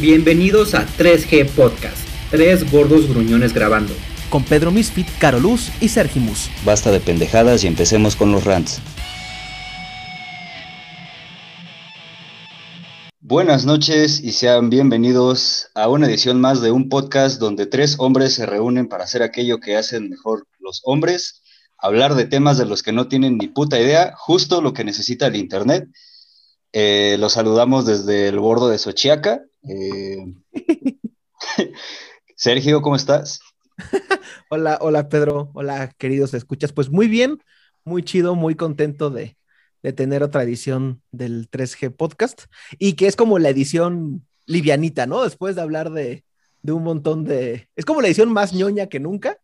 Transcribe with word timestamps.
Bienvenidos 0.00 0.74
a 0.74 0.86
3G 0.86 1.48
Podcast, 1.52 2.06
tres 2.30 2.70
gordos 2.70 3.08
gruñones 3.08 3.54
grabando. 3.54 3.94
Con 4.28 4.44
Pedro 4.44 4.70
Misfit, 4.70 5.08
Caroluz 5.18 5.70
y 5.80 5.88
Sergimus. 5.88 6.50
Basta 6.66 6.90
de 6.90 7.00
pendejadas 7.00 7.64
y 7.64 7.66
empecemos 7.66 8.14
con 8.14 8.30
los 8.30 8.44
rants. 8.44 8.82
Buenas 13.20 13.64
noches 13.64 14.20
y 14.22 14.32
sean 14.32 14.68
bienvenidos 14.68 15.68
a 15.74 15.88
una 15.88 16.08
edición 16.08 16.42
más 16.42 16.60
de 16.60 16.72
un 16.72 16.90
podcast 16.90 17.40
donde 17.40 17.64
tres 17.64 17.96
hombres 17.98 18.34
se 18.34 18.44
reúnen 18.44 18.88
para 18.88 19.04
hacer 19.04 19.22
aquello 19.22 19.60
que 19.60 19.78
hacen 19.78 20.10
mejor 20.10 20.46
los 20.60 20.82
hombres, 20.84 21.40
hablar 21.78 22.16
de 22.16 22.26
temas 22.26 22.58
de 22.58 22.66
los 22.66 22.82
que 22.82 22.92
no 22.92 23.08
tienen 23.08 23.38
ni 23.38 23.48
puta 23.48 23.80
idea, 23.80 24.12
justo 24.14 24.60
lo 24.60 24.74
que 24.74 24.84
necesita 24.84 25.28
el 25.28 25.36
Internet. 25.36 25.88
Eh, 26.74 27.16
los 27.18 27.32
saludamos 27.32 27.86
desde 27.86 28.28
el 28.28 28.38
bordo 28.38 28.68
de 28.68 28.76
Xochiaca. 28.76 29.40
Eh, 29.68 30.34
Sergio, 32.36 32.82
¿cómo 32.82 32.96
estás? 32.96 33.40
hola, 34.50 34.78
hola 34.80 35.08
Pedro, 35.08 35.50
hola 35.54 35.92
queridos 35.98 36.34
escuchas. 36.34 36.72
Pues 36.72 36.90
muy 36.90 37.08
bien, 37.08 37.42
muy 37.84 38.02
chido, 38.02 38.34
muy 38.34 38.54
contento 38.54 39.10
de, 39.10 39.36
tener 39.94 40.24
otra 40.24 40.42
edición 40.42 41.00
del 41.12 41.48
3G 41.48 41.94
Podcast 41.94 42.46
y 42.76 42.94
que 42.94 43.06
es 43.06 43.14
como 43.14 43.38
la 43.38 43.50
edición 43.50 44.26
livianita, 44.46 45.06
¿no? 45.06 45.22
Después 45.22 45.54
de 45.54 45.62
hablar 45.62 45.90
de, 45.90 46.24
de 46.62 46.72
un 46.72 46.82
montón 46.82 47.24
de... 47.24 47.68
Es 47.76 47.84
como 47.84 48.00
la 48.00 48.08
edición 48.08 48.32
más 48.32 48.52
ñoña 48.52 48.88
que 48.88 48.98
nunca. 48.98 49.38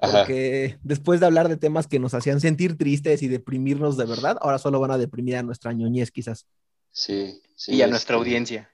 Porque 0.00 0.78
después 0.82 1.18
de 1.18 1.26
hablar 1.26 1.48
de 1.48 1.56
temas 1.56 1.88
que 1.88 1.98
nos 1.98 2.14
hacían 2.14 2.40
sentir 2.40 2.76
tristes 2.76 3.22
y 3.22 3.28
deprimirnos 3.28 3.96
de 3.96 4.06
verdad, 4.06 4.36
ahora 4.40 4.58
solo 4.58 4.78
van 4.78 4.92
a 4.92 4.98
deprimir 4.98 5.36
a 5.36 5.42
nuestra 5.42 5.72
ñoñez, 5.72 6.12
quizás. 6.12 6.46
Sí, 6.92 7.40
sí. 7.56 7.74
Y 7.74 7.82
a 7.82 7.88
nuestra 7.88 8.16
audiencia. 8.16 8.70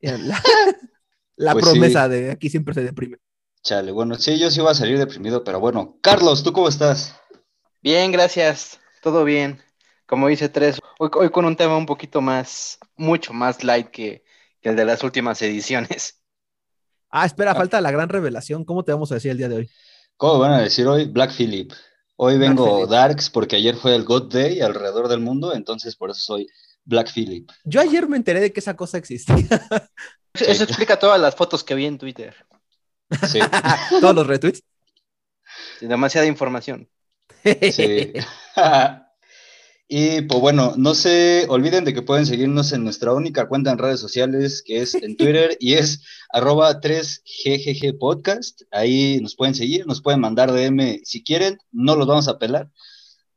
La, 1.36 1.52
pues 1.52 1.64
promesa 1.64 2.08
de 2.08 2.30
aquí 2.30 2.50
siempre 2.50 2.74
se 2.74 2.82
deprime. 2.82 3.16
Chale, 3.62 3.92
bueno, 3.92 4.14
sí, 4.16 4.38
yo 4.38 4.50
sí 4.50 4.60
iba 4.60 4.70
a 4.70 4.74
salir 4.74 4.98
deprimido, 4.98 5.44
pero 5.44 5.60
bueno. 5.60 5.98
Carlos, 6.02 6.42
¿tú 6.42 6.52
cómo 6.52 6.68
estás? 6.68 7.14
Bien, 7.82 8.12
gracias. 8.12 8.78
Todo 9.02 9.24
bien. 9.24 9.60
Como 10.06 10.28
dice 10.28 10.48
Tres, 10.48 10.78
hoy, 10.98 11.30
con 11.30 11.44
un 11.44 11.56
tema 11.56 11.76
un 11.76 11.86
poquito 11.86 12.20
más, 12.20 12.78
mucho 12.96 13.32
más 13.32 13.64
light 13.64 13.88
que, 13.88 14.24
el 14.62 14.76
de 14.76 14.84
las 14.84 15.02
últimas 15.02 15.40
ediciones. 15.42 16.16
Ah, 17.12 17.26
espera, 17.26 17.50
ah. 17.50 17.54
falta 17.56 17.80
la 17.80 17.90
gran 17.90 18.08
revelación. 18.08 18.64
¿Cómo 18.64 18.84
te 18.84 18.92
vamos 18.92 19.10
a 19.10 19.14
decir 19.14 19.32
el 19.32 19.36
día 19.36 19.48
de 19.48 19.56
hoy? 19.56 19.70
¿Cómo 20.16 20.38
van 20.38 20.52
a 20.52 20.60
decir 20.60 20.86
hoy? 20.86 21.06
Black 21.06 21.32
Philip. 21.36 21.72
Hoy 22.14 22.38
vengo 22.38 22.86
Darks 22.86 23.30
porque 23.30 23.56
ayer 23.56 23.74
fue 23.74 23.96
el 23.96 24.04
God 24.04 24.32
Day 24.32 24.60
alrededor 24.60 25.08
del 25.08 25.18
mundo, 25.18 25.52
entonces 25.52 25.96
por 25.96 26.10
eso 26.10 26.20
soy 26.20 26.46
Black 26.84 27.12
Philip. 27.12 27.50
Yo 27.64 27.80
ayer 27.80 28.08
me 28.08 28.16
enteré 28.16 28.40
de 28.40 28.52
que 28.52 28.60
esa 28.60 28.76
cosa 28.76 28.98
existía. 28.98 29.36
Eso 30.34 30.64
explica 30.64 30.98
todas 30.98 31.20
las 31.20 31.34
fotos 31.34 31.64
que 31.64 31.74
vi 31.74 31.86
en 31.86 31.98
Twitter. 31.98 32.34
Sí. 33.28 33.40
Todos 34.00 34.14
los 34.14 34.26
retweets. 34.26 34.62
demasiada 35.80 36.26
información. 36.26 36.88
Sí. 37.44 38.12
y 39.88 40.20
pues 40.22 40.40
bueno, 40.40 40.74
no 40.76 40.94
se 40.94 41.46
olviden 41.48 41.84
de 41.84 41.92
que 41.92 42.02
pueden 42.02 42.26
seguirnos 42.26 42.72
en 42.72 42.84
nuestra 42.84 43.12
única 43.12 43.48
cuenta 43.48 43.72
en 43.72 43.78
redes 43.78 43.98
sociales, 43.98 44.62
que 44.64 44.82
es 44.82 44.94
en 44.94 45.16
Twitter, 45.16 45.56
y 45.58 45.74
es 45.74 46.04
arroba 46.30 46.80
3GGG 46.80 47.98
Podcast. 47.98 48.62
Ahí 48.70 49.20
nos 49.20 49.34
pueden 49.34 49.54
seguir, 49.54 49.86
nos 49.86 50.00
pueden 50.00 50.20
mandar 50.20 50.52
DM 50.52 51.00
si 51.02 51.24
quieren, 51.24 51.58
no 51.72 51.96
los 51.96 52.06
vamos 52.06 52.28
a 52.28 52.38
pelar. 52.38 52.70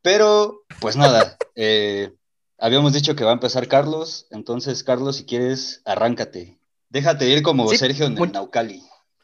Pero, 0.03 0.63
pues 0.79 0.97
nada, 0.97 1.37
eh, 1.55 2.11
Habíamos 2.63 2.93
dicho 2.93 3.13
que 3.13 3.25
va 3.25 3.31
a 3.31 3.33
empezar 3.33 3.67
Carlos, 3.67 4.25
entonces 4.31 4.85
Carlos, 4.85 5.17
si 5.17 5.25
quieres, 5.25 5.81
arráncate. 5.83 6.61
Déjate 6.87 7.27
ir 7.27 7.43
como 7.43 7.67
Sergio 7.67 8.05
en 8.05 8.17
el 8.17 8.31
Naucali. 8.31 8.81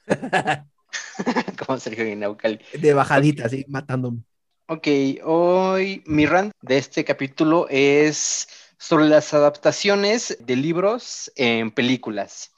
como 1.66 1.80
Sergio 1.80 2.04
en 2.04 2.12
el 2.12 2.20
Naucali. 2.20 2.60
De 2.74 2.94
bajadita, 2.94 3.46
así, 3.46 3.64
matándome. 3.70 4.24
Ok, 4.68 4.88
hoy 5.24 6.04
mi 6.06 6.26
rant 6.26 6.52
de 6.62 6.80
este 6.80 7.06
capítulo 7.06 7.68
es 7.70 8.50
sobre 8.78 9.06
las 9.06 9.34
adaptaciones 9.34 10.38
de 10.42 10.58
libros 10.58 11.32
en 11.38 11.72
películas. 11.72 12.52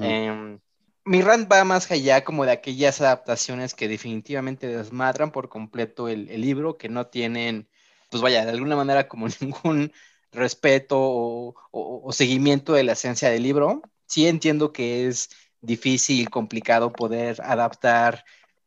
Em, 0.00 0.58
mi 1.04 1.22
rant 1.22 1.48
va 1.48 1.62
más 1.62 1.88
allá 1.92 2.24
como 2.24 2.44
de 2.44 2.50
aquellas 2.50 3.00
adaptaciones 3.00 3.74
que 3.74 3.86
definitivamente 3.86 4.66
desmadran 4.66 5.30
por 5.30 5.48
completo 5.48 6.08
el 6.08 6.26
libro, 6.40 6.78
que 6.78 6.88
no 6.88 7.06
tienen, 7.06 7.68
pues 8.10 8.24
vaya, 8.24 8.44
de 8.44 8.50
alguna 8.50 8.74
manera 8.74 9.06
como 9.06 9.28
ningún 9.40 9.92
respeto 10.32 10.96
o, 10.98 12.12
seguimiento 12.12 12.72
de 12.74 12.84
la 12.84 12.92
esencia 12.92 13.30
del 13.30 13.42
libro. 13.42 13.82
Sí 14.06 14.26
entiendo 14.26 14.72
que 14.72 15.06
es 15.06 15.30
difícil, 15.60 16.30
complicado 16.30 16.92
poder 16.92 17.40
adaptar, 17.42 18.24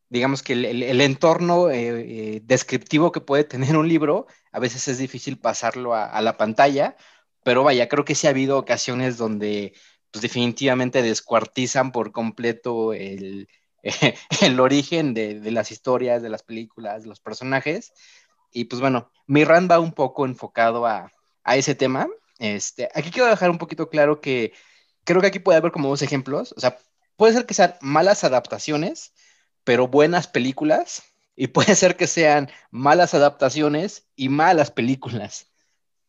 digamos 0.09 0.43
que 0.43 0.53
el, 0.53 1.01
entorno 1.01 1.69
eh, 1.69 2.35
eh, 2.35 2.41
descriptivo 2.43 3.11
que 3.11 3.21
puede 3.21 3.43
tener 3.43 3.77
un 3.77 3.87
libro, 3.87 4.27
a 4.51 4.59
veces 4.59 4.87
es 4.87 4.97
difícil 4.97 5.39
pasarlo 5.39 5.93
a, 5.95 6.21
la 6.21 6.37
pantalla, 6.37 6.97
pero 7.43 7.63
vaya, 7.63 7.87
creo 7.87 8.05
que 8.05 8.15
sí 8.15 8.27
ha 8.27 8.31
habido 8.31 8.57
ocasiones 8.57 9.17
donde 9.17 9.73
pues 10.11 10.21
definitivamente 10.21 11.01
descuartizan 11.01 11.91
por 11.91 12.11
completo 12.11 12.93
el, 12.93 13.47
origen 14.59 15.13
de, 15.13 15.39
las 15.51 15.71
historias, 15.71 16.21
de 16.21 16.29
las 16.29 16.43
películas, 16.43 17.03
de 17.03 17.09
los 17.09 17.19
personajes. 17.19 17.93
Y 18.51 18.65
pues 18.65 18.81
bueno, 18.81 19.11
mi 19.27 19.45
run 19.45 19.67
va 19.69 19.79
un 19.79 19.93
poco 19.93 20.25
enfocado 20.25 20.87
a, 20.87 21.11
a 21.43 21.55
ese 21.57 21.75
tema. 21.75 22.07
Este, 22.39 22.89
aquí 22.95 23.11
quiero 23.11 23.29
dejar 23.29 23.49
un 23.49 23.57
poquito 23.57 23.89
claro 23.89 24.21
que 24.21 24.53
creo 25.03 25.21
que 25.21 25.27
aquí 25.27 25.39
puede 25.39 25.57
haber 25.57 25.71
como 25.71 25.89
dos 25.89 26.01
ejemplos. 26.01 26.53
O 26.57 26.59
sea, 26.59 26.77
puede 27.15 27.33
ser 27.33 27.45
que 27.45 27.53
sean 27.53 27.75
malas 27.81 28.23
adaptaciones, 28.23 29.13
pero 29.63 29.87
buenas 29.87 30.27
películas. 30.27 31.03
Y 31.35 31.47
puede 31.47 31.75
ser 31.75 31.97
que 31.97 32.07
sean 32.07 32.49
malas 32.71 33.13
adaptaciones 33.13 34.07
y 34.15 34.29
malas 34.29 34.71
películas. 34.71 35.51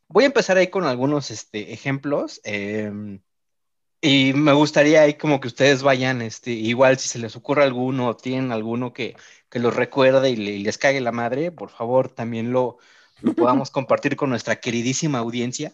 Voy 0.08 0.24
a 0.24 0.28
empezar 0.28 0.56
ahí 0.56 0.68
con 0.68 0.84
algunos 0.84 1.30
este, 1.30 1.72
ejemplos. 1.72 2.40
Em, 2.44 3.20
y 4.00 4.32
me 4.34 4.52
gustaría 4.52 5.02
ahí 5.02 5.14
como 5.14 5.40
que 5.40 5.48
ustedes 5.48 5.82
vayan, 5.82 6.22
este, 6.22 6.52
igual 6.52 6.98
si 6.98 7.08
se 7.08 7.18
les 7.18 7.36
ocurre 7.36 7.64
alguno 7.64 8.16
tienen 8.16 8.50
alguno 8.50 8.92
que, 8.94 9.16
que 9.50 9.58
los 9.58 9.76
recuerde 9.76 10.30
y, 10.30 10.34
y 10.34 10.62
les 10.62 10.78
cague 10.78 11.00
la 11.00 11.12
madre, 11.12 11.52
por 11.52 11.70
favor 11.70 12.08
también 12.08 12.50
lo, 12.52 12.78
lo 13.22 13.34
podamos 13.34 13.70
compartir 13.70 14.16
con 14.16 14.30
nuestra 14.30 14.56
queridísima 14.56 15.18
audiencia. 15.18 15.72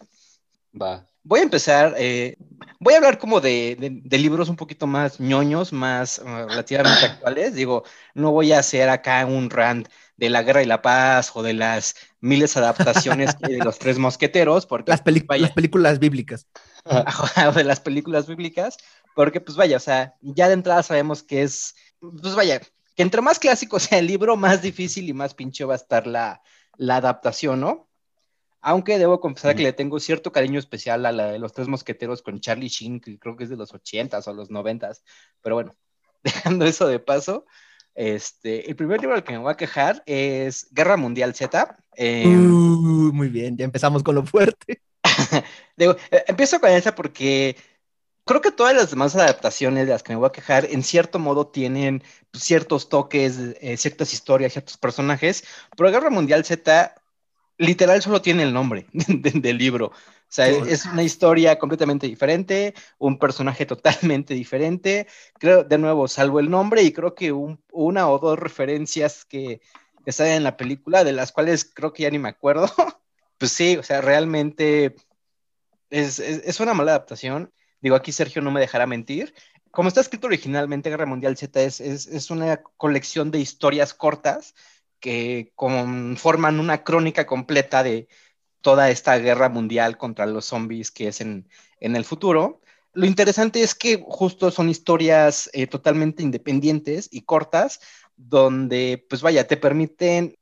Va. 0.79 1.05
Voy 1.23 1.41
a 1.41 1.43
empezar, 1.43 1.93
eh, 1.97 2.37
voy 2.79 2.93
a 2.93 2.97
hablar 2.97 3.17
como 3.17 3.41
de, 3.41 4.01
libros 4.09 4.47
un 4.47 4.55
poquito 4.55 4.87
más 4.87 5.19
ñoños, 5.19 5.73
más 5.73 6.19
uh, 6.19 6.47
relativamente 6.47 7.05
actuales. 7.05 7.53
Digo, 7.53 7.83
no 8.13 8.31
voy 8.31 8.53
a 8.53 8.59
hacer 8.59 8.87
acá 8.89 9.25
un 9.25 9.49
rant 9.49 9.89
de 10.15 10.29
la 10.29 10.41
guerra 10.41 10.63
y 10.63 10.65
la 10.65 10.81
paz 10.81 11.31
o 11.35 11.43
de 11.43 11.53
las 11.53 11.95
miles 12.21 12.53
de 12.53 12.61
adaptaciones 12.61 13.37
de 13.39 13.57
los 13.57 13.77
tres 13.77 13.97
mosqueteros, 13.97 14.65
porque 14.65 14.91
las, 14.91 15.01
las 15.39 15.51
películas 15.51 15.99
bíblicas. 15.99 16.47
o 16.85 17.51
de 17.51 17.63
las 17.63 17.81
películas 17.81 18.25
bíblicas, 18.25 18.77
porque 19.13 19.41
pues 19.41 19.57
vaya, 19.57 19.77
o 19.77 19.81
sea, 19.81 20.15
ya 20.21 20.47
de 20.47 20.53
entrada 20.53 20.81
sabemos 20.81 21.23
que 21.23 21.43
es, 21.43 21.75
pues 21.99 22.35
vaya, 22.35 22.61
que 22.95 23.03
entre 23.03 23.21
más 23.21 23.37
clásico 23.37 23.79
sea 23.79 23.99
el 23.99 24.07
libro, 24.07 24.37
más 24.37 24.61
difícil 24.61 25.09
y 25.09 25.13
más 25.13 25.33
pinche 25.33 25.65
va 25.65 25.73
a 25.73 25.77
estar 25.77 26.07
la, 26.07 26.41
la 26.77 26.97
adaptación, 26.97 27.59
¿no? 27.59 27.87
Aunque 28.61 28.97
debo 28.97 29.19
confesar 29.19 29.55
que 29.55 29.63
le 29.63 29.73
tengo 29.73 29.99
cierto 29.99 30.31
cariño 30.31 30.59
especial 30.59 31.05
a 31.05 31.11
la 31.11 31.31
de 31.31 31.39
los 31.39 31.53
tres 31.53 31.67
mosqueteros 31.67 32.21
con 32.21 32.39
Charlie 32.39 32.69
Sheen, 32.69 32.99
que 32.99 33.19
creo 33.19 33.37
que 33.37 33.43
es 33.43 33.49
de 33.49 33.55
los 33.55 33.73
ochentas 33.73 34.27
o 34.27 34.33
los 34.33 34.49
noventas. 34.49 35.03
Pero 35.41 35.55
bueno, 35.55 35.75
dejando 36.23 36.65
eso 36.65 36.87
de 36.87 36.99
paso, 36.99 37.45
este, 37.95 38.69
el 38.69 38.75
primer 38.75 38.99
libro 39.01 39.15
al 39.15 39.23
que 39.23 39.31
me 39.31 39.39
voy 39.39 39.51
a 39.51 39.57
quejar 39.57 40.03
es 40.05 40.67
Guerra 40.71 40.97
Mundial 40.97 41.33
Z. 41.33 41.77
Uh, 41.97 43.11
muy 43.13 43.29
bien, 43.29 43.57
ya 43.57 43.65
empezamos 43.65 44.03
con 44.03 44.15
lo 44.15 44.25
fuerte. 44.25 44.81
digo, 45.77 45.95
eh, 46.11 46.23
empiezo 46.27 46.59
con 46.59 46.69
esa 46.71 46.93
porque 46.93 47.55
creo 48.27 48.41
que 48.41 48.51
todas 48.51 48.75
las 48.75 48.91
demás 48.91 49.15
adaptaciones 49.15 49.87
de 49.87 49.93
las 49.93 50.03
que 50.03 50.13
me 50.13 50.19
voy 50.19 50.27
a 50.27 50.31
quejar, 50.31 50.65
en 50.65 50.83
cierto 50.83 51.17
modo 51.17 51.47
tienen 51.47 52.03
ciertos 52.33 52.89
toques, 52.89 53.39
eh, 53.59 53.77
ciertas 53.77 54.13
historias, 54.13 54.53
ciertos 54.53 54.77
personajes, 54.77 55.43
pero 55.75 55.89
Guerra 55.89 56.11
Mundial 56.11 56.45
Z 56.45 56.93
literal 57.57 58.01
solo 58.03 58.21
tiene 58.21 58.43
el 58.43 58.53
nombre 58.53 58.85
del 58.93 59.57
libro. 59.57 59.87
O 59.87 60.29
sea, 60.29 60.47
es 60.49 60.85
una 60.85 61.03
historia 61.03 61.57
completamente 61.57 62.05
diferente, 62.05 62.73
un 62.97 63.17
personaje 63.17 63.65
totalmente 63.65 64.33
diferente. 64.33 65.07
Creo, 65.39 65.63
de 65.63 65.77
nuevo, 65.77 66.07
salvo 66.07 66.39
el 66.39 66.49
nombre 66.49 66.83
y 66.83 66.91
creo 66.91 67.15
que 67.15 67.31
una 67.31 68.09
o 68.09 68.19
dos 68.19 68.37
referencias 68.37 69.23
que, 69.23 69.61
que 70.03 70.11
salen 70.11 70.33
en 70.33 70.43
la 70.43 70.57
película, 70.57 71.05
de 71.05 71.13
las 71.13 71.31
cuales 71.31 71.65
creo 71.65 71.93
que 71.93 72.03
ya 72.03 72.11
ni 72.11 72.19
me 72.19 72.29
acuerdo. 72.29 72.67
pues 73.37 73.53
sí, 73.53 73.77
o 73.77 73.83
sea, 73.83 74.01
realmente 74.01 74.95
es, 75.89 76.19
es 76.19 76.59
una 76.59 76.73
mala 76.73 76.91
adaptación. 76.91 77.53
Digo, 77.81 77.95
aquí 77.95 78.11
Sergio 78.11 78.41
no 78.41 78.51
me 78.51 78.59
dejará 78.59 78.87
mentir. 78.87 79.33
Como 79.71 79.89
está 79.89 80.01
escrito 80.01 80.27
originalmente, 80.27 80.89
Guerra 80.89 81.05
Mundial 81.05 81.37
Z 81.37 81.61
es, 81.61 81.79
es, 81.79 82.31
una 82.31 82.63
colección 82.77 83.31
de 83.31 83.39
historias 83.39 83.93
cortas 83.93 84.55
que 84.99 85.53
forman 86.17 86.59
una 86.59 86.83
crónica 86.83 87.27
completa 87.27 87.83
de 87.83 88.07
toda 88.61 88.89
esta 88.89 89.17
guerra 89.17 89.49
mundial 89.49 89.97
contra 89.97 90.25
los 90.25 90.45
zombies 90.45 90.91
que 90.91 91.09
es 91.09 91.21
en, 91.21 91.47
en 91.79 91.95
el 91.95 92.05
futuro. 92.05 92.61
lo 92.93 93.05
interesante 93.05 93.61
es 93.61 93.75
que 93.75 94.03
justo 94.03 94.49
son 94.49 94.69
historias 94.69 95.49
eh, 95.53 95.67
totalmente 95.67 96.23
independientes 96.23 97.07
y 97.11 97.21
cortas, 97.21 97.79
donde, 98.15 99.05
pues 99.09 99.21
vaya, 99.21 99.47
te 99.47 99.57
permiten 99.57 100.35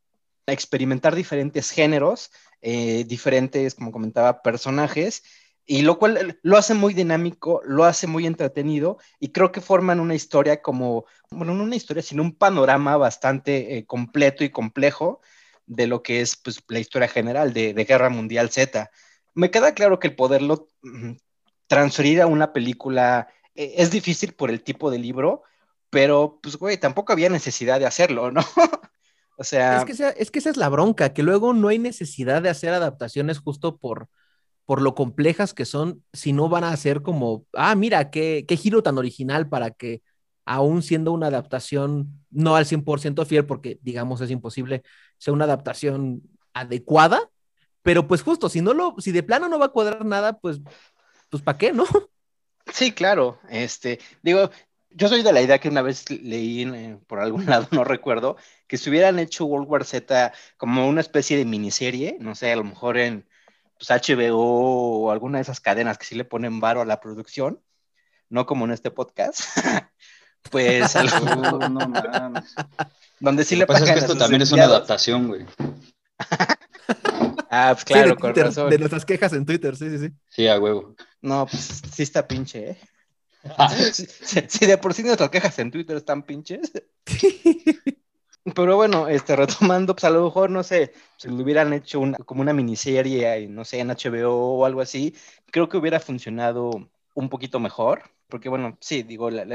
experimentar 0.47 1.15
diferentes 1.15 1.71
géneros, 1.71 2.31
eh, 2.61 3.03
diferentes, 3.05 3.75
como 3.75 3.91
comentaba, 3.91 4.41
personajes, 4.41 5.23
y 5.65 5.81
lo 5.81 5.97
cual 5.97 6.39
lo 6.43 6.57
hace 6.57 6.73
muy 6.75 6.93
dinámico, 6.93 7.61
lo 7.65 7.85
hace 7.85 8.05
muy 8.07 8.27
entretenido, 8.27 8.97
y 9.19 9.31
creo 9.31 9.51
que 9.51 9.61
forman 9.61 9.99
una 9.99 10.13
historia 10.13 10.61
como, 10.61 11.05
bueno, 11.31 11.55
no 11.55 11.63
una 11.63 11.75
historia, 11.75 12.03
sino 12.03 12.21
un 12.21 12.35
panorama 12.35 12.97
bastante 12.97 13.77
eh, 13.77 13.85
completo 13.85 14.43
y 14.43 14.51
complejo 14.51 15.21
de 15.65 15.87
lo 15.87 16.03
que 16.03 16.21
es 16.21 16.35
pues, 16.35 16.61
la 16.67 16.79
historia 16.79 17.07
general 17.07 17.53
de, 17.53 17.73
de 17.73 17.85
Guerra 17.85 18.09
Mundial 18.09 18.51
Z. 18.51 18.91
Me 19.33 19.49
queda 19.49 19.73
claro 19.73 19.99
que 19.99 20.07
el 20.07 20.15
poderlo 20.15 20.67
mm, 20.83 21.13
transferir 21.67 22.21
a 22.21 22.27
una 22.27 22.53
película 22.53 23.27
eh, 23.55 23.73
es 23.77 23.89
difícil 23.89 24.33
por 24.33 24.51
el 24.51 24.61
tipo 24.61 24.91
de 24.91 24.99
libro, 24.99 25.41
pero 25.89 26.39
pues, 26.43 26.57
güey, 26.57 26.77
tampoco 26.77 27.11
había 27.11 27.29
necesidad 27.29 27.79
de 27.79 27.87
hacerlo, 27.87 28.29
¿no? 28.29 28.41
o 29.37 29.43
sea... 29.43 29.77
Es 29.77 29.85
que, 29.85 30.13
es 30.15 30.29
que 30.29 30.39
esa 30.39 30.51
es 30.51 30.57
la 30.57 30.69
bronca, 30.69 31.11
que 31.13 31.23
luego 31.23 31.53
no 31.53 31.69
hay 31.69 31.79
necesidad 31.79 32.43
de 32.43 32.49
hacer 32.49 32.71
adaptaciones 32.71 33.39
justo 33.39 33.77
por, 33.77 34.09
por 34.65 34.81
lo 34.81 34.95
complejas 34.95 35.53
que 35.53 35.65
son, 35.65 36.03
si 36.13 36.33
no 36.33 36.49
van 36.49 36.63
a 36.63 36.75
ser 36.77 37.01
como, 37.01 37.45
ah, 37.53 37.75
mira, 37.75 38.09
qué, 38.09 38.45
qué 38.47 38.57
giro 38.57 38.83
tan 38.83 38.97
original 38.97 39.47
para 39.47 39.71
que, 39.71 40.01
aún 40.45 40.83
siendo 40.83 41.11
una 41.11 41.27
adaptación 41.27 42.23
no 42.29 42.55
al 42.55 42.65
100% 42.65 43.25
fiel, 43.25 43.45
porque 43.45 43.79
digamos 43.81 44.21
es 44.21 44.29
imposible, 44.29 44.83
sea 45.17 45.33
una 45.33 45.45
adaptación 45.45 46.21
adecuada, 46.53 47.19
pero 47.81 48.07
pues 48.07 48.21
justo, 48.21 48.47
si 48.49 48.61
no 48.61 48.73
lo, 48.73 48.95
si 48.99 49.11
de 49.11 49.23
plano 49.23 49.49
no 49.49 49.59
va 49.59 49.67
a 49.67 49.71
cuadrar 49.71 50.05
nada, 50.05 50.39
pues 50.39 50.61
pues 51.29 51.43
¿para 51.43 51.57
qué, 51.57 51.73
no? 51.73 51.85
Sí, 52.71 52.91
claro. 52.91 53.39
Este, 53.49 53.99
digo, 54.21 54.49
yo 54.89 55.07
soy 55.07 55.21
de 55.21 55.33
la 55.33 55.41
idea 55.41 55.59
que 55.59 55.69
una 55.69 55.81
vez 55.81 56.09
leí 56.09 56.63
eh, 56.63 56.97
por 57.07 57.19
algún 57.19 57.45
lado, 57.45 57.67
no 57.71 57.83
recuerdo, 57.83 58.37
que 58.67 58.77
si 58.77 58.89
hubieran 58.89 59.19
hecho 59.19 59.45
World 59.45 59.69
War 59.69 59.85
Z 59.85 60.33
como 60.57 60.87
una 60.87 61.01
especie 61.01 61.37
de 61.37 61.45
miniserie, 61.45 62.17
no 62.19 62.35
sé, 62.35 62.51
a 62.51 62.55
lo 62.55 62.63
mejor 62.63 62.97
en 62.97 63.27
pues, 63.77 63.89
HBO 63.89 65.05
o 65.05 65.11
alguna 65.11 65.37
de 65.37 65.43
esas 65.43 65.59
cadenas 65.59 65.97
que 65.97 66.05
sí 66.05 66.15
le 66.15 66.25
ponen 66.25 66.59
varo 66.59 66.81
a 66.81 66.85
la 66.85 66.99
producción, 66.99 67.61
no 68.29 68.45
como 68.45 68.65
en 68.65 68.71
este 68.71 68.91
podcast, 68.91 69.41
pues 70.51 70.95
algo, 70.95 71.19
no, 71.35 71.69
no, 71.69 72.43
donde 73.19 73.43
sí 73.43 73.55
le 73.55 73.65
pagan. 73.65 73.85
que 73.93 73.99
esto 73.99 74.17
también 74.17 74.41
es 74.41 74.51
una 74.51 74.65
adaptación, 74.65 75.27
güey. 75.27 75.45
Ah, 77.57 77.71
pues 77.73 77.85
claro, 77.85 78.17
con 78.17 78.35
razón. 78.35 78.69
De 78.69 78.77
nuestras 78.77 79.05
quejas 79.05 79.31
en 79.31 79.45
Twitter, 79.45 79.77
sí, 79.77 79.89
sí, 79.89 79.97
sí. 79.99 80.13
Sí, 80.27 80.47
a 80.47 80.59
huevo. 80.59 80.93
No, 81.21 81.45
pues 81.45 81.81
sí 81.89 82.03
está 82.03 82.27
pinche, 82.27 82.71
¿eh? 82.71 82.77
Si, 84.49 84.65
de 84.65 84.77
por 84.77 84.93
sí 84.93 85.03
nuestras 85.03 85.29
quejas 85.29 85.57
en 85.59 85.71
Twitter 85.71 85.95
están 85.95 86.23
pinches. 86.23 86.71
Pero 88.53 88.75
bueno, 88.75 89.07
este, 89.07 89.35
retomando, 89.35 89.95
pues 89.95 90.03
a 90.03 90.11
lo 90.11 90.23
mejor, 90.25 90.51
no 90.51 90.61
sé, 90.61 90.93
si 91.17 91.29
lo 91.29 91.35
hubieran 91.35 91.73
hecho 91.73 91.99
una, 91.99 92.17
como 92.19 92.41
una 92.41 92.53
miniserie, 92.53 93.47
no 93.47 93.65
sé, 93.65 93.79
en 93.79 93.89
HBO 93.89 94.59
o 94.59 94.65
algo 94.65 94.81
así, 94.81 95.15
creo 95.51 95.67
que 95.67 95.77
hubiera 95.77 95.99
funcionado 95.99 96.89
un 97.15 97.29
poquito 97.29 97.59
mejor. 97.59 98.03
Porque 98.27 98.49
bueno, 98.49 98.77
sí, 98.81 99.03
digo, 99.03 99.31
la, 99.31 99.45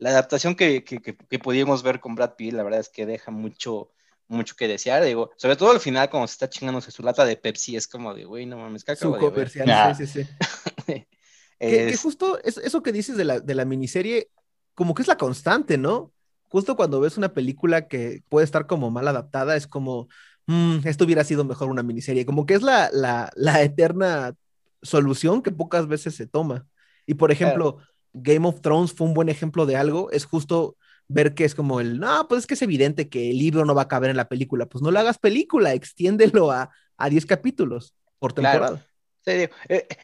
adaptación 0.00 0.56
que, 0.56 0.82
que, 0.82 1.00
que, 1.00 1.38
pudimos 1.38 1.82
ver 1.84 2.00
con 2.00 2.16
Brad 2.16 2.34
Pitt, 2.34 2.54
la 2.54 2.64
verdad 2.64 2.80
es 2.80 2.88
que 2.88 3.06
deja 3.06 3.30
mucho, 3.30 3.92
mucho 4.26 4.56
que 4.56 4.66
desear, 4.66 5.04
digo, 5.04 5.30
sobre 5.36 5.56
todo 5.56 5.70
al 5.70 5.80
final 5.80 6.10
cuando 6.10 6.26
se 6.26 6.32
está 6.32 6.48
chingándose 6.48 6.90
su 6.90 7.02
lata 7.02 7.24
de 7.24 7.36
Pepsi, 7.36 7.76
es 7.76 7.86
como 7.86 8.14
de, 8.14 8.24
güey, 8.24 8.46
no 8.46 8.56
mames, 8.56 8.82
que 8.82 8.96
Su 8.96 9.16
comercial, 9.16 9.94
sí, 9.96 10.06
sí, 10.06 10.24
sí. 10.24 11.06
que, 11.58 11.96
justo 11.96 12.40
eso 12.42 12.82
que 12.82 12.92
dices 12.92 13.16
de 13.16 13.24
la, 13.24 13.40
de 13.40 13.54
la 13.54 13.64
miniserie, 13.64 14.30
como 14.74 14.94
que 14.94 15.02
es 15.02 15.08
la 15.08 15.16
constante, 15.16 15.78
¿no? 15.78 16.12
Justo 16.52 16.76
cuando 16.76 17.00
ves 17.00 17.16
una 17.16 17.32
película 17.32 17.88
que 17.88 18.22
puede 18.28 18.44
estar 18.44 18.66
como 18.66 18.90
mal 18.90 19.08
adaptada, 19.08 19.56
es 19.56 19.66
como, 19.66 20.08
mmm, 20.46 20.80
esto 20.84 21.04
hubiera 21.06 21.24
sido 21.24 21.44
mejor 21.44 21.70
una 21.70 21.82
miniserie, 21.82 22.26
como 22.26 22.44
que 22.44 22.52
es 22.52 22.60
la, 22.62 22.90
la, 22.92 23.30
la 23.36 23.62
eterna 23.62 24.34
solución 24.82 25.40
que 25.40 25.50
pocas 25.50 25.88
veces 25.88 26.14
se 26.14 26.26
toma. 26.26 26.66
Y 27.06 27.14
por 27.14 27.32
ejemplo, 27.32 27.78
Game 28.12 28.46
of 28.46 28.60
Thrones 28.60 28.92
fue 28.92 29.06
un 29.06 29.14
buen 29.14 29.30
ejemplo 29.30 29.64
de 29.64 29.76
algo, 29.76 30.10
es 30.10 30.26
justo 30.26 30.76
ver 31.08 31.34
que 31.34 31.46
es 31.46 31.54
como 31.54 31.80
el, 31.80 31.98
no, 31.98 32.28
pues 32.28 32.40
es 32.40 32.46
que 32.46 32.54
es 32.54 32.62
evidente 32.62 33.08
que 33.08 33.30
el 33.30 33.38
libro 33.38 33.64
no 33.64 33.74
va 33.74 33.82
a 33.82 33.88
caber 33.88 34.10
en 34.10 34.18
la 34.18 34.28
película, 34.28 34.66
pues 34.66 34.82
no 34.82 34.90
le 34.90 34.98
hagas 34.98 35.18
película, 35.18 35.72
extiéndelo 35.74 36.50
a, 36.50 36.70
a 36.98 37.08
10 37.08 37.24
capítulos 37.24 37.94
por 38.18 38.34
temporada. 38.34 38.86
Eh, 39.26 39.50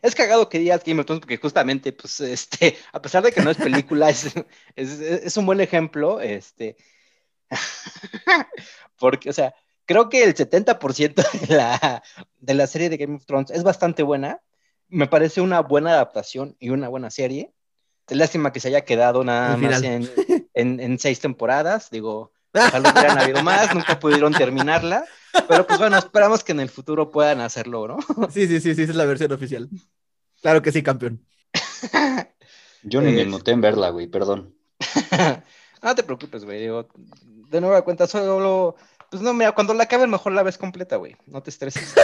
es 0.02 0.14
cagado 0.14 0.48
que 0.48 0.58
digas 0.58 0.82
Game 0.84 1.00
of 1.00 1.06
Thrones 1.06 1.20
porque 1.20 1.38
justamente, 1.38 1.92
pues, 1.92 2.20
este, 2.20 2.76
a 2.92 3.02
pesar 3.02 3.22
de 3.22 3.32
que 3.32 3.40
no 3.40 3.50
es 3.50 3.56
película, 3.56 4.10
es, 4.10 4.34
es, 4.76 5.36
un 5.36 5.46
buen 5.46 5.60
ejemplo, 5.60 6.20
este, 6.20 6.76
porque, 8.98 9.30
o 9.30 9.32
sea, 9.32 9.54
creo 9.86 10.08
que 10.08 10.22
el 10.22 10.34
70% 10.34 11.48
de 11.48 11.54
la, 11.54 12.02
de 12.38 12.54
la 12.54 12.66
serie 12.66 12.90
de 12.90 12.96
Game 12.96 13.16
of 13.16 13.26
Thrones 13.26 13.50
es 13.50 13.62
bastante 13.62 14.02
buena, 14.02 14.40
me 14.88 15.06
parece 15.06 15.40
una 15.40 15.60
buena 15.60 15.90
adaptación 15.92 16.56
y 16.58 16.70
una 16.70 16.88
buena 16.88 17.10
serie, 17.10 17.52
lástima 18.16 18.52
que 18.52 18.60
se 18.60 18.68
haya 18.68 18.82
quedado 18.82 19.24
nada 19.24 19.56
más 19.56 19.82
en, 19.82 20.08
en, 20.54 20.98
seis 20.98 21.20
temporadas. 21.20 21.90
Digo, 21.90 22.32
ojalá 22.54 22.92
hubieran 22.92 23.18
habido 23.18 23.42
más, 23.42 23.74
nunca 23.74 23.98
pudieron 23.98 24.32
terminarla. 24.32 25.04
Pero 25.48 25.66
pues 25.66 25.78
bueno, 25.78 25.98
esperamos 25.98 26.42
que 26.42 26.52
en 26.52 26.60
el 26.60 26.68
futuro 26.68 27.10
puedan 27.10 27.40
hacerlo, 27.40 27.86
¿no? 27.86 27.98
Sí, 28.30 28.46
sí, 28.46 28.60
sí, 28.60 28.74
sí, 28.74 28.82
esa 28.82 28.92
es 28.92 28.96
la 28.96 29.04
versión 29.04 29.32
oficial. 29.32 29.68
Claro 30.40 30.62
que 30.62 30.72
sí, 30.72 30.82
campeón. 30.82 31.24
Yo 32.82 33.00
ni 33.00 33.12
me 33.12 33.26
noté 33.26 33.50
en 33.52 33.60
verla, 33.60 33.90
güey, 33.90 34.06
perdón. 34.06 34.54
no 35.82 35.94
te 35.94 36.02
preocupes, 36.02 36.44
güey. 36.44 36.60
Digo, 36.60 36.88
de 37.50 37.60
nueva 37.60 37.82
cuenta, 37.82 38.06
solo. 38.06 38.76
Pues 39.10 39.22
no, 39.22 39.34
mira, 39.34 39.52
cuando 39.52 39.74
la 39.74 39.84
acaben, 39.84 40.10
mejor 40.10 40.32
la 40.32 40.42
ves 40.42 40.58
completa, 40.58 40.96
güey. 40.96 41.16
No 41.26 41.42
te 41.42 41.50
estreses. 41.50 41.94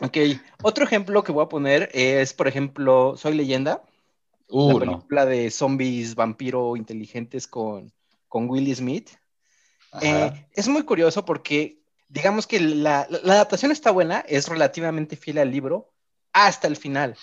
Ok, 0.00 0.16
otro 0.62 0.84
ejemplo 0.84 1.24
que 1.24 1.32
voy 1.32 1.44
a 1.44 1.48
poner 1.48 1.90
es, 1.92 2.32
por 2.32 2.46
ejemplo, 2.46 3.16
Soy 3.16 3.34
Leyenda. 3.34 3.82
Uh, 4.48 4.78
la 4.78 4.86
película 4.86 5.26
de 5.26 5.50
zombies 5.50 6.14
vampiro 6.14 6.76
inteligentes 6.76 7.46
con, 7.46 7.92
con 8.28 8.48
Willie 8.48 8.74
Smith. 8.74 9.10
Eh, 10.00 10.46
es 10.52 10.68
muy 10.68 10.82
curioso 10.82 11.24
porque, 11.24 11.82
digamos 12.08 12.46
que 12.46 12.60
la, 12.60 13.00
adaptación 13.00 13.72
está 13.72 13.90
buena, 13.90 14.20
es 14.20 14.48
relativamente 14.48 15.16
fiel 15.16 15.38
al 15.38 15.50
libro 15.50 15.92
hasta 16.32 16.68
el 16.68 16.76
final, 16.76 17.16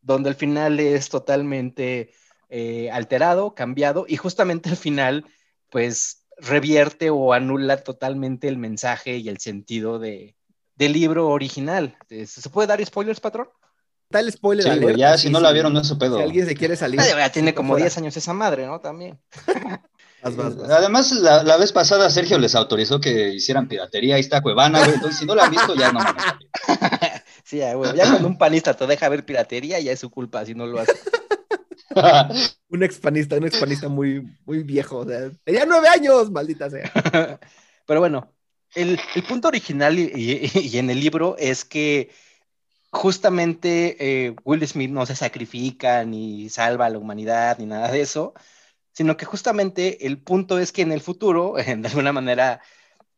donde 0.00 0.30
el 0.30 0.34
final 0.36 0.78
es 0.80 1.08
totalmente 1.08 2.12
eh, 2.48 2.90
alterado, 2.90 3.54
cambiado, 3.54 4.06
y 4.08 4.16
justamente 4.16 4.70
al 4.70 4.76
final, 4.76 5.26
pues 5.70 6.22
revierte 6.38 7.10
o 7.10 7.32
anula 7.32 7.78
totalmente 7.78 8.46
el 8.46 8.58
mensaje 8.58 9.16
y 9.16 9.28
el 9.28 9.38
sentido 9.38 9.98
de, 9.98 10.36
del 10.76 10.92
libro 10.92 11.28
original. 11.28 11.96
¿Se 12.08 12.50
puede 12.50 12.68
dar 12.68 12.84
spoilers, 12.84 13.20
patrón? 13.20 13.48
Tal 14.08 14.30
spoiler. 14.30 14.64
Sí, 14.64 14.96
ya 14.96 15.18
si 15.18 15.30
no 15.30 15.40
la 15.40 15.50
vieron, 15.50 15.72
no 15.72 15.80
es 15.80 15.88
su 15.88 15.98
pedo. 15.98 16.18
Si 16.18 16.22
alguien 16.22 16.46
se 16.46 16.54
quiere 16.54 16.76
salir. 16.76 17.00
ya 17.00 17.32
tiene 17.32 17.54
como 17.54 17.74
10 17.74 17.98
años 17.98 18.16
esa 18.16 18.32
madre, 18.32 18.66
¿no? 18.66 18.80
También. 18.80 19.18
Además, 20.22 21.12
la, 21.12 21.56
vez 21.56 21.72
pasada 21.72 22.10
Sergio 22.10 22.38
les 22.38 22.54
autorizó 22.54 23.00
que 23.00 23.34
hicieran 23.34 23.68
piratería. 23.68 24.16
Ahí 24.16 24.20
está 24.20 24.42
Cuevana, 24.42 24.80
güey. 24.80 24.94
Entonces, 24.94 25.18
si 25.18 25.26
no 25.26 25.34
la 25.34 25.44
han 25.44 25.50
visto, 25.50 25.74
ya 25.74 25.92
no 25.92 26.00
Sí, 27.44 27.60
güey. 27.74 27.94
Ya 27.94 28.10
cuando 28.10 28.26
un 28.26 28.38
panista 28.38 28.74
te 28.74 28.86
deja 28.86 29.08
ver 29.08 29.24
piratería, 29.24 29.78
ya 29.78 29.92
es 29.92 30.00
su 30.00 30.10
culpa 30.10 30.44
si 30.44 30.54
no 30.54 30.66
lo 30.66 30.80
hace. 30.80 30.94
un 32.68 32.82
expanista, 32.82 33.36
un 33.36 33.44
expanista 33.44 33.88
muy, 33.88 34.26
muy 34.44 34.62
viejo. 34.62 34.98
O 34.98 35.06
sea, 35.06 35.30
tenía 35.44 35.64
nueve 35.64 35.88
años, 35.88 36.30
maldita 36.30 36.70
sea. 36.70 36.90
Pero 37.86 38.00
bueno, 38.00 38.34
el, 38.74 38.98
punto 39.28 39.48
original 39.48 39.98
y, 39.98 40.78
en 40.78 40.90
el 40.90 41.00
libro 41.00 41.36
es 41.38 41.64
que 41.64 42.10
justamente 42.90 43.96
eh, 44.00 44.36
Will 44.44 44.66
Smith 44.66 44.90
no 44.90 45.06
se 45.06 45.16
sacrifica 45.16 46.04
ni 46.04 46.48
salva 46.48 46.86
a 46.86 46.90
la 46.90 46.98
humanidad 46.98 47.58
ni 47.58 47.66
nada 47.66 47.90
de 47.90 48.00
eso, 48.00 48.34
sino 48.96 49.18
que 49.18 49.26
justamente 49.26 50.06
el 50.06 50.22
punto 50.22 50.58
es 50.58 50.72
que 50.72 50.80
en 50.80 50.90
el 50.90 51.02
futuro, 51.02 51.54
de 51.56 51.86
alguna 51.86 52.14
manera, 52.14 52.62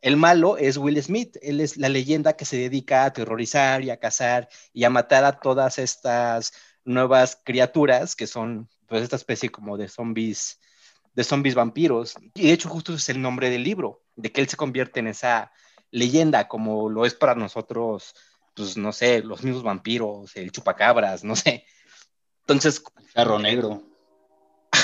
el 0.01 0.17
malo 0.17 0.59
es 0.59 0.77
Will 0.77 1.01
Smith, 1.01 1.37
él 1.41 1.61
es 1.61 1.77
la 1.77 1.89
leyenda 1.89 2.33
que 2.33 2.45
se 2.45 2.57
dedica 2.57 3.03
a 3.03 3.07
aterrorizar 3.07 3.85
y 3.85 3.91
a 3.91 3.99
cazar 3.99 4.49
y 4.73 4.83
a 4.83 4.91
matar 4.91 5.25
a 5.25 5.39
todas 5.39 5.79
estas 5.79 6.53
nuevas 6.85 7.41
criaturas 7.45 8.17
que 8.17 8.27
son 8.27 8.69
pues 8.87 9.03
esta 9.03 9.15
especie 9.15 9.51
como 9.51 9.77
de 9.77 9.89
zombies 9.89 10.59
de 11.15 11.23
zombies 11.23 11.55
vampiros. 11.55 12.15
Y 12.35 12.49
de 12.49 12.53
hecho 12.53 12.69
justo 12.69 12.95
es 12.95 13.09
el 13.09 13.23
nombre 13.23 13.49
del 13.49 13.63
libro, 13.63 14.03
de 14.17 14.33
que 14.33 14.41
él 14.41 14.49
se 14.49 14.57
convierte 14.57 14.99
en 14.99 15.07
esa 15.07 15.53
leyenda 15.93 16.49
como 16.49 16.89
lo 16.89 17.07
es 17.07 17.15
para 17.15 17.37
nosotros, 17.37 18.15
pues 18.55 18.77
no 18.77 18.93
sé, 18.93 19.23
los 19.23 19.45
mismos 19.45 19.63
vampiros, 19.63 20.35
el 20.35 20.51
chupacabras, 20.51 21.23
no 21.23 21.37
sé. 21.37 21.65
Entonces... 22.41 22.83
Carro 23.15 23.39
negro. 23.39 23.88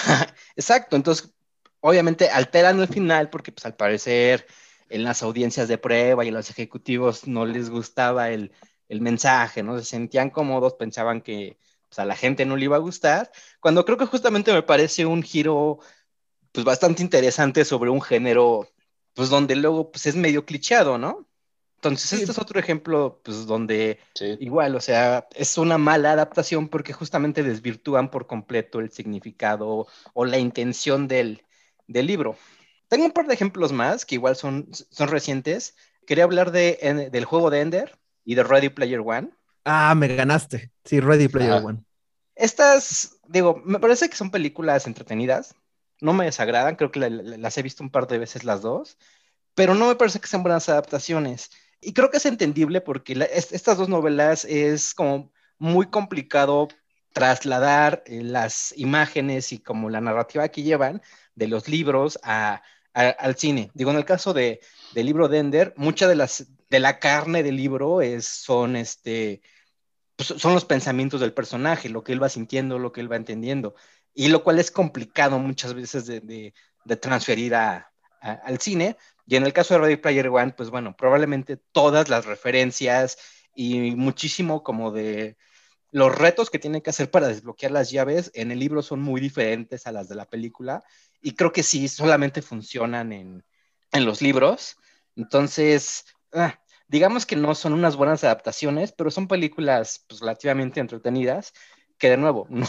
Exacto, 0.56 0.96
entonces 0.96 1.32
obviamente 1.80 2.30
alteran 2.30 2.80
el 2.80 2.88
final 2.88 3.30
porque 3.30 3.52
pues 3.52 3.64
al 3.66 3.76
parecer 3.76 4.46
en 4.88 5.04
las 5.04 5.22
audiencias 5.22 5.68
de 5.68 5.78
prueba 5.78 6.24
y 6.24 6.30
los 6.30 6.50
ejecutivos 6.50 7.26
no 7.26 7.46
les 7.46 7.70
gustaba 7.70 8.30
el, 8.30 8.52
el 8.88 9.00
mensaje, 9.00 9.62
¿no? 9.62 9.78
Se 9.78 9.84
sentían 9.84 10.30
cómodos, 10.30 10.74
pensaban 10.74 11.20
que 11.22 11.58
pues, 11.88 11.98
a 11.98 12.04
la 12.04 12.16
gente 12.16 12.44
no 12.46 12.56
le 12.56 12.64
iba 12.66 12.76
a 12.76 12.78
gustar, 12.80 13.30
cuando 13.60 13.84
creo 13.84 13.98
que 13.98 14.06
justamente 14.06 14.52
me 14.52 14.62
parece 14.62 15.06
un 15.06 15.22
giro 15.22 15.78
pues 16.52 16.64
bastante 16.66 17.02
interesante 17.02 17.64
sobre 17.64 17.90
un 17.90 18.02
género 18.02 18.68
pues 19.14 19.30
donde 19.30 19.56
luego 19.56 19.90
pues 19.92 20.06
es 20.06 20.16
medio 20.16 20.44
clichado, 20.46 20.98
¿no? 20.98 21.28
Entonces, 21.88 22.20
este 22.20 22.32
es 22.32 22.38
otro 22.38 22.58
ejemplo, 22.58 23.20
pues, 23.22 23.46
donde 23.46 23.98
igual, 24.40 24.74
o 24.74 24.80
sea, 24.80 25.28
es 25.34 25.58
una 25.58 25.76
mala 25.76 26.12
adaptación 26.12 26.68
porque 26.68 26.94
justamente 26.94 27.42
desvirtúan 27.42 28.10
por 28.10 28.26
completo 28.26 28.80
el 28.80 28.90
significado 28.90 29.86
o 30.14 30.24
la 30.24 30.38
intención 30.38 31.08
del, 31.08 31.42
libro. 31.86 32.38
Tengo 32.88 33.04
un 33.04 33.12
par 33.12 33.26
de 33.26 33.34
ejemplos 33.34 33.72
más 33.72 34.06
que 34.06 34.14
igual 34.14 34.34
son, 34.34 34.68
son 34.72 35.08
recientes. 35.08 35.76
Quería 36.06 36.24
hablar 36.24 36.52
de, 36.52 37.08
del 37.12 37.24
juego 37.26 37.50
de 37.50 37.60
Ender 37.60 37.98
y 38.24 38.34
de 38.34 38.44
Ready 38.44 38.70
Player 38.70 39.00
One. 39.00 39.28
Ah, 39.66 39.94
me 39.94 40.08
ganaste. 40.08 40.70
Sí, 40.84 41.00
Ready 41.00 41.28
Player 41.28 41.62
One. 41.62 41.84
Estas, 42.34 43.18
digo, 43.28 43.60
me 43.66 43.78
parece 43.78 44.08
que 44.08 44.16
son 44.16 44.30
películas 44.30 44.86
entretenidas. 44.86 45.54
No 46.00 46.14
me 46.14 46.24
desagradan, 46.24 46.76
creo 46.76 46.90
que 46.90 47.00
las 47.10 47.58
he 47.58 47.62
visto 47.62 47.82
un 47.82 47.90
par 47.90 48.06
de 48.06 48.18
veces 48.18 48.44
las 48.44 48.62
dos, 48.62 48.96
pero 49.54 49.74
no 49.74 49.86
me 49.86 49.96
parece 49.96 50.18
que 50.18 50.26
sean 50.26 50.42
buenas 50.42 50.70
adaptaciones. 50.70 51.50
Y 51.84 51.92
creo 51.92 52.10
que 52.10 52.16
es 52.16 52.26
entendible 52.26 52.80
porque 52.80 53.28
estas 53.30 53.76
dos 53.76 53.88
novelas 53.88 54.44
es 54.44 54.94
como 54.94 55.32
muy 55.58 55.86
complicado 55.86 56.68
trasladar 57.12 58.02
eh, 58.06 58.22
las 58.22 58.74
imágenes 58.76 59.52
y 59.52 59.58
como 59.60 59.90
la 59.90 60.00
narrativa 60.00 60.48
que 60.48 60.62
llevan 60.62 61.02
de 61.34 61.48
los 61.48 61.68
libros 61.68 62.18
al 62.22 63.36
cine. 63.36 63.70
Digo, 63.74 63.90
en 63.90 63.96
el 63.96 64.04
caso 64.04 64.32
de, 64.32 64.60
del 64.94 65.06
libro 65.06 65.28
de 65.28 65.38
Ender, 65.38 65.74
mucha 65.76 66.08
de, 66.08 66.16
las, 66.16 66.46
de 66.70 66.80
la 66.80 66.98
carne 66.98 67.42
del 67.42 67.56
libro 67.56 68.00
es, 68.02 68.26
son, 68.26 68.76
este, 68.76 69.42
pues, 70.16 70.28
son 70.40 70.54
los 70.54 70.64
pensamientos 70.64 71.20
del 71.20 71.32
personaje, 71.32 71.88
lo 71.88 72.02
que 72.04 72.12
él 72.12 72.22
va 72.22 72.28
sintiendo, 72.28 72.78
lo 72.78 72.92
que 72.92 73.00
él 73.00 73.10
va 73.10 73.16
entendiendo, 73.16 73.74
y 74.12 74.28
lo 74.28 74.44
cual 74.44 74.58
es 74.58 74.70
complicado 74.70 75.38
muchas 75.38 75.74
veces 75.74 76.06
de, 76.06 76.54
transferir 77.00 77.54
al 78.24 78.58
cine, 78.58 78.96
y 79.26 79.36
en 79.36 79.44
el 79.44 79.52
caso 79.52 79.74
de 79.74 79.80
Ready 79.80 79.96
Player 79.96 80.28
One, 80.28 80.52
pues 80.56 80.70
bueno, 80.70 80.96
probablemente 80.96 81.56
todas 81.56 82.08
las 82.08 82.26
referencias 82.26 83.18
y 83.54 83.94
muchísimo 83.94 84.62
como 84.62 84.90
de 84.90 85.36
los 85.90 86.12
retos 86.12 86.50
que 86.50 86.58
tiene 86.58 86.82
que 86.82 86.90
hacer 86.90 87.10
para 87.10 87.28
desbloquear 87.28 87.70
las 87.70 87.90
llaves 87.90 88.30
en 88.34 88.50
el 88.50 88.58
libro 88.58 88.82
son 88.82 89.00
muy 89.00 89.20
diferentes 89.20 89.86
a 89.86 89.92
las 89.92 90.08
de 90.08 90.16
la 90.16 90.24
película 90.24 90.82
y 91.20 91.34
creo 91.34 91.52
que 91.52 91.62
sí, 91.62 91.86
solamente 91.88 92.42
funcionan 92.42 93.12
en, 93.12 93.44
los 93.92 94.20
libros. 94.20 94.76
Entonces, 95.14 96.04
ah, 96.32 96.58
digamos 96.88 97.26
que 97.26 97.36
no 97.36 97.54
son 97.54 97.72
unas 97.72 97.94
buenas 97.94 98.24
adaptaciones, 98.24 98.90
pero 98.90 99.10
son 99.10 99.28
películas 99.28 100.04
pues, 100.08 100.20
relativamente 100.20 100.80
entretenidas 100.80 101.52
que 101.96 102.10
de 102.10 102.16
nuevo, 102.16 102.46
no, 102.50 102.66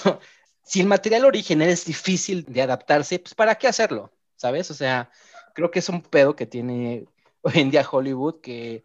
si 0.63 0.81
el 0.81 0.87
material 0.87 1.25
original 1.25 1.69
es 1.69 1.85
difícil 1.85 2.45
de 2.45 2.61
adaptarse, 2.61 3.19
pues 3.19 3.33
¿para 3.33 3.55
qué 3.55 3.67
hacerlo? 3.67 4.13
¿Sabes? 4.35 4.69
O 4.69 4.73
sea, 4.73 5.09
creo 5.55 5.71
que 5.71 5.79
es 5.79 5.89
un 5.89 6.01
pedo 6.03 6.35
que 6.35 6.45
tiene 6.45 7.07
hoy 7.41 7.53
en 7.55 7.71
día 7.71 7.87
Hollywood 7.89 8.41
que 8.41 8.83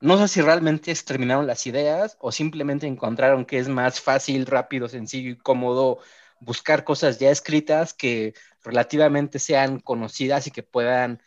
no 0.00 0.18
sé 0.18 0.28
si 0.28 0.40
realmente 0.42 0.90
exterminaron 0.90 1.46
las 1.46 1.66
ideas 1.66 2.16
o 2.20 2.30
simplemente 2.32 2.86
encontraron 2.86 3.46
que 3.46 3.58
es 3.58 3.68
más 3.68 4.00
fácil, 4.00 4.46
rápido, 4.46 4.88
sencillo 4.88 5.30
y 5.30 5.38
cómodo 5.38 5.98
buscar 6.40 6.84
cosas 6.84 7.18
ya 7.18 7.30
escritas 7.30 7.94
que 7.94 8.34
relativamente 8.62 9.38
sean 9.38 9.80
conocidas 9.80 10.46
y 10.46 10.50
que 10.50 10.62
puedan, 10.62 11.22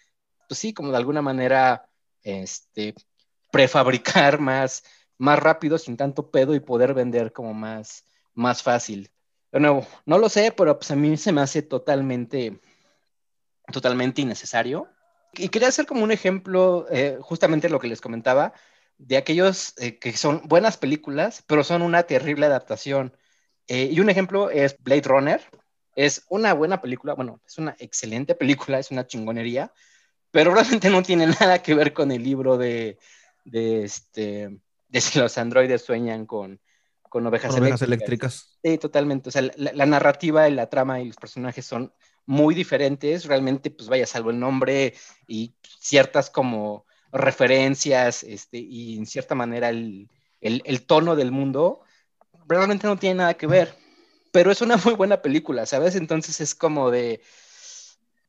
pues 0.48 0.60
sí, 0.60 0.74
como 0.74 0.92
de 0.92 0.98
alguna 0.98 1.22
manera, 1.22 1.90
este, 2.24 2.94
prefabricar 3.52 4.40
más, 4.40 4.84
más 5.18 5.40
rápido 5.40 5.78
sin 5.78 5.98
tanto 5.98 6.32
pedo 6.32 6.56
y 6.56 6.60
poder 6.60 6.94
vender 6.94 7.34
como 7.34 7.54
más, 7.54 8.06
más 8.34 8.64
fácil. 8.64 9.12
De 9.52 9.60
nuevo, 9.60 9.86
no 10.06 10.18
lo 10.18 10.30
sé, 10.30 10.54
pero 10.54 10.78
pues 10.78 10.92
a 10.92 10.96
mí 10.96 11.18
se 11.18 11.34
me 11.34 11.42
hace 11.42 11.62
totalmente 11.62 12.62
totalmente 13.72 14.22
innecesario. 14.22 14.88
Y 15.34 15.50
quería 15.50 15.70
hacer 15.70 15.86
como 15.86 16.04
un 16.04 16.12
ejemplo, 16.12 16.86
eh, 16.92 17.18
justamente 17.22 17.70
lo 17.70 17.80
que 17.80 17.88
les 17.88 18.02
comentaba, 18.02 18.54
de 18.98 19.18
aquellos 19.18 19.74
eh, 19.78 19.98
que 19.98 20.16
son 20.16 20.42
buenas 20.46 20.78
películas, 20.78 21.44
pero 21.48 21.64
son 21.64 21.82
una 21.82 22.04
terrible 22.04 22.46
adaptación. 22.46 23.16
Eh, 23.68 23.90
y 23.92 24.00
un 24.00 24.10
ejemplo 24.10 24.50
es 24.50 24.76
Blade 24.80 25.04
Runner. 25.06 25.42
Es 25.96 26.26
una 26.30 26.54
buena 26.54 26.82
película, 26.82 27.14
bueno, 27.14 27.42
es 27.46 27.58
una 27.58 27.76
excelente 27.80 28.36
película, 28.36 28.80
es 28.80 28.92
una 28.92 29.08
chingonería, 29.08 29.74
pero 30.32 30.54
realmente 30.54 30.90
no 30.90 31.04
tiene 31.04 31.28
nada 31.40 31.62
que 31.62 31.76
ver 31.76 31.94
con 31.94 32.12
el 32.12 32.24
libro 32.24 32.58
de, 32.58 32.98
de, 33.44 33.84
este, 33.84 34.60
de 34.88 35.02
si 35.02 35.20
los 35.20 35.38
androides 35.38 35.82
sueñan 35.82 36.26
con, 36.26 36.62
con 37.10 37.26
ovejas, 37.26 37.56
eléctricas. 37.82 38.58
Sí, 38.64 38.78
totalmente. 38.78 39.30
O 39.30 39.32
sea, 39.32 39.42
la, 39.42 39.72
la 39.74 39.86
narrativa 39.86 40.48
y 40.48 40.54
la 40.54 40.70
trama 40.70 41.02
y 41.02 41.08
los 41.08 41.18
personajes 41.18 41.66
son 41.66 41.94
muy 42.26 42.56
diferentes, 42.56 43.26
realmente, 43.26 43.72
pues 43.72 43.90
vaya, 43.90 44.06
salvo 44.06 44.30
el 44.30 44.40
nombre 44.40 44.94
y 45.28 45.54
ciertas 45.80 46.30
como 46.30 46.86
referencias, 47.12 48.24
este, 48.24 48.58
y 48.58 48.98
en 48.98 49.06
cierta 49.06 49.36
manera 49.36 49.70
el, 49.70 50.08
tono 50.88 51.16
del 51.16 51.32
mundo, 51.32 51.82
realmente 52.48 52.88
no 52.88 52.98
tiene 52.98 53.16
nada 53.16 53.34
que 53.34 53.48
ver, 53.48 53.76
pero 54.32 54.52
es 54.52 54.62
una 54.62 54.78
muy 54.86 54.94
buena 54.94 55.22
película, 55.22 55.66
¿sabes? 55.66 55.96
Entonces 55.96 56.40
es 56.42 56.56
como 56.56 56.92
de, 56.92 57.22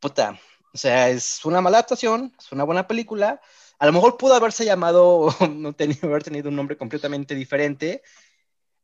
puta, 0.00 0.38
o 0.74 0.78
sea, 0.78 1.10
es 1.10 1.44
una 1.44 1.60
mala 1.60 1.78
actuación, 1.78 2.34
es 2.38 2.50
una 2.52 2.64
buena 2.64 2.86
película, 2.88 3.40
a 3.78 3.86
lo 3.86 3.92
mejor 3.92 4.16
pudo 4.16 4.34
haberse 4.34 4.64
llamado, 4.64 5.34
no 5.50 5.72
tenía, 5.74 5.98
haber 6.02 6.22
tenido 6.22 6.48
un 6.48 6.56
nombre 6.56 6.76
completamente 6.76 7.34
diferente, 7.34 8.02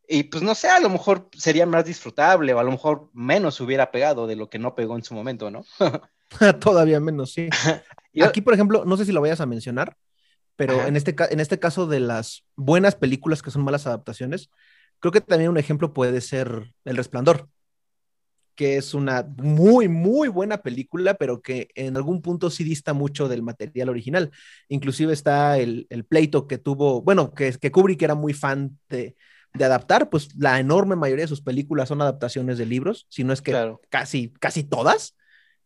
y 0.08 0.24
pues 0.24 0.42
no 0.42 0.54
sé, 0.54 0.68
a 0.68 0.80
lo 0.80 0.88
mejor 0.88 1.28
sería 1.36 1.66
más 1.66 1.84
disfrutable 1.84 2.54
o 2.54 2.58
a 2.58 2.64
lo 2.64 2.70
mejor 2.70 3.10
menos 3.12 3.60
hubiera 3.60 3.90
pegado 3.90 4.26
de 4.26 4.36
lo 4.36 4.48
que 4.48 4.58
no 4.58 4.74
pegó 4.74 4.96
en 4.96 5.04
su 5.04 5.14
momento, 5.14 5.50
¿no? 5.50 5.64
Todavía 6.60 6.98
menos, 7.00 7.32
sí. 7.32 7.48
Aquí, 8.22 8.40
por 8.40 8.54
ejemplo, 8.54 8.84
no 8.84 8.96
sé 8.96 9.04
si 9.04 9.12
lo 9.12 9.20
vayas 9.20 9.40
a 9.40 9.46
mencionar, 9.46 9.96
pero 10.56 10.86
en 10.86 10.96
este, 10.96 11.14
en 11.30 11.40
este 11.40 11.58
caso 11.58 11.86
de 11.86 12.00
las 12.00 12.44
buenas 12.56 12.96
películas 12.96 13.42
que 13.42 13.50
son 13.50 13.62
malas 13.62 13.86
adaptaciones, 13.86 14.50
creo 14.98 15.12
que 15.12 15.20
también 15.20 15.50
un 15.50 15.58
ejemplo 15.58 15.92
puede 15.92 16.20
ser 16.20 16.72
El 16.84 16.96
Resplandor, 16.96 17.48
que 18.56 18.76
es 18.76 18.92
una 18.92 19.24
muy, 19.36 19.86
muy 19.86 20.26
buena 20.26 20.62
película, 20.62 21.14
pero 21.14 21.42
que 21.42 21.68
en 21.76 21.96
algún 21.96 22.22
punto 22.22 22.50
sí 22.50 22.64
dista 22.64 22.92
mucho 22.92 23.28
del 23.28 23.42
material 23.42 23.88
original. 23.88 24.32
Inclusive 24.68 25.12
está 25.12 25.58
el, 25.58 25.86
el 25.90 26.04
pleito 26.04 26.48
que 26.48 26.58
tuvo, 26.58 27.02
bueno, 27.02 27.32
que, 27.32 27.52
que 27.52 27.70
Kubrick 27.70 28.02
era 28.02 28.16
muy 28.16 28.32
fan 28.32 28.76
de 28.88 29.14
de 29.54 29.64
adaptar, 29.64 30.10
pues 30.10 30.28
la 30.36 30.60
enorme 30.60 30.96
mayoría 30.96 31.24
de 31.24 31.28
sus 31.28 31.40
películas 31.40 31.88
son 31.88 32.02
adaptaciones 32.02 32.58
de 32.58 32.66
libros, 32.66 33.06
si 33.08 33.24
no 33.24 33.32
es 33.32 33.42
que 33.42 33.74
casi, 33.88 34.32
casi 34.40 34.64
todas. 34.64 35.16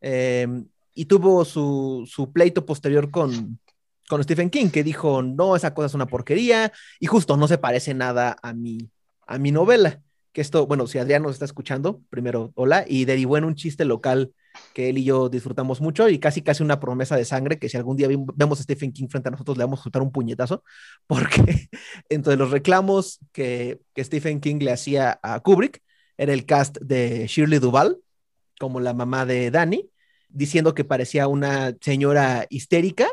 Em, 0.01 0.67
y 0.95 1.07
tuvo 1.07 1.45
su, 1.45 2.09
su 2.11 2.33
pleito 2.33 2.67
posterior 2.67 3.11
con, 3.11 3.59
con 4.09 4.23
Stephen 4.23 4.51
King, 4.51 4.69
que 4.69 4.85
dijo, 4.85 5.23
no, 5.23 5.57
esa 5.57 5.75
cosa 5.75 5.87
es 5.87 5.95
una 5.95 6.07
porquería, 6.07 6.73
y 7.01 7.07
justo 7.07 7.37
no 7.37 7.49
se 7.49 7.59
parece 7.59 7.95
nada 7.95 8.37
a 8.43 8.53
mi, 8.53 8.91
a 9.27 9.39
mi 9.39 9.53
novela. 9.53 10.03
Que 10.33 10.41
esto, 10.41 10.67
bueno, 10.67 10.87
si 10.87 10.99
Adrián 10.99 11.23
nos 11.23 11.33
está 11.33 11.45
escuchando, 11.45 12.01
primero, 12.09 12.53
hola, 12.55 12.85
y 12.87 13.05
derivó 13.05 13.37
en 13.37 13.45
un 13.45 13.55
chiste 13.55 13.85
local 13.85 14.33
que 14.75 14.89
él 14.89 14.99
y 14.99 15.05
yo 15.05 15.29
disfrutamos 15.29 15.81
mucho 15.81 16.09
y 16.09 16.19
casi 16.19 16.43
casi 16.43 16.63
una 16.63 16.81
promesa 16.81 17.17
de 17.17 17.25
sangre 17.25 17.59
que 17.59 17.69
si 17.69 17.77
algún 17.77 17.97
día 17.97 18.09
vemos 18.35 18.61
a 18.61 18.63
Stephen 18.63 18.93
King 18.93 19.09
frente 19.09 19.29
a 19.29 19.33
nosotros 19.33 19.57
le 19.57 19.65
vamos 19.65 19.81
a 19.81 19.83
soltar 19.85 20.03
un 20.03 20.13
puñetazo 20.13 20.65
porque 21.07 21.69
entre 22.09 22.37
los 22.37 22.51
reclamos 22.51 23.21
que, 23.33 23.81
que 23.95 24.05
Stephen 24.05 24.41
King 24.41 24.59
le 24.61 24.73
hacía 24.73 25.19
a 25.23 25.41
Kubrick 25.41 25.83
era 26.17 26.33
el 26.33 26.47
cast 26.47 26.79
de 26.81 27.27
Shirley 27.27 27.59
Duval 27.59 27.99
como 28.59 28.81
la 28.81 28.95
mamá 28.95 29.27
de 29.27 29.51
Danny 29.51 29.91
diciendo 30.29 30.75
que 30.75 30.85
parecía 30.85 31.29
una 31.29 31.75
señora 31.81 32.47
histérica 32.49 33.07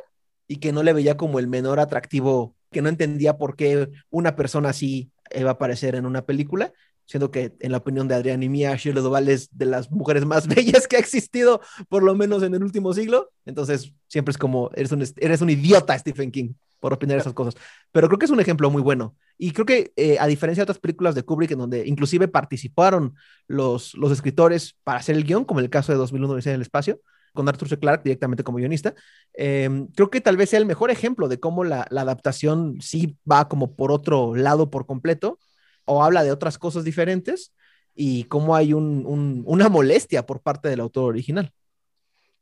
y 0.47 0.57
que 0.57 0.71
no 0.71 0.83
le 0.83 0.93
veía 0.93 1.17
como 1.17 1.39
el 1.39 1.47
menor 1.47 1.79
atractivo 1.79 2.55
que 2.71 2.81
no 2.81 2.89
entendía 2.89 3.37
por 3.37 3.55
qué 3.55 3.89
una 4.09 4.35
persona 4.35 4.69
así 4.69 5.11
iba 5.35 5.49
a 5.49 5.53
aparecer 5.53 5.95
en 5.95 6.05
una 6.05 6.25
película 6.25 6.73
siendo 7.09 7.31
que 7.31 7.55
en 7.59 7.71
la 7.71 7.79
opinión 7.79 8.07
de 8.07 8.13
Adrián 8.13 8.43
y 8.43 8.49
mía, 8.49 8.75
Shirley 8.75 9.01
Duval 9.01 9.29
es 9.29 9.49
de 9.57 9.65
las 9.65 9.89
mujeres 9.89 10.25
más 10.25 10.47
bellas 10.55 10.87
que 10.87 10.95
ha 10.95 10.99
existido, 10.99 11.59
por 11.89 12.03
lo 12.03 12.13
menos 12.13 12.43
en 12.43 12.53
el 12.53 12.63
último 12.63 12.93
siglo. 12.93 13.31
Entonces, 13.45 13.91
siempre 14.07 14.31
es 14.31 14.37
como, 14.37 14.69
eres 14.75 14.91
un, 14.91 15.03
eres 15.17 15.41
un 15.41 15.49
idiota, 15.49 15.97
Stephen 15.97 16.29
King, 16.29 16.53
por 16.79 16.93
opinar 16.93 17.17
esas 17.17 17.33
cosas. 17.33 17.55
Pero 17.91 18.07
creo 18.07 18.19
que 18.19 18.25
es 18.25 18.31
un 18.31 18.39
ejemplo 18.39 18.69
muy 18.69 18.83
bueno. 18.83 19.15
Y 19.39 19.53
creo 19.53 19.65
que, 19.65 19.91
eh, 19.95 20.17
a 20.19 20.27
diferencia 20.27 20.61
de 20.61 20.65
otras 20.65 20.77
películas 20.77 21.15
de 21.15 21.23
Kubrick, 21.23 21.49
en 21.49 21.57
donde 21.57 21.87
inclusive 21.87 22.27
participaron 22.27 23.15
los, 23.47 23.95
los 23.95 24.11
escritores 24.11 24.75
para 24.83 24.99
hacer 24.99 25.15
el 25.15 25.23
guion, 25.23 25.45
como 25.45 25.61
el 25.61 25.71
caso 25.71 25.91
de 25.91 25.97
2001 25.97 26.37
en 26.37 26.53
el 26.53 26.61
espacio, 26.61 27.01
con 27.33 27.49
Arthur 27.49 27.69
C. 27.69 27.79
Clarke 27.79 28.03
directamente 28.03 28.43
como 28.43 28.59
guionista. 28.59 28.93
Em, 29.33 29.87
creo 29.95 30.11
que 30.11 30.21
tal 30.21 30.37
vez 30.37 30.51
sea 30.51 30.59
el 30.59 30.67
mejor 30.67 30.91
ejemplo 30.91 31.27
de 31.27 31.39
cómo 31.39 31.63
la, 31.63 31.87
la, 31.89 32.01
adaptación 32.01 32.77
sí 32.81 33.17
va 33.29 33.47
como 33.47 33.75
por 33.75 33.91
otro 33.91 34.35
lado 34.35 34.69
por 34.69 34.85
completo 34.85 35.39
o 35.89 36.03
habla 36.03 36.23
de 36.23 36.31
otras 36.31 36.57
cosas 36.57 36.83
diferentes 36.83 37.51
y 37.95 38.25
cómo 38.25 38.55
hay 38.55 38.73
una 38.73 39.69
molestia 39.69 40.25
por 40.25 40.41
parte 40.41 40.69
del 40.69 40.79
autor 40.79 41.05
original. 41.05 41.51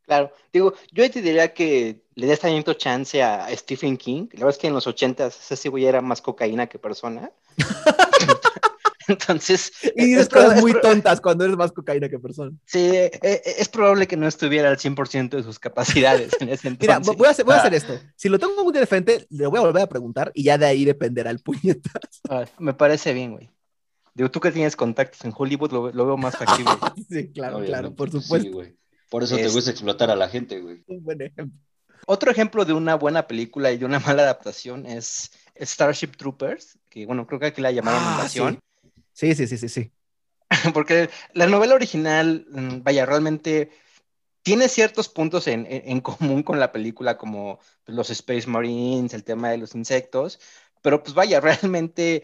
Claro, 0.05 0.31
digo, 0.53 0.73
yo 0.91 1.09
te 1.09 1.21
diría 1.21 1.53
que 1.53 2.03
le 2.15 2.27
des 2.27 2.39
también 2.39 2.63
chance 2.77 3.21
a 3.21 3.47
Stephen 3.55 3.97
King. 3.97 4.27
La 4.33 4.39
verdad 4.39 4.51
es 4.51 4.57
que 4.57 4.67
en 4.67 4.73
los 4.73 4.87
80 4.87 5.27
ese 5.27 5.69
güey 5.69 5.85
era 5.85 6.01
más 6.01 6.21
cocaína 6.21 6.67
que 6.67 6.79
persona. 6.79 7.31
Entonces. 9.09 9.71
Y 9.95 10.05
dices 10.05 10.29
cosas 10.29 10.61
muy 10.61 10.73
tontas 10.81 11.21
cuando 11.21 11.45
eres 11.45 11.57
más 11.57 11.71
cocaína 11.71 12.09
que 12.09 12.19
persona. 12.19 12.51
Sí, 12.65 12.79
e, 12.79 13.11
e, 13.21 13.41
es 13.57 13.69
probable 13.69 14.07
que 14.07 14.17
no 14.17 14.27
estuviera 14.27 14.69
al 14.69 14.77
100% 14.77 15.29
de 15.29 15.43
sus 15.43 15.59
capacidades 15.59 16.31
en 16.39 16.49
ese 16.49 16.67
entonces. 16.67 16.99
Mira, 16.99 17.17
voy 17.17 17.27
a, 17.27 17.31
hacer, 17.31 17.45
voy 17.45 17.55
a 17.55 17.59
hacer 17.59 17.73
esto. 17.73 17.99
Si 18.15 18.29
lo 18.29 18.39
tengo 18.39 18.63
muy 18.63 18.73
de 18.73 18.85
frente, 18.85 19.25
le 19.29 19.47
voy 19.47 19.59
a 19.59 19.61
volver 19.61 19.83
a 19.83 19.87
preguntar 19.87 20.31
y 20.33 20.43
ya 20.43 20.57
de 20.57 20.65
ahí 20.65 20.85
dependerá 20.85 21.31
el 21.31 21.39
puñetazo. 21.39 21.97
Ah, 22.29 22.45
me 22.59 22.73
parece 22.73 23.13
bien, 23.13 23.31
güey. 23.31 23.49
Digo, 24.13 24.29
tú 24.29 24.39
que 24.39 24.51
tienes 24.51 24.75
contactos 24.75 25.23
en 25.23 25.33
Hollywood, 25.35 25.71
lo, 25.71 26.05
veo 26.05 26.17
más 26.17 26.35
factible. 26.35 26.71
sí, 27.09 27.31
claro, 27.31 27.63
claro, 27.63 27.95
por 27.95 28.11
supuesto. 28.11 28.51
güey. 28.51 28.75
Por 29.09 29.23
eso 29.23 29.37
te 29.37 29.47
gusta 29.47 29.71
explotar 29.71 30.11
a 30.11 30.15
la 30.15 30.27
gente, 30.27 30.59
güey. 30.59 30.83
Un 30.87 31.03
buen 31.03 31.21
ejemplo. 31.21 31.57
Otro 32.05 32.31
ejemplo 32.31 32.65
de 32.65 32.73
una 32.73 32.95
buena 32.95 33.27
película 33.27 33.71
y 33.71 33.77
de 33.77 33.85
una 33.85 33.99
mala 33.99 34.23
adaptación 34.23 34.85
es 34.85 35.31
Starship 35.59 36.11
Troopers, 36.17 36.77
que 36.89 37.05
bueno, 37.05 37.27
creo 37.27 37.39
que 37.39 37.47
aquí 37.47 37.61
la 37.61 37.71
llamaron 37.71 38.01
ah, 38.03 38.11
Invasión. 38.13 38.53
Sí. 38.55 38.59
Sí, 39.17 39.47
sí, 39.47 39.57
sí, 39.57 39.69
sí, 39.69 39.91
Porque 40.73 41.09
la 41.33 41.47
novela 41.47 41.75
original, 41.75 42.45
mm, 42.49 42.83
vaya, 42.83 43.05
realmente 43.05 43.71
tiene 44.43 44.69
ciertos 44.69 45.09
puntos 45.09 45.47
en, 45.47 46.01
común 46.01 46.43
con 46.43 46.59
la 46.59 46.71
película, 46.71 47.17
como 47.17 47.59
los 47.85 48.09
Space 48.11 48.47
Marines, 48.47 49.13
el 49.13 49.23
tema 49.23 49.49
de 49.49 49.57
los 49.57 49.75
insectos, 49.75 50.39
pero 50.81 51.03
pues 51.03 51.15
vaya, 51.15 51.41
realmente 51.41 52.23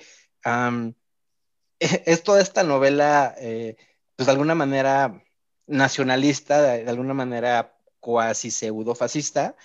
es 1.80 2.24
toda 2.24 2.42
esta 2.42 2.64
novela, 2.64 3.36
eh, 3.40 3.76
pues 4.16 4.28
de 4.28 4.32
alguna 4.32 4.56
manera 4.56 5.22
nacionalista, 5.68 6.62
de, 6.62 6.90
alguna 6.90 7.14
manera 7.14 7.76
cuasi 8.00 8.52
pseudo 8.52 8.96
fascista, 8.96 9.56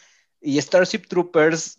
y 0.41 0.61
Starship 0.61 1.07
Troopers 1.09 1.79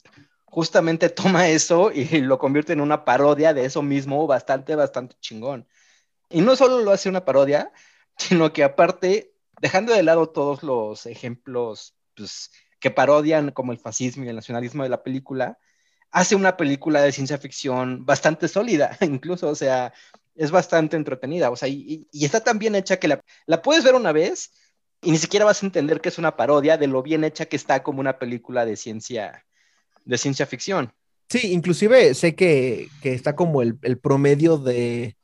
justamente 0.49 1.09
toma 1.09 1.47
eso 1.49 1.91
y 1.91 2.21
lo 2.21 2.39
convierte 2.39 2.73
en 2.73 2.81
una 2.81 3.05
parodia 3.05 3.53
de 3.53 3.65
eso 3.65 3.81
mismo 3.81 4.27
bastante, 4.27 4.75
bastante 4.75 5.15
chingón. 5.19 5.67
Y 6.29 6.41
no 6.41 6.55
solo 6.55 6.81
lo 6.81 6.91
hace 6.91 7.09
una 7.09 7.25
parodia, 7.25 7.71
sino 8.17 8.53
que 8.53 8.63
aparte, 8.63 9.33
dejando 9.61 9.93
de 9.93 10.03
lado 10.03 10.29
todos 10.29 10.63
los 10.63 11.05
ejemplos 11.05 11.95
pues, 12.15 12.51
que 12.79 12.91
parodian 12.91 13.51
como 13.51 13.71
el 13.71 13.79
fascismo 13.79 14.23
y 14.23 14.29
el 14.29 14.35
nacionalismo 14.35 14.83
de 14.83 14.89
la 14.89 15.03
película, 15.03 15.57
hace 16.11 16.35
una 16.35 16.57
película 16.57 17.01
de 17.01 17.11
ciencia 17.11 17.37
ficción 17.37 18.05
bastante 18.05 18.47
sólida, 18.47 18.97
incluso, 19.01 19.49
o 19.49 19.55
sea, 19.55 19.93
es 20.35 20.51
bastante 20.51 20.95
entretenida, 20.97 21.51
o 21.51 21.55
sea, 21.55 21.67
y, 21.67 22.07
está 22.13 22.41
tan 22.41 22.59
bien 22.59 22.75
hecha 22.75 22.97
que 22.97 23.07
la, 23.07 23.21
la 23.45 23.61
puedes 23.61 23.83
ver 23.83 23.95
una 23.95 24.11
vez 24.11 24.51
y 25.01 25.11
ni 25.11 25.17
siquiera 25.17 25.45
vas 25.45 25.63
a 25.63 25.65
entender 25.65 26.01
que 26.01 26.09
es 26.09 26.17
una 26.17 26.35
parodia 26.35 26.77
de 26.77 26.87
lo 26.87 27.01
bien 27.03 27.23
hecha 27.23 27.45
que 27.45 27.55
está 27.55 27.83
como 27.83 27.99
una 27.99 28.19
película 28.19 28.65
de 28.65 28.75
ciencia, 28.75 29.45
de 30.09 30.17
ciencia 30.17 30.45
ficción. 30.45 30.91
Sí, 31.29 31.53
inclusive 31.53 32.15
sé 32.15 32.33
que, 32.35 32.89
está 33.03 33.35
como 33.35 33.61
el, 33.61 33.77
promedio 34.01 34.57
de, 34.57 35.15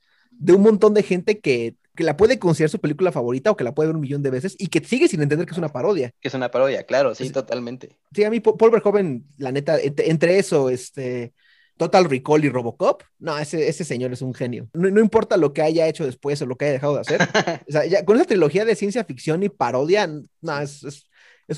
un 0.47 0.61
montón 0.61 0.93
de 0.93 1.03
gente 1.03 1.39
que, 1.39 1.75
la 1.97 2.17
puede 2.17 2.39
considerar 2.39 2.69
su 2.69 2.81
película 2.81 3.13
favorita 3.13 3.51
o 3.51 3.55
que 3.55 3.63
la 3.63 3.73
puede 3.73 3.87
ver 3.87 3.95
un 3.95 4.01
millón 4.01 4.21
de 4.21 4.29
veces 4.29 4.57
y 4.59 4.67
que 4.67 4.83
sigue 4.83 5.07
sin 5.07 5.21
entender 5.21 5.47
que 5.47 5.53
es 5.53 5.57
una 5.57 5.71
parodia. 5.71 6.11
Que 6.19 6.27
es 6.27 6.33
una 6.33 6.51
parodia, 6.51 6.83
claro, 6.83 7.15
sí, 7.15 7.29
totalmente. 7.29 7.95
Sí, 8.13 8.25
a 8.25 8.29
mí 8.29 8.41
Paul 8.41 8.69
Verhoeven, 8.69 9.25
la 9.37 9.53
neta, 9.53 9.77
entre 9.79 10.37
eso, 10.37 10.69
este, 10.69 11.33
Total 11.77 12.03
Recall 12.03 12.43
y 12.43 12.49
Robocop, 12.49 13.03
no, 13.17 13.37
ese, 13.39 13.69
ese 13.69 13.85
señor 13.85 14.11
es 14.11 14.21
un 14.21 14.33
genio. 14.33 14.69
No, 14.73 14.99
importa 14.99 15.37
lo 15.37 15.53
que 15.53 15.61
haya 15.61 15.87
hecho 15.87 16.05
después 16.05 16.41
o 16.41 16.45
lo 16.45 16.57
que 16.57 16.65
haya 16.65 16.73
dejado 16.73 16.95
de 16.95 17.01
hacer. 17.01 17.21
o 17.67 17.71
sea, 17.71 17.85
ya, 17.85 18.03
con 18.03 18.17
esa 18.17 18.25
trilogía 18.25 18.65
de 18.65 18.75
ciencia 18.75 19.05
ficción 19.05 19.41
y 19.41 19.49
parodia, 19.49 20.05
no, 20.05 20.59
es, 20.59 20.83
es, 20.83 21.05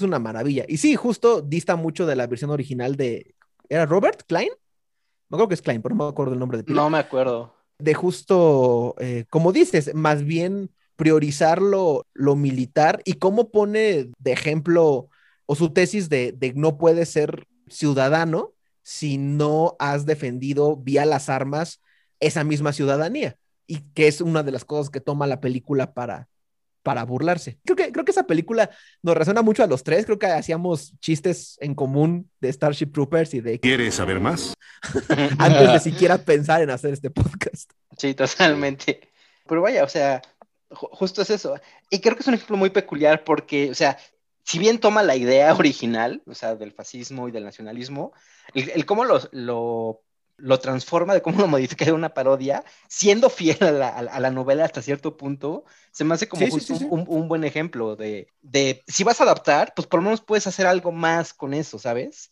una 0.01 0.19
maravilla. 0.19 0.65
Y 0.67 0.77
sí, 0.77 0.95
justo 0.95 1.41
dista 1.41 1.75
mucho 1.75 2.05
de 2.05 2.15
la 2.15 2.27
versión 2.27 2.51
original 2.51 2.95
de. 2.95 3.35
¿Era 3.69 3.85
Robert 3.85 4.23
Klein? 4.27 4.49
No 5.29 5.37
creo 5.37 5.47
que 5.47 5.53
es 5.55 5.61
Klein, 5.61 5.81
pero 5.81 5.95
no 5.95 6.05
me 6.05 6.09
acuerdo 6.09 6.33
el 6.33 6.39
nombre 6.39 6.61
de 6.61 6.73
No 6.73 6.89
me 6.89 6.97
acuerdo. 6.97 7.53
De 7.79 7.93
justo, 7.93 8.95
eh, 8.99 9.25
como 9.29 9.51
dices, 9.51 9.93
más 9.93 10.23
bien 10.23 10.71
priorizar 10.95 11.61
lo, 11.61 12.05
militar 12.35 13.01
y 13.05 13.13
cómo 13.13 13.51
pone 13.51 14.09
de 14.17 14.31
ejemplo 14.31 15.09
o 15.45 15.55
su 15.55 15.71
tesis 15.71 16.09
de, 16.09 16.31
de 16.31 16.53
no 16.53 16.77
puede 16.77 17.05
ser 17.05 17.47
ciudadano 17.69 18.53
si 18.81 19.17
no 19.17 19.75
has 19.79 20.05
defendido 20.05 20.77
vía 20.77 21.05
las 21.05 21.29
armas 21.29 21.81
esa 22.19 22.43
misma 22.43 22.73
ciudadanía. 22.73 23.37
Y 23.67 23.81
que 23.93 24.07
es 24.07 24.21
una 24.21 24.43
de 24.43 24.51
las 24.51 24.65
cosas 24.65 24.89
que 24.89 25.01
toma 25.01 25.27
la 25.27 25.41
película 25.41 25.93
para, 25.93 26.29
para 26.87 27.03
burlarse. 27.03 27.59
Creo 27.65 27.75
que, 27.75 27.91
creo 27.91 28.05
que 28.05 28.11
esa 28.11 28.25
película 28.25 28.69
nos 29.03 29.17
resuena 29.17 29.41
mucho 29.41 29.61
a 29.61 29.67
los 29.67 29.83
tres. 29.83 30.05
Creo 30.05 30.17
que 30.17 30.27
hacíamos 30.27 30.97
chistes 31.01 31.57
en 31.59 31.75
común 31.75 32.31
de 32.39 32.47
Starship 32.53 32.93
Troopers 32.93 33.33
y 33.33 33.41
de... 33.41 33.59
¿Quieres 33.59 33.95
saber 33.95 34.21
más? 34.21 34.53
Antes 35.37 35.73
de 35.73 35.79
siquiera 35.81 36.17
pensar 36.17 36.61
en 36.61 36.69
hacer 36.69 36.93
este 36.93 37.09
podcast. 37.09 37.69
Sí, 37.97 38.13
totalmente. 38.13 39.01
Pero 39.45 39.63
vaya, 39.63 39.83
o 39.83 39.89
sea, 39.89 40.21
justo 40.69 41.23
es 41.23 41.29
eso. 41.29 41.59
Y 41.89 41.99
creo 41.99 42.15
que 42.15 42.21
es 42.21 42.27
un 42.27 42.35
ejemplo 42.35 42.55
muy 42.55 42.69
peculiar 42.69 43.25
porque, 43.25 43.69
o 43.69 43.75
sea, 43.75 43.97
si 44.45 44.57
bien 44.57 44.79
toma 44.79 45.03
la 45.03 45.17
idea 45.17 45.53
original, 45.53 46.23
o 46.25 46.35
sea, 46.35 46.55
del 46.55 46.71
fascismo 46.71 47.27
y 47.27 47.33
del 47.33 47.43
nacionalismo, 47.43 48.13
el, 48.53 48.85
cómo 48.85 49.03
lo, 49.03 49.19
lo, 49.33 50.03
transforma, 50.59 51.13
de 51.13 51.21
cómo 51.21 51.39
lo 51.39 51.47
modifica 51.47 51.85
de 51.85 51.93
una 51.93 52.13
parodia, 52.13 52.63
siendo 52.87 53.29
fiel 53.29 53.57
a 53.61 54.19
la, 54.19 54.31
novela 54.31 54.65
hasta 54.65 54.81
cierto 54.81 55.17
punto, 55.17 55.65
se 55.91 56.03
me 56.03 56.13
hace 56.13 56.27
como 56.27 56.45
un, 56.89 57.27
buen 57.27 57.43
ejemplo 57.43 57.95
de, 57.95 58.27
de, 58.41 58.83
si 58.87 59.03
vas 59.03 59.19
a 59.19 59.23
adaptar, 59.23 59.73
pues 59.75 59.87
por 59.87 59.99
lo 59.99 60.05
menos 60.05 60.21
puedes 60.21 60.47
hacer 60.47 60.67
algo 60.67 60.91
más 60.91 61.33
con 61.33 61.53
eso, 61.53 61.79
¿sabes? 61.79 62.31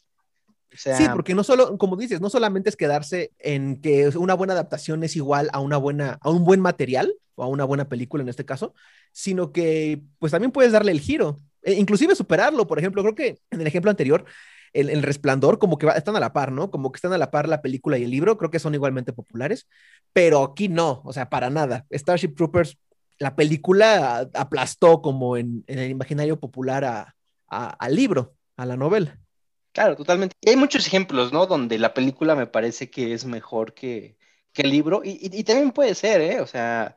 sí, 0.75 1.05
porque 1.13 1.35
no 1.35 1.43
solo, 1.43 1.77
como 1.77 1.95
dices, 1.95 2.21
no 2.21 2.29
solamente 2.29 2.69
es 2.69 2.75
quedarse 2.75 3.31
en 3.39 3.81
que 3.81 4.09
una 4.17 4.33
buena 4.33 4.53
adaptación 4.53 5.03
es 5.03 5.15
igual 5.15 5.49
a 5.53 5.59
una 5.59 5.77
buena, 5.77 6.17
a 6.21 6.29
un 6.29 6.43
buen 6.43 6.59
material 6.59 7.15
o 7.35 7.43
a 7.43 7.47
una 7.47 7.63
buena 7.63 7.87
película 7.87 8.23
en 8.23 8.29
este 8.29 8.45
caso, 8.45 8.73
sino 9.11 9.51
que 9.51 10.01
pues 10.19 10.31
también 10.31 10.51
puedes 10.51 10.71
darle 10.71 10.91
el 10.91 10.99
giro. 10.99 11.37
E 11.61 11.73
inclusive 11.73 12.15
superarlo, 12.15 12.67
por 12.67 12.77
ejemplo, 12.77 13.01
creo 13.01 13.15
que 13.15 13.39
en 13.49 13.61
el 13.61 13.67
ejemplo 13.67 13.89
anterior, 13.89 14.25
el, 14.75 15.03
resplandor, 15.03 15.57
como 15.57 15.77
que 15.77 15.87
están 15.87 16.15
a 16.15 16.19
la 16.19 16.33
par, 16.33 16.51
¿no? 16.51 16.69
Como 16.69 16.91
que 16.91 16.97
están 16.97 17.13
a 17.13 17.17
la 17.17 17.31
par 17.31 17.47
la 17.47 17.61
película 17.61 17.97
y 17.97 18.03
el 18.03 18.11
libro, 18.11 18.37
creo 18.37 18.51
que 18.51 18.59
son 18.59 18.75
igualmente 18.75 19.13
populares, 19.13 19.67
pero 20.13 20.43
aquí 20.43 20.67
no, 20.67 21.01
o 21.05 21.13
sea, 21.13 21.29
para 21.29 21.49
nada. 21.49 21.85
Starship 21.91 22.35
Troopers, 22.35 22.77
la 23.17 23.35
película 23.35 24.29
aplastó 24.33 25.01
como 25.01 25.37
en, 25.37 25.63
el 25.67 25.89
imaginario 25.89 26.39
popular 26.39 27.13
al 27.47 27.95
libro, 27.95 28.35
a 28.57 28.65
la 28.65 28.75
novela. 28.75 29.17
Claro, 29.71 29.95
totalmente. 29.95 30.35
Y 30.41 30.49
hay 30.49 30.55
muchos 30.55 30.87
ejemplos, 30.87 31.31
¿no? 31.33 31.47
Donde 31.47 31.79
la 31.79 31.93
película 31.93 32.35
me 32.35 32.47
parece 32.47 32.89
que 32.89 33.13
es 33.13 33.25
mejor 33.25 33.73
que, 33.73 34.17
el 34.55 34.69
libro, 34.69 35.01
y, 35.03 35.19
y, 35.21 35.43
también 35.43 35.71
puede 35.71 35.95
ser, 35.95 36.21
¿eh? 36.21 36.39
O 36.39 36.47
sea, 36.47 36.95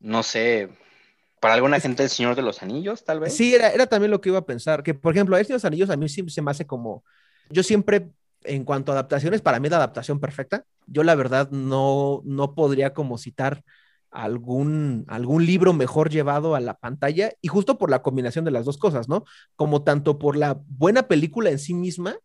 no 0.00 0.24
sé, 0.24 0.70
para 1.46 1.54
alguna 1.54 1.78
gente 1.78 2.02
el 2.02 2.10
Señor 2.10 2.34
de 2.34 2.42
los 2.42 2.60
Anillos, 2.60 3.04
tal 3.04 3.20
vez. 3.20 3.32
Sí, 3.32 3.54
era, 3.54 3.70
era 3.70 3.86
también 3.86 4.10
lo 4.10 4.20
que 4.20 4.30
iba 4.30 4.38
a 4.38 4.44
pensar, 4.44 4.82
que 4.82 4.94
por 4.94 5.14
ejemplo, 5.14 5.36
el 5.36 5.46
Señor 5.46 5.60
de 5.60 5.62
los 5.62 5.64
Anillos 5.64 5.90
a 5.90 5.96
mí 5.96 6.08
siempre 6.08 6.32
se 6.32 6.42
me 6.42 6.50
hace 6.50 6.66
como, 6.66 7.04
yo 7.50 7.62
siempre, 7.62 8.10
en 8.42 8.64
cuanto 8.64 8.90
a 8.90 8.96
adaptaciones, 8.96 9.42
para 9.42 9.60
mí 9.60 9.68
la 9.68 9.76
adaptación 9.76 10.18
perfecta, 10.18 10.64
yo 10.88 11.04
la 11.04 11.14
verdad 11.14 11.48
no, 11.52 12.20
no 12.24 12.56
podría 12.56 12.94
como 12.94 13.16
citar 13.16 13.62
algún, 14.10 15.04
algún 15.06 15.46
libro 15.46 15.72
mejor 15.72 16.10
llevado 16.10 16.56
a 16.56 16.60
la 16.60 16.78
pantalla 16.78 17.30
y 17.40 17.46
justo 17.46 17.78
por 17.78 17.90
la 17.90 18.02
combinación 18.02 18.44
de 18.44 18.50
las 18.50 18.64
dos 18.64 18.76
cosas, 18.76 19.08
¿no? 19.08 19.22
Como 19.54 19.84
tanto 19.84 20.18
por 20.18 20.36
la 20.36 20.60
buena 20.66 21.06
película 21.06 21.50
en 21.50 21.60
sí 21.60 21.74
misma 21.74 22.16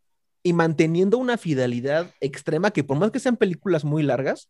y 0.41 0.53
manteniendo 0.53 1.19
una 1.19 1.37
fidelidad 1.37 2.09
extrema 2.21 2.71
que 2.71 2.83
por 2.83 2.97
más 2.97 3.11
que 3.11 3.19
sean 3.19 3.37
películas 3.37 3.85
muy 3.85 4.01
largas, 4.01 4.49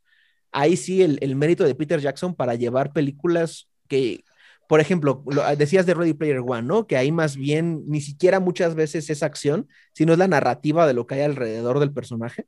ahí 0.53 0.77
sí 0.77 1.01
el, 1.01 1.17
el 1.19 1.36
mérito 1.36 1.65
de 1.65 1.75
Peter 1.75 1.99
Jackson 1.99 2.34
para 2.36 2.55
llevar 2.55 2.93
películas 2.93 3.67
que 3.89 4.23
por 4.71 4.79
ejemplo, 4.79 5.21
lo, 5.27 5.43
ah, 5.43 5.57
decías 5.57 5.86
de 5.86 5.93
Ready 5.93 6.13
Player 6.13 6.39
One, 6.39 6.62
¿no? 6.62 6.88
Que 6.88 6.95
ahí 6.95 7.12
más 7.12 7.36
bien 7.36 7.84
ni 7.88 7.99
siquiera 7.99 8.39
muchas 8.39 8.73
veces 8.73 9.10
es 9.10 9.21
acción, 9.21 9.67
sino 9.93 10.13
es 10.13 10.17
la 10.17 10.29
narrativa 10.29 10.88
de 10.88 10.93
lo 10.93 11.05
que 11.05 11.15
hay 11.15 11.21
alrededor 11.23 11.81
del 11.81 11.91
personaje. 11.91 12.45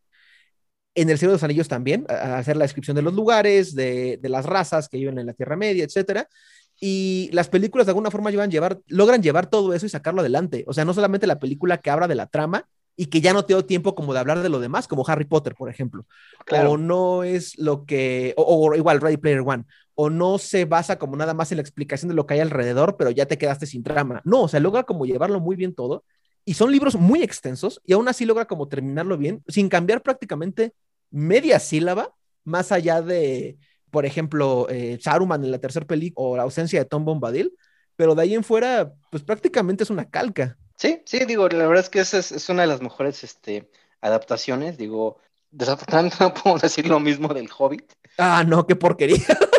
En 0.95 1.09
El 1.09 1.17
Cielo 1.17 1.33
de 1.33 1.35
los 1.35 1.43
Anillos 1.43 1.67
también, 1.67 2.05
hacer 2.07 2.55
la 2.55 2.63
descripción 2.63 2.95
de 2.95 3.01
los 3.01 3.13
lugares, 3.13 3.75
de, 3.75 4.17
las 4.23 4.45
razas 4.45 4.87
que 4.87 4.99
viven 4.99 5.19
en 5.19 5.25
la 5.25 5.33
Tierra 5.33 5.57
Media, 5.57 5.83
etcétera. 5.83 6.29
Y 6.79 7.29
las 7.33 7.49
películas 7.49 7.87
de 7.87 7.89
alguna 7.89 8.09
forma 8.09 8.31
llevan 8.31 8.49
llevar, 8.49 8.79
logran 8.87 9.21
llevar 9.21 9.49
todo 9.49 9.73
eso 9.73 9.85
y 9.85 9.89
sacarlo 9.89 10.21
adelante. 10.21 10.63
O 10.65 10.71
sea, 10.71 10.85
no 10.85 10.93
solamente 10.93 11.27
la 11.27 11.39
película 11.39 11.79
que 11.79 11.89
habla 11.89 12.07
de 12.07 12.15
la 12.15 12.27
trama, 12.27 12.69
y 12.95 13.07
que 13.07 13.21
ya 13.21 13.33
no 13.33 13.45
tengo 13.45 13.65
tiempo 13.65 13.95
como 13.95 14.13
de 14.13 14.19
hablar 14.19 14.41
de 14.41 14.49
lo 14.49 14.59
demás, 14.59 14.87
como 14.87 15.03
Harry 15.07 15.25
Potter, 15.25 15.55
por 15.55 15.69
ejemplo. 15.69 16.05
O 16.65 16.77
no 16.77 17.23
es 17.23 17.57
lo 17.57 17.85
que, 17.85 18.33
o, 18.37 18.75
igual 18.75 19.01
Ready 19.01 19.17
Player 19.17 19.41
One, 19.45 19.65
o 19.95 20.09
no 20.09 20.37
se 20.37 20.65
basa 20.65 20.97
como 20.97 21.15
nada 21.15 21.33
más 21.33 21.51
en 21.51 21.57
la 21.57 21.61
explicación 21.61 22.09
de 22.09 22.15
lo 22.15 22.25
que 22.25 22.35
hay 22.35 22.39
alrededor, 22.39 22.97
pero 22.97 23.11
ya 23.11 23.25
te 23.25 23.37
quedaste 23.37 23.65
sin 23.65 23.83
trama. 23.83 24.21
No, 24.25 24.43
o 24.43 24.47
sea, 24.47 24.59
logra 24.59 24.83
como 24.83 25.05
llevarlo 25.05 25.39
muy 25.39 25.55
bien 25.55 25.75
todo. 25.75 26.03
Y 26.45 26.55
son 26.55 26.71
libros 26.71 26.95
muy 26.95 27.21
extensos 27.23 27.81
y 27.85 27.93
aún 27.93 28.07
así 28.07 28.25
logra 28.25 28.45
como 28.45 28.67
terminarlo 28.67 29.17
bien, 29.17 29.43
sin 29.47 29.69
cambiar 29.69 30.01
prácticamente 30.01 30.73
media 31.09 31.59
sílaba, 31.59 32.13
más 32.43 32.71
allá 32.71 33.01
de, 33.01 33.57
por 33.91 34.05
ejemplo, 34.05 34.67
eh, 34.69 34.97
Saruman 35.01 35.43
en 35.43 35.51
la 35.51 35.59
tercera 35.59 35.85
película 35.85 36.27
o 36.27 36.35
la 36.35 36.43
ausencia 36.43 36.79
de 36.79 36.85
Tom 36.85 37.05
Bombadil, 37.05 37.53
pero 37.95 38.15
de 38.15 38.23
ahí 38.23 38.33
en 38.33 38.43
fuera, 38.43 38.93
pues 39.11 39.23
prácticamente 39.23 39.83
es 39.83 39.89
una 39.89 40.09
calca. 40.09 40.57
Sí, 40.75 41.01
sí, 41.05 41.23
digo, 41.25 41.47
la 41.47 41.67
verdad 41.67 41.83
es 41.83 41.89
que 41.89 41.99
esa 41.99 42.17
es, 42.17 42.49
una 42.49 42.63
de 42.63 42.67
las 42.67 42.81
mejores 42.81 43.23
este, 43.23 43.69
adaptaciones. 44.01 44.77
Digo, 44.77 45.17
desafortunadamente 45.51 46.17
no 46.19 46.33
puedo 46.33 46.57
decir 46.57 46.87
lo 46.87 46.99
mismo 46.99 47.33
del 47.33 47.49
Hobbit. 47.57 47.93
Ah, 48.17 48.43
no, 48.45 48.65
qué 48.65 48.75
porquería. 48.75 49.17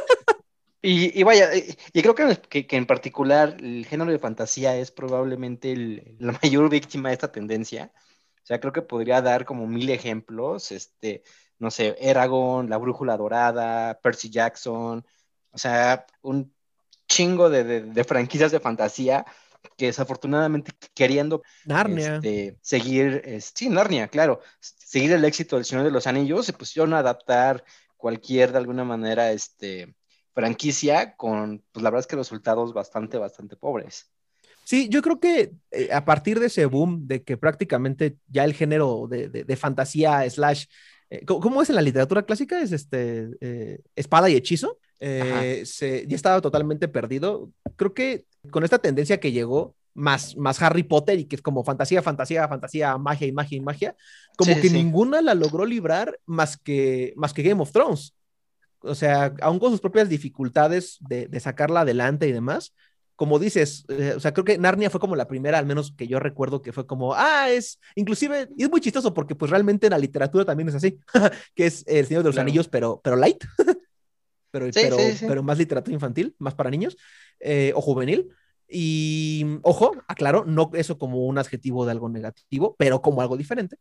Y, 0.87 1.23
vaya, 1.23 1.51
y 1.55 2.03
creo 2.03 2.15
que, 2.15 2.67
que, 2.67 2.77
en 2.77 2.85
particular 2.85 3.57
el 3.59 3.87
género 3.87 4.11
de 4.11 4.19
fantasía 4.19 4.77
es 4.77 4.91
probablemente 4.91 5.75
la 6.19 6.39
mayor 6.43 6.69
víctima 6.69 7.09
de 7.09 7.15
esta 7.15 7.33
tendencia. 7.33 7.91
O 8.43 8.47
sea, 8.47 8.61
creo 8.61 8.75
que 8.75 8.83
podría 8.83 9.23
dar 9.23 9.47
como 9.47 9.67
mil 9.67 9.89
ejemplos, 9.89 10.73
este, 10.73 11.23
no 11.59 11.71
sé, 11.71 11.97
Eragon, 11.99 12.69
La 12.69 12.77
Brújula 12.77 13.17
Dorada, 13.17 13.99
Percy 14.03 14.29
Jackson, 14.29 15.07
o 15.53 15.59
sea, 15.59 16.05
un 16.21 16.53
chingo 17.09 17.49
de, 17.49 18.05
franquicias 18.05 18.53
de 18.53 18.61
fantasía 18.61 19.25
que 19.79 19.87
desafortunadamente 19.87 20.73
queriendo 20.93 21.43
Narnia. 21.65 22.17
Este, 22.17 22.59
seguir, 22.61 23.41
sí, 23.41 23.71
Narnia, 23.71 24.09
claro, 24.09 24.43
seguir 24.61 25.13
el 25.13 25.25
éxito 25.25 25.57
del 25.57 25.65
Señor 25.65 25.85
de 25.87 25.91
los 25.91 26.07
Anillos, 26.07 26.45
se 26.45 26.53
pusieron 26.53 26.93
a 26.93 26.99
adaptar 26.99 27.65
cualquier, 27.97 28.53
de 28.53 28.59
alguna 28.59 28.85
manera, 28.85 29.33
este, 29.33 29.95
franquicia 30.35 31.15
con, 31.17 31.63
pues 31.73 31.83
la 31.83 31.91
verdad 31.91 32.01
es 32.01 32.07
que 32.07 32.17
resultados 32.17 32.75
bastante, 32.75 33.17
bastante 33.19 33.57
pobres. 33.57 34.11
Sí, 34.65 34.89
yo 34.89 35.03
creo 35.03 35.21
que 35.21 35.53
eh, 35.71 35.91
a 35.93 36.05
partir 36.05 36.41
de 36.41 36.47
ese 36.47 36.67
boom 36.67 37.07
de 37.07 37.23
que 37.23 37.37
prácticamente 37.37 38.17
ya 38.29 38.45
el 38.45 38.55
género 38.55 39.07
de, 39.09 39.57
fantasía 39.57 40.29
slash, 40.29 40.65
eh, 41.11 41.25
¿cómo 41.25 41.63
es 41.63 41.69
en 41.69 41.77
la 41.77 41.83
literatura 41.83 42.25
clásica? 42.25 42.61
Es 42.61 42.73
este, 42.73 43.29
eh, 43.41 43.79
espada 43.95 44.29
y 44.29 44.37
hechizo. 44.37 44.79
Se, 44.99 46.07
ya 46.09 46.17
estaba 46.17 46.41
totalmente 46.41 46.89
perdido. 46.89 47.51
Creo 47.77 47.93
que 47.93 48.25
con 48.51 48.65
esta 48.65 48.79
tendencia 48.79 49.21
que 49.21 49.33
llegó, 49.33 49.77
más, 49.93 50.37
más 50.37 50.61
Harry 50.61 50.83
Potter 50.83 51.19
y 51.21 51.27
que 51.27 51.37
es 51.37 51.43
como 51.43 51.63
fantasía, 51.63 52.03
fantasía, 52.03 52.49
fantasía, 52.49 52.99
magia 52.99 53.29
y 53.29 53.33
magia 53.33 53.59
y 53.59 53.61
magia, 53.61 53.97
como 54.37 54.61
que 54.61 54.71
ninguna 54.71 55.23
la 55.23 55.35
logró 55.35 55.65
librar 55.65 56.19
más 56.27 56.57
que, 56.57 57.13
más 57.17 57.33
que 57.33 57.45
Game 57.45 57.63
of 57.63 57.71
Thrones 57.71 58.15
o 58.85 58.95
sea, 58.95 59.35
aún 59.41 59.59
con 59.59 59.71
sus 59.71 59.81
propias 59.81 60.09
dificultades 60.09 60.99
de, 61.01 61.29
sacarla 61.41 61.81
adelante 61.81 62.29
y 62.29 62.33
demás, 62.33 62.75
como 63.17 63.39
dices, 63.39 63.85
eh, 63.89 64.15
o 64.17 64.21
sea, 64.21 64.33
creo 64.33 64.45
que 64.45 64.59
Narnia 64.59 64.91
fue 64.91 65.01
como 65.01 65.17
la 65.17 65.29
primera, 65.29 65.59
al 65.59 65.67
menos 65.67 65.95
que 65.97 66.09
yo 66.09 66.19
recuerdo 66.19 66.63
que 66.63 66.73
fue 66.73 66.87
como, 66.87 67.15
ah, 67.15 67.49
es, 67.51 67.79
inclusive, 67.95 68.49
y 68.57 68.65
es 68.65 68.71
muy 68.71 68.81
chistoso 68.81 69.15
porque 69.15 69.35
pues 69.35 69.51
realmente 69.51 69.87
en 69.87 69.93
la 69.93 69.99
literatura 69.99 70.45
también 70.45 70.69
es 70.69 70.75
así, 70.75 70.99
que 71.55 71.67
es 71.67 71.85
El 71.87 72.07
Señor 72.07 72.23
de 72.23 72.31
los 72.31 72.39
Anillos, 72.39 72.69
pero, 72.69 73.01
pero 73.03 73.17
light, 73.17 73.45
pero, 74.51 74.67
pero, 74.73 74.97
pero 75.21 75.43
más 75.43 75.59
literatura 75.59 75.95
infantil, 75.95 76.35
más 76.39 76.55
para 76.55 76.71
niños 76.71 76.97
eh, 77.41 77.73
o 77.75 77.81
juvenil. 77.81 78.29
Y 78.67 79.45
ojo, 79.63 79.93
aclaro, 80.09 80.45
no 80.47 80.71
eso 80.73 80.99
como 80.99 81.27
un 81.27 81.39
adjetivo 81.39 81.85
de 81.85 81.93
algo 81.93 82.09
negativo, 82.09 82.75
pero 82.79 83.03
como 83.03 83.21
algo 83.21 83.37
diferente 83.37 83.77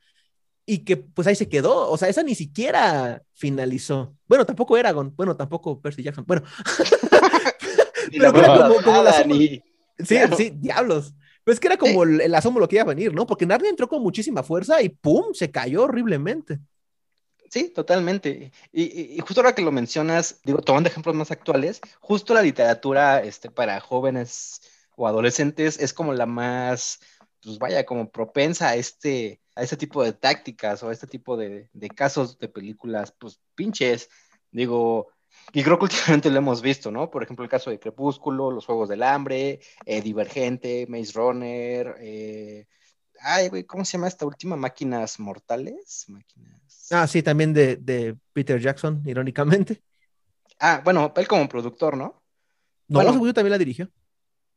y 0.66 0.80
que 0.80 0.98
pues 0.98 1.28
ahí 1.28 1.36
se 1.36 1.50
quedó, 1.50 1.90
o 1.90 1.98
sea, 1.98 2.10
esa 2.10 2.24
ni 2.24 2.36
siquiera 2.36 3.24
finalizó. 3.34 4.16
Bueno, 4.28 4.46
tampoco 4.46 4.78
Eragon, 4.78 5.14
bueno, 5.16 5.36
tampoco 5.36 5.82
Percy 5.82 6.04
Jackson, 6.04 6.26
bueno. 6.26 6.44
Pero 8.12 8.34
como, 8.34 8.82
como 8.84 9.04
la 9.04 9.14
Sí, 9.14 10.18
sí, 10.38 10.50
diablos. 10.56 11.14
Pero 11.44 11.54
es 11.54 11.60
que 11.60 11.68
era 11.68 11.78
como 11.78 12.04
el, 12.04 12.34
asomo 12.34 12.60
lo 12.60 12.68
que 12.68 12.78
iba 12.78 12.84
a 12.84 12.88
venir, 12.88 13.14
¿no? 13.14 13.28
Porque 13.28 13.46
Narnia 13.46 13.70
entró 13.70 13.88
con 13.88 14.02
muchísima 14.02 14.44
fuerza 14.44 14.82
y 14.82 14.90
¡pum! 14.90 15.34
se 15.34 15.52
cayó 15.52 15.84
horriblemente. 15.84 16.60
Sí, 17.50 17.70
totalmente. 17.70 18.52
Y, 18.72 19.20
justo 19.20 19.42
ahora 19.42 19.54
que 19.54 19.62
lo 19.62 19.72
mencionas, 19.72 20.40
digo, 20.44 20.62
tomando 20.62 20.90
ejemplos 20.90 21.16
más 21.16 21.32
actuales, 21.32 21.82
justo 22.00 22.34
la 22.34 22.42
literatura 22.42 23.22
este, 23.22 23.52
para 23.52 23.80
jóvenes 23.80 24.62
o 24.96 25.08
adolescentes 25.08 25.80
es 25.80 25.94
como 25.94 26.14
la 26.14 26.26
más, 26.26 27.00
pues 27.42 27.60
vaya, 27.60 27.86
como 27.86 28.10
propensa 28.10 28.70
a 28.70 28.76
este, 28.76 29.43
a 29.56 29.64
este 29.64 29.78
tipo 29.78 30.04
de 30.04 30.14
tácticas 30.14 30.84
o 30.84 30.90
a 30.90 30.94
este 30.94 31.08
tipo 31.08 31.38
de, 31.38 31.70
casos 31.96 32.38
de 32.40 32.48
películas, 32.48 33.14
pues 33.18 33.40
pinches, 33.56 34.10
digo, 34.52 35.10
y 35.52 35.64
creo 35.64 35.78
que 35.78 35.86
últimamente 35.86 36.30
lo 36.30 36.38
hemos 36.38 36.62
visto, 36.62 36.92
¿no? 36.92 37.10
Por 37.10 37.24
ejemplo, 37.24 37.44
el 37.44 37.52
caso 37.52 37.70
de 37.70 37.80
Crepúsculo, 37.80 38.52
Los 38.52 38.66
Juegos 38.66 38.90
del 38.90 39.04
Hambre, 39.04 39.60
eh, 39.86 40.02
Divergente, 40.02 40.86
Maze 40.88 41.14
Runner, 41.14 41.96
eh, 42.00 42.68
ay, 43.20 43.50
güey, 43.50 43.64
¿cómo 43.64 43.86
se 43.86 43.94
llama 43.94 44.08
esta 44.08 44.26
última? 44.26 44.56
Máquinas 44.56 45.20
Mortales. 45.20 46.06
Máquinas... 46.08 46.92
Ah, 46.92 47.08
sí, 47.08 47.24
también 47.24 47.54
de, 47.54 47.78
de 47.78 48.16
Peter 48.34 48.60
Jackson, 48.60 49.02
irónicamente. 49.06 49.82
Ah, 50.60 50.82
bueno, 50.84 51.12
él 51.16 51.28
como 51.28 51.48
productor, 51.50 51.98
¿no? 51.98 52.22
No, 52.88 53.02
bueno, 53.02 53.26
yo 53.26 53.34
también 53.34 53.52
la 53.52 53.58
dirigió. 53.58 53.90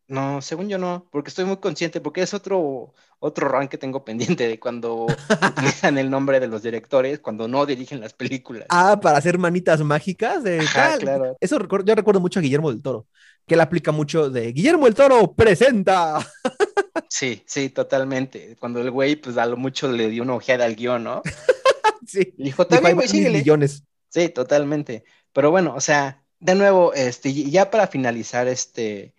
No, 0.09 0.41
según 0.41 0.69
yo 0.69 0.79
no, 0.79 1.09
porque 1.11 1.31
estoy 1.31 1.45
muy 1.47 1.57
consciente, 1.57 2.01
porque 2.01 2.23
es 2.23 2.33
otro, 2.33 2.95
otro 3.19 3.49
run 3.49 3.67
que 3.67 3.77
tengo 3.77 4.05
pendiente 4.05 4.47
de 4.47 4.61
cuando 4.61 5.07
utilizan 5.43 5.99
el 5.99 6.11
nombre 6.11 6.39
de 6.39 6.47
los 6.47 6.63
directores, 6.63 7.19
cuando 7.19 7.49
no 7.49 7.67
dirigen 7.67 8.01
las 8.01 8.13
películas. 8.13 8.67
Ah, 8.69 9.01
para 9.01 9.19
hacer 9.19 9.37
manitas 9.37 9.81
mágicas. 9.83 10.45
De 10.45 10.65
claro. 10.73 11.37
Eso 11.41 11.59
yo 11.85 11.95
recuerdo 11.95 12.21
mucho 12.21 12.39
a 12.39 12.43
Guillermo 12.43 12.71
del 12.71 12.83
Toro, 12.83 13.09
que 13.47 13.55
él 13.55 13.61
aplica 13.61 13.91
mucho 13.91 14.31
de 14.31 14.53
Guillermo 14.53 14.85
del 14.85 14.95
Toro 14.95 15.33
presenta. 15.35 16.19
Sí, 17.09 17.43
sí, 17.47 17.69
totalmente. 17.69 18.57
Cuando 18.59 18.81
el 18.81 18.91
güey, 18.91 19.17
pues 19.17 19.37
a 19.37 19.47
lo 19.47 19.57
mucho 19.57 19.91
le 19.91 20.09
dio 20.09 20.23
una 20.23 20.35
ojeada 20.35 20.65
al 20.65 20.75
guion, 20.75 21.05
¿no? 21.05 21.23
sí. 22.07 22.35
dijo, 22.37 22.67
también, 22.67 22.97
güey, 22.97 23.09
Millones. 23.31 23.85
Sí, 24.09 24.29
totalmente. 24.31 25.05
Pero 25.33 25.51
bueno, 25.51 25.75
o 25.75 25.81
sea, 25.81 26.25
de 26.41 26.55
nuevo, 26.55 26.95
este, 26.95 27.33
ya 27.33 27.71
para 27.71 27.87
finalizar 27.87 28.49
este 28.49 29.15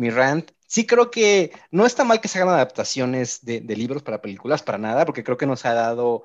mi 0.00 0.10
rant. 0.10 0.50
Sí 0.66 0.86
creo 0.86 1.10
que 1.10 1.52
no 1.70 1.86
está 1.86 2.04
mal 2.04 2.20
que 2.20 2.28
se 2.28 2.38
hagan 2.38 2.54
adaptaciones 2.54 3.44
de, 3.44 3.60
libros 3.60 4.02
para 4.02 4.22
películas, 4.22 4.62
para 4.62 4.78
nada, 4.78 5.04
porque 5.04 5.22
creo 5.24 5.36
que 5.36 5.46
nos 5.46 5.64
ha 5.64 5.74
dado, 5.74 6.24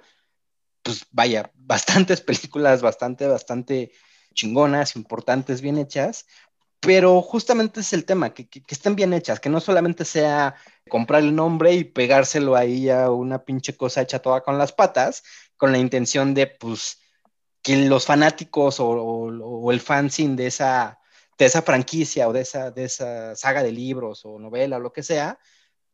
pues 0.82 1.06
vaya, 1.12 1.52
bastantes 1.56 2.22
películas 2.22 2.82
bastante, 2.82 3.28
bastante 3.28 3.92
chingonas, 4.34 4.96
importantes, 4.96 5.62
bien 5.62 5.78
hechas, 5.78 6.26
pero 6.80 7.22
justamente 7.22 7.80
es 7.82 7.94
el 7.94 8.06
tema, 8.06 8.34
que, 8.34 8.48
estén 8.68 8.96
bien 8.96 9.14
hechas, 9.14 9.40
que 9.40 9.50
no 9.50 9.60
solamente 9.60 10.06
sea 10.06 10.56
comprar 10.90 11.24
el 11.24 11.36
nombre 11.36 11.74
y 11.74 11.84
pegárselo 11.84 12.56
ahí 12.56 12.90
a 12.90 13.10
una 13.12 13.44
pinche 13.44 13.76
cosa 13.76 14.02
hecha 14.02 14.22
toda 14.22 14.42
con 14.42 14.58
las 14.58 14.72
patas, 14.72 15.24
con 15.58 15.72
la 15.72 15.80
intención 15.80 16.34
de, 16.34 16.48
pues, 16.48 17.00
que 17.64 17.78
los 17.88 18.06
fanáticos 18.06 18.80
o, 18.80 18.88
o 18.88 19.72
el 19.72 19.82
fanzine 19.82 20.36
de 20.36 20.48
esa 20.48 21.00
de 21.38 21.46
esa 21.46 21.62
franquicia 21.62 22.28
o 22.28 22.34
de 22.34 22.42
esa, 22.42 22.72
de 22.72 22.86
esa 22.86 23.36
saga 23.36 23.64
de 23.64 23.72
libros 23.72 24.26
o 24.26 24.40
novela 24.40 24.78
o 24.78 24.80
lo 24.80 24.94
que 24.94 25.04
sea, 25.04 25.40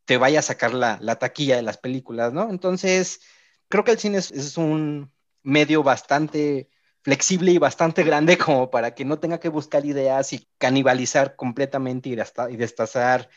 te 0.06 0.18
vaya 0.18 0.40
a 0.40 0.44
sacar 0.44 0.74
la, 0.74 0.98
taquilla 1.20 1.56
de 1.56 1.62
las 1.62 1.78
películas, 1.78 2.34
¿no? 2.34 2.50
Entonces, 2.50 3.22
creo 3.70 3.84
que 3.84 3.92
el 3.92 4.00
cine 4.00 4.18
es, 4.18 4.58
un 4.58 5.12
medio 5.44 5.84
bastante 5.84 6.70
flexible 7.02 7.52
y 7.52 7.58
bastante 7.58 8.04
grande 8.04 8.38
como 8.38 8.70
para 8.70 8.94
que 8.94 9.06
no 9.06 9.20
tenga 9.20 9.40
que 9.40 9.50
buscar 9.50 9.86
ideas 9.86 10.34
y 10.34 10.48
canibalizar 10.58 11.36
completamente 11.36 12.10
y, 12.10 12.14
y 12.14 12.58
destazar 12.58 13.30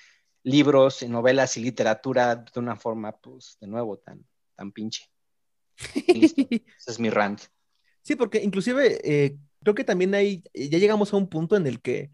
libros, 0.42 1.02
novelas 1.08 1.56
y 1.56 1.60
literatura 1.60 2.36
de 2.36 2.60
una 2.60 2.76
forma, 2.76 3.12
pues, 3.12 3.56
de 3.60 3.66
nuevo, 3.66 3.98
tan, 3.98 4.26
tan 4.54 4.72
pinche. 4.72 5.10
Ese 5.94 6.64
es 6.86 7.00
mi 7.00 7.10
rant. 7.10 7.40
Sí, 8.02 8.16
porque 8.16 8.42
inclusive 8.42 9.00
eh, 9.02 9.38
creo 9.64 9.74
que 9.74 9.84
también 9.84 10.14
hay, 10.14 10.44
ya 10.54 10.78
llegamos 10.78 11.12
a 11.12 11.16
un 11.16 11.28
punto 11.28 11.56
en 11.56 11.66
el 11.66 11.80
que 11.80 12.10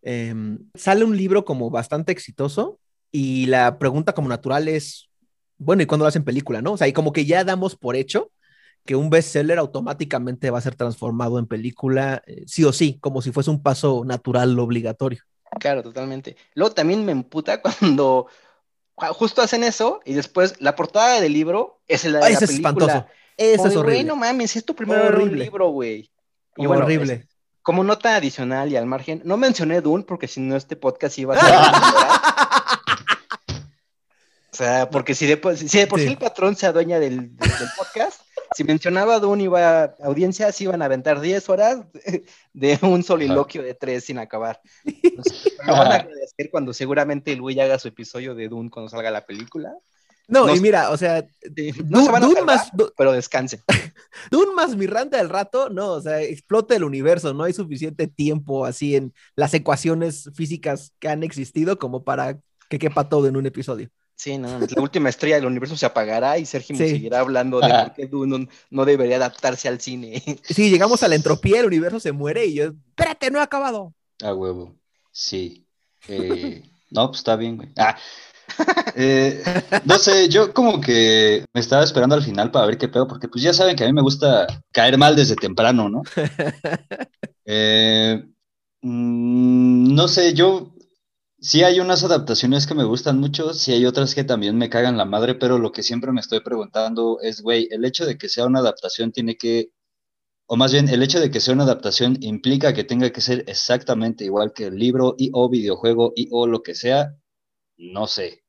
em, 0.00 0.58
sale 0.74 1.04
un 1.04 1.16
libro 1.16 1.44
como 1.44 1.68
bastante 1.68 2.12
exitoso 2.12 2.80
y 3.10 3.46
la 3.46 3.78
pregunta 3.78 4.14
como 4.14 4.28
natural 4.28 4.68
es, 4.68 5.10
bueno, 5.58 5.82
¿y 5.82 5.86
cuándo 5.86 6.04
lo 6.04 6.08
hacen 6.08 6.24
película, 6.24 6.62
no? 6.62 6.72
O 6.72 6.76
sea, 6.78 6.88
y 6.88 6.94
como 6.94 7.12
que 7.12 7.26
ya 7.26 7.44
damos 7.44 7.76
por 7.76 7.96
hecho 7.96 8.32
que 8.84 8.96
un 8.96 9.10
bestseller 9.10 9.58
automáticamente 9.58 10.50
va 10.50 10.58
a 10.58 10.62
ser 10.62 10.74
transformado 10.74 11.38
en 11.38 11.46
película, 11.46 12.22
eh, 12.26 12.44
sí 12.46 12.64
o 12.64 12.72
sí, 12.72 12.98
como 13.00 13.22
si 13.22 13.30
fuese 13.30 13.50
un 13.50 13.62
paso 13.62 14.04
natural 14.04 14.58
obligatorio. 14.58 15.20
Claro, 15.60 15.82
totalmente. 15.82 16.36
Luego 16.54 16.74
también 16.74 17.04
me 17.04 17.12
emputa 17.12 17.60
cuando 17.62 18.26
justo 18.94 19.42
hacen 19.42 19.64
eso 19.64 20.00
y 20.04 20.14
después 20.14 20.60
la 20.60 20.74
portada 20.74 21.20
del 21.20 21.32
libro 21.32 21.80
es 21.86 22.04
el 22.04 22.12
de 22.12 22.20
la 22.20 22.26
película. 22.26 22.44
Es 22.44 22.50
espantoso. 22.54 23.06
Eso 23.36 23.66
es 23.66 23.76
horrible. 23.76 24.04
no 24.04 24.16
mames, 24.16 24.56
es 24.56 24.64
tu 24.64 24.74
primer 24.74 25.18
libro, 25.18 25.68
güey. 25.68 26.11
Y 26.56 26.66
horrible. 26.66 27.26
como 27.62 27.84
nota 27.84 28.16
adicional 28.16 28.70
y 28.70 28.76
al 28.76 28.86
margen, 28.86 29.22
no 29.24 29.36
mencioné 29.36 29.80
Dune 29.80 30.04
porque 30.04 30.28
si 30.28 30.40
no 30.40 30.56
este 30.56 30.76
podcast 30.76 31.18
iba 31.18 31.36
a 31.36 31.40
ser... 31.40 31.54
o 34.52 34.56
sea, 34.56 34.90
porque 34.90 35.14
si 35.14 35.26
de, 35.26 35.56
si 35.56 35.78
de 35.78 35.86
por 35.86 36.00
sí. 36.00 36.06
el 36.06 36.18
patrón 36.18 36.56
se 36.56 36.66
adueña 36.66 36.98
del, 36.98 37.30
podcast, 37.76 38.20
si 38.56 38.64
mencionaba 38.64 39.18
Dune 39.18 39.44
iba 39.44 39.84
audiencias 40.02 40.60
iban 40.60 40.82
a 40.82 40.86
aventar 40.86 41.20
10 41.20 41.48
horas 41.48 41.80
de, 42.52 42.78
un 42.82 43.02
soliloquio 43.02 43.62
de 43.62 43.74
tres 43.74 44.04
sin 44.04 44.18
acabar. 44.18 44.60
lo 45.66 45.72
van 45.72 45.92
a 45.92 45.94
agradecer 45.96 46.50
cuando 46.50 46.74
seguramente 46.74 47.34
Luis 47.36 47.58
haga 47.58 47.78
su 47.78 47.88
episodio 47.88 48.34
de 48.34 48.48
Dune 48.48 48.70
cuando 48.70 48.88
salga 48.88 49.10
la 49.10 49.24
película. 49.24 49.72
No, 50.28 50.54
y 50.54 50.60
mira, 50.60 50.90
o 50.90 50.96
sea, 50.96 51.26
no 51.84 52.04
se 52.04 52.10
van 52.10 52.24
a 52.24 52.44
más, 52.44 52.70
pero 52.96 53.12
descansen. 53.12 53.60
Dune 54.30 54.54
más 54.54 54.76
Miranda 54.76 55.18
del 55.18 55.28
rato, 55.28 55.68
no, 55.68 55.92
o 55.92 56.00
sea, 56.00 56.22
explota 56.22 56.76
el 56.76 56.84
universo, 56.84 57.34
no 57.34 57.44
hay 57.44 57.52
suficiente 57.52 58.06
tiempo 58.06 58.64
así 58.64 58.96
en 58.96 59.12
las 59.36 59.52
ecuaciones 59.54 60.30
físicas 60.34 60.92
que 60.98 61.08
han 61.08 61.22
existido 61.22 61.78
como 61.78 62.04
para 62.04 62.38
que 62.68 62.78
quepa 62.78 63.08
todo 63.08 63.26
en 63.26 63.36
un 63.36 63.46
episodio. 63.46 63.90
Sí, 64.14 64.38
no, 64.38 64.58
la 64.58 64.82
última 64.82 65.08
estrella 65.08 65.36
del 65.36 65.46
universo 65.46 65.76
se 65.76 65.84
apagará 65.84 66.38
y 66.38 66.46
Sergio 66.46 66.76
seguirá 66.76 67.20
hablando 67.20 67.60
de 67.60 67.68
por 67.68 67.92
qué 67.92 68.06
Dune 68.06 68.48
no, 68.70 68.84
debería 68.84 69.16
adaptarse 69.16 69.66
al 69.68 69.80
cine. 69.80 70.22
Sí, 70.44 70.70
llegamos 70.70 71.02
a 71.02 71.08
la 71.08 71.16
entropía, 71.16 71.60
el 71.60 71.66
universo 71.66 71.98
se 71.98 72.12
muere 72.12 72.46
y 72.46 72.54
yo, 72.54 72.66
espérate, 72.66 73.30
no 73.30 73.40
he 73.40 73.42
acabado. 73.42 73.92
A 74.22 74.32
huevo, 74.32 74.76
sí. 75.10 75.66
Eh, 76.06 76.62
no, 76.90 77.08
pues 77.08 77.18
está 77.18 77.34
bien, 77.34 77.56
güey. 77.56 77.70
Ah, 77.76 77.98
eh, 78.96 79.42
no 79.84 79.98
sé, 79.98 80.28
yo 80.28 80.52
como 80.52 80.80
que 80.80 81.44
me 81.52 81.60
estaba 81.60 81.84
esperando 81.84 82.14
al 82.14 82.22
final 82.22 82.50
para 82.50 82.66
ver 82.66 82.78
qué 82.78 82.88
pedo, 82.88 83.06
porque 83.06 83.28
pues 83.28 83.42
ya 83.42 83.52
saben 83.52 83.76
que 83.76 83.84
a 83.84 83.86
mí 83.86 83.92
me 83.92 84.02
gusta 84.02 84.46
caer 84.72 84.98
mal 84.98 85.16
desde 85.16 85.36
temprano, 85.36 85.88
¿no? 85.88 86.02
Eh, 87.44 88.22
mm, 88.82 89.94
no 89.94 90.06
sé, 90.06 90.32
yo 90.32 90.72
sí 91.42 91.64
hay 91.64 91.80
unas 91.80 92.04
adaptaciones 92.04 92.66
que 92.66 92.74
me 92.74 92.84
gustan 92.84 93.18
mucho, 93.18 93.52
sí 93.52 93.72
hay 93.72 93.84
otras 93.84 94.14
que 94.14 94.24
también 94.24 94.56
me 94.56 94.70
cagan 94.70 94.96
la 94.96 95.04
madre, 95.04 95.34
pero 95.34 95.58
lo 95.58 95.72
que 95.72 95.82
siempre 95.82 96.12
me 96.12 96.20
estoy 96.20 96.40
preguntando 96.40 97.18
es, 97.20 97.42
güey, 97.42 97.68
el 97.72 97.84
hecho 97.84 98.06
de 98.06 98.16
que 98.16 98.28
sea 98.28 98.46
una 98.46 98.60
adaptación 98.60 99.10
tiene 99.12 99.36
que, 99.36 99.72
o 100.46 100.56
más 100.56 100.72
bien, 100.72 100.88
el 100.88 101.02
hecho 101.02 101.20
de 101.20 101.30
que 101.30 101.40
sea 101.40 101.54
una 101.54 101.64
adaptación 101.64 102.18
implica 102.20 102.74
que 102.74 102.84
tenga 102.84 103.10
que 103.10 103.20
ser 103.20 103.44
exactamente 103.48 104.24
igual 104.24 104.52
que 104.52 104.66
el 104.66 104.76
libro 104.76 105.14
y 105.18 105.30
o 105.34 105.48
videojuego 105.48 106.12
y 106.16 106.28
o 106.30 106.46
lo 106.46 106.62
que 106.62 106.74
sea, 106.74 107.16
no 107.78 108.06
sé. 108.06 108.41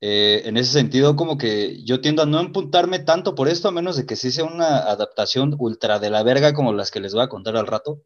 Eh, 0.00 0.42
en 0.46 0.56
ese 0.56 0.72
sentido, 0.72 1.16
como 1.16 1.38
que 1.38 1.82
yo 1.84 2.00
tiendo 2.00 2.22
a 2.22 2.26
no 2.26 2.40
empuntarme 2.40 2.98
tanto 2.98 3.34
por 3.34 3.48
esto, 3.48 3.68
a 3.68 3.72
menos 3.72 3.96
de 3.96 4.06
que 4.06 4.16
sí 4.16 4.30
sea 4.30 4.44
una 4.44 4.78
adaptación 4.78 5.56
ultra 5.58 5.98
de 5.98 6.10
la 6.10 6.22
verga 6.22 6.52
como 6.54 6.72
las 6.72 6.90
que 6.90 7.00
les 7.00 7.14
voy 7.14 7.22
a 7.22 7.28
contar 7.28 7.56
al 7.56 7.66
rato. 7.66 8.02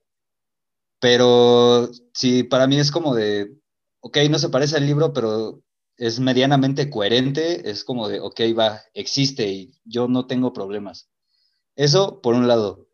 Pero 1.01 1.91
sí, 2.13 2.43
para 2.43 2.67
mí 2.67 2.79
es 2.79 2.91
como 2.91 3.15
de, 3.15 3.57
ok, 4.01 4.19
no 4.31 4.39
se 4.39 4.49
parece 4.49 4.77
al 4.77 4.87
libro, 4.87 5.13
pero 5.13 5.63
es 5.97 6.21
medianamente 6.21 6.91
coherente, 6.91 7.71
es 7.71 7.85
como 7.85 8.09
de, 8.09 8.21
ok, 8.21 8.41
va, 8.59 8.83
existe 8.95 9.49
y 9.49 9.81
yo 9.85 10.09
no 10.09 10.27
tengo 10.27 10.53
problemas. 10.53 11.09
Eso 11.77 12.21
por 12.23 12.35
un 12.35 12.49
lado. 12.49 12.89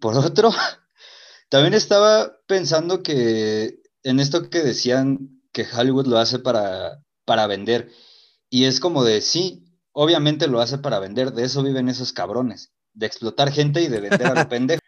Por 0.00 0.16
otro, 0.16 0.50
también 1.50 1.74
estaba 1.74 2.38
pensando 2.46 3.02
que 3.02 3.80
en 4.02 4.20
esto 4.20 4.50
que 4.50 4.60
decían 4.60 5.42
que 5.52 5.66
Hollywood 5.70 6.06
lo 6.06 6.18
hace 6.18 6.38
para, 6.38 7.02
para 7.24 7.46
vender. 7.46 7.90
Y 8.50 8.64
es 8.64 8.80
como 8.80 9.04
de, 9.04 9.20
sí, 9.20 9.66
obviamente 9.92 10.48
lo 10.48 10.60
hace 10.60 10.78
para 10.78 10.98
vender, 10.98 11.32
de 11.32 11.44
eso 11.44 11.62
viven 11.62 11.88
esos 11.88 12.12
cabrones, 12.12 12.72
de 12.94 13.06
explotar 13.06 13.52
gente 13.52 13.82
y 13.82 13.88
de 13.88 14.00
vender 14.00 14.26
a 14.26 14.34
lo 14.34 14.48
pendejo. 14.48 14.80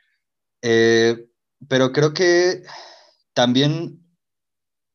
Eh, 0.62 1.28
pero 1.68 1.92
creo 1.92 2.14
que 2.14 2.62
también 3.34 4.00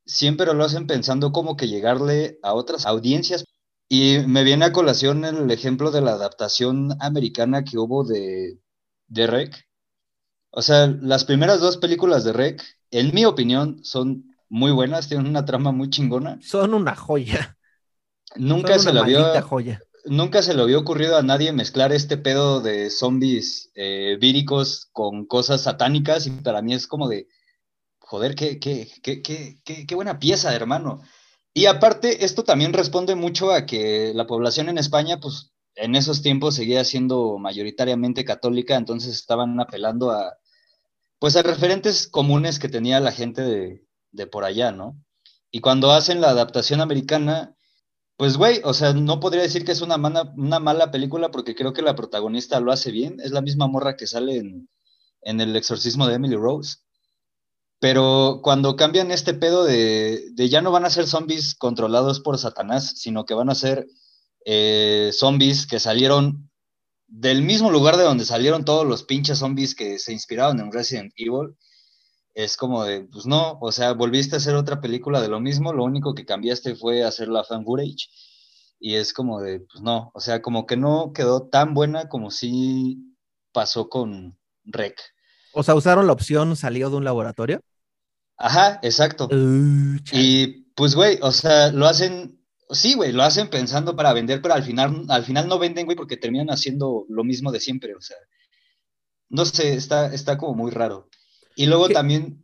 siempre 0.06 0.54
lo 0.54 0.64
hacen 0.64 0.88
pensando 0.88 1.32
como 1.32 1.58
que 1.58 1.68
llegarle 1.68 2.40
a 2.44 2.54
otras 2.54 2.86
audiencias. 2.86 3.46
Y 3.88 4.20
me 4.28 4.44
viene 4.44 4.66
a 4.66 4.72
colación 4.72 5.26
el 5.26 5.50
ejemplo 5.52 5.92
de 5.92 6.02
la 6.02 6.14
adaptación 6.14 6.98
americana 7.00 7.64
que 7.64 7.78
hubo 7.78 8.04
de, 8.04 8.60
de 9.08 9.28
Rec. 9.28 9.68
O 10.50 10.62
sea, 10.62 10.88
las 10.88 11.24
primeras 11.26 11.60
dos 11.60 11.78
películas 11.78 12.24
de 12.24 12.34
Rec, 12.34 12.64
en 12.90 13.14
mi 13.14 13.26
opinión, 13.26 13.84
son 13.84 14.36
muy 14.50 14.72
buenas, 14.72 15.08
tienen 15.08 15.28
una 15.28 15.46
trama 15.46 15.72
muy 15.72 15.90
chingona. 15.90 16.40
Son 16.42 16.74
una 16.74 16.96
joya. 16.96 17.55
Nunca 18.36 18.80
se 18.80 18.94
lo 18.94 19.02
había. 19.02 19.46
Nunca 20.06 20.44
se 20.44 20.54
le 20.54 20.62
había 20.62 20.78
ocurrido 20.78 21.18
a 21.18 21.24
nadie 21.24 21.52
mezclar 21.52 21.92
este 21.92 22.18
pedo 22.18 22.62
de 22.62 22.92
zombies 22.92 23.72
eh, 23.74 24.18
víricos 24.22 24.88
con 24.92 25.26
cosas 25.26 25.62
satánicas 25.62 26.28
y 26.28 26.30
para 26.30 26.62
mí 26.62 26.76
es 26.76 26.86
como 26.86 27.10
de, 27.10 27.28
joder, 27.98 28.36
qué, 28.36 28.60
qué, 28.60 28.88
qué, 29.02 29.58
qué, 29.64 29.96
buena 29.96 30.20
pieza, 30.20 30.54
hermano. 30.54 31.02
Y 31.56 31.66
aparte, 31.66 32.24
esto 32.24 32.44
también 32.44 32.74
responde 32.74 33.16
mucho 33.16 33.52
a 33.52 33.66
que 33.66 34.14
la 34.14 34.28
población 34.28 34.70
en 34.70 34.78
España, 34.78 35.20
pues 35.20 35.54
en 35.74 35.96
esos 35.96 36.22
tiempos 36.22 36.54
seguía 36.56 36.84
siendo 36.84 37.40
mayoritariamente 37.40 38.26
católica, 38.26 38.76
entonces 38.76 39.16
estaban 39.16 39.60
apelando 39.60 40.12
a, 40.12 40.38
pues 41.18 41.36
a 41.36 41.42
referentes 41.42 42.08
comunes 42.08 42.60
que 42.60 42.70
tenía 42.70 43.00
la 43.00 43.12
gente 43.12 43.42
de, 43.42 43.86
de 44.12 44.28
por 44.28 44.46
allá, 44.46 44.72
¿no? 44.72 45.02
Y 45.50 45.62
cuando 45.62 45.92
hacen 45.92 46.22
la 46.22 46.30
adaptación 46.30 46.82
americana, 46.82 47.55
pues, 48.18 48.38
güey, 48.38 48.62
o 48.64 48.74
sea, 48.74 48.94
no 48.94 49.20
podría 49.20 49.42
decir 49.44 49.66
que 49.66 49.74
es 49.74 49.82
una, 49.82 49.96
una 49.98 50.60
mala 50.60 50.92
película 50.92 51.32
porque 51.32 51.56
creo 51.56 51.74
que 51.74 51.82
la 51.82 51.96
protagonista 51.96 52.60
lo 52.62 52.72
hace 52.72 52.92
bien. 52.92 53.18
Es 53.20 53.32
la 53.32 53.42
misma 53.42 53.68
morra 53.68 53.98
que 53.98 54.08
sale 54.08 54.38
en, 54.38 54.70
El 55.22 55.56
exorcismo 55.56 56.08
de 56.08 56.16
Emily 56.16 56.36
Rose. 56.36 56.78
Pero 57.80 58.40
cuando 58.42 58.78
cambian 58.78 59.12
este 59.12 59.34
pedo 59.34 59.66
de, 59.66 60.32
ya 60.36 60.62
no 60.62 60.72
van 60.72 60.86
a 60.86 60.90
ser 60.90 61.08
zombies 61.08 61.56
controlados 61.56 62.22
por 62.22 62.38
Satanás, 62.38 62.94
sino 62.96 63.26
que 63.26 63.34
van 63.34 63.50
a 63.50 63.56
ser 63.56 63.88
eh, 64.46 65.12
zombies 65.14 65.68
que 65.68 65.80
salieron 65.80 66.50
del 67.08 67.42
mismo 67.42 67.70
lugar 67.70 67.98
de 67.98 68.04
donde 68.04 68.26
salieron 68.26 68.66
todos 68.66 68.86
los 68.88 69.04
pinches 69.04 69.40
zombies 69.40 69.76
que 69.76 70.00
se 70.00 70.14
inspiraron 70.14 70.60
en 70.60 70.72
Resident 70.72 71.14
Evil, 71.18 71.56
es 72.36 72.58
como 72.58 72.84
de, 72.84 73.04
pues 73.06 73.26
no, 73.26 73.58
o 73.62 73.72
sea, 73.72 73.94
volviste 73.94 74.36
a 74.36 74.38
hacer 74.38 74.56
otra 74.56 74.82
película 74.82 75.22
de 75.22 75.30
lo 75.30 75.40
mismo, 75.40 75.72
lo 75.72 75.86
único 75.86 76.14
que 76.14 76.26
cambiaste 76.26 76.76
fue 76.76 77.04
hacer 77.04 77.30
la 77.30 77.46
fan 77.46 77.64
footage. 77.64 78.10
Y 78.78 78.96
es 78.96 79.14
como 79.14 79.42
de, 79.42 79.62
pues 79.62 79.82
no, 79.82 80.12
o 80.14 80.20
sea, 80.20 80.42
como 80.42 80.68
que 80.68 80.76
no 80.76 81.14
quedó 81.14 81.48
tan 81.48 81.74
buena 81.74 82.10
como 82.10 82.30
si 82.30 83.16
pasó 83.54 83.88
con 83.88 84.38
Rec. 84.66 85.00
O 85.54 85.64
sea, 85.64 85.76
usaron 85.76 86.08
la 86.08 86.14
opción 86.14 86.58
salió 86.58 86.90
de 86.90 86.98
un 86.98 87.06
laboratorio. 87.06 87.62
Ajá, 88.38 88.82
exacto. 88.84 89.30
Uh, 89.32 89.98
y 90.12 90.66
pues, 90.76 90.94
güey, 90.94 91.18
o 91.22 91.32
sea, 91.32 91.72
lo 91.72 91.86
hacen, 91.86 92.38
sí, 92.70 92.96
güey, 92.96 93.14
lo 93.14 93.24
hacen 93.24 93.50
pensando 93.50 93.96
para 93.96 94.12
vender, 94.12 94.42
pero 94.42 94.56
al 94.56 94.64
final, 94.64 95.06
al 95.08 95.24
final 95.24 95.48
no 95.48 95.58
venden, 95.58 95.86
güey, 95.86 95.96
porque 95.96 96.18
terminan 96.18 96.50
haciendo 96.50 97.06
lo 97.08 97.24
mismo 97.24 97.54
de 97.54 97.62
siempre, 97.62 97.96
o 97.96 98.02
sea, 98.02 98.18
no 99.30 99.46
sé, 99.46 99.74
está, 99.74 100.14
está 100.14 100.38
como 100.38 100.54
muy 100.54 100.72
raro. 100.72 101.10
Y 101.56 101.68
luego 101.68 101.90
también, 101.90 102.44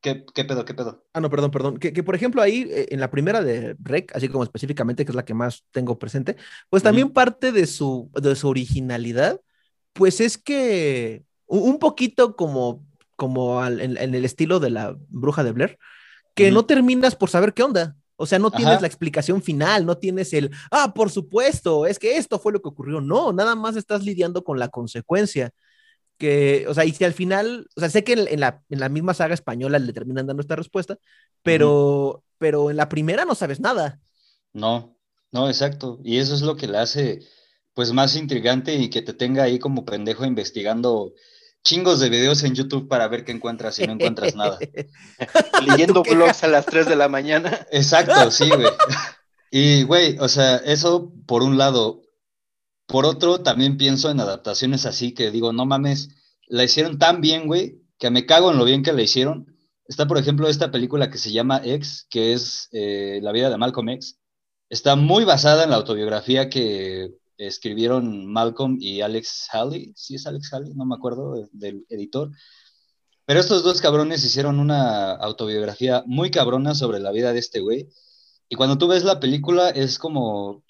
¿qué, 0.00 0.24
¿qué, 0.34 0.44
pedo, 0.44 0.64
qué 0.64 0.74
pedo? 0.74 1.04
Ah, 1.12 1.20
no, 1.20 1.30
perdón, 1.30 1.50
perdón. 1.50 1.78
Que, 1.78 1.92
que, 1.92 2.02
por 2.02 2.14
ejemplo 2.14 2.42
ahí, 2.42 2.66
eh, 2.70 2.88
en 2.90 3.00
la 3.00 3.10
primera 3.10 3.42
de 3.42 3.76
Rec, 3.82 4.14
así 4.14 4.28
como 4.28 4.44
específicamente, 4.44 5.04
que 5.04 5.12
es 5.12 5.16
la 5.16 5.24
que 5.24 5.34
más 5.34 5.64
tengo 5.70 5.98
presente, 5.98 6.36
pues 6.68 6.82
también 6.82 7.10
parte 7.10 7.52
de 7.52 7.66
su, 7.66 8.10
de 8.14 8.36
su 8.36 8.48
originalidad, 8.48 9.40
pues 9.92 10.20
es 10.20 10.38
que 10.38 11.24
un 11.46 11.78
poquito 11.78 12.36
como, 12.36 12.84
como 13.16 13.64
en, 13.64 13.96
el 13.96 14.24
estilo 14.24 14.60
de 14.60 14.70
la 14.70 14.96
bruja 15.08 15.44
de 15.44 15.52
Blair, 15.52 15.78
que 16.34 16.50
no 16.50 16.64
terminas 16.64 17.14
por 17.14 17.30
saber 17.30 17.52
qué 17.52 17.62
onda. 17.62 17.96
O 18.16 18.26
sea, 18.26 18.38
no 18.38 18.50
tienes 18.50 18.80
la 18.80 18.86
explicación 18.86 19.42
final, 19.42 19.84
no 19.84 19.98
tienes 19.98 20.32
el, 20.32 20.50
ah, 20.70 20.94
por 20.94 21.10
supuesto, 21.10 21.86
es 21.86 21.98
que 21.98 22.16
esto 22.18 22.38
fue 22.38 22.52
lo 22.52 22.62
que 22.62 22.68
ocurrió. 22.68 23.00
No, 23.00 23.32
nada 23.32 23.56
más 23.56 23.74
estás 23.76 24.04
lidiando 24.04 24.44
con 24.44 24.58
la 24.58 24.68
consecuencia 24.68 25.52
que, 26.22 26.66
o 26.68 26.74
sea, 26.74 26.84
y 26.84 26.92
si 26.92 27.02
al 27.02 27.14
final, 27.14 27.66
o 27.74 27.80
sea, 27.80 27.90
sé 27.90 28.04
que 28.04 28.12
en, 28.12 28.38
la, 28.38 28.62
en 28.70 28.78
la, 28.78 28.88
misma 28.88 29.12
saga 29.12 29.34
española 29.34 29.80
le 29.80 29.92
terminan 29.92 30.28
dando 30.28 30.40
esta 30.40 30.54
respuesta, 30.54 30.96
pero, 31.42 32.22
pero 32.38 32.70
en 32.70 32.76
la 32.76 32.88
primera 32.88 33.24
no 33.24 33.34
sabes 33.34 33.58
nada. 33.58 33.98
No, 34.52 34.96
no, 35.32 35.48
exacto. 35.48 35.98
Y 36.04 36.18
eso 36.18 36.36
es 36.36 36.42
lo 36.42 36.56
que 36.56 36.68
le 36.68 36.78
hace, 36.78 37.26
pues, 37.74 37.92
más 37.92 38.14
intrigante 38.14 38.76
y 38.76 38.88
que 38.88 39.02
te 39.02 39.14
tenga 39.14 39.42
ahí 39.42 39.58
como 39.58 39.84
pendejo 39.84 40.24
investigando 40.24 41.12
chingos 41.64 41.98
de 41.98 42.08
videos 42.08 42.44
en 42.44 42.54
YouTube 42.54 42.86
para 42.86 43.08
ver 43.08 43.24
qué 43.24 43.32
encuentras 43.32 43.80
y 43.80 43.86
no 43.88 43.94
encuentras 43.94 44.36
nada. 44.36 44.60
Leyendo 45.66 46.04
blogs 46.04 46.44
a 46.44 46.46
las 46.46 46.66
3 46.66 46.86
de 46.86 46.94
la 46.94 47.08
mañana. 47.08 47.66
Exacto, 47.72 48.30
sí, 48.30 48.48
güey. 48.48 48.70
Y, 49.54 49.82
güey, 49.82 50.16
o 50.18 50.28
sea, 50.28 50.56
eso 50.56 51.12
por 51.26 51.42
un 51.42 51.58
lado, 51.58 52.00
por 52.86 53.06
otro, 53.06 53.40
también 53.40 53.76
pienso 53.76 54.10
en 54.10 54.20
adaptaciones 54.20 54.86
así 54.86 55.14
que 55.14 55.30
digo, 55.30 55.52
no 55.52 55.66
mames, 55.66 56.10
la 56.46 56.64
hicieron 56.64 56.98
tan 56.98 57.20
bien, 57.20 57.46
güey, 57.46 57.80
que 57.98 58.10
me 58.10 58.26
cago 58.26 58.50
en 58.50 58.58
lo 58.58 58.64
bien 58.64 58.82
que 58.82 58.92
la 58.92 59.02
hicieron. 59.02 59.56
Está, 59.86 60.06
por 60.06 60.18
ejemplo, 60.18 60.48
esta 60.48 60.70
película 60.70 61.10
que 61.10 61.18
se 61.18 61.32
llama 61.32 61.60
X, 61.64 62.06
que 62.10 62.32
es 62.32 62.68
eh, 62.72 63.20
la 63.22 63.32
vida 63.32 63.50
de 63.50 63.56
Malcolm 63.56 63.88
X. 63.90 64.18
Está 64.68 64.96
muy 64.96 65.24
basada 65.24 65.64
en 65.64 65.70
la 65.70 65.76
autobiografía 65.76 66.48
que 66.48 67.14
escribieron 67.36 68.26
Malcolm 68.26 68.78
y 68.80 69.00
Alex 69.00 69.48
Haley. 69.52 69.92
Sí, 69.96 70.14
es 70.16 70.26
Alex 70.26 70.52
Haley, 70.52 70.74
no 70.74 70.84
me 70.84 70.94
acuerdo 70.94 71.48
del 71.52 71.84
editor. 71.88 72.30
Pero 73.24 73.40
estos 73.40 73.62
dos 73.62 73.80
cabrones 73.80 74.24
hicieron 74.24 74.58
una 74.58 75.12
autobiografía 75.12 76.02
muy 76.06 76.30
cabrona 76.30 76.74
sobre 76.74 77.00
la 77.00 77.12
vida 77.12 77.32
de 77.32 77.38
este 77.38 77.60
güey. 77.60 77.88
Y 78.48 78.56
cuando 78.56 78.78
tú 78.78 78.88
ves 78.88 79.04
la 79.04 79.20
película 79.20 79.70
es 79.70 79.98
como 79.98 80.64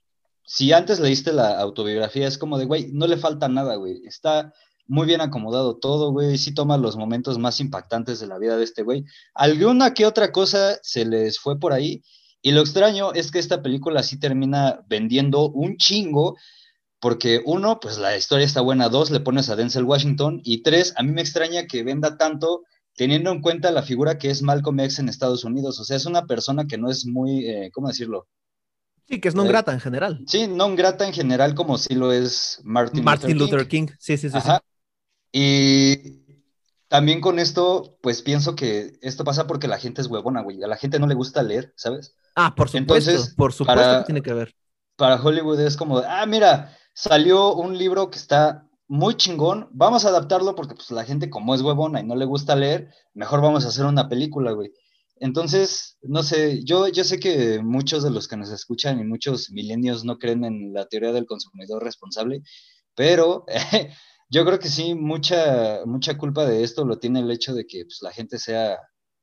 si 0.44 0.72
antes 0.72 1.00
leíste 1.00 1.32
la 1.32 1.58
autobiografía, 1.58 2.26
es 2.26 2.38
como 2.38 2.58
de, 2.58 2.64
güey, 2.64 2.90
no 2.92 3.06
le 3.06 3.16
falta 3.16 3.48
nada, 3.48 3.76
güey. 3.76 4.02
Está 4.04 4.52
muy 4.86 5.06
bien 5.06 5.20
acomodado 5.20 5.78
todo, 5.78 6.12
güey. 6.12 6.38
Sí 6.38 6.52
toma 6.54 6.76
los 6.76 6.96
momentos 6.96 7.38
más 7.38 7.60
impactantes 7.60 8.20
de 8.20 8.26
la 8.26 8.38
vida 8.38 8.56
de 8.56 8.64
este 8.64 8.82
güey. 8.82 9.04
Alguna 9.34 9.94
que 9.94 10.06
otra 10.06 10.32
cosa 10.32 10.78
se 10.82 11.04
les 11.04 11.38
fue 11.38 11.58
por 11.58 11.72
ahí. 11.72 12.02
Y 12.42 12.52
lo 12.52 12.60
extraño 12.60 13.12
es 13.12 13.30
que 13.30 13.38
esta 13.38 13.62
película 13.62 14.02
sí 14.02 14.18
termina 14.18 14.84
vendiendo 14.88 15.48
un 15.50 15.76
chingo, 15.76 16.36
porque 17.00 17.40
uno, 17.44 17.78
pues 17.80 17.98
la 17.98 18.16
historia 18.16 18.44
está 18.44 18.60
buena, 18.60 18.88
dos, 18.88 19.10
le 19.10 19.20
pones 19.20 19.48
a 19.48 19.56
Denzel 19.56 19.84
Washington, 19.84 20.40
y 20.44 20.62
tres, 20.62 20.92
a 20.96 21.02
mí 21.02 21.12
me 21.12 21.20
extraña 21.20 21.66
que 21.66 21.84
venda 21.84 22.16
tanto 22.16 22.62
teniendo 22.96 23.30
en 23.30 23.40
cuenta 23.40 23.70
la 23.70 23.82
figura 23.82 24.18
que 24.18 24.30
es 24.30 24.42
Malcolm 24.42 24.80
X 24.80 24.98
en 24.98 25.08
Estados 25.08 25.44
Unidos. 25.44 25.80
O 25.80 25.84
sea, 25.84 25.96
es 25.96 26.06
una 26.06 26.26
persona 26.26 26.66
que 26.66 26.78
no 26.78 26.90
es 26.90 27.06
muy, 27.06 27.48
eh, 27.48 27.70
¿cómo 27.72 27.88
decirlo? 27.88 28.28
Sí, 29.08 29.20
que 29.20 29.28
es 29.28 29.34
non 29.34 29.46
grata 29.46 29.72
en 29.72 29.80
general. 29.80 30.20
Sí, 30.26 30.46
non 30.46 30.76
grata 30.76 31.06
en 31.06 31.12
general, 31.12 31.54
como 31.54 31.76
si 31.76 31.94
lo 31.94 32.12
es 32.12 32.60
Martin, 32.64 33.04
Martin 33.04 33.38
Luther, 33.38 33.66
King. 33.68 33.88
Sí, 33.98 34.16
sí, 34.16 34.30
sí, 34.30 34.38
sí. 34.40 34.50
Y 35.32 36.22
también 36.88 37.20
con 37.20 37.38
esto, 37.38 37.98
pues 38.02 38.22
pienso 38.22 38.54
que 38.54 38.98
esto 39.00 39.24
pasa 39.24 39.46
porque 39.46 39.66
la 39.66 39.78
gente 39.78 40.02
es 40.02 40.08
huevona, 40.08 40.42
güey. 40.42 40.62
A 40.62 40.66
la 40.66 40.76
gente 40.76 40.98
no 40.98 41.06
le 41.06 41.14
gusta 41.14 41.42
leer, 41.42 41.72
¿sabes? 41.76 42.14
Ah, 42.34 42.54
por 42.54 42.68
supuesto. 42.68 43.10
Entonces, 43.10 43.34
por 43.34 43.52
supuesto 43.52 43.98
que 43.98 44.04
tiene 44.04 44.22
que 44.22 44.34
ver. 44.34 44.54
Para 44.96 45.20
Hollywood 45.20 45.60
es 45.60 45.76
como, 45.76 45.98
ah, 45.98 46.26
mira, 46.26 46.76
salió 46.94 47.54
un 47.54 47.78
libro 47.78 48.10
que 48.10 48.18
está 48.18 48.68
muy 48.88 49.14
chingón, 49.14 49.68
vamos 49.72 50.04
a 50.04 50.10
adaptarlo 50.10 50.54
porque 50.54 50.74
pues 50.74 50.90
la 50.90 51.04
gente 51.04 51.30
como 51.30 51.54
es 51.54 51.62
huevona 51.62 52.00
y 52.00 52.04
no 52.04 52.14
le 52.14 52.26
gusta 52.26 52.54
leer, 52.54 52.92
mejor 53.14 53.40
vamos 53.40 53.64
a 53.64 53.68
hacer 53.68 53.86
una 53.86 54.10
película, 54.10 54.52
güey. 54.52 54.70
Entonces, 55.22 55.96
no 56.02 56.24
sé, 56.24 56.64
yo, 56.64 56.88
yo 56.88 57.04
sé 57.04 57.20
que 57.20 57.60
muchos 57.62 58.02
de 58.02 58.10
los 58.10 58.26
que 58.26 58.36
nos 58.36 58.50
escuchan 58.50 58.98
y 58.98 59.04
muchos 59.04 59.52
milenios 59.52 60.04
no 60.04 60.18
creen 60.18 60.44
en 60.44 60.72
la 60.72 60.86
teoría 60.86 61.12
del 61.12 61.26
consumidor 61.26 61.84
responsable, 61.84 62.42
pero 62.96 63.46
yo 64.30 64.44
creo 64.44 64.58
que 64.58 64.68
sí, 64.68 64.96
mucha, 64.96 65.82
mucha 65.86 66.18
culpa 66.18 66.44
de 66.44 66.64
esto 66.64 66.84
lo 66.84 66.98
tiene 66.98 67.20
el 67.20 67.30
hecho 67.30 67.54
de 67.54 67.68
que 67.68 67.84
pues, 67.84 67.98
la 68.02 68.10
gente 68.10 68.40
sea 68.40 68.80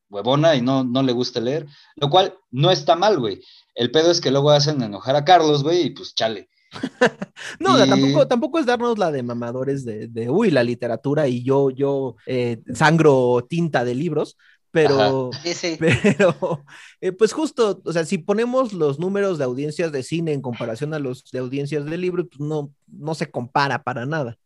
huevona 0.09 0.55
y 0.55 0.61
no, 0.61 0.85
no 0.85 1.03
le 1.03 1.11
gusta 1.11 1.41
leer, 1.41 1.67
lo 1.97 2.09
cual 2.09 2.33
no 2.49 2.71
está 2.71 2.95
mal, 2.95 3.19
güey. 3.19 3.41
El 3.75 3.91
pedo 3.91 4.09
es 4.09 4.21
que 4.21 4.31
luego 4.31 4.51
hacen 4.51 4.81
enojar 4.81 5.17
a 5.17 5.25
Carlos, 5.25 5.63
güey, 5.63 5.87
y 5.87 5.89
pues 5.89 6.15
chale. 6.15 6.49
no, 7.59 7.77
tampoco, 7.77 8.25
tampoco 8.25 8.59
es 8.59 8.65
darnos 8.65 8.97
la 8.97 9.11
de 9.11 9.21
mamadores 9.21 9.83
de, 9.83 10.07
de 10.07 10.29
uy, 10.29 10.49
la 10.49 10.63
literatura 10.63 11.27
y 11.27 11.43
yo, 11.43 11.71
yo 11.71 12.15
eh, 12.25 12.63
sangro 12.73 13.45
tinta 13.49 13.83
de 13.83 13.95
libros, 13.95 14.37
pero, 14.71 15.31
pero 15.79 16.63
eh, 17.01 17.11
pues 17.11 17.33
justo, 17.33 17.81
o 17.83 17.93
sea, 17.93 18.05
si 18.05 18.17
ponemos 18.17 18.73
los 18.73 18.99
números 18.99 19.37
de 19.37 19.43
audiencias 19.43 19.91
de 19.91 20.03
cine 20.03 20.33
en 20.33 20.41
comparación 20.41 20.93
a 20.93 20.99
los 20.99 21.29
de 21.31 21.39
audiencias 21.39 21.85
de 21.85 21.97
libros, 21.97 22.27
pues 22.29 22.39
no, 22.39 22.71
no 22.87 23.15
se 23.15 23.29
compara 23.29 23.83
para 23.83 24.05
nada. 24.05 24.37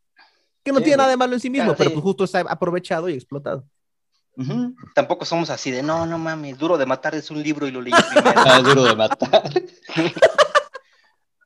Que 0.64 0.72
no 0.72 0.80
tiene 0.80 0.98
nada 0.98 1.10
de 1.10 1.18
malo 1.18 1.34
en 1.34 1.42
sí 1.42 1.50
mismo, 1.50 1.76
pero 1.76 1.92
pues 1.92 2.04
justo 2.04 2.24
está 2.24 2.40
aprovechado 2.42 3.10
y 3.10 3.14
explotado. 3.14 3.66
Tampoco 4.96 5.26
somos 5.26 5.50
así 5.50 5.70
de, 5.70 5.84
no, 5.84 6.06
no 6.06 6.18
mames, 6.18 6.58
Duro 6.58 6.78
de 6.78 6.86
Matar 6.86 7.16
es 7.16 7.30
un 7.30 7.44
libro 7.44 7.68
y 7.68 7.72
lo 7.72 7.82
leí 7.82 7.94
primero. 8.14 8.42
ah, 8.46 8.62
duro 8.62 8.84
de 8.84 8.96
Matar. 8.96 9.44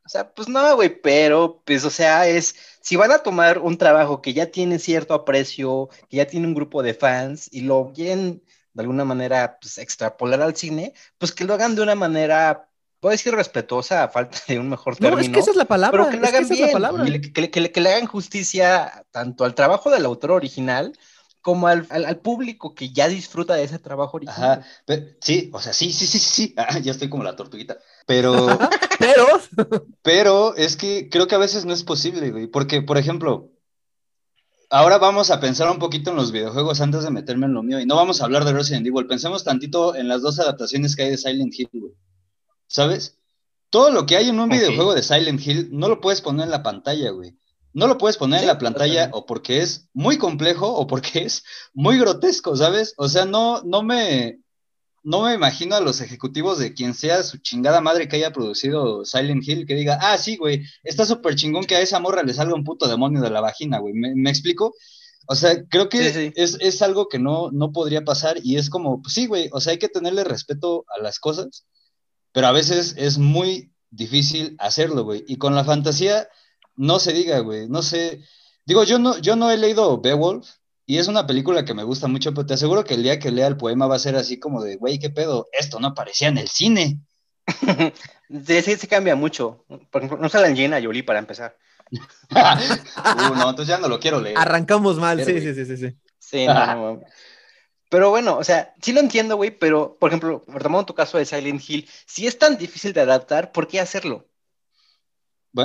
o 0.05 0.09
sea, 0.09 0.33
pues 0.33 0.47
no, 0.47 0.75
güey, 0.75 1.01
pero, 1.01 1.61
pues, 1.65 1.83
o 1.83 1.89
sea, 1.89 2.27
es, 2.27 2.55
si 2.79 2.95
van 2.95 3.11
a 3.11 3.19
tomar 3.19 3.59
un 3.59 3.77
trabajo 3.77 4.21
que 4.21 4.33
ya 4.33 4.51
tiene 4.51 4.79
cierto 4.79 5.13
aprecio, 5.13 5.89
que 6.09 6.17
ya 6.17 6.27
tiene 6.27 6.47
un 6.47 6.53
grupo 6.53 6.81
de 6.81 6.93
fans 6.93 7.49
y 7.51 7.61
lo 7.61 7.91
quieren 7.93 8.41
de 8.77 8.83
alguna 8.83 9.05
manera, 9.05 9.57
pues, 9.59 9.79
extrapolar 9.79 10.39
al 10.39 10.55
cine, 10.55 10.93
pues 11.17 11.31
que 11.31 11.45
lo 11.45 11.55
hagan 11.55 11.75
de 11.75 11.81
una 11.81 11.95
manera 11.95 12.69
puedo 12.99 13.11
decir 13.11 13.33
respetuosa 13.33 14.03
a 14.03 14.09
falta 14.09 14.37
de 14.47 14.59
un 14.59 14.69
mejor 14.69 14.95
término. 14.95 15.15
No, 15.15 15.21
es 15.21 15.29
que 15.29 15.39
esa 15.39 15.49
es 15.49 15.57
la 15.57 15.65
palabra. 15.65 16.03
Pero 16.03 16.11
que 16.11 16.19
le 16.19 16.27
hagan 16.27 16.47
bien, 16.47 17.33
que, 17.73 17.81
le, 17.81 17.89
hagan 17.89 18.05
justicia 18.05 19.03
tanto 19.09 19.45
al 19.45 19.55
trabajo 19.55 19.89
del 19.89 20.05
autor 20.05 20.31
original 20.31 20.93
como 21.41 21.67
al, 21.67 21.87
público 22.21 22.75
que 22.75 22.91
ya 22.91 23.07
disfruta 23.07 23.55
de 23.55 23.63
ese 23.63 23.79
trabajo 23.79 24.17
original. 24.17 24.63
Ajá, 24.87 25.05
sí, 25.21 25.49
o 25.53 25.59
sea, 25.59 25.73
sí, 25.73 25.91
sí, 25.91 26.05
sí, 26.05 26.19
sí, 26.19 26.53
ah, 26.57 26.77
ya 26.77 26.91
estoy 26.91 27.09
como 27.09 27.23
la 27.23 27.35
tortuguita, 27.35 27.77
pero... 28.05 28.59
pero... 28.99 29.25
pero 30.03 30.55
es 30.55 30.75
que 30.75 31.09
creo 31.09 31.27
que 31.27 31.35
a 31.35 31.39
veces 31.39 31.65
no 31.65 31.73
es 31.73 31.83
posible, 31.83 32.29
güey, 32.31 32.47
porque, 32.47 32.81
por 32.81 32.97
ejemplo, 32.97 33.49
ahora 34.69 34.97
vamos 34.97 35.31
a 35.31 35.39
pensar 35.39 35.69
un 35.69 35.79
poquito 35.79 36.11
en 36.11 36.17
los 36.17 36.31
videojuegos 36.31 36.81
antes 36.81 37.03
de 37.03 37.11
meterme 37.11 37.45
en 37.45 37.53
lo 37.53 37.63
mío, 37.63 37.79
y 37.79 37.85
no 37.85 37.95
vamos 37.95 38.21
a 38.21 38.25
hablar 38.25 38.45
de 38.45 38.53
Resident 38.53 38.85
Evil, 38.85 39.07
pensemos 39.07 39.43
tantito 39.43 39.95
en 39.95 40.07
las 40.07 40.21
dos 40.21 40.39
adaptaciones 40.39 40.95
que 40.95 41.03
hay 41.03 41.11
de 41.11 41.17
Silent 41.17 41.53
Hill, 41.57 41.69
güey, 41.73 41.93
¿sabes? 42.67 43.17
Todo 43.69 43.91
lo 43.91 44.05
que 44.05 44.15
hay 44.15 44.29
en 44.29 44.39
un 44.39 44.49
videojuego 44.49 44.93
de 44.93 45.03
Silent 45.03 45.45
Hill 45.45 45.69
no 45.71 45.89
lo 45.89 45.99
puedes 45.99 46.21
poner 46.21 46.45
en 46.45 46.51
la 46.51 46.63
pantalla, 46.63 47.11
güey. 47.11 47.37
No 47.73 47.87
lo 47.87 47.97
puedes 47.97 48.17
poner 48.17 48.41
en 48.41 48.47
la 48.47 48.57
pantalla 48.57 49.09
o 49.11 49.25
porque 49.25 49.61
es 49.61 49.89
muy 49.93 50.17
complejo 50.17 50.73
o 50.73 50.87
porque 50.87 51.25
es 51.25 51.43
muy 51.73 51.99
grotesco, 51.99 52.55
¿sabes? 52.55 52.93
O 52.97 53.09
sea, 53.09 53.25
no, 53.25 53.61
no 53.63 53.83
me, 53.83 54.39
no 55.03 55.23
me 55.23 55.33
imagino 55.33 55.75
a 55.75 55.81
los 55.81 56.01
ejecutivos 56.01 56.59
de 56.59 56.73
quien 56.73 56.93
sea 56.93 57.23
su 57.23 57.37
chingada 57.37 57.81
madre 57.81 58.07
que 58.07 58.17
haya 58.17 58.33
producido 58.33 59.05
Silent 59.05 59.47
Hill 59.47 59.65
que 59.65 59.75
diga, 59.75 59.97
ah, 60.01 60.17
sí, 60.17 60.37
güey, 60.37 60.63
está 60.83 61.05
súper 61.05 61.35
chingón 61.35 61.65
que 61.65 61.75
a 61.75 61.81
esa 61.81 61.99
morra 61.99 62.23
le 62.23 62.33
salga 62.33 62.55
un 62.55 62.63
puto 62.63 62.87
demonio 62.87 63.21
de 63.21 63.29
la 63.29 63.41
vagina, 63.41 63.79
güey. 63.79 63.93
¿Me, 63.93 64.29
explico? 64.29 64.73
O 65.27 65.35
sea, 65.35 65.63
creo 65.69 65.89
que 65.89 66.33
Es, 66.35 66.57
es, 66.59 66.81
algo 66.81 67.07
que 67.07 67.19
no, 67.19 67.51
no 67.51 67.71
podría 67.71 68.03
pasar 68.03 68.37
y 68.43 68.57
es 68.57 68.69
como, 68.69 69.01
pues 69.01 69.13
sí, 69.13 69.27
güey, 69.27 69.49
o 69.51 69.61
sea, 69.61 69.71
hay 69.71 69.79
que 69.79 69.89
tenerle 69.89 70.23
respeto 70.23 70.85
a 70.97 71.01
las 71.01 71.19
cosas, 71.19 71.65
pero 72.31 72.47
a 72.47 72.51
veces 72.51 72.95
es 72.97 73.17
muy 73.17 73.71
difícil 73.89 74.55
hacerlo, 74.59 75.03
güey. 75.03 75.23
Y 75.27 75.37
con 75.37 75.55
la 75.55 75.63
fantasía 75.63 76.27
no 76.75 76.99
se 76.99 77.13
diga, 77.13 77.39
güey, 77.39 77.67
no 77.67 77.81
sé. 77.81 78.21
Digo, 78.65 78.83
yo 78.83 78.99
no, 78.99 79.17
yo 79.19 79.35
no 79.35 79.49
he 79.49 79.57
leído 79.57 79.99
Beowulf 80.01 80.47
y 80.89 80.99
es 80.99 81.09
una 81.09 81.27
película 81.27 81.65
que 81.65 81.73
me 81.73 81.83
gusta 81.83 82.07
mucho, 82.07 82.33
pero 82.33 82.45
te 82.45 82.53
aseguro 82.53 82.85
que 82.85 82.93
el 82.93 83.03
día 83.03 83.19
que 83.19 83.29
lea 83.29 83.45
el 83.47 83.57
poema 83.57 83.87
va 83.87 83.97
a 83.97 83.99
ser 83.99 84.15
así 84.15 84.39
como 84.39 84.63
de, 84.63 84.77
güey, 84.77 84.99
¿qué 84.99 85.09
pedo? 85.09 85.49
Esto 85.51 85.81
no 85.81 85.87
aparecía 85.87 86.29
en 86.29 86.37
el 86.37 86.47
cine. 86.47 87.01
sí, 88.47 88.61
sí, 88.61 88.75
sí 88.77 88.87
cambia 88.87 89.13
mucho. 89.13 89.65
Por 89.91 90.01
ejemplo, 90.01 90.17
no 90.17 90.29
sale 90.29 90.55
Jenna 90.55 90.81
Jolie 90.81 91.03
para 91.03 91.19
empezar. 91.19 91.57
uh, 91.91 93.35
no, 93.35 93.49
entonces 93.49 93.67
ya 93.67 93.79
no 93.79 93.89
lo 93.89 93.99
quiero 93.99 94.21
leer. 94.21 94.37
Arrancamos 94.37 94.95
mal, 94.95 95.21
sí, 95.21 95.41
sí, 95.41 95.53
sí, 95.53 95.65
sí, 95.65 95.77
sí. 95.77 95.97
Sí, 96.19 96.47
no, 96.47 96.53
no, 96.65 97.01
Pero 97.89 98.09
bueno, 98.09 98.37
o 98.37 98.43
sea, 98.45 98.73
sí 98.81 98.93
lo 98.93 99.01
entiendo, 99.01 99.35
güey, 99.35 99.51
pero, 99.51 99.97
por 99.99 100.09
ejemplo, 100.09 100.45
retomando 100.47 100.85
tu 100.85 100.95
caso 100.95 101.17
de 101.17 101.25
Silent 101.25 101.61
Hill, 101.67 101.89
si 102.05 102.27
es 102.27 102.39
tan 102.39 102.57
difícil 102.57 102.93
de 102.93 103.01
adaptar, 103.01 103.51
¿por 103.51 103.67
qué 103.67 103.81
hacerlo? 103.81 104.25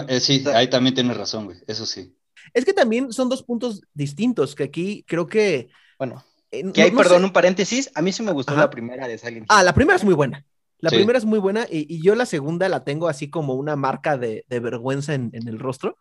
Eh, 0.09 0.19
sí, 0.19 0.45
ahí 0.53 0.69
también 0.69 0.97
tienes 0.97 1.17
razón, 1.17 1.45
güey, 1.45 1.59
eso 1.69 1.87
sí. 1.87 2.17
Es 2.53 2.65
que 2.65 2.73
también 2.73 3.13
son 3.13 3.29
dos 3.29 3.43
puntos 3.43 3.83
distintos, 3.95 4.55
que 4.55 4.65
aquí 4.65 5.05
creo 5.07 5.27
que... 5.27 5.69
Bueno, 5.99 6.25
eh, 6.51 6.71
que 6.73 6.83
hay, 6.83 6.91
perdón, 6.91 7.25
un 7.25 7.33
paréntesis, 7.33 7.91
a 7.95 8.03
mí 8.03 8.13
sí 8.13 8.23
me 8.23 8.33
gustó 8.33 8.55
la 8.57 8.71
primera 8.71 9.09
de 9.09 9.19
Silent 9.19 9.45
Hill. 9.45 9.47
Ah, 9.49 9.63
la 9.63 9.75
primera 9.75 9.97
es 9.97 10.05
muy 10.05 10.15
buena. 10.15 10.45
La 10.83 10.91
primera 10.91 11.17
es 11.17 11.25
muy 11.25 11.39
buena 11.39 11.65
y, 11.71 12.03
yo 12.03 12.17
la 12.17 12.27
segunda 12.27 12.69
la 12.69 12.83
tengo 12.83 13.09
así 13.09 13.31
como 13.31 13.55
una 13.55 13.77
marca 13.77 14.19
de, 14.19 14.45
vergüenza 14.49 15.15
en, 15.15 15.31
el 15.33 15.61
rostro, 15.61 15.97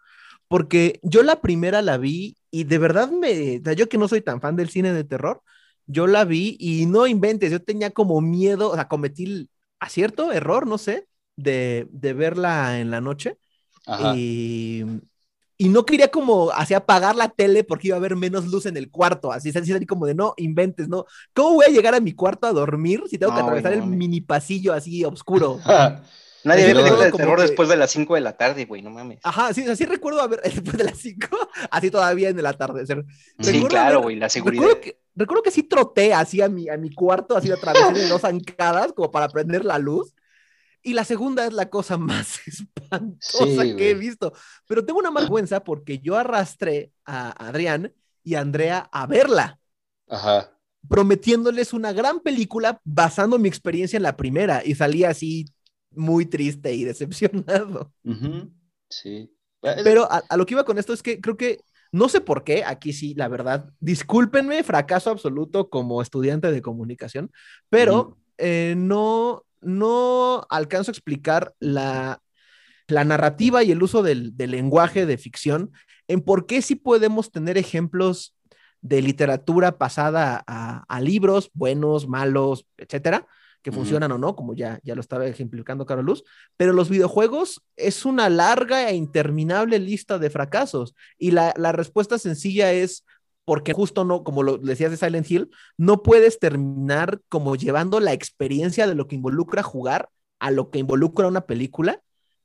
porque 0.47 0.99
yo 1.03 1.21
la 1.21 1.39
primera 1.39 1.83
la 1.83 1.97
vi 1.97 2.35
y 2.49 2.63
de 2.63 2.79
verdad 2.79 3.11
me, 3.11 3.61
yo 3.75 3.87
que 3.87 3.99
no 3.99 4.07
soy 4.07 4.21
tan 4.21 4.41
fan 4.41 4.55
del 4.55 4.71
cine 4.71 4.91
de 4.91 5.03
terror, 5.03 5.43
yo 5.85 6.07
la 6.07 6.25
vi 6.25 6.57
y 6.59 6.87
no 6.87 7.05
inventes, 7.05 7.51
yo 7.51 7.61
tenía 7.61 7.91
como 7.91 8.21
miedo, 8.21 8.71
o 8.71 8.75
sea, 8.75 8.87
cometí 8.87 9.47
acierto, 9.79 10.31
error, 10.31 10.65
no 10.65 10.79
sé, 10.79 11.07
de, 11.35 11.87
de 11.91 12.13
verla 12.13 12.79
en 12.79 12.89
la 12.89 13.01
noche 13.01 13.37
y, 14.15 14.83
y, 15.61 15.69
no 15.69 15.85
quería 15.85 16.09
como 16.09 16.51
así 16.51 16.73
apagar 16.73 17.15
la 17.15 17.29
tele 17.29 17.63
porque 17.63 17.87
iba 17.87 17.95
a 17.95 17.99
haber 17.99 18.15
menos 18.15 18.45
luz 18.45 18.65
en 18.65 18.77
el 18.77 18.89
cuarto, 18.89 19.31
así, 19.31 19.49
así 19.49 19.85
como 19.85 20.05
de 20.05 20.15
no 20.15 20.33
inventes, 20.37 20.87
¿no? 20.87 21.05
¿Cómo 21.33 21.55
voy 21.55 21.65
a 21.67 21.71
llegar 21.71 21.95
a 21.95 21.99
mi 21.99 22.13
cuarto 22.13 22.47
a 22.47 22.53
dormir 22.53 23.03
si 23.09 23.17
tengo 23.17 23.33
que 23.33 23.41
atravesar 23.41 23.73
el 23.73 23.83
mini 23.83 24.21
pasillo 24.21 24.73
así 24.73 25.03
oscuro? 25.05 25.59
Nadie 26.43 26.65
ve 26.65 26.73
películas 26.73 27.11
de 27.11 27.11
terror 27.11 27.39
después 27.39 27.69
de 27.69 27.77
las 27.77 27.91
5 27.91 28.15
de 28.15 28.21
la 28.21 28.33
tarde, 28.35 28.65
güey, 28.65 28.81
no 28.81 28.89
mames. 28.89 29.19
Ajá, 29.23 29.53
sí, 29.53 29.63
así 29.67 29.85
recuerdo 29.85 30.21
a 30.21 30.27
ver 30.27 30.41
después 30.43 30.75
de 30.77 30.83
las 30.83 30.97
5, 30.97 31.27
así 31.69 31.91
todavía 31.91 32.29
en 32.29 32.39
el 32.39 32.45
atardecer. 32.45 33.05
Sí, 33.39 33.63
claro, 33.65 34.01
güey, 34.01 34.15
la 34.15 34.29
seguridad. 34.29 34.63
Recuerdo 34.63 34.81
que, 34.81 34.99
recuerdo 35.15 35.43
que 35.43 35.51
sí 35.51 35.63
troté 35.63 36.13
así 36.13 36.41
a 36.41 36.49
mi, 36.49 36.69
a 36.69 36.77
mi 36.77 36.91
cuarto, 36.93 37.37
así 37.37 37.51
atravesé 37.51 37.93
de 37.93 38.07
dos 38.07 38.21
zancadas 38.21 38.93
como 38.93 39.11
para 39.11 39.29
prender 39.29 39.65
la 39.65 39.77
luz. 39.77 40.13
Y 40.83 40.93
la 40.93 41.05
segunda 41.05 41.45
es 41.45 41.53
la 41.53 41.69
cosa 41.69 41.97
más 41.97 42.39
espantosa 42.47 43.63
que 43.77 43.91
he 43.91 43.93
visto. 43.93 44.33
Pero 44.67 44.85
tengo 44.85 44.99
una 44.99 45.11
vergüenza 45.11 45.63
porque 45.63 45.99
yo 45.99 46.17
arrastré 46.17 46.91
a 47.05 47.31
Adrián 47.47 47.93
y 48.23 48.35
a 48.35 48.41
Andrea 48.41 48.89
a 48.91 49.07
verla. 49.07 49.59
Ajá. 50.07 50.57
Prometiéndoles 50.87 51.73
una 51.73 51.93
gran 51.93 52.19
película 52.19 52.81
basando 52.83 53.37
mi 53.37 53.47
experiencia 53.47 53.97
en 53.97 54.03
la 54.03 54.17
primera 54.17 54.61
y 54.65 54.75
salí 54.75 55.03
así 55.03 55.45
muy 55.91 56.25
triste 56.25 56.73
y 56.73 56.83
decepcionado. 56.83 57.93
Sí. 58.89 59.31
Pero 59.61 60.07
a, 60.11 60.23
lo 60.35 60.45
que 60.45 60.55
iba 60.55 60.65
con 60.65 60.79
esto 60.79 60.93
es 60.93 61.03
que 61.03 61.21
creo 61.21 61.37
que 61.37 61.59
no 61.91 62.07
sé 62.07 62.21
por 62.21 62.43
qué, 62.43 62.63
aquí 62.63 62.93
sí, 62.93 63.13
la 63.15 63.27
verdad, 63.27 63.69
discúlpenme, 63.79 64.63
fracaso 64.63 65.09
absoluto 65.09 65.69
como 65.69 66.01
estudiante 66.01 66.51
de 66.51 66.61
comunicación, 66.61 67.31
pero 67.69 68.17
eh, 68.37 68.75
no, 68.77 69.45
no 69.61 70.45
alcanzo 70.49 70.91
a 70.91 70.93
explicar 70.93 71.53
la, 71.59 72.21
narrativa 72.87 73.63
y 73.63 73.71
el 73.71 73.81
uso 73.83 74.03
del, 74.03 74.33
lenguaje 74.37 75.05
de 75.05 75.17
ficción 75.17 75.71
en 76.07 76.21
por 76.21 76.45
qué 76.45 76.61
sí 76.61 76.75
podemos 76.75 77.31
tener 77.31 77.57
ejemplos 77.57 78.35
de 78.81 79.01
literatura 79.01 79.77
pasada 79.77 80.43
a, 80.45 81.01
libros 81.01 81.51
buenos, 81.53 82.07
malos, 82.07 82.65
etcétera, 82.77 83.27
que 83.61 83.71
funcionan 83.71 84.11
o 84.11 84.17
no, 84.17 84.35
como 84.35 84.55
ya, 84.55 84.79
ya 84.83 84.95
lo 84.95 85.01
estaba 85.01 85.27
ejemplificando 85.27 85.85
Carlos 85.85 86.05
Luz, 86.05 86.23
pero 86.57 86.73
los 86.73 86.89
videojuegos 86.89 87.61
es 87.77 88.05
una 88.05 88.27
larga 88.27 88.89
e 88.89 88.95
interminable 88.95 89.77
lista 89.77 90.17
de 90.17 90.31
fracasos 90.31 90.95
y 91.17 91.31
la, 91.31 91.53
la 91.55 91.71
respuesta 91.71 92.17
sencilla 92.17 92.73
es 92.73 93.05
porque 93.45 93.73
justo 93.73 94.03
no, 94.05 94.23
como 94.23 94.43
lo 94.43 94.57
decías 94.57 94.91
de 94.91 94.97
Silent 94.97 95.29
Hill, 95.29 95.49
no 95.77 96.03
puedes 96.03 96.39
terminar 96.39 97.21
como 97.29 97.55
llevando 97.55 97.99
la 97.99 98.13
experiencia 98.13 98.87
de 98.87 98.95
lo 98.95 99.07
que 99.07 99.15
involucra 99.15 99.63
jugar 99.63 100.09
a 100.39 100.51
lo 100.51 100.69
que 100.69 100.79
involucra 100.79 101.27
una 101.27 101.41
película, 101.41 102.01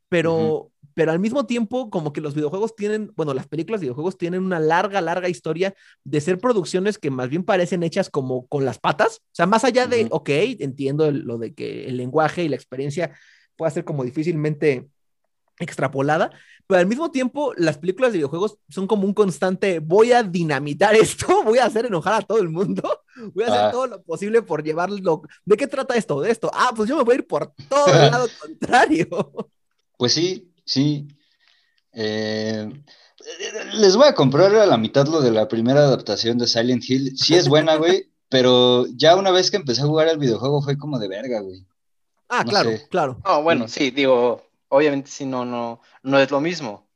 pero, 0.09 0.71
pero 0.95 1.13
al 1.13 1.19
mismo 1.19 1.47
tiempo 1.47 1.91
como 1.91 2.13
que 2.13 2.21
los 2.21 2.35
videojuegos 2.35 2.77
tienen, 2.77 3.13
bueno, 3.17 3.35
las 3.35 3.49
películas 3.49 3.81
de 3.81 3.87
videojuegos 3.87 4.19
tienen 4.19 4.43
una 4.43 4.61
larga, 4.61 5.01
larga 5.01 5.29
historia 5.29 5.75
de 6.05 6.21
ser 6.21 6.39
producciones 6.39 6.99
que 6.99 7.11
más 7.11 7.29
bien 7.29 7.45
parecen 7.45 7.83
hechas 7.83 8.11
como 8.11 8.47
con 8.47 8.65
las 8.65 8.79
patas, 8.79 9.19
o 9.19 9.31
sea, 9.33 9.47
más 9.47 9.65
allá 9.65 9.87
de, 9.87 10.07
ok, 10.11 10.29
entiendo 10.61 11.11
lo 11.11 11.39
de 11.39 11.55
que 11.55 11.87
el 11.87 11.97
lenguaje 11.97 12.45
y 12.45 12.49
la 12.49 12.57
experiencia 12.57 13.13
pueda 13.57 13.71
ser 13.71 13.85
como 13.85 14.05
difícilmente 14.05 14.87
extrapolada, 15.59 16.31
pero 16.67 16.81
al 16.81 16.87
mismo 16.87 17.11
tiempo 17.11 17.53
las 17.57 17.79
películas 17.79 18.13
de 18.13 18.19
videojuegos 18.19 18.59
son 18.69 18.87
como 18.87 19.07
un 19.07 19.15
constante, 19.15 19.79
voy 19.79 20.13
a 20.13 20.23
dinamitar 20.23 20.95
esto, 20.97 21.43
voy 21.45 21.59
a 21.59 21.67
hacer 21.67 21.87
enojar 21.87 22.15
a 22.15 22.23
todo 22.23 22.39
el 22.39 22.49
mundo, 22.49 23.03
voy 23.35 23.45
a 23.45 23.47
hacer 23.49 23.61
Ah. 23.67 23.71
todo 23.71 23.87
lo 23.87 24.03
posible 24.03 24.43
por 24.43 24.63
llevarlo. 24.65 25.23
¿De 25.45 25.57
qué 25.57 25.67
trata 25.67 25.95
esto? 25.95 26.21
De 26.21 26.31
esto. 26.31 26.51
Ah, 26.53 26.73
pues 26.75 26.89
yo 26.89 26.97
me 26.97 27.03
voy 27.05 27.15
a 27.15 27.19
ir 27.19 27.27
por 27.27 27.53
todo 27.69 27.87
el 27.87 27.93
lado 28.11 28.29
contrario. 28.41 29.09
Pues 29.97 30.13
sí, 30.13 30.53
sí. 30.65 31.07
Eh, 31.93 32.69
les 33.75 33.97
voy 33.97 34.07
a 34.09 34.15
comprar 34.15 34.55
a 34.55 34.67
la 34.67 34.77
mitad 34.77 35.07
lo 35.07 35.21
de 35.21 35.31
la 35.31 35.49
primera 35.49 35.81
adaptación 35.81 36.37
de 36.39 36.47
Silent 36.47 36.85
Hill. 36.89 37.17
Sí 37.17 37.35
es 37.35 37.49
buena, 37.49 37.77
güey, 37.77 38.11
pero 38.29 38.87
ya 38.95 39.17
una 39.17 39.31
vez 39.31 39.51
que 39.51 39.57
empecé 39.57 39.83
a 39.83 39.87
jugar 39.87 40.09
el 40.09 40.19
videojuego 40.19 40.61
fue 40.63 40.77
como 40.77 40.99
de 40.99 41.09
verga, 41.09 41.41
güey. 41.41 41.67
Ah, 42.29 42.43
No 42.45 42.51
claro, 42.51 42.71
sé. 42.73 42.87
claro. 42.91 43.19
No, 43.25 43.43
bueno, 43.43 43.69
sí, 43.69 43.91
digo, 43.91 44.43
obviamente 44.69 45.11
sí, 45.11 45.25
no, 45.27 45.45
no, 45.45 45.81
no 46.03 46.19
es 46.19 46.31
lo 46.31 46.41
mismo. 46.41 46.87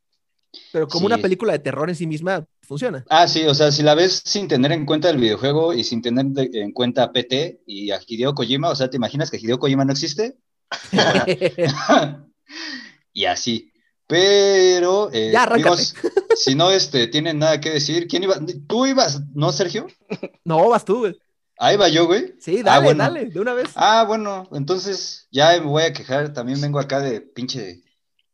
Pero 0.72 0.88
como 0.88 1.00
Sí. 1.00 1.06
una 1.06 1.18
película 1.18 1.52
de 1.52 1.58
terror 1.60 1.88
en 1.88 1.94
sí 1.96 2.06
misma, 2.06 2.44
funciona. 2.62 3.04
Ah, 3.08 3.28
sí, 3.28 3.44
o 3.44 3.54
sea, 3.54 3.70
si 3.70 3.82
la 3.82 3.94
ves 3.94 4.22
sin 4.24 4.48
tener 4.48 4.72
en 4.72 4.84
cuenta 4.86 5.08
el 5.10 5.16
videojuego 5.18 5.72
y 5.72 5.84
sin 5.84 6.02
tener 6.02 6.26
de- 6.26 6.50
en 6.60 6.72
cuenta 6.72 7.04
a 7.04 7.12
PT 7.12 7.60
y 7.66 7.90
a 7.92 8.00
Hideo 8.04 8.34
Kojima, 8.34 8.70
o 8.70 8.74
sea, 8.76 8.90
¿te 8.90 8.96
imaginas 8.96 9.30
que 9.30 9.36
Hideo 9.38 9.58
Kojima 9.58 9.84
no 9.84 9.92
existe? 9.92 10.36
y 13.12 13.24
así. 13.24 13.72
Pero, 14.06 15.10
eh, 15.12 15.30
Ya, 15.32 15.44
amigos, 15.44 15.94
si 16.34 16.54
no 16.56 16.70
este, 16.72 17.06
tienen 17.06 17.38
nada 17.38 17.60
que 17.60 17.70
decir, 17.70 18.08
¿quién 18.08 18.24
iba? 18.24 18.34
¿Tú 18.66 18.86
ibas, 18.86 19.20
no, 19.34 19.52
Sergio? 19.52 19.86
no, 20.44 20.68
vas 20.68 20.84
tú, 20.84 20.98
güey. 21.00 21.20
Ahí 21.62 21.76
va 21.76 21.88
yo, 21.88 22.06
güey. 22.06 22.34
Sí, 22.40 22.60
Ah, 22.60 22.62
dale, 22.64 22.84
bueno. 22.84 23.04
dale, 23.04 23.26
de 23.26 23.38
una 23.38 23.52
vez. 23.52 23.68
Ah, 23.74 24.04
bueno, 24.08 24.48
entonces 24.52 25.28
ya 25.30 25.50
me 25.60 25.66
voy 25.66 25.82
a 25.82 25.92
quejar. 25.92 26.32
También 26.32 26.58
vengo 26.60 26.80
acá 26.80 27.00
de 27.00 27.20
pinche 27.20 27.82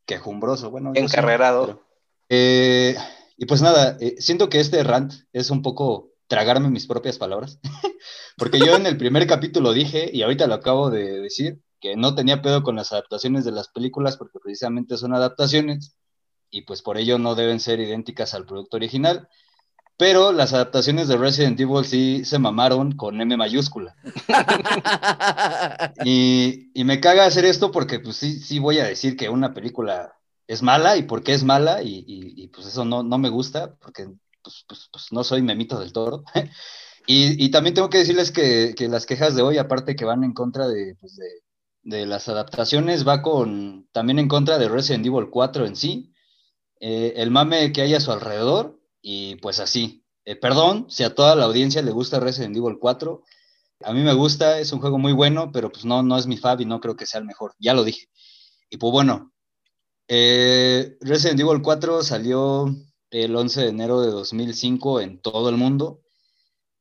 quejumbroso. 0.05 0.71
Bueno, 0.71 0.91
Encarrerado. 0.95 1.65
pero- 1.65 1.87
Eh, 2.29 2.95
y 3.37 3.45
pues 3.45 3.61
nada, 3.61 3.97
eh, 3.99 4.15
siento 4.19 4.47
que 4.49 4.59
este 4.61 4.81
rant 4.83 5.13
es 5.33 5.49
un 5.49 5.61
poco 5.61 6.13
tragarme 6.27 6.69
mis 6.69 6.87
propias 6.87 7.17
palabras. 7.17 7.59
Porque 8.37 8.59
yo 8.59 8.75
en 8.75 8.85
el 8.85 8.97
primer 8.97 9.27
capítulo 9.27 9.73
dije, 9.73 10.09
y 10.11 10.21
ahorita 10.23 10.47
lo 10.47 10.53
acabo 10.55 10.89
de 10.89 11.19
decir, 11.19 11.61
que 11.81 11.95
no 11.95 12.15
tenía 12.15 12.41
pedo 12.41 12.63
con 12.63 12.75
las 12.77 12.91
adaptaciones 12.93 13.43
de 13.45 13.51
las 13.51 13.67
películas 13.67 14.17
porque 14.17 14.39
precisamente 14.39 14.97
son 14.97 15.13
adaptaciones 15.13 15.95
y 16.49 16.61
pues 16.63 16.81
por 16.81 16.97
ello 16.97 17.19
no 17.19 17.35
deben 17.35 17.59
ser 17.59 17.79
idénticas 17.79 18.33
al 18.33 18.45
producto 18.45 18.77
original. 18.77 19.27
Pero 19.97 20.31
las 20.31 20.53
adaptaciones 20.53 21.07
de 21.07 21.17
Resident 21.17 21.59
Evil 21.59 21.83
sí 21.85 22.23
se 22.23 22.39
mamaron 22.39 22.91
con 22.93 23.19
M 23.19 23.35
mayúscula. 23.37 23.95
Y, 26.03 26.71
y 26.79 26.83
me 26.83 26.99
caga 26.99 27.25
hacer 27.25 27.45
esto 27.45 27.71
porque 27.71 27.99
pues 27.99 28.17
sí, 28.17 28.39
sí 28.39 28.59
voy 28.59 28.79
a 28.79 28.85
decir 28.85 29.15
que 29.17 29.29
una 29.29 29.53
película 29.53 30.13
es 30.47 30.61
mala 30.61 30.97
y 30.97 31.03
por 31.03 31.23
qué 31.23 31.33
es 31.33 31.43
mala 31.43 31.81
y, 31.83 32.03
y- 32.07 32.43
y, 32.43 32.47
pues 32.49 32.67
eso 32.67 32.85
no, 32.85 33.03
no 33.03 33.17
me 33.17 33.29
gusta 33.29 33.75
porque 33.77 34.07
pues, 34.43 34.63
pues- 34.67 34.89
pues 34.91 35.05
no 35.11 35.23
soy 35.23 35.41
memito 35.41 35.79
del 35.79 35.93
toro. 35.93 36.23
y, 37.07 37.43
y 37.43 37.49
también 37.51 37.73
tengo 37.75 37.89
que 37.89 37.99
decirles 37.99 38.31
que, 38.31 38.73
que 38.77 38.87
las 38.87 39.05
quejas 39.05 39.35
de 39.35 39.41
hoy, 39.41 39.57
aparte 39.57 39.95
que 39.95 40.05
van 40.05 40.23
en 40.23 40.33
contra 40.33 40.67
de, 40.67 40.95
pues, 40.99 41.15
de, 41.15 41.25
de 41.83 42.05
las 42.05 42.27
adaptaciones, 42.29 43.07
va 43.07 43.21
con 43.21 43.87
también 43.91 44.19
en 44.19 44.27
contra 44.27 44.57
de 44.57 44.69
Resident 44.69 45.05
Evil 45.05 45.29
4 45.29 45.65
en 45.65 45.75
sí, 45.75 46.13
eh, 46.79 47.13
el 47.17 47.31
mame 47.31 47.71
que 47.73 47.81
hay 47.81 47.93
a 47.95 47.99
su 47.99 48.11
alrededor 48.11 48.76
y 49.09 49.37
pues 49.37 49.59
así. 49.61 50.03
Eh, 50.25 50.35
perdón 50.35 50.85
si 50.89 51.03
a 51.03 51.15
toda 51.15 51.33
la 51.37 51.45
audiencia 51.45 51.81
le 51.81 51.91
gusta 51.91 52.19
Resident 52.19 52.57
Evil 52.57 52.77
4. 52.79 53.23
A 53.85 53.93
mí 53.93 54.01
me 54.01 54.13
gusta, 54.13 54.59
es 54.59 54.73
un 54.73 54.81
juego 54.81 54.97
muy 54.97 55.13
bueno, 55.13 55.51
pero 55.53 55.71
pues 55.71 55.85
no, 55.85 56.03
no 56.03 56.17
es 56.17 56.27
mi 56.27 56.35
fab 56.37 56.59
y 56.59 56.65
no 56.65 56.81
creo 56.81 56.95
que 56.97 57.05
sea 57.05 57.19
el 57.21 57.25
mejor. 57.25 57.53
Ya 57.59 57.73
lo 57.73 57.83
dije. 57.85 58.07
Y 58.69 58.75
pues 58.77 58.91
bueno, 58.91 59.31
eh, 60.09 60.97
Resident 61.01 61.39
Evil 61.39 61.61
4 61.61 62.03
salió 62.03 62.65
el 63.11 63.35
11 63.35 63.61
de 63.61 63.67
enero 63.69 64.01
de 64.01 64.11
2005 64.11 64.99
en 65.01 65.21
todo 65.21 65.49
el 65.49 65.55
mundo. 65.57 66.01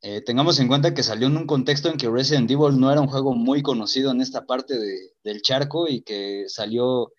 Eh, 0.03 0.21
tengamos 0.23 0.59
en 0.61 0.69
cuenta 0.69 0.95
que 0.95 1.03
salió 1.05 1.27
en 1.29 1.37
un 1.37 1.47
contexto 1.47 1.89
en 1.91 1.97
que 1.99 2.11
Resident 2.11 2.51
Evil 2.51 2.79
no 2.81 2.91
era 2.93 3.01
un 3.01 3.09
juego 3.09 3.35
muy 3.35 3.63
conocido 3.63 4.11
en 4.11 4.21
esta 4.21 4.47
parte 4.47 4.79
de- 4.79 5.13
del 5.25 5.43
charco 5.43 5.89
y 5.89 6.03
que 6.03 6.45
salió 6.49 7.13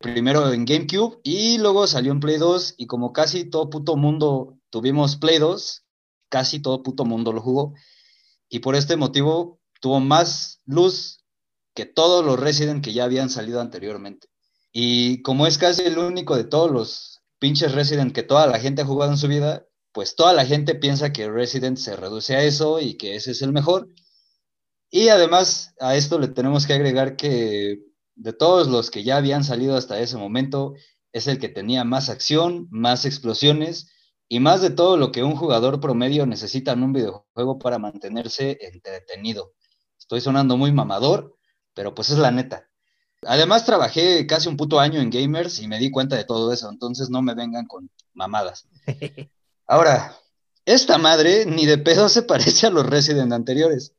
primero 0.00 0.50
en 0.52 0.64
GameCube 0.64 1.20
y 1.22 1.58
luego 1.58 1.86
salió 1.86 2.10
en 2.10 2.20
Play 2.20 2.38
2 2.38 2.74
y 2.78 2.86
como 2.86 3.12
casi 3.12 3.44
todo 3.44 3.68
puto 3.68 3.96
mundo 3.96 4.58
tuvimos 4.70 5.16
Play 5.16 5.38
2, 5.38 5.84
casi 6.30 6.60
todo 6.60 6.82
puto 6.82 7.04
mundo 7.04 7.32
lo 7.32 7.42
jugó 7.42 7.74
y 8.48 8.60
por 8.60 8.74
este 8.74 8.96
motivo 8.96 9.60
tuvo 9.80 10.00
más 10.00 10.60
luz 10.64 11.24
que 11.74 11.84
todos 11.84 12.24
los 12.24 12.40
Resident 12.40 12.82
que 12.82 12.92
ya 12.92 13.04
habían 13.04 13.30
salido 13.30 13.60
anteriormente. 13.60 14.28
Y 14.72 15.22
como 15.22 15.46
es 15.46 15.58
casi 15.58 15.82
el 15.82 15.98
único 15.98 16.36
de 16.36 16.44
todos 16.44 16.70
los 16.70 17.20
pinches 17.38 17.72
Resident 17.72 18.14
que 18.14 18.22
toda 18.22 18.46
la 18.46 18.58
gente 18.58 18.82
ha 18.82 18.86
jugado 18.86 19.12
en 19.12 19.18
su 19.18 19.28
vida, 19.28 19.66
pues 19.92 20.16
toda 20.16 20.32
la 20.32 20.46
gente 20.46 20.74
piensa 20.74 21.12
que 21.12 21.30
Resident 21.30 21.76
se 21.76 21.94
reduce 21.94 22.36
a 22.36 22.42
eso 22.42 22.80
y 22.80 22.94
que 22.94 23.16
ese 23.16 23.32
es 23.32 23.42
el 23.42 23.52
mejor. 23.52 23.88
Y 24.90 25.08
además 25.08 25.74
a 25.78 25.94
esto 25.94 26.18
le 26.18 26.28
tenemos 26.28 26.66
que 26.66 26.72
agregar 26.72 27.16
que 27.16 27.89
de 28.14 28.32
todos 28.32 28.68
los 28.68 28.90
que 28.90 29.04
ya 29.04 29.16
habían 29.16 29.44
salido 29.44 29.76
hasta 29.76 30.00
ese 30.00 30.16
momento, 30.16 30.74
es 31.12 31.26
el 31.26 31.38
que 31.38 31.48
tenía 31.48 31.84
más 31.84 32.08
acción, 32.08 32.68
más 32.70 33.04
explosiones 33.04 33.88
y 34.28 34.40
más 34.40 34.62
de 34.62 34.70
todo 34.70 34.96
lo 34.96 35.10
que 35.10 35.24
un 35.24 35.36
jugador 35.36 35.80
promedio 35.80 36.26
necesita 36.26 36.72
en 36.72 36.82
un 36.82 36.92
videojuego 36.92 37.58
para 37.58 37.78
mantenerse 37.78 38.58
entretenido. 38.60 39.54
Estoy 39.98 40.20
sonando 40.20 40.56
muy 40.56 40.72
mamador, 40.72 41.36
pero 41.74 41.94
pues 41.94 42.10
es 42.10 42.18
la 42.18 42.30
neta. 42.30 42.68
Además 43.22 43.66
trabajé 43.66 44.26
casi 44.26 44.48
un 44.48 44.56
puto 44.56 44.80
año 44.80 45.00
en 45.00 45.10
gamers 45.10 45.60
y 45.60 45.68
me 45.68 45.78
di 45.78 45.90
cuenta 45.90 46.16
de 46.16 46.24
todo 46.24 46.52
eso, 46.52 46.70
entonces 46.70 47.10
no 47.10 47.22
me 47.22 47.34
vengan 47.34 47.66
con 47.66 47.90
mamadas. 48.14 48.66
Ahora, 49.66 50.16
esta 50.64 50.98
madre 50.98 51.44
ni 51.46 51.66
de 51.66 51.78
pedo 51.78 52.08
se 52.08 52.22
parece 52.22 52.66
a 52.66 52.70
los 52.70 52.86
Resident 52.86 53.32
anteriores. 53.32 53.94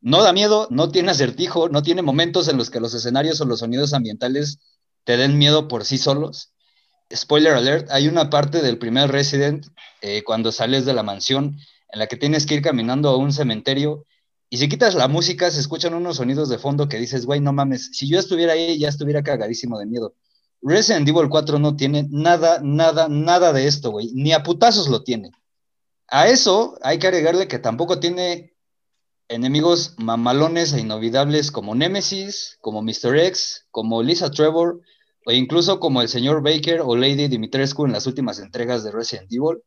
No 0.00 0.22
da 0.22 0.32
miedo, 0.32 0.68
no 0.70 0.90
tiene 0.90 1.10
acertijo, 1.10 1.68
no 1.68 1.82
tiene 1.82 2.02
momentos 2.02 2.48
en 2.48 2.56
los 2.56 2.70
que 2.70 2.80
los 2.80 2.94
escenarios 2.94 3.40
o 3.40 3.44
los 3.44 3.60
sonidos 3.60 3.92
ambientales 3.92 4.58
te 5.04 5.16
den 5.16 5.38
miedo 5.38 5.68
por 5.68 5.84
sí 5.84 5.98
solos. 5.98 6.52
Spoiler 7.14 7.54
alert, 7.54 7.90
hay 7.90 8.08
una 8.08 8.30
parte 8.30 8.62
del 8.62 8.78
primer 8.78 9.10
Resident 9.10 9.66
eh, 10.02 10.22
cuando 10.24 10.52
sales 10.52 10.84
de 10.84 10.94
la 10.94 11.02
mansión 11.02 11.58
en 11.92 11.98
la 11.98 12.06
que 12.06 12.16
tienes 12.16 12.46
que 12.46 12.54
ir 12.54 12.62
caminando 12.62 13.08
a 13.08 13.16
un 13.16 13.32
cementerio 13.32 14.04
y 14.48 14.58
si 14.58 14.68
quitas 14.68 14.94
la 14.94 15.08
música 15.08 15.50
se 15.50 15.60
escuchan 15.60 15.94
unos 15.94 16.18
sonidos 16.18 16.48
de 16.48 16.58
fondo 16.58 16.88
que 16.88 16.98
dices, 16.98 17.26
güey, 17.26 17.40
no 17.40 17.52
mames, 17.52 17.90
si 17.92 18.08
yo 18.08 18.18
estuviera 18.18 18.52
ahí 18.52 18.78
ya 18.78 18.88
estuviera 18.88 19.22
cagadísimo 19.22 19.78
de 19.78 19.86
miedo. 19.86 20.14
Resident 20.62 21.08
Evil 21.08 21.28
4 21.28 21.58
no 21.58 21.76
tiene 21.76 22.06
nada, 22.10 22.60
nada, 22.62 23.08
nada 23.08 23.52
de 23.52 23.66
esto, 23.66 23.90
güey, 23.90 24.12
ni 24.14 24.32
a 24.32 24.42
putazos 24.42 24.88
lo 24.88 25.02
tiene. 25.02 25.30
A 26.08 26.28
eso 26.28 26.78
hay 26.82 26.98
que 26.98 27.08
agregarle 27.08 27.48
que 27.48 27.58
tampoco 27.58 27.98
tiene 27.98 28.55
enemigos 29.28 29.94
mamalones 29.98 30.72
e 30.72 30.80
inolvidables 30.80 31.50
como 31.50 31.74
Nemesis, 31.74 32.58
como 32.60 32.82
Mr. 32.82 33.18
X, 33.18 33.66
como 33.70 34.02
Lisa 34.02 34.30
Trevor, 34.30 34.80
o 35.24 35.32
incluso 35.32 35.80
como 35.80 36.02
el 36.02 36.08
señor 36.08 36.42
Baker 36.42 36.80
o 36.82 36.96
Lady 36.96 37.28
Dimitrescu 37.28 37.84
en 37.84 37.92
las 37.92 38.06
últimas 38.06 38.38
entregas 38.38 38.84
de 38.84 38.92
Resident 38.92 39.32
Evil. 39.32 39.62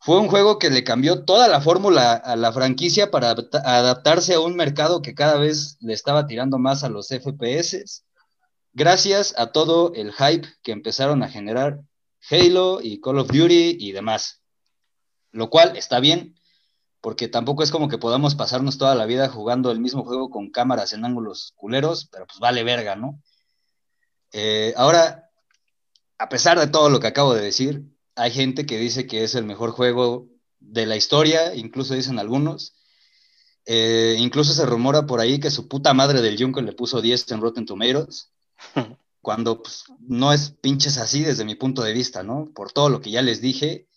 Fue 0.00 0.18
un 0.18 0.26
juego 0.26 0.58
que 0.58 0.70
le 0.70 0.82
cambió 0.82 1.24
toda 1.24 1.46
la 1.46 1.60
fórmula 1.60 2.14
a 2.14 2.34
la 2.34 2.52
franquicia 2.52 3.12
para 3.12 3.30
adapta 3.30 3.62
adaptarse 3.64 4.34
a 4.34 4.40
un 4.40 4.56
mercado 4.56 5.00
que 5.00 5.14
cada 5.14 5.38
vez 5.38 5.76
le 5.80 5.92
estaba 5.92 6.26
tirando 6.26 6.58
más 6.58 6.82
a 6.82 6.88
los 6.88 7.08
FPS, 7.08 8.02
gracias 8.72 9.32
a 9.38 9.52
todo 9.52 9.92
el 9.94 10.12
hype 10.12 10.48
que 10.64 10.72
empezaron 10.72 11.22
a 11.22 11.28
generar 11.28 11.78
Halo 12.28 12.80
y 12.82 13.00
Call 13.00 13.18
of 13.18 13.28
Duty 13.28 13.76
y 13.78 13.92
demás. 13.92 14.42
Lo 15.30 15.50
cual 15.50 15.76
está 15.76 16.00
bien, 16.00 16.31
porque 17.02 17.26
tampoco 17.26 17.64
es 17.64 17.72
como 17.72 17.88
que 17.88 17.98
podamos 17.98 18.36
pasarnos 18.36 18.78
toda 18.78 18.94
la 18.94 19.06
vida 19.06 19.28
jugando 19.28 19.72
el 19.72 19.80
mismo 19.80 20.04
juego 20.04 20.30
con 20.30 20.50
cámaras 20.50 20.92
en 20.92 21.04
ángulos 21.04 21.52
culeros, 21.56 22.08
pero 22.10 22.26
pues 22.26 22.38
vale 22.38 22.62
verga, 22.62 22.94
¿no? 22.94 23.20
Eh, 24.30 24.72
ahora, 24.76 25.28
a 26.16 26.28
pesar 26.28 26.60
de 26.60 26.68
todo 26.68 26.90
lo 26.90 27.00
que 27.00 27.08
acabo 27.08 27.34
de 27.34 27.42
decir, 27.42 27.82
hay 28.14 28.30
gente 28.30 28.66
que 28.66 28.78
dice 28.78 29.08
que 29.08 29.24
es 29.24 29.34
el 29.34 29.44
mejor 29.44 29.72
juego 29.72 30.28
de 30.60 30.86
la 30.86 30.96
historia, 30.96 31.56
incluso 31.56 31.94
dicen 31.94 32.20
algunos. 32.20 32.76
Eh, 33.66 34.14
incluso 34.18 34.52
se 34.52 34.64
rumora 34.64 35.04
por 35.04 35.18
ahí 35.18 35.40
que 35.40 35.50
su 35.50 35.66
puta 35.66 35.94
madre 35.94 36.22
del 36.22 36.40
Junko 36.40 36.62
le 36.62 36.72
puso 36.72 37.02
10 37.02 37.32
en 37.32 37.40
Rotten 37.40 37.66
Tomatoes, 37.66 38.30
cuando 39.20 39.60
pues, 39.60 39.86
no 39.98 40.32
es 40.32 40.50
pinches 40.60 40.98
así 40.98 41.22
desde 41.22 41.44
mi 41.44 41.56
punto 41.56 41.82
de 41.82 41.92
vista, 41.92 42.22
¿no? 42.22 42.52
Por 42.54 42.70
todo 42.70 42.90
lo 42.90 43.00
que 43.00 43.10
ya 43.10 43.22
les 43.22 43.40
dije. 43.40 43.88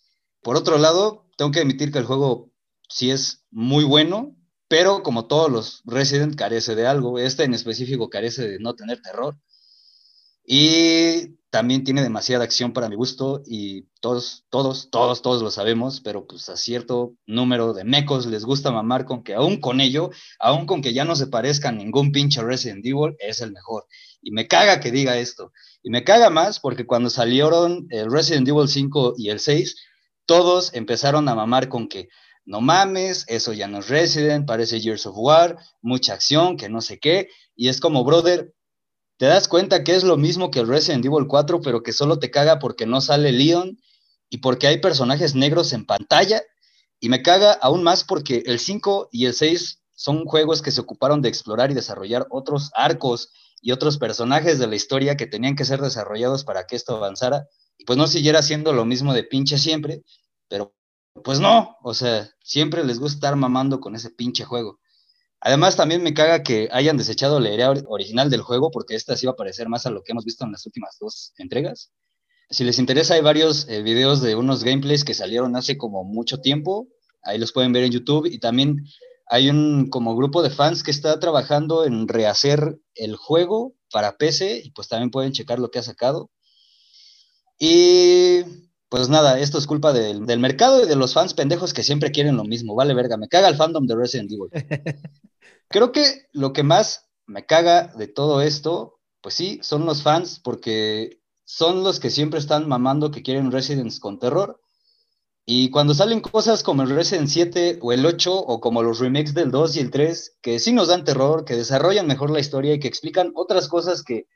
Por 0.42 0.56
otro 0.56 0.76
lado, 0.78 1.24
tengo 1.36 1.52
que 1.52 1.60
admitir 1.60 1.92
que 1.92 1.98
el 1.98 2.04
juego 2.04 2.50
sí 2.88 3.10
es 3.10 3.44
muy 3.50 3.84
bueno, 3.84 4.36
pero 4.68 5.02
como 5.02 5.26
todos 5.26 5.50
los 5.50 5.82
Resident 5.84 6.34
carece 6.36 6.74
de 6.74 6.86
algo, 6.86 7.18
este 7.18 7.44
en 7.44 7.54
específico 7.54 8.10
carece 8.10 8.48
de 8.48 8.58
no 8.58 8.74
tener 8.74 9.00
terror. 9.00 9.38
Y 10.48 11.36
también 11.50 11.84
tiene 11.84 12.02
demasiada 12.02 12.44
acción 12.44 12.72
para 12.72 12.88
mi 12.88 12.96
gusto 12.96 13.42
y 13.46 13.88
todos, 14.00 14.44
todos, 14.50 14.90
todos, 14.90 15.22
todos 15.22 15.42
lo 15.42 15.50
sabemos, 15.50 16.00
pero 16.00 16.26
pues 16.26 16.48
a 16.48 16.56
cierto 16.56 17.14
número 17.26 17.72
de 17.72 17.82
mecos 17.82 18.26
les 18.26 18.44
gusta 18.44 18.70
mamar 18.70 19.06
con 19.06 19.24
que 19.24 19.34
aún 19.34 19.60
con 19.60 19.80
ello, 19.80 20.10
aún 20.38 20.66
con 20.66 20.82
que 20.82 20.92
ya 20.92 21.04
no 21.04 21.16
se 21.16 21.26
parezca 21.26 21.70
a 21.70 21.72
ningún 21.72 22.12
pinche 22.12 22.42
Resident 22.42 22.84
Evil, 22.84 23.16
es 23.18 23.40
el 23.40 23.52
mejor. 23.52 23.86
Y 24.20 24.30
me 24.32 24.46
caga 24.46 24.80
que 24.80 24.92
diga 24.92 25.18
esto. 25.18 25.52
Y 25.82 25.90
me 25.90 26.04
caga 26.04 26.30
más 26.30 26.60
porque 26.60 26.86
cuando 26.86 27.10
salieron 27.10 27.86
el 27.90 28.10
Resident 28.10 28.46
Evil 28.48 28.68
5 28.68 29.14
y 29.16 29.30
el 29.30 29.40
6, 29.40 29.76
todos 30.26 30.74
empezaron 30.74 31.28
a 31.28 31.34
mamar 31.34 31.68
con 31.68 31.88
que 31.88 32.08
no 32.46 32.60
mames, 32.60 33.24
eso 33.26 33.52
ya 33.52 33.66
no 33.66 33.80
es 33.80 33.88
Resident, 33.88 34.46
parece 34.46 34.80
Years 34.80 35.04
of 35.04 35.16
War, 35.18 35.58
mucha 35.82 36.14
acción, 36.14 36.56
que 36.56 36.68
no 36.68 36.80
sé 36.80 36.98
qué. 36.98 37.28
Y 37.56 37.68
es 37.68 37.80
como, 37.80 38.04
brother, 38.04 38.54
te 39.18 39.26
das 39.26 39.48
cuenta 39.48 39.82
que 39.82 39.96
es 39.96 40.04
lo 40.04 40.16
mismo 40.16 40.50
que 40.50 40.60
el 40.60 40.68
Resident 40.68 41.04
Evil 41.04 41.26
4, 41.26 41.60
pero 41.60 41.82
que 41.82 41.92
solo 41.92 42.20
te 42.20 42.30
caga 42.30 42.60
porque 42.60 42.86
no 42.86 43.00
sale 43.00 43.32
Leon 43.32 43.78
y 44.30 44.38
porque 44.38 44.68
hay 44.68 44.78
personajes 44.78 45.34
negros 45.34 45.72
en 45.72 45.86
pantalla. 45.86 46.40
Y 47.00 47.08
me 47.08 47.22
caga 47.22 47.52
aún 47.52 47.82
más 47.82 48.04
porque 48.04 48.42
el 48.46 48.60
5 48.60 49.08
y 49.10 49.26
el 49.26 49.34
6 49.34 49.82
son 49.94 50.24
juegos 50.24 50.62
que 50.62 50.70
se 50.70 50.80
ocuparon 50.80 51.22
de 51.22 51.28
explorar 51.28 51.72
y 51.72 51.74
desarrollar 51.74 52.26
otros 52.30 52.70
arcos 52.74 53.32
y 53.60 53.72
otros 53.72 53.98
personajes 53.98 54.58
de 54.60 54.68
la 54.68 54.76
historia 54.76 55.16
que 55.16 55.26
tenían 55.26 55.56
que 55.56 55.64
ser 55.64 55.80
desarrollados 55.80 56.44
para 56.44 56.66
que 56.66 56.76
esto 56.76 56.96
avanzara. 56.96 57.48
Y 57.76 57.84
pues 57.84 57.98
no 57.98 58.06
siguiera 58.06 58.40
siendo 58.42 58.72
lo 58.72 58.84
mismo 58.84 59.14
de 59.14 59.24
pinche 59.24 59.58
siempre, 59.58 60.02
pero 60.48 60.76
pues 61.24 61.40
no, 61.40 61.76
o 61.82 61.94
sea, 61.94 62.28
siempre 62.42 62.84
les 62.84 62.98
gusta 62.98 63.16
estar 63.16 63.36
mamando 63.36 63.80
con 63.80 63.94
ese 63.94 64.10
pinche 64.10 64.44
juego. 64.44 64.80
Además, 65.40 65.76
también 65.76 66.02
me 66.02 66.14
caga 66.14 66.42
que 66.42 66.68
hayan 66.72 66.96
desechado 66.96 67.40
la 67.40 67.52
idea 67.52 67.70
original 67.88 68.30
del 68.30 68.42
juego, 68.42 68.70
porque 68.70 68.94
esta 68.94 69.16
sí 69.16 69.26
va 69.26 69.32
a 69.32 69.36
parecer 69.36 69.68
más 69.68 69.86
a 69.86 69.90
lo 69.90 70.02
que 70.02 70.12
hemos 70.12 70.24
visto 70.24 70.44
en 70.44 70.52
las 70.52 70.64
últimas 70.66 70.96
dos 70.98 71.32
entregas. 71.36 71.92
Si 72.50 72.64
les 72.64 72.78
interesa, 72.78 73.14
hay 73.14 73.20
varios 73.20 73.68
eh, 73.68 73.82
videos 73.82 74.22
de 74.22 74.34
unos 74.34 74.62
gameplays 74.62 75.04
que 75.04 75.14
salieron 75.14 75.56
hace 75.56 75.76
como 75.76 76.04
mucho 76.04 76.40
tiempo. 76.40 76.88
Ahí 77.22 77.38
los 77.38 77.52
pueden 77.52 77.72
ver 77.72 77.84
en 77.84 77.92
YouTube. 77.92 78.26
Y 78.26 78.38
también 78.38 78.86
hay 79.28 79.50
un 79.50 79.90
como 79.90 80.16
grupo 80.16 80.42
de 80.42 80.50
fans 80.50 80.82
que 80.82 80.92
está 80.92 81.18
trabajando 81.18 81.84
en 81.84 82.06
rehacer 82.06 82.78
el 82.94 83.16
juego 83.16 83.74
para 83.90 84.16
PC. 84.16 84.62
Y 84.64 84.70
pues 84.70 84.88
también 84.88 85.10
pueden 85.10 85.32
checar 85.32 85.58
lo 85.58 85.70
que 85.70 85.80
ha 85.80 85.82
sacado. 85.82 86.30
Y 87.58 88.42
pues 88.88 89.08
nada, 89.08 89.38
esto 89.40 89.58
es 89.58 89.66
culpa 89.66 89.92
del, 89.92 90.26
del, 90.26 90.38
mercado 90.38 90.82
y 90.82 90.86
de 90.86 90.96
los 90.96 91.14
fans 91.14 91.34
pendejos 91.34 91.74
que 91.74 91.82
siempre 91.82 92.12
quieren 92.12 92.36
lo 92.36 92.44
mismo. 92.44 92.74
Vale, 92.74 92.94
verga, 92.94 93.16
me 93.16 93.28
caga 93.28 93.48
el 93.48 93.56
fandom 93.56 93.86
de 93.86 93.96
Resident 93.96 94.30
Evil. 94.30 94.50
Creo 95.68 95.92
que 95.92 96.26
lo 96.32 96.52
que 96.52 96.62
más 96.62 97.06
me 97.26 97.44
caga 97.44 97.88
de 97.96 98.06
todo 98.06 98.40
esto, 98.40 99.00
pues 99.20 99.34
sí, 99.34 99.58
son 99.62 99.84
los 99.84 100.02
fans, 100.02 100.40
porque 100.42 101.20
son 101.44 101.82
los 101.82 102.00
que 102.00 102.10
siempre 102.10 102.38
están 102.38 102.68
mamando 102.68 103.10
que 103.10 103.22
quieren 103.22 103.52
Residents 103.52 104.00
con 104.00 104.18
terror. 104.18 104.60
Y 105.44 105.70
cuando 105.70 105.94
salen 105.94 106.20
cosas 106.20 106.64
como 106.64 106.82
el 106.82 106.90
Resident 106.90 107.28
7 107.28 107.78
o 107.80 107.92
el 107.92 108.04
8 108.04 108.36
o 108.36 108.60
como 108.60 108.82
los 108.82 108.98
remakes 108.98 109.32
del 109.32 109.52
2 109.52 109.76
y 109.76 109.80
el 109.80 109.90
3, 109.92 110.38
que 110.42 110.58
sí 110.58 110.72
nos 110.72 110.88
dan 110.88 111.04
terror, 111.04 111.44
que 111.44 111.54
desarrollan 111.54 112.08
mejor 112.08 112.30
la 112.30 112.40
historia 112.40 112.74
y 112.74 112.80
que 112.80 112.88
explican 112.88 113.30
otras 113.36 113.68
cosas 113.68 114.02
que 114.02 114.26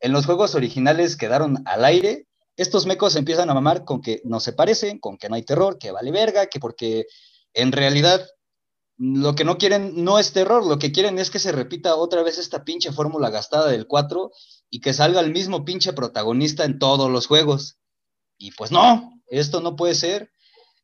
en 0.00 0.12
los 0.12 0.26
juegos 0.26 0.54
originales 0.54 1.16
quedaron 1.16 1.62
al 1.66 1.84
aire, 1.84 2.26
estos 2.56 2.86
mecos 2.86 3.16
empiezan 3.16 3.50
a 3.50 3.54
mamar 3.54 3.84
con 3.84 4.00
que 4.00 4.20
no 4.24 4.40
se 4.40 4.52
parecen, 4.52 4.98
con 4.98 5.16
que 5.16 5.28
no 5.28 5.34
hay 5.34 5.42
terror, 5.42 5.78
que 5.78 5.92
vale 5.92 6.10
verga, 6.10 6.46
que 6.46 6.60
porque 6.60 7.06
en 7.54 7.72
realidad 7.72 8.26
lo 9.02 9.34
que 9.34 9.44
no 9.44 9.56
quieren 9.56 10.04
no 10.04 10.18
es 10.18 10.32
terror, 10.32 10.66
lo 10.66 10.78
que 10.78 10.92
quieren 10.92 11.18
es 11.18 11.30
que 11.30 11.38
se 11.38 11.52
repita 11.52 11.96
otra 11.96 12.22
vez 12.22 12.36
esta 12.36 12.64
pinche 12.64 12.92
fórmula 12.92 13.30
gastada 13.30 13.70
del 13.70 13.86
4 13.86 14.30
y 14.68 14.80
que 14.80 14.92
salga 14.92 15.20
el 15.20 15.32
mismo 15.32 15.64
pinche 15.64 15.94
protagonista 15.94 16.64
en 16.66 16.78
todos 16.78 17.10
los 17.10 17.26
juegos. 17.26 17.78
Y 18.36 18.52
pues 18.52 18.70
no, 18.70 19.10
esto 19.28 19.62
no 19.62 19.74
puede 19.74 19.94
ser. 19.94 20.30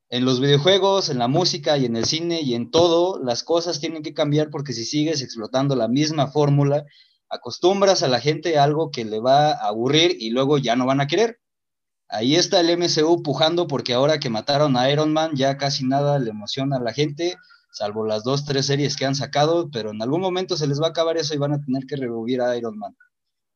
En 0.09 0.25
los 0.25 0.41
videojuegos, 0.41 1.11
en 1.11 1.19
la 1.19 1.29
música 1.29 1.77
y 1.77 1.85
en 1.85 1.97
el 1.97 2.07
cine 2.07 2.41
y 2.41 2.55
en 2.55 2.71
todo, 2.71 3.23
las 3.23 3.43
cosas 3.43 3.81
tienen 3.81 4.03
que 4.03 4.15
cambiar 4.15 4.51
porque 4.51 4.73
si 4.73 4.85
sigues 4.85 5.21
explotando 5.21 5.77
la 5.77 5.89
misma 5.89 6.29
fórmula, 6.29 6.87
acostumbras 7.29 8.03
a 8.03 8.09
la 8.09 8.21
gente 8.21 8.57
a 8.57 8.65
algo 8.65 8.91
que 8.91 9.05
le 9.05 9.21
va 9.21 9.51
a 9.51 9.69
aburrir 9.69 10.17
y 10.19 10.31
luego 10.31 10.59
ya 10.59 10.75
no 10.75 10.87
van 10.87 11.01
a 11.01 11.07
querer. 11.07 11.41
Ahí 12.09 12.37
está 12.37 12.61
el 12.61 12.77
MCU 12.77 13.23
pujando 13.23 13.67
porque 13.67 13.93
ahora 13.93 14.21
que 14.21 14.31
mataron 14.31 14.77
a 14.77 14.91
Iron 14.91 15.13
Man 15.13 15.33
ya 15.35 15.57
casi 15.57 15.85
nada 15.85 16.19
le 16.19 16.31
emociona 16.31 16.77
a 16.77 16.81
la 16.81 16.93
gente 16.93 17.37
salvo 17.77 18.07
las 18.07 18.25
dos, 18.25 18.47
tres 18.47 18.67
series 18.67 18.97
que 18.97 19.05
han 19.05 19.15
sacado, 19.15 19.71
pero 19.71 19.91
en 19.91 20.01
algún 20.01 20.23
momento 20.23 20.57
se 20.57 20.67
les 20.67 20.81
va 20.81 20.87
a 20.87 20.91
acabar 20.91 21.19
eso 21.19 21.35
y 21.35 21.39
van 21.39 21.53
a 21.53 21.61
tener 21.63 21.85
que 21.87 21.97
revivir 21.97 22.41
a 22.41 22.57
Iron 22.57 22.79
Man. 22.79 22.97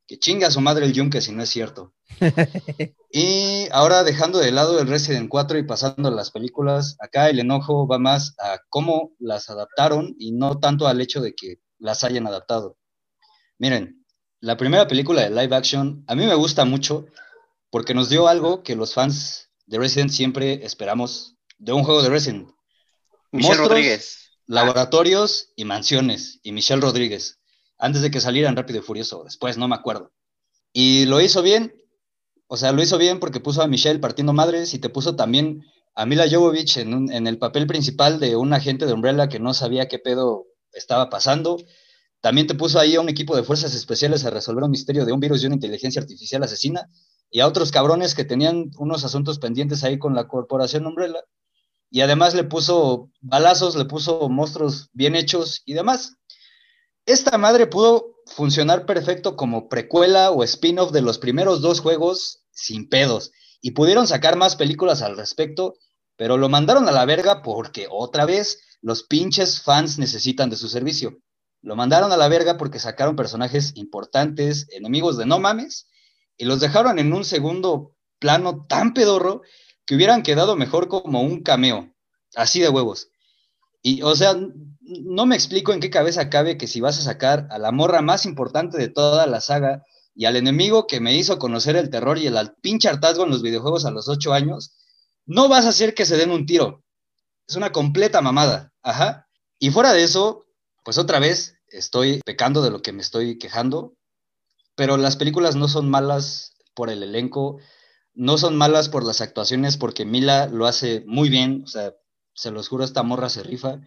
Que 0.06 0.18
chinga 0.18 0.48
a 0.48 0.50
su 0.50 0.60
madre 0.60 0.84
el 0.84 0.92
yunque 0.92 1.22
si 1.22 1.32
no 1.32 1.42
es 1.42 1.48
cierto. 1.48 1.94
y 3.12 3.66
ahora 3.72 4.04
dejando 4.04 4.38
de 4.38 4.52
lado 4.52 4.78
el 4.78 4.88
Resident 4.88 5.30
4 5.30 5.58
y 5.58 5.62
pasando 5.62 6.08
a 6.08 6.12
las 6.12 6.30
películas, 6.32 6.96
acá 7.00 7.30
el 7.30 7.38
enojo 7.38 7.88
va 7.88 7.98
más 7.98 8.34
a 8.38 8.58
cómo 8.68 9.12
las 9.18 9.48
adaptaron 9.48 10.14
y 10.18 10.32
no 10.32 10.58
tanto 10.58 10.86
al 10.86 11.00
hecho 11.00 11.22
de 11.22 11.34
que 11.34 11.60
las 11.78 12.04
hayan 12.04 12.26
adaptado. 12.26 12.76
Miren, 13.58 14.04
la 14.40 14.58
primera 14.58 14.86
película 14.86 15.22
de 15.22 15.30
live 15.30 15.56
action 15.56 16.04
a 16.06 16.14
mí 16.14 16.26
me 16.26 16.34
gusta 16.34 16.66
mucho 16.66 17.06
porque 17.70 17.94
nos 17.94 18.08
dio 18.08 18.28
algo 18.28 18.62
que 18.62 18.76
los 18.76 18.94
fans 18.94 19.50
de 19.66 19.78
Resident 19.78 20.10
siempre 20.10 20.64
esperamos 20.64 21.36
de 21.58 21.72
un 21.72 21.84
juego 21.84 22.02
de 22.02 22.08
Resident 22.08 22.50
Michelle 23.32 23.58
Rodríguez. 23.58 24.30
Laboratorios 24.46 25.52
y 25.54 25.64
mansiones. 25.64 26.40
Y 26.42 26.52
Michelle 26.52 26.80
Rodríguez. 26.80 27.38
Antes 27.78 28.02
de 28.02 28.10
que 28.10 28.20
salieran 28.20 28.56
Rápido 28.56 28.80
y 28.80 28.82
Furioso. 28.82 29.22
Después, 29.24 29.56
no 29.56 29.68
me 29.68 29.76
acuerdo. 29.76 30.12
Y 30.72 31.06
lo 31.06 31.20
hizo 31.20 31.42
bien. 31.42 31.74
O 32.48 32.56
sea, 32.56 32.72
lo 32.72 32.82
hizo 32.82 32.98
bien 32.98 33.20
porque 33.20 33.38
puso 33.38 33.62
a 33.62 33.68
Michelle 33.68 34.00
partiendo 34.00 34.32
madres 34.32 34.74
y 34.74 34.80
te 34.80 34.88
puso 34.88 35.14
también 35.14 35.64
a 35.94 36.04
Mila 36.04 36.26
Jovovich 36.28 36.78
en, 36.78 37.12
en 37.12 37.26
el 37.28 37.38
papel 37.38 37.66
principal 37.68 38.18
de 38.18 38.34
un 38.34 38.52
agente 38.52 38.86
de 38.86 38.92
Umbrella 38.92 39.28
que 39.28 39.38
no 39.38 39.54
sabía 39.54 39.86
qué 39.86 40.00
pedo 40.00 40.46
estaba 40.72 41.08
pasando. 41.10 41.58
También 42.20 42.48
te 42.48 42.54
puso 42.54 42.80
ahí 42.80 42.96
a 42.96 43.00
un 43.00 43.08
equipo 43.08 43.36
de 43.36 43.44
fuerzas 43.44 43.74
especiales 43.74 44.24
a 44.24 44.30
resolver 44.30 44.64
un 44.64 44.70
misterio 44.72 45.04
de 45.06 45.12
un 45.12 45.20
virus 45.20 45.42
y 45.42 45.46
una 45.46 45.54
inteligencia 45.54 46.02
artificial 46.02 46.42
asesina 46.42 46.88
y 47.30 47.40
a 47.40 47.46
otros 47.46 47.70
cabrones 47.70 48.14
que 48.14 48.24
tenían 48.24 48.70
unos 48.76 49.04
asuntos 49.04 49.38
pendientes 49.38 49.84
ahí 49.84 49.98
con 49.98 50.14
la 50.14 50.28
corporación 50.28 50.86
Umbrella 50.86 51.24
y 51.90 52.02
además 52.02 52.34
le 52.34 52.44
puso 52.44 53.10
balazos, 53.20 53.74
le 53.76 53.84
puso 53.84 54.28
monstruos 54.28 54.90
bien 54.92 55.16
hechos 55.16 55.62
y 55.64 55.74
demás. 55.74 56.16
Esta 57.04 57.36
madre 57.38 57.66
pudo 57.66 58.16
funcionar 58.26 58.86
perfecto 58.86 59.36
como 59.36 59.68
precuela 59.68 60.30
o 60.30 60.44
spin-off 60.44 60.92
de 60.92 61.02
los 61.02 61.18
primeros 61.18 61.60
dos 61.60 61.80
juegos 61.80 62.44
sin 62.52 62.88
pedos 62.88 63.32
y 63.60 63.72
pudieron 63.72 64.06
sacar 64.06 64.36
más 64.36 64.54
películas 64.54 65.02
al 65.02 65.16
respecto, 65.16 65.74
pero 66.16 66.36
lo 66.36 66.48
mandaron 66.48 66.88
a 66.88 66.92
la 66.92 67.04
verga 67.04 67.42
porque 67.42 67.88
otra 67.90 68.24
vez 68.24 68.62
los 68.80 69.02
pinches 69.02 69.60
fans 69.60 69.98
necesitan 69.98 70.48
de 70.50 70.56
su 70.56 70.68
servicio. 70.68 71.18
Lo 71.62 71.76
mandaron 71.76 72.12
a 72.12 72.16
la 72.16 72.28
verga 72.28 72.56
porque 72.56 72.78
sacaron 72.78 73.16
personajes 73.16 73.72
importantes, 73.74 74.68
enemigos 74.70 75.18
de 75.18 75.26
no 75.26 75.40
mames, 75.40 75.89
y 76.40 76.46
los 76.46 76.58
dejaron 76.58 76.98
en 76.98 77.12
un 77.12 77.26
segundo 77.26 77.94
plano 78.18 78.64
tan 78.66 78.94
pedorro 78.94 79.42
que 79.84 79.94
hubieran 79.94 80.22
quedado 80.22 80.56
mejor 80.56 80.88
como 80.88 81.20
un 81.20 81.42
cameo, 81.42 81.94
así 82.34 82.60
de 82.60 82.70
huevos. 82.70 83.10
Y, 83.82 84.00
o 84.00 84.16
sea, 84.16 84.34
no 84.80 85.26
me 85.26 85.34
explico 85.34 85.74
en 85.74 85.80
qué 85.80 85.90
cabeza 85.90 86.30
cabe 86.30 86.56
que 86.56 86.66
si 86.66 86.80
vas 86.80 86.98
a 86.98 87.02
sacar 87.02 87.46
a 87.50 87.58
la 87.58 87.72
morra 87.72 88.00
más 88.00 88.24
importante 88.24 88.78
de 88.78 88.88
toda 88.88 89.26
la 89.26 89.42
saga 89.42 89.84
y 90.14 90.24
al 90.24 90.36
enemigo 90.36 90.86
que 90.86 90.98
me 90.98 91.14
hizo 91.14 91.38
conocer 91.38 91.76
el 91.76 91.90
terror 91.90 92.16
y 92.16 92.26
el 92.26 92.38
pinche 92.62 92.88
hartazgo 92.88 93.24
en 93.24 93.30
los 93.30 93.42
videojuegos 93.42 93.84
a 93.84 93.90
los 93.90 94.08
ocho 94.08 94.32
años, 94.32 94.72
no 95.26 95.46
vas 95.50 95.66
a 95.66 95.70
hacer 95.70 95.92
que 95.92 96.06
se 96.06 96.16
den 96.16 96.30
un 96.30 96.46
tiro. 96.46 96.82
Es 97.46 97.56
una 97.56 97.70
completa 97.70 98.22
mamada. 98.22 98.72
Ajá. 98.82 99.28
Y 99.58 99.68
fuera 99.72 99.92
de 99.92 100.04
eso, 100.04 100.46
pues 100.86 100.96
otra 100.96 101.18
vez 101.18 101.58
estoy 101.68 102.22
pecando 102.24 102.62
de 102.62 102.70
lo 102.70 102.80
que 102.80 102.92
me 102.92 103.02
estoy 103.02 103.38
quejando, 103.38 103.92
pero 104.80 104.96
las 104.96 105.16
películas 105.16 105.56
no 105.56 105.68
son 105.68 105.90
malas 105.90 106.56
por 106.72 106.88
el 106.88 107.02
elenco, 107.02 107.58
no 108.14 108.38
son 108.38 108.56
malas 108.56 108.88
por 108.88 109.04
las 109.04 109.20
actuaciones, 109.20 109.76
porque 109.76 110.06
Mila 110.06 110.46
lo 110.46 110.64
hace 110.64 111.04
muy 111.06 111.28
bien, 111.28 111.64
o 111.66 111.66
sea, 111.66 111.92
se 112.32 112.50
los 112.50 112.68
juro, 112.68 112.82
esta 112.82 113.02
morra 113.02 113.28
se 113.28 113.42
rifa. 113.42 113.82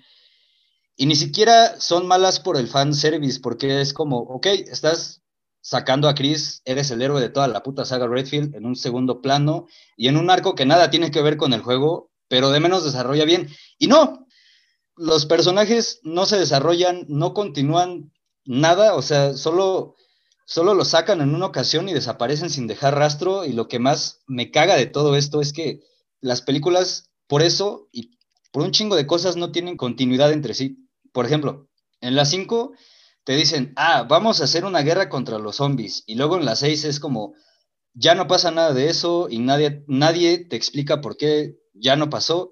Y 0.96 1.08
ni 1.08 1.16
siquiera 1.16 1.82
son 1.82 2.06
malas 2.06 2.40
por 2.40 2.58
el 2.58 2.68
fan 2.68 2.94
service, 2.94 3.40
porque 3.40 3.82
es 3.82 3.92
como, 3.92 4.20
ok, 4.20 4.46
estás 4.46 5.24
sacando 5.62 6.08
a 6.08 6.14
Chris, 6.14 6.62
eres 6.64 6.92
el 6.92 7.02
héroe 7.02 7.20
de 7.20 7.30
toda 7.30 7.48
la 7.48 7.64
puta 7.64 7.86
saga 7.86 8.06
Redfield 8.06 8.54
en 8.54 8.68
un 8.68 8.76
segundo 8.76 9.20
plano 9.20 9.66
y 9.98 10.10
en 10.10 10.18
un 10.18 10.30
arco 10.30 10.54
que 10.54 10.68
nada 10.68 10.92
tiene 10.92 11.10
que 11.10 11.24
ver 11.24 11.38
con 11.38 11.54
el 11.54 11.64
juego, 11.64 12.12
pero 12.28 12.52
de 12.52 12.60
menos 12.60 12.84
desarrolla 12.84 13.26
bien. 13.26 13.50
Y 13.80 13.88
no, 13.88 14.28
los 14.96 15.26
personajes 15.26 16.02
no 16.04 16.28
se 16.28 16.38
desarrollan, 16.38 17.06
no 17.08 17.34
continúan 17.34 18.12
nada, 18.46 18.94
o 18.94 19.02
sea, 19.02 19.34
solo 19.34 19.96
solo 20.46 20.74
lo 20.74 20.86
sacan 20.86 21.22
en 21.22 21.34
una 21.34 21.46
ocasión 21.46 21.90
y 21.90 21.94
desaparecen 21.94 22.50
sin 22.50 22.68
dejar 22.68 22.96
rastro. 22.96 23.46
Y 23.46 23.54
lo 23.54 23.68
que 23.68 23.80
más 23.80 24.22
me 24.28 24.52
caga 24.52 24.76
de 24.76 24.86
todo 24.86 25.16
esto 25.16 25.42
es 25.42 25.54
que 25.54 25.82
las 26.22 26.42
películas, 26.42 27.12
por 27.28 27.42
eso 27.42 27.90
y 27.92 28.18
por 28.52 28.64
un 28.64 28.72
chingo 28.72 28.96
de 28.96 29.08
cosas, 29.08 29.36
no 29.36 29.52
tienen 29.52 29.78
continuidad 29.78 30.32
entre 30.32 30.54
sí. 30.54 30.88
Por 31.12 31.26
ejemplo, 31.26 31.70
en 32.02 32.16
las 32.16 32.30
5 32.30 32.74
te 33.24 33.36
dicen, 33.36 33.74
ah, 33.76 34.04
vamos 34.04 34.42
a 34.42 34.44
hacer 34.44 34.66
una 34.66 34.82
guerra 34.82 35.10
contra 35.10 35.40
los 35.40 35.58
zombies. 35.58 36.04
Y 36.06 36.16
luego 36.16 36.38
en 36.38 36.46
la 36.46 36.56
6 36.56 36.86
es 36.86 37.00
como, 37.00 37.34
ya 37.94 38.16
no 38.16 38.28
pasa 38.28 38.52
nada 38.52 38.74
de 38.74 38.90
eso 38.90 39.28
y 39.30 39.40
nadie, 39.40 39.84
nadie 39.88 40.40
te 40.40 40.56
explica 40.56 41.02
por 41.02 41.18
qué 41.18 41.58
ya 41.74 41.96
no 41.96 42.10
pasó. 42.10 42.52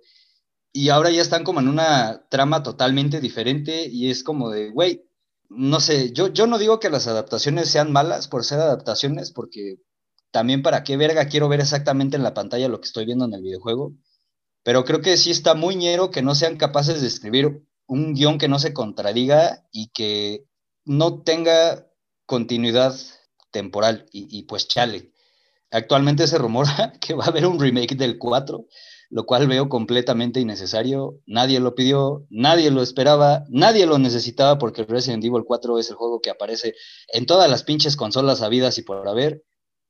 Y 0.73 0.89
ahora 0.89 1.09
ya 1.09 1.21
están 1.21 1.43
como 1.43 1.59
en 1.59 1.67
una 1.67 2.25
trama 2.29 2.63
totalmente 2.63 3.19
diferente 3.19 3.87
y 3.87 4.09
es 4.09 4.23
como 4.23 4.49
de, 4.49 4.69
güey, 4.69 5.03
no 5.53 5.81
sé, 5.81 6.13
yo, 6.13 6.27
yo 6.29 6.47
no 6.47 6.57
digo 6.57 6.79
que 6.79 6.89
las 6.89 7.07
adaptaciones 7.07 7.69
sean 7.69 7.91
malas 7.91 8.27
por 8.27 8.45
ser 8.45 8.59
adaptaciones, 8.59 9.31
porque 9.31 9.77
también 10.31 10.61
para 10.63 10.83
qué 10.83 10.95
verga 10.95 11.27
quiero 11.27 11.49
ver 11.49 11.59
exactamente 11.59 12.15
en 12.15 12.23
la 12.23 12.33
pantalla 12.33 12.69
lo 12.69 12.79
que 12.79 12.87
estoy 12.87 13.05
viendo 13.05 13.25
en 13.25 13.33
el 13.33 13.41
videojuego, 13.41 13.93
pero 14.63 14.85
creo 14.85 15.01
que 15.01 15.17
sí 15.17 15.31
está 15.31 15.53
muy 15.53 15.75
ñero 15.75 16.09
que 16.09 16.21
no 16.21 16.35
sean 16.35 16.55
capaces 16.55 17.01
de 17.01 17.07
escribir 17.07 17.65
un 17.85 18.13
guion 18.13 18.37
que 18.37 18.47
no 18.47 18.59
se 18.59 18.73
contradiga 18.73 19.67
y 19.71 19.89
que 19.89 20.45
no 20.85 21.21
tenga 21.23 21.87
continuidad 22.25 22.95
temporal 23.51 24.05
y, 24.13 24.43
pues 24.43 24.69
chale. 24.69 25.11
Actualmente 25.69 26.27
se 26.27 26.37
rumora 26.37 26.93
que 27.01 27.13
va 27.13 27.25
a 27.25 27.27
haber 27.27 27.45
un 27.45 27.59
remake 27.59 27.95
del 27.95 28.17
4, 28.17 28.65
lo 29.11 29.25
cual 29.25 29.47
veo 29.47 29.67
completamente 29.67 30.39
innecesario. 30.39 31.19
Nadie 31.25 31.59
lo 31.59 31.75
pidió, 31.75 32.25
nadie 32.29 32.71
lo 32.71 32.81
esperaba, 32.81 33.43
nadie 33.49 33.85
lo 33.85 33.99
necesitaba 33.99 34.57
porque 34.57 34.85
Resident 34.85 35.23
Evil 35.23 35.43
4 35.45 35.77
es 35.79 35.89
el 35.89 35.97
juego 35.97 36.21
que 36.21 36.29
aparece 36.29 36.75
en 37.09 37.25
todas 37.25 37.49
las 37.51 37.63
pinches 37.63 37.97
consolas 37.97 38.41
habidas 38.41 38.77
y 38.77 38.83
por 38.83 39.07
haber. 39.07 39.43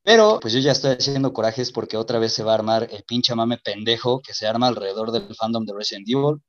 Pero 0.03 0.39
pues 0.41 0.53
yo 0.53 0.59
ya 0.59 0.71
estoy 0.71 0.95
haciendo 0.95 1.33
corajes 1.33 1.71
porque 1.71 1.97
otra 1.97 2.17
vez 2.17 2.33
se 2.33 2.43
va 2.43 2.53
a 2.53 2.55
armar 2.55 2.87
el 2.91 3.03
pinche 3.03 3.35
mame 3.35 3.59
pendejo 3.59 4.21
que 4.21 4.33
se 4.33 4.47
arma 4.47 4.67
alrededor 4.67 5.11
del 5.11 5.35
fandom 5.35 5.65
de 5.65 5.73
Resident 5.75 6.09
Evil. 6.09 6.41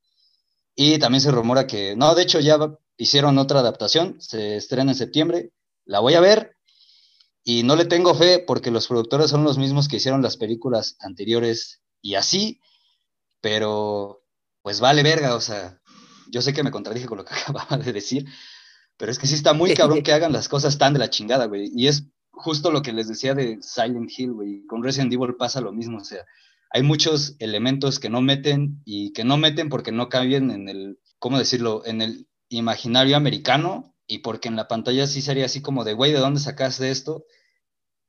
Y 0.75 0.97
también 0.97 1.21
se 1.21 1.29
rumora 1.29 1.67
que, 1.67 1.95
no, 1.95 2.15
de 2.15 2.23
hecho 2.23 2.39
ya 2.39 2.57
hicieron 2.97 3.37
otra 3.37 3.59
adaptación, 3.59 4.19
se 4.19 4.55
estrena 4.55 4.93
en 4.93 4.97
septiembre, 4.97 5.51
la 5.85 5.99
voy 5.99 6.15
a 6.15 6.19
ver 6.19 6.55
y 7.43 7.61
no 7.61 7.75
le 7.75 7.85
tengo 7.85 8.15
fe 8.15 8.39
porque 8.39 8.71
los 8.71 8.87
productores 8.87 9.29
son 9.29 9.43
los 9.43 9.59
mismos 9.59 9.87
que 9.87 9.97
hicieron 9.97 10.23
las 10.23 10.37
películas 10.37 10.95
anteriores 10.99 11.82
y 12.03 12.15
así, 12.15 12.61
pero 13.41 14.23
pues 14.61 14.79
vale 14.79 15.01
verga, 15.01 15.35
o 15.35 15.41
sea, 15.41 15.81
yo 16.29 16.41
sé 16.41 16.53
que 16.53 16.63
me 16.63 16.71
contradije 16.71 17.07
con 17.07 17.17
lo 17.17 17.25
que 17.25 17.33
acababa 17.41 17.77
de 17.77 17.91
decir, 17.91 18.27
pero 18.97 19.11
es 19.11 19.17
que 19.17 19.25
sí 19.25 19.33
está 19.33 19.53
muy 19.53 19.73
cabrón 19.73 20.03
que 20.03 20.13
hagan 20.13 20.33
las 20.33 20.47
cosas 20.47 20.77
tan 20.77 20.93
de 20.93 20.99
la 20.99 21.09
chingada, 21.09 21.45
güey, 21.45 21.71
y 21.73 21.87
es 21.87 22.05
justo 22.29 22.71
lo 22.71 22.81
que 22.81 22.93
les 22.93 23.07
decía 23.07 23.33
de 23.33 23.57
Silent 23.61 24.11
Hill, 24.15 24.33
güey, 24.33 24.65
con 24.67 24.83
Resident 24.83 25.13
Evil 25.13 25.35
pasa 25.35 25.61
lo 25.61 25.71
mismo, 25.71 25.97
o 25.97 26.03
sea, 26.03 26.23
hay 26.69 26.83
muchos 26.83 27.35
elementos 27.39 27.99
que 27.99 28.09
no 28.09 28.21
meten 28.21 28.81
y 28.83 29.13
que 29.13 29.23
no 29.23 29.37
meten 29.37 29.69
porque 29.69 29.91
no 29.91 30.09
caben 30.09 30.51
en 30.51 30.67
el, 30.67 30.99
¿cómo 31.19 31.37
decirlo?, 31.37 31.83
en 31.85 32.01
el 32.01 32.27
imaginario 32.49 33.15
americano 33.15 33.95
y 34.07 34.19
porque 34.19 34.49
en 34.49 34.55
la 34.55 34.67
pantalla 34.67 35.07
sí 35.07 35.21
sería 35.21 35.45
así 35.45 35.61
como 35.61 35.83
de, 35.83 35.93
güey, 35.93 36.11
¿de 36.11 36.19
dónde 36.19 36.39
sacaste 36.39 36.91
esto? 36.91 37.25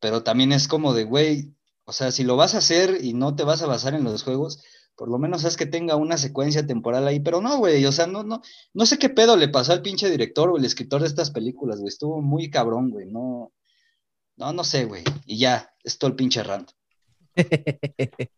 Pero 0.01 0.23
también 0.23 0.53
es 0.53 0.67
como 0.67 0.95
de, 0.95 1.05
güey, 1.05 1.55
o 1.85 1.93
sea, 1.93 2.11
si 2.11 2.25
lo 2.25 2.37
vas 2.37 2.55
a 2.55 2.59
hacer 2.59 2.99
y 3.03 3.15
no 3.15 3.35
te 3.37 3.45
vas 3.45 3.63
a 3.63 3.67
basar 3.67 3.95
en 3.95 4.05
los 4.05 4.23
juegos, 4.23 4.63
por 4.97 5.09
lo 5.09 5.19
menos 5.19 5.45
haz 5.45 5.57
que 5.57 5.67
tenga 5.67 5.97
una 5.97 6.17
secuencia 6.17 6.67
temporal 6.67 7.07
ahí, 7.07 7.21
pero 7.21 7.41
no, 7.41 7.59
güey, 7.59 7.85
o 7.85 7.93
sea, 7.93 8.07
no, 8.07 8.23
no, 8.23 8.43
no 8.73 8.87
sé 8.87 8.99
qué 8.99 9.09
pedo 9.09 9.37
le 9.37 9.49
pasó 9.49 9.73
al 9.73 9.83
pinche 9.83 10.09
director 10.11 10.51
o 10.51 10.57
el 10.57 10.65
escritor 10.65 11.01
de 11.01 11.09
estas 11.09 11.31
películas, 11.31 11.81
güey, 11.81 11.89
estuvo 11.89 12.23
muy 12.23 12.51
cabrón, 12.51 12.91
güey, 12.91 13.07
no, 13.07 13.53
no, 14.37 14.53
no 14.53 14.65
sé, 14.65 14.85
güey, 14.85 15.05
y 15.27 15.39
ya, 15.39 15.73
es 15.83 15.99
todo 15.99 16.11
el 16.11 16.17
pinche 16.17 16.43
rant. 16.43 16.71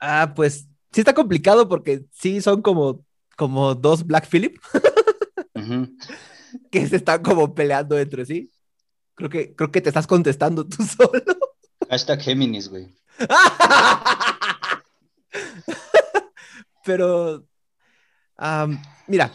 ah, 0.00 0.32
pues 0.34 0.68
sí 0.92 1.00
está 1.00 1.14
complicado 1.14 1.68
porque 1.68 2.04
sí 2.12 2.40
son 2.40 2.62
como, 2.62 3.04
como 3.36 3.74
dos 3.74 4.06
Black 4.06 4.28
Phillip 4.28 4.56
que 6.70 6.86
se 6.86 6.96
están 6.96 7.22
como 7.22 7.54
peleando 7.54 7.98
entre 7.98 8.24
sí. 8.24 8.50
Creo 9.14 9.30
que, 9.30 9.54
creo 9.54 9.70
que 9.70 9.80
te 9.80 9.90
estás 9.90 10.06
contestando 10.06 10.66
tú 10.66 10.82
solo. 10.84 11.22
Hashtag 11.90 12.22
Géminis, 12.22 12.68
güey. 12.68 12.88
Pero, 16.84 17.44
mira, 19.08 19.32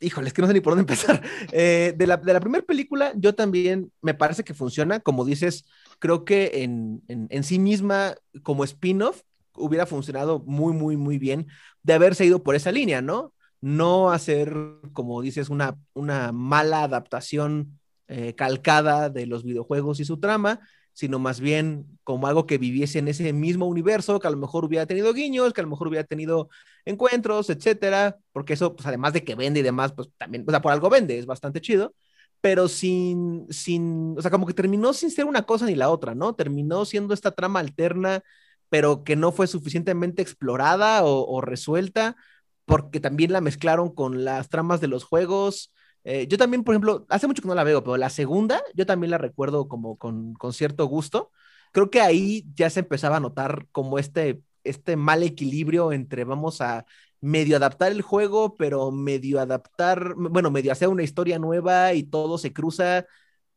híjole, 0.00 0.28
es 0.28 0.34
que 0.34 0.40
no 0.40 0.48
sé 0.48 0.54
ni 0.54 0.60
por 0.60 0.74
dónde 0.74 0.90
empezar. 0.90 1.22
Eh, 1.52 1.92
de 1.96 2.06
la, 2.06 2.16
de 2.16 2.32
la 2.32 2.40
primera 2.40 2.64
película, 2.64 3.12
yo 3.14 3.34
también 3.34 3.92
me 4.00 4.14
parece 4.14 4.42
que 4.42 4.54
funciona, 4.54 5.00
como 5.00 5.26
dices, 5.26 5.66
creo 5.98 6.24
que 6.24 6.62
en, 6.62 7.02
en, 7.08 7.44
sí 7.44 7.58
misma, 7.58 8.14
como 8.42 8.64
spin-off, 8.64 9.20
hubiera 9.54 9.84
funcionado 9.84 10.42
muy, 10.46 10.72
muy, 10.72 10.96
muy 10.96 11.18
bien 11.18 11.48
de 11.82 11.92
haberse 11.92 12.24
ido 12.24 12.42
por 12.42 12.54
esa 12.54 12.72
línea, 12.72 13.02
¿no? 13.02 13.34
No 13.60 14.10
hacer, 14.10 14.56
como 14.94 15.20
dices, 15.20 15.50
una, 15.50 15.76
una 15.92 16.32
mala 16.32 16.84
adaptación 16.84 17.78
eh, 18.06 18.34
calcada 18.34 19.10
de 19.10 19.26
los 19.26 19.44
videojuegos 19.44 20.00
y 20.00 20.06
su 20.06 20.18
trama, 20.18 20.60
sino 20.98 21.20
más 21.20 21.38
bien 21.38 21.86
como 22.02 22.26
algo 22.26 22.44
que 22.44 22.58
viviese 22.58 22.98
en 22.98 23.06
ese 23.06 23.32
mismo 23.32 23.66
universo, 23.66 24.18
que 24.18 24.26
a 24.26 24.30
lo 24.30 24.36
mejor 24.36 24.64
hubiera 24.64 24.84
tenido 24.84 25.14
guiños, 25.14 25.52
que 25.52 25.60
a 25.60 25.62
lo 25.62 25.70
mejor 25.70 25.86
hubiera 25.86 26.02
tenido 26.02 26.48
encuentros, 26.84 27.50
etcétera, 27.50 28.16
porque 28.32 28.54
eso, 28.54 28.74
pues 28.74 28.84
además 28.84 29.12
de 29.12 29.22
que 29.22 29.36
vende 29.36 29.60
y 29.60 29.62
demás, 29.62 29.92
pues 29.92 30.08
también, 30.16 30.44
o 30.44 30.50
sea, 30.50 30.60
por 30.60 30.72
algo 30.72 30.90
vende, 30.90 31.16
es 31.16 31.24
bastante 31.24 31.60
chido, 31.60 31.94
pero 32.40 32.66
sin, 32.66 33.46
sin, 33.48 34.16
o 34.18 34.22
sea, 34.22 34.32
como 34.32 34.44
que 34.44 34.54
terminó 34.54 34.92
sin 34.92 35.12
ser 35.12 35.26
una 35.26 35.42
cosa 35.44 35.66
ni 35.66 35.76
la 35.76 35.88
otra, 35.88 36.16
¿no? 36.16 36.34
Terminó 36.34 36.84
siendo 36.84 37.14
esta 37.14 37.30
trama 37.30 37.60
alterna, 37.60 38.22
pero 38.68 39.04
que 39.04 39.14
no 39.14 39.30
fue 39.30 39.46
suficientemente 39.46 40.20
explorada 40.20 41.04
o, 41.04 41.40
resuelta, 41.40 42.16
porque 42.64 42.98
también 42.98 43.32
la 43.32 43.40
mezclaron 43.40 43.94
con 43.94 44.24
las 44.24 44.48
tramas 44.48 44.80
de 44.80 44.88
los 44.88 45.04
juegos. 45.04 45.72
Eh, 46.04 46.26
yo 46.28 46.38
también, 46.38 46.64
por 46.64 46.74
ejemplo, 46.74 47.06
hace 47.08 47.26
mucho 47.26 47.42
que 47.42 47.48
no 47.48 47.54
la 47.54 47.64
veo, 47.64 47.82
pero 47.84 47.96
la 47.96 48.10
segunda, 48.10 48.62
yo 48.74 48.86
también 48.86 49.10
la 49.10 49.18
recuerdo 49.18 49.68
como 49.68 49.98
con, 49.98 50.36
cierto 50.52 50.86
gusto. 50.86 51.30
Creo 51.72 51.90
que 51.90 52.00
ahí 52.00 52.46
ya 52.54 52.70
se 52.70 52.80
empezaba 52.80 53.16
a 53.16 53.20
notar 53.20 53.66
como 53.72 53.98
este, 53.98 54.42
este 54.64 54.96
mal 54.96 55.22
equilibrio 55.22 55.92
entre 55.92 56.24
vamos 56.24 56.60
a 56.60 56.86
medio 57.20 57.56
adaptar 57.56 57.92
el 57.92 58.02
juego, 58.02 58.56
pero 58.56 58.90
medio 58.90 59.40
adaptar, 59.40 60.14
bueno, 60.16 60.50
medio 60.50 60.72
hacer 60.72 60.88
una 60.88 61.02
historia 61.02 61.38
nueva 61.38 61.92
y 61.94 62.04
todo 62.04 62.38
se 62.38 62.52
cruza. 62.52 63.06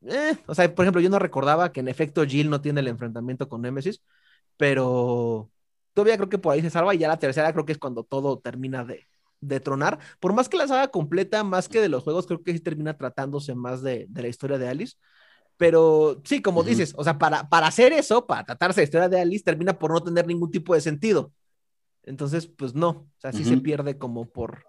Eh, 0.08 0.38
o 0.48 0.56
sea, 0.56 0.74
por 0.74 0.86
ejemplo, 0.86 1.02
yo 1.02 1.10
no 1.10 1.20
recordaba 1.20 1.72
que 1.72 1.80
en 1.82 1.88
efecto 1.88 2.26
Jill 2.26 2.50
no 2.50 2.62
tiene 2.62 2.82
el 2.82 2.88
enfrentamiento 2.88 3.48
con 3.48 3.62
Nemesis, 3.62 4.02
pero 4.58 5.52
todavía 5.94 6.18
creo 6.18 6.30
que 6.30 6.38
por 6.40 6.54
ahí 6.54 6.62
se 6.62 6.70
salva 6.70 6.96
y 6.96 7.00
ya 7.00 7.08
la 7.08 7.20
tercera 7.20 7.54
creo 7.54 7.66
que 7.66 7.74
es 7.74 7.78
cuando 7.80 8.04
todo 8.04 8.40
termina 8.40 8.84
de, 8.86 9.08
de 9.42 9.60
tronar. 9.60 10.00
Por 10.20 10.34
más 10.34 10.48
que 10.48 10.58
la 10.58 10.68
saga 10.68 10.90
completa, 10.90 11.44
más 11.44 11.68
que 11.68 11.82
de 11.82 11.90
los 11.90 12.04
juegos, 12.04 12.28
creo 12.28 12.44
que 12.44 12.54
sí 12.54 12.60
termina 12.60 12.98
tratándose 12.98 13.56
más 13.56 13.82
de, 13.82 14.06
de 14.10 14.22
la 14.22 14.28
historia 14.28 14.58
de 14.58 14.70
Alice. 14.70 14.96
Pero 15.58 16.22
sí, 16.24 16.42
como 16.42 16.64
dices, 16.64 16.94
o 16.98 17.04
sea, 17.04 17.20
para, 17.20 17.48
para 17.50 17.68
hacer 17.68 17.94
eso, 17.94 18.26
para 18.26 18.44
tratarse 18.44 18.82
de 18.82 18.86
historia 18.86 19.10
de 19.10 19.20
Alice, 19.20 19.44
termina 19.44 19.78
por 19.78 19.92
no 19.92 20.02
tener 20.02 20.26
ningún 20.26 20.50
tipo 20.50 20.74
de 20.74 20.82
sentido. 20.82 21.34
Entonces, 22.04 22.48
pues 22.48 22.74
no, 22.74 22.90
o 22.90 23.20
sea, 23.20 23.32
sí 23.32 23.44
se 23.44 23.58
pierde 23.58 23.98
como 23.98 24.26
por, 24.26 24.66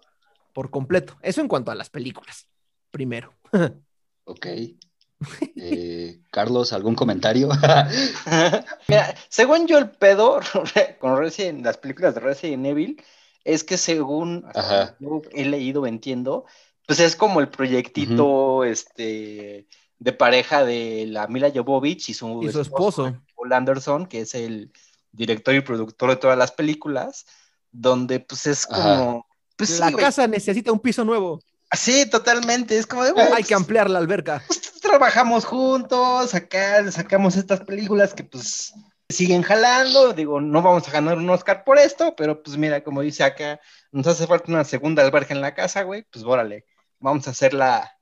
por 0.53 0.69
completo. 0.69 1.17
Eso 1.21 1.41
en 1.41 1.47
cuanto 1.47 1.71
a 1.71 1.75
las 1.75 1.89
películas, 1.89 2.47
primero. 2.91 3.33
ok. 4.25 4.47
Eh, 5.55 6.21
Carlos, 6.29 6.73
¿algún 6.73 6.95
comentario? 6.95 7.49
Mira, 8.87 9.15
según 9.29 9.67
yo 9.67 9.77
el 9.77 9.89
pedo 9.89 10.41
con 10.99 11.17
Resident, 11.17 11.65
las 11.65 11.77
películas 11.77 12.13
de 12.13 12.21
Resident 12.21 12.65
Evil 12.65 13.01
es 13.43 13.63
que 13.63 13.77
según 13.77 14.45
he 15.31 15.45
leído, 15.45 15.85
entiendo, 15.85 16.45
pues 16.87 16.99
es 16.99 17.15
como 17.15 17.39
el 17.39 17.49
proyectito 17.49 18.63
este 18.63 19.67
de 19.99 20.11
pareja 20.11 20.65
de 20.65 21.05
la 21.07 21.27
Mila 21.27 21.51
Jovovich 21.53 22.09
y 22.09 22.13
su, 22.13 22.43
y 22.43 22.51
su 22.51 22.59
esposo, 22.59 23.15
Paul 23.35 23.53
Anderson, 23.53 24.05
que 24.05 24.21
es 24.21 24.35
el 24.35 24.71
director 25.11 25.55
y 25.55 25.61
productor 25.61 26.09
de 26.09 26.15
todas 26.17 26.37
las 26.37 26.51
películas, 26.51 27.25
donde 27.71 28.19
pues 28.19 28.45
es 28.47 28.65
como... 28.65 29.25
Pues, 29.55 29.79
la 29.79 29.91
casa 29.93 30.27
necesita 30.27 30.71
un 30.71 30.79
piso 30.79 31.05
nuevo. 31.05 31.39
Sí, 31.71 32.09
totalmente, 32.09 32.77
es 32.77 32.85
como 32.85 33.03
de... 33.03 33.13
Hay 33.33 33.43
que 33.43 33.53
ampliar 33.53 33.89
la 33.89 33.99
alberca. 33.99 34.43
Pues, 34.47 34.73
trabajamos 34.81 35.45
juntos, 35.45 36.35
acá 36.35 36.91
sacamos 36.91 37.37
estas 37.37 37.61
películas 37.61 38.13
que 38.13 38.23
pues 38.23 38.73
siguen 39.13 39.41
jalando, 39.41 40.11
digo, 40.13 40.41
no 40.41 40.61
vamos 40.61 40.87
a 40.87 40.91
ganar 40.91 41.17
un 41.17 41.29
Oscar 41.29 41.63
por 41.63 41.77
esto, 41.77 42.13
pero 42.15 42.43
pues 42.43 42.57
mira, 42.57 42.83
como 42.83 43.01
dice 43.01 43.23
acá, 43.23 43.61
nos 43.91 44.05
hace 44.07 44.27
falta 44.27 44.51
una 44.51 44.65
segunda 44.65 45.03
alberca 45.03 45.33
en 45.33 45.41
la 45.41 45.55
casa, 45.55 45.83
güey, 45.83 46.03
pues 46.11 46.25
órale, 46.25 46.65
vamos 46.99 47.27
a 47.27 47.31
hacer 47.31 47.53
la, 47.53 47.97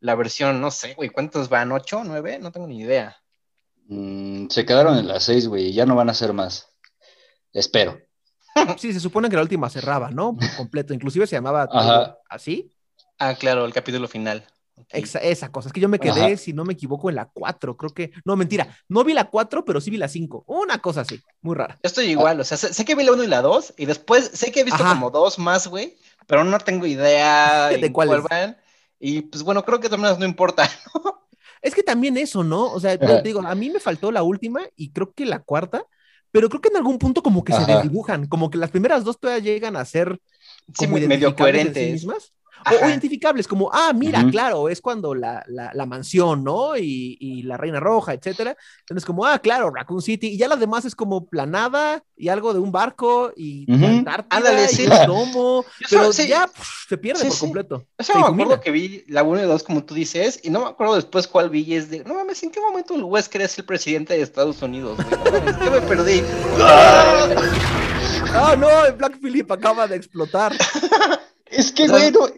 la 0.00 0.14
versión, 0.14 0.60
no 0.60 0.70
sé, 0.70 0.94
güey, 0.94 1.08
¿cuántos 1.08 1.48
van? 1.48 1.72
¿Ocho? 1.72 2.04
¿Nueve? 2.04 2.38
No 2.38 2.52
tengo 2.52 2.66
ni 2.66 2.80
idea. 2.80 3.16
Mm, 3.88 4.48
se 4.48 4.66
quedaron 4.66 4.98
en 4.98 5.08
las 5.08 5.24
seis, 5.24 5.48
güey, 5.48 5.72
ya 5.72 5.86
no 5.86 5.96
van 5.96 6.10
a 6.10 6.14
ser 6.14 6.32
más. 6.32 6.68
Espero. 7.52 7.98
Sí, 8.78 8.94
se 8.94 9.00
supone 9.00 9.28
que 9.28 9.36
la 9.36 9.42
última 9.42 9.68
cerraba, 9.68 10.10
¿no? 10.10 10.34
completo. 10.56 10.94
Inclusive 10.94 11.26
se 11.26 11.36
llamaba 11.36 11.68
así. 12.30 12.72
Ah, 13.18 13.34
claro, 13.34 13.66
el 13.66 13.74
capítulo 13.74 14.08
final. 14.08 14.46
Esa, 14.90 15.50
cosa. 15.50 15.68
Es 15.68 15.72
que 15.72 15.80
yo 15.80 15.88
me 15.88 15.98
quedé, 15.98 16.36
si 16.36 16.52
no 16.52 16.64
me 16.64 16.74
equivoco, 16.74 17.08
en 17.08 17.16
la 17.16 17.26
cuatro. 17.26 17.76
Creo 17.76 17.92
que. 17.92 18.12
No, 18.24 18.36
mentira. 18.36 18.76
No 18.88 19.04
vi 19.04 19.14
la 19.14 19.24
cuatro, 19.30 19.64
pero 19.64 19.80
sí 19.80 19.90
vi 19.90 19.96
la 19.96 20.08
cinco. 20.08 20.44
Una 20.46 20.78
cosa 20.78 21.00
así. 21.00 21.20
Muy 21.40 21.56
rara. 21.56 21.78
Yo 21.82 21.88
estoy 21.88 22.06
igual. 22.06 22.40
O 22.40 22.44
sea, 22.44 22.56
sé, 22.56 22.84
que 22.84 22.94
vi 22.94 23.04
la 23.04 23.12
uno 23.12 23.24
y 23.24 23.28
la 23.28 23.42
dos. 23.42 23.74
Y 23.76 23.86
después 23.86 24.30
sé 24.34 24.52
que 24.52 24.60
he 24.60 24.64
visto 24.64 24.84
como 24.84 25.10
dos 25.10 25.38
más, 25.38 25.66
güey. 25.66 25.96
Pero 26.26 26.44
no 26.44 26.58
tengo 26.58 26.86
idea 26.86 27.68
de 27.80 27.92
cuál 27.92 28.22
van. 28.22 28.56
Y 28.98 29.22
pues 29.22 29.42
bueno, 29.42 29.64
creo 29.64 29.80
que 29.80 29.88
también 29.88 30.18
no 30.18 30.24
importa, 30.24 30.70
¿no? 30.94 31.26
Es 31.62 31.74
que 31.74 31.82
también 31.82 32.16
eso, 32.16 32.44
¿no? 32.44 32.72
O 32.72 32.80
sea, 32.80 32.98
te 32.98 33.22
digo, 33.22 33.40
a 33.40 33.54
mí 33.54 33.70
me 33.70 33.80
faltó 33.80 34.12
la 34.12 34.22
última 34.22 34.60
y 34.76 34.90
creo 34.90 35.12
que 35.12 35.26
la 35.26 35.40
cuarta, 35.40 35.84
pero 36.30 36.48
creo 36.48 36.60
que 36.60 36.68
en 36.68 36.76
algún 36.76 36.98
punto 36.98 37.22
como 37.22 37.44
que 37.44 37.52
se 37.52 37.64
desdibujan, 37.64 38.26
como 38.26 38.50
que 38.50 38.58
las 38.58 38.70
primeras 38.70 39.04
dos 39.04 39.18
todavía 39.18 39.42
llegan 39.42 39.76
a 39.76 39.84
ser 39.84 40.20
como 40.76 40.98
medio 40.98 41.34
coherentes. 41.34 41.92
mismas. 41.92 42.32
O, 42.70 42.88
identificables, 42.88 43.46
como, 43.46 43.70
ah, 43.72 43.92
mira, 43.94 44.24
claro, 44.30 44.68
es 44.68 44.80
cuando 44.80 45.14
la, 45.14 45.44
la, 45.46 45.86
mansión, 45.86 46.42
¿no? 46.42 46.76
Y, 46.76 47.16
y, 47.20 47.42
la 47.42 47.56
Reina 47.56 47.80
Roja, 47.80 48.12
etcétera. 48.12 48.56
Entonces, 48.80 49.04
como, 49.04 49.24
ah, 49.24 49.38
claro, 49.38 49.70
Raccoon 49.70 50.02
City. 50.02 50.28
Y 50.28 50.36
ya 50.36 50.48
las 50.48 50.60
demás 50.60 50.84
es 50.84 50.94
como 50.94 51.26
planada 51.26 52.02
y 52.16 52.28
algo 52.28 52.52
de 52.52 52.60
un 52.60 52.72
barco 52.72 53.32
y 53.36 53.70
uh 53.70 54.04
Ándale, 54.30 54.68
sí. 54.68 54.86
domo. 55.06 55.64
pero 55.90 56.10
ya 56.10 56.48
se 56.88 56.98
pierde 56.98 57.24
por 57.26 57.38
completo. 57.38 57.86
Eso 57.98 58.18
me 58.18 58.26
acuerdo 58.26 58.60
que 58.60 58.70
vi 58.70 59.04
la 59.08 59.22
1 59.22 59.42
y 59.42 59.46
2, 59.46 59.62
como 59.62 59.84
tú 59.84 59.94
dices, 59.94 60.40
y 60.42 60.50
no 60.50 60.60
me 60.60 60.66
acuerdo 60.66 60.96
después 60.96 61.28
cuál 61.28 61.50
vi. 61.50 61.74
es 61.74 61.90
de, 61.90 62.04
no 62.04 62.14
mames, 62.14 62.42
¿en 62.42 62.50
qué 62.50 62.60
momento 62.60 62.94
el 62.94 63.04
Wesker 63.04 63.42
es 63.42 63.58
el 63.58 63.64
presidente 63.64 64.14
de 64.14 64.22
Estados 64.22 64.62
Unidos? 64.62 64.98
Yo 65.64 65.70
me 65.70 65.80
perdí. 65.82 66.22
Ah, 68.38 68.54
no, 68.58 68.84
el 68.84 68.92
Black 68.94 69.18
Phillip 69.20 69.50
acaba 69.50 69.86
de 69.86 69.96
explotar. 69.96 70.52
es 71.46 71.72
que, 71.72 71.88
güey, 71.88 72.10
no, 72.10 72.28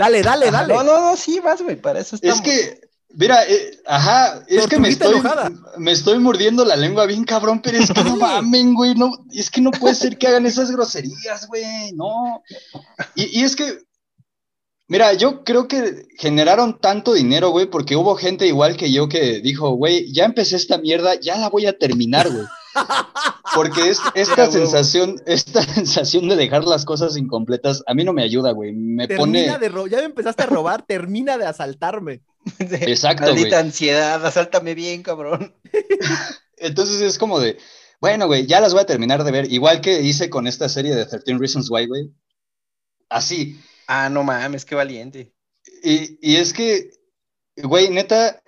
Dale, 0.00 0.22
dale, 0.22 0.50
dale. 0.50 0.72
No, 0.72 0.82
no, 0.82 0.98
no, 0.98 1.14
sí, 1.14 1.40
vas, 1.40 1.60
güey, 1.60 1.76
para 1.76 2.00
eso 2.00 2.16
estamos. 2.16 2.38
Es 2.38 2.42
que, 2.42 2.80
mira, 3.10 3.46
eh, 3.46 3.82
ajá, 3.84 4.42
es 4.48 4.66
que 4.66 4.78
me 4.78 4.88
estoy, 4.88 5.20
me 5.76 5.92
estoy 5.92 6.18
mordiendo 6.18 6.64
la 6.64 6.74
lengua 6.74 7.04
bien 7.04 7.24
cabrón, 7.24 7.60
pero 7.60 7.76
es 7.76 7.92
que 7.92 8.02
no 8.02 8.16
mamen, 8.16 8.72
güey, 8.72 8.94
no, 8.94 9.12
es 9.30 9.50
que 9.50 9.60
no 9.60 9.70
puede 9.70 9.94
ser 9.94 10.16
que 10.16 10.26
hagan 10.26 10.46
esas 10.46 10.70
groserías, 10.70 11.46
güey, 11.48 11.92
no. 11.92 12.42
Y, 13.14 13.40
y 13.40 13.44
es 13.44 13.56
que, 13.56 13.80
mira, 14.88 15.12
yo 15.12 15.44
creo 15.44 15.68
que 15.68 16.06
generaron 16.16 16.80
tanto 16.80 17.12
dinero, 17.12 17.50
güey, 17.50 17.66
porque 17.66 17.94
hubo 17.94 18.16
gente 18.16 18.46
igual 18.46 18.78
que 18.78 18.90
yo 18.90 19.06
que 19.06 19.40
dijo, 19.40 19.72
güey, 19.72 20.10
ya 20.14 20.24
empecé 20.24 20.56
esta 20.56 20.78
mierda, 20.78 21.16
ya 21.16 21.36
la 21.36 21.50
voy 21.50 21.66
a 21.66 21.76
terminar, 21.76 22.30
güey. 22.30 22.46
Porque 23.54 23.90
es, 23.90 24.00
esta 24.14 24.50
sensación, 24.50 25.20
esta 25.26 25.62
sensación 25.74 26.28
de 26.28 26.36
dejar 26.36 26.64
las 26.64 26.84
cosas 26.84 27.16
incompletas, 27.16 27.82
a 27.86 27.94
mí 27.94 28.04
no 28.04 28.12
me 28.12 28.22
ayuda, 28.22 28.52
güey. 28.52 28.72
Me 28.72 29.08
termina 29.08 29.58
De 29.58 29.70
ya 29.90 29.98
me 29.98 30.04
empezaste 30.04 30.42
a 30.42 30.46
robar, 30.46 30.82
termina 30.82 31.38
de 31.38 31.46
asaltarme. 31.46 32.22
Exacto, 32.58 33.24
Maldita 33.24 33.58
ansiedad, 33.58 34.24
asáltame 34.24 34.74
bien, 34.74 35.02
cabrón. 35.02 35.54
Entonces 36.56 37.00
es 37.00 37.18
como 37.18 37.40
de, 37.40 37.58
bueno, 38.00 38.26
güey, 38.26 38.46
ya 38.46 38.60
las 38.60 38.72
voy 38.72 38.82
a 38.82 38.86
terminar 38.86 39.24
de 39.24 39.32
ver. 39.32 39.52
Igual 39.52 39.80
que 39.80 40.00
hice 40.00 40.30
con 40.30 40.46
esta 40.46 40.68
serie 40.68 40.94
de 40.94 41.06
13 41.06 41.38
Reasons 41.38 41.70
Why, 41.70 41.86
güey. 41.86 42.10
Así. 43.08 43.60
Ah, 43.86 44.08
no 44.08 44.22
mames, 44.22 44.64
qué 44.64 44.74
valiente. 44.74 45.34
Y, 45.82 46.18
y 46.20 46.36
es 46.36 46.52
que, 46.52 46.90
güey, 47.56 47.90
neta, 47.90 48.40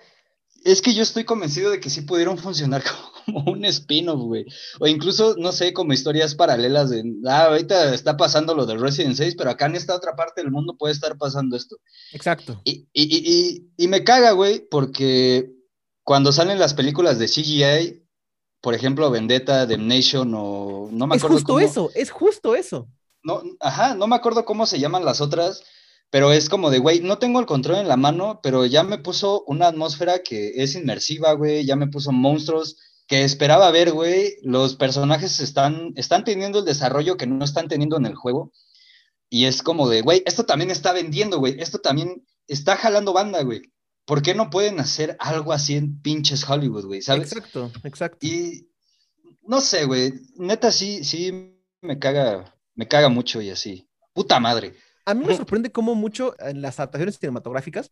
es 0.63 0.81
que 0.81 0.93
yo 0.93 1.03
estoy 1.03 1.23
convencido 1.25 1.71
de 1.71 1.79
que 1.79 1.89
sí 1.89 2.01
pudieron 2.01 2.37
funcionar 2.37 2.83
como 3.25 3.51
un 3.51 3.65
spin-off, 3.65 4.21
güey. 4.21 4.45
O 4.79 4.87
incluso, 4.87 5.35
no 5.37 5.51
sé, 5.51 5.73
como 5.73 5.93
historias 5.93 6.35
paralelas 6.35 6.89
de, 6.89 7.03
ah, 7.27 7.45
ahorita 7.45 7.93
está 7.93 8.17
pasando 8.17 8.55
lo 8.55 8.65
del 8.65 8.79
Resident 8.79 9.15
6, 9.15 9.35
pero 9.37 9.49
acá 9.49 9.65
en 9.65 9.75
esta 9.75 9.95
otra 9.95 10.15
parte 10.15 10.41
del 10.41 10.51
mundo 10.51 10.75
puede 10.77 10.93
estar 10.93 11.17
pasando 11.17 11.55
esto. 11.55 11.77
Exacto. 12.11 12.61
Y, 12.63 12.87
y, 12.93 13.03
y, 13.03 13.67
y 13.77 13.87
me 13.87 14.03
caga, 14.03 14.31
güey, 14.31 14.67
porque 14.69 15.51
cuando 16.03 16.31
salen 16.31 16.59
las 16.59 16.73
películas 16.73 17.19
de 17.19 17.27
CGI, 17.27 18.03
por 18.61 18.73
ejemplo, 18.73 19.11
Vendetta, 19.11 19.65
Damnation 19.65 20.33
o 20.35 20.89
no 20.91 21.07
me 21.07 21.15
acuerdo. 21.15 21.37
Es 21.37 21.43
justo 21.43 21.59
eso, 21.59 21.91
es 21.95 22.11
justo 22.11 22.55
eso. 22.55 22.87
No, 23.21 23.41
ajá, 23.59 23.95
no 23.95 24.07
me 24.07 24.15
acuerdo 24.15 24.45
cómo 24.45 24.65
se 24.65 24.79
llaman 24.79 25.05
las 25.05 25.21
otras, 25.21 25.63
pero 26.13 26.31
es 26.31 26.47
como 26.47 26.69
de, 26.69 26.77
güey, 26.77 26.99
no 26.99 27.17
tengo 27.17 27.39
el 27.39 27.47
control 27.47 27.77
en 27.77 27.87
la 27.87 27.97
mano, 27.97 28.39
pero 28.43 28.67
ya 28.67 28.83
me 28.83 28.99
puso 28.99 29.43
una 29.47 29.65
atmósfera 29.65 30.21
que 30.21 30.61
es 30.61 30.75
inmersiva, 30.75 31.33
güey, 31.33 31.65
ya 31.65 31.75
me 31.75 31.87
puso 31.87 32.11
monstruos 32.11 32.77
que 33.07 33.23
esperaba 33.23 33.71
ver, 33.71 33.93
güey. 33.93 34.35
Los 34.43 34.75
personajes 34.75 35.39
están, 35.39 35.91
están 35.95 36.23
teniendo 36.23 36.59
el 36.59 36.65
desarrollo 36.65 37.17
que 37.17 37.25
no 37.25 37.43
están 37.43 37.67
teniendo 37.67 37.97
en 37.97 38.05
el 38.05 38.13
juego. 38.13 38.51
Y 39.27 39.45
es 39.45 39.63
como 39.63 39.89
de, 39.89 40.01
güey, 40.01 40.21
esto 40.27 40.45
también 40.45 40.69
está 40.69 40.93
vendiendo, 40.93 41.39
güey, 41.39 41.59
esto 41.59 41.79
también 41.79 42.23
está 42.45 42.77
jalando 42.77 43.11
banda, 43.11 43.41
güey. 43.41 43.63
¿Por 44.05 44.21
qué 44.21 44.35
no 44.35 44.51
pueden 44.51 44.79
hacer 44.79 45.17
algo 45.19 45.51
así 45.51 45.75
en 45.77 45.99
pinches 45.99 46.47
Hollywood, 46.47 46.85
güey? 46.85 47.01
¿Sabes? 47.01 47.31
Exacto, 47.31 47.71
exacto. 47.83 48.19
Y 48.21 48.69
no 49.41 49.61
sé, 49.61 49.85
güey, 49.85 50.13
neta 50.35 50.71
sí, 50.71 51.03
sí 51.03 51.57
me 51.81 51.97
caga, 51.97 52.55
me 52.75 52.87
caga 52.87 53.09
mucho 53.09 53.41
y 53.41 53.49
así. 53.49 53.89
Puta 54.13 54.39
madre. 54.39 54.75
A 55.05 55.13
mí 55.13 55.25
me 55.25 55.35
sorprende 55.35 55.71
cómo 55.71 55.95
mucho 55.95 56.35
en 56.39 56.61
las 56.61 56.79
adaptaciones 56.79 57.17
cinematográficas 57.17 57.91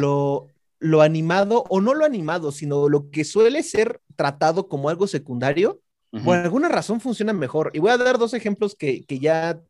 lo, 0.00 0.48
lo 0.78 1.02
animado, 1.02 1.64
o 1.68 1.80
no 1.80 1.94
lo 1.94 2.04
animado, 2.04 2.52
sino 2.52 2.88
lo 2.88 3.10
que 3.10 3.24
suele 3.24 3.62
ser 3.62 4.00
tratado 4.16 4.68
como 4.68 4.88
algo 4.88 5.06
secundario, 5.06 5.80
por 6.24 6.36
alguna 6.36 6.68
razón 6.68 7.00
funciona 7.00 7.32
mejor. 7.32 7.70
Y 7.74 7.78
voy 7.78 7.90
a 7.90 7.98
dar 7.98 8.18
dos 8.18 8.34
ejemplos 8.34 8.74
que, 8.74 9.04
que 9.04 9.18
ya 9.18 9.60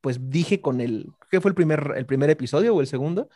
pues 0.00 0.18
dije 0.30 0.60
con 0.60 0.80
el, 0.80 1.08
¿qué 1.30 1.40
fue 1.40 1.50
el 1.50 1.54
primer, 1.54 1.92
el 1.96 2.06
primer 2.06 2.30
episodio 2.30 2.74
o 2.74 2.80
el 2.80 2.86
segundo? 2.86 3.28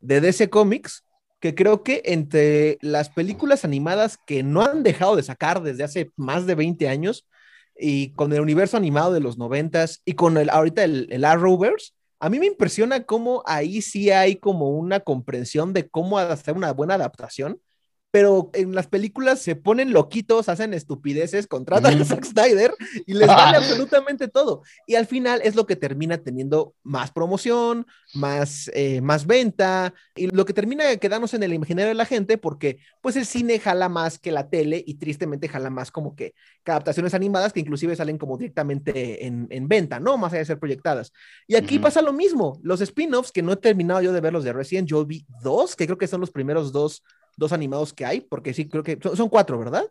De 0.00 0.20
DC 0.20 0.50
Comics, 0.50 1.04
que 1.40 1.54
creo 1.54 1.82
que 1.82 2.02
entre 2.04 2.78
las 2.80 3.10
películas 3.10 3.64
animadas 3.64 4.18
que 4.24 4.42
no 4.42 4.62
han 4.62 4.82
dejado 4.84 5.16
de 5.16 5.24
sacar 5.24 5.62
desde 5.62 5.82
hace 5.82 6.12
más 6.16 6.46
de 6.46 6.54
20 6.54 6.88
años, 6.88 7.26
y 7.76 8.12
con 8.12 8.32
el 8.32 8.40
universo 8.40 8.76
animado 8.76 9.12
de 9.12 9.20
los 9.20 9.38
noventas, 9.38 10.02
y 10.04 10.12
con 10.12 10.36
el, 10.36 10.50
ahorita 10.50 10.84
el, 10.84 11.08
el 11.10 11.24
Arrowverse, 11.24 11.92
a 12.22 12.30
mí 12.30 12.38
me 12.38 12.46
impresiona 12.46 13.02
cómo 13.02 13.42
ahí 13.46 13.82
sí 13.82 14.12
hay 14.12 14.36
como 14.36 14.70
una 14.70 15.00
comprensión 15.00 15.72
de 15.72 15.88
cómo 15.90 16.18
hacer 16.18 16.56
una 16.56 16.72
buena 16.72 16.94
adaptación 16.94 17.60
pero 18.12 18.50
en 18.52 18.74
las 18.74 18.88
películas 18.88 19.40
se 19.40 19.56
ponen 19.56 19.94
loquitos, 19.94 20.50
hacen 20.50 20.74
estupideces, 20.74 21.46
contratan 21.46 21.98
a 21.98 22.04
Zack 22.04 22.26
Snyder 22.26 22.74
y 23.06 23.14
les 23.14 23.26
vale 23.26 23.56
absolutamente 23.56 24.28
todo. 24.28 24.62
Y 24.86 24.96
al 24.96 25.06
final 25.06 25.40
es 25.42 25.56
lo 25.56 25.66
que 25.66 25.76
termina 25.76 26.18
teniendo 26.18 26.74
más 26.82 27.10
promoción, 27.10 27.86
más, 28.12 28.70
eh, 28.74 29.00
más 29.00 29.26
venta, 29.26 29.94
y 30.14 30.26
lo 30.26 30.44
que 30.44 30.52
termina 30.52 30.94
quedándose 30.98 31.36
en 31.36 31.42
el 31.42 31.54
imaginario 31.54 31.88
de 31.88 31.94
la 31.94 32.04
gente, 32.04 32.36
porque 32.36 32.80
pues 33.00 33.16
el 33.16 33.24
cine 33.24 33.58
jala 33.58 33.88
más 33.88 34.18
que 34.18 34.30
la 34.30 34.50
tele 34.50 34.84
y 34.86 34.96
tristemente 34.96 35.48
jala 35.48 35.70
más 35.70 35.90
como 35.90 36.14
que, 36.14 36.34
adaptaciones 36.66 37.14
animadas 37.14 37.54
que 37.54 37.60
inclusive 37.60 37.96
salen 37.96 38.18
como 38.18 38.36
directamente 38.36 39.26
en, 39.26 39.46
en 39.50 39.68
venta, 39.68 39.98
¿no? 40.00 40.18
Más 40.18 40.32
allá 40.32 40.40
de 40.40 40.44
ser 40.44 40.58
proyectadas. 40.58 41.14
Y 41.46 41.56
aquí 41.56 41.78
pasa 41.78 42.02
lo 42.02 42.12
mismo, 42.12 42.60
los 42.62 42.82
spin-offs, 42.82 43.32
que 43.32 43.42
no 43.42 43.52
he 43.52 43.56
terminado 43.56 44.02
yo 44.02 44.12
de 44.12 44.20
ver 44.20 44.34
los 44.34 44.44
de 44.44 44.52
Resident, 44.52 44.86
yo 44.86 45.04
vi 45.06 45.24
dos, 45.42 45.74
que 45.74 45.86
creo 45.86 45.96
que 45.96 46.06
son 46.06 46.20
los 46.20 46.30
primeros 46.30 46.72
dos 46.72 47.02
dos 47.36 47.52
animados 47.52 47.92
que 47.92 48.04
hay, 48.04 48.20
porque 48.20 48.54
sí, 48.54 48.68
creo 48.68 48.82
que 48.82 48.98
son, 49.14 49.28
cuatro, 49.28 49.58
¿verdad? 49.58 49.84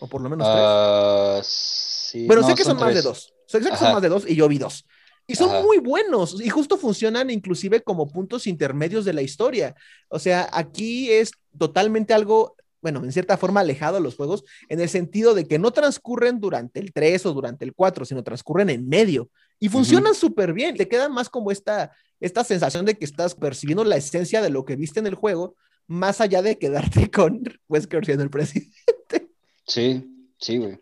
O 0.00 0.06
por 0.06 0.20
lo 0.20 0.28
menos 0.28 0.46
tres. 0.46 0.64
Ah, 0.64 1.40
sí, 1.44 2.26
bueno, 2.26 2.46
sé 2.46 2.54
que 2.54 2.64
son, 2.64 2.78
más 2.78 2.94
de 2.94 3.02
dos. 3.02 3.32
Sé 3.46 3.60
que 3.60 3.76
son 3.76 3.92
más 3.92 4.02
de 4.02 4.08
dos 4.08 4.24
y 4.28 4.34
yo 4.34 4.48
vi 4.48 4.58
dos. 4.58 4.86
Y 5.28 5.34
son 5.34 5.64
muy 5.64 5.78
buenos 5.78 6.40
y 6.40 6.48
justo 6.48 6.76
funcionan 6.76 7.30
inclusive 7.30 7.82
como 7.82 8.08
puntos 8.08 8.46
intermedios 8.46 9.04
de 9.04 9.12
la 9.12 9.22
historia. 9.22 9.74
O 10.08 10.20
sea, 10.20 10.48
aquí 10.52 11.10
es 11.10 11.32
totalmente 11.58 12.14
algo, 12.14 12.54
bueno, 12.80 13.02
en 13.02 13.10
cierta 13.10 13.36
forma 13.36 13.60
alejado 13.60 13.96
de 13.96 14.02
los 14.02 14.14
juegos, 14.14 14.44
en 14.68 14.80
el 14.80 14.88
sentido 14.88 15.34
de 15.34 15.48
que 15.48 15.58
no 15.58 15.72
transcurren 15.72 16.38
durante 16.38 16.78
el 16.78 16.92
3 16.92 17.26
o 17.26 17.32
durante 17.32 17.64
el 17.64 17.74
4, 17.74 18.04
sino 18.04 18.22
transcurren 18.22 18.70
en 18.70 18.88
medio. 18.88 19.28
Y 19.58 19.68
funcionan 19.68 20.14
súper 20.14 20.52
bien. 20.52 20.76
Te 20.76 20.86
queda 20.86 21.08
más 21.08 21.28
como 21.28 21.50
esta, 21.50 21.90
esta 22.20 22.44
sensación 22.44 22.84
de 22.84 22.94
que 22.94 23.04
estás 23.04 23.34
percibiendo 23.34 23.82
la 23.82 23.96
esencia 23.96 24.40
de 24.40 24.50
lo 24.50 24.64
que 24.64 24.76
viste 24.76 25.00
en 25.00 25.06
el 25.08 25.14
juego, 25.16 25.56
más 25.86 26.20
allá 26.20 26.42
de 26.42 26.58
quedarte 26.58 27.10
con 27.10 27.42
Wesker 27.68 28.04
siendo 28.04 28.24
el 28.24 28.30
presidente. 28.30 29.30
Sí, 29.66 30.32
sí, 30.38 30.58
güey. 30.58 30.78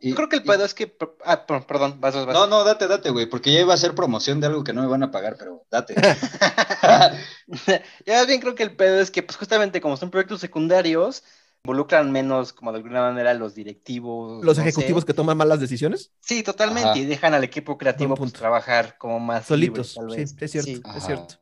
Yo 0.00 0.14
creo 0.14 0.28
que 0.28 0.36
el 0.36 0.44
pedo 0.44 0.64
es 0.64 0.74
que. 0.74 0.96
Ah, 1.24 1.44
perdón, 1.46 2.00
vas, 2.00 2.14
vas. 2.14 2.26
No, 2.26 2.46
no, 2.46 2.62
date, 2.62 2.86
date, 2.86 3.10
güey, 3.10 3.26
porque 3.26 3.52
ya 3.52 3.60
iba 3.60 3.74
a 3.74 3.78
ser 3.78 3.94
promoción 3.94 4.40
de 4.40 4.46
algo 4.46 4.62
que 4.62 4.72
no 4.72 4.82
me 4.82 4.86
van 4.86 5.02
a 5.02 5.10
pagar, 5.10 5.36
pero 5.36 5.66
date. 5.70 5.94
ya 8.06 8.24
bien 8.24 8.40
creo 8.40 8.54
que 8.54 8.62
el 8.62 8.76
pedo 8.76 9.00
es 9.00 9.10
que, 9.10 9.22
pues 9.22 9.36
justamente 9.36 9.80
como 9.80 9.96
son 9.96 10.10
proyectos 10.10 10.40
secundarios, 10.40 11.24
involucran 11.64 12.12
menos, 12.12 12.52
como 12.52 12.70
de 12.70 12.78
alguna 12.78 13.00
manera, 13.00 13.34
los 13.34 13.54
directivos. 13.56 14.44
¿Los 14.44 14.58
ejecutivos 14.58 15.04
que 15.04 15.14
toman 15.14 15.36
malas 15.36 15.58
decisiones? 15.58 16.12
Sí, 16.20 16.44
totalmente, 16.44 17.00
y 17.00 17.04
dejan 17.04 17.34
al 17.34 17.42
equipo 17.42 17.76
creativo 17.76 18.14
pues, 18.14 18.32
trabajar 18.32 18.96
como 18.98 19.18
más. 19.18 19.46
Solitos, 19.46 19.98
sí, 20.14 20.22
es 20.22 20.50
cierto, 20.50 20.90
es 20.96 21.04
cierto. 21.04 21.34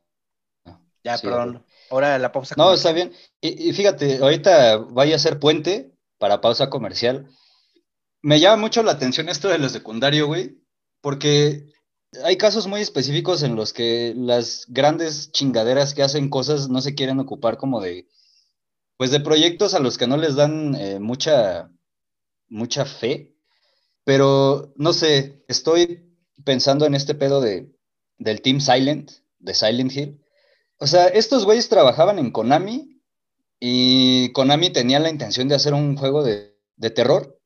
Ya, 1.04 1.18
perdón. 1.18 1.64
Ahora 1.90 2.18
la 2.18 2.32
pausa. 2.32 2.54
No, 2.56 2.72
está 2.72 2.92
bien. 2.92 3.12
Y, 3.40 3.72
fíjate, 3.72 4.18
ahorita 4.18 4.78
vaya 4.78 5.16
a 5.16 5.20
ser 5.20 5.38
puente 5.38 5.92
para 6.18 6.40
pausa 6.40 6.70
comercial. 6.70 7.28
Me 8.22 8.40
llama 8.40 8.56
mucho 8.56 8.82
la 8.82 8.92
atención 8.92 9.28
esto 9.28 9.48
de 9.48 9.58
lo 9.58 9.68
secundario, 9.68 10.26
güey, 10.26 10.58
porque 11.00 11.72
hay 12.24 12.36
casos 12.36 12.66
muy 12.66 12.80
específicos 12.80 13.42
en 13.42 13.54
los 13.54 13.72
que 13.72 14.14
las 14.16 14.66
grandes 14.68 15.30
chingaderas 15.30 15.94
que 15.94 16.02
hacen 16.02 16.28
cosas 16.28 16.68
no 16.68 16.80
se 16.80 16.94
quieren 16.94 17.20
ocupar 17.20 17.56
como 17.56 17.80
de, 17.80 18.08
pues 18.96 19.10
de 19.10 19.20
proyectos 19.20 19.74
a 19.74 19.80
los 19.80 19.98
que 19.98 20.06
no 20.06 20.16
les 20.16 20.34
dan 20.34 20.74
eh, 20.74 20.98
mucha, 20.98 21.70
mucha 22.48 22.84
fe. 22.84 23.36
Pero 24.04 24.72
no 24.76 24.92
sé, 24.92 25.44
estoy 25.48 26.16
pensando 26.44 26.86
en 26.86 26.94
este 26.94 27.14
pedo 27.14 27.40
de, 27.40 27.72
del 28.18 28.40
Team 28.40 28.60
Silent, 28.60 29.12
de 29.38 29.54
Silent 29.54 29.92
Hill 29.94 30.25
O 30.78 30.86
sea, 30.86 31.06
estos 31.08 31.44
güeyes 31.44 31.68
trabajaban 31.68 32.18
en 32.18 32.30
Konami 32.30 33.00
y 33.58 34.32
Konami 34.32 34.70
tenía 34.70 35.00
la 35.00 35.10
intención 35.10 35.48
de 35.48 35.54
hacer 35.54 35.72
un 35.72 35.96
juego 35.96 36.22
de, 36.22 36.54
terror, 36.94 37.40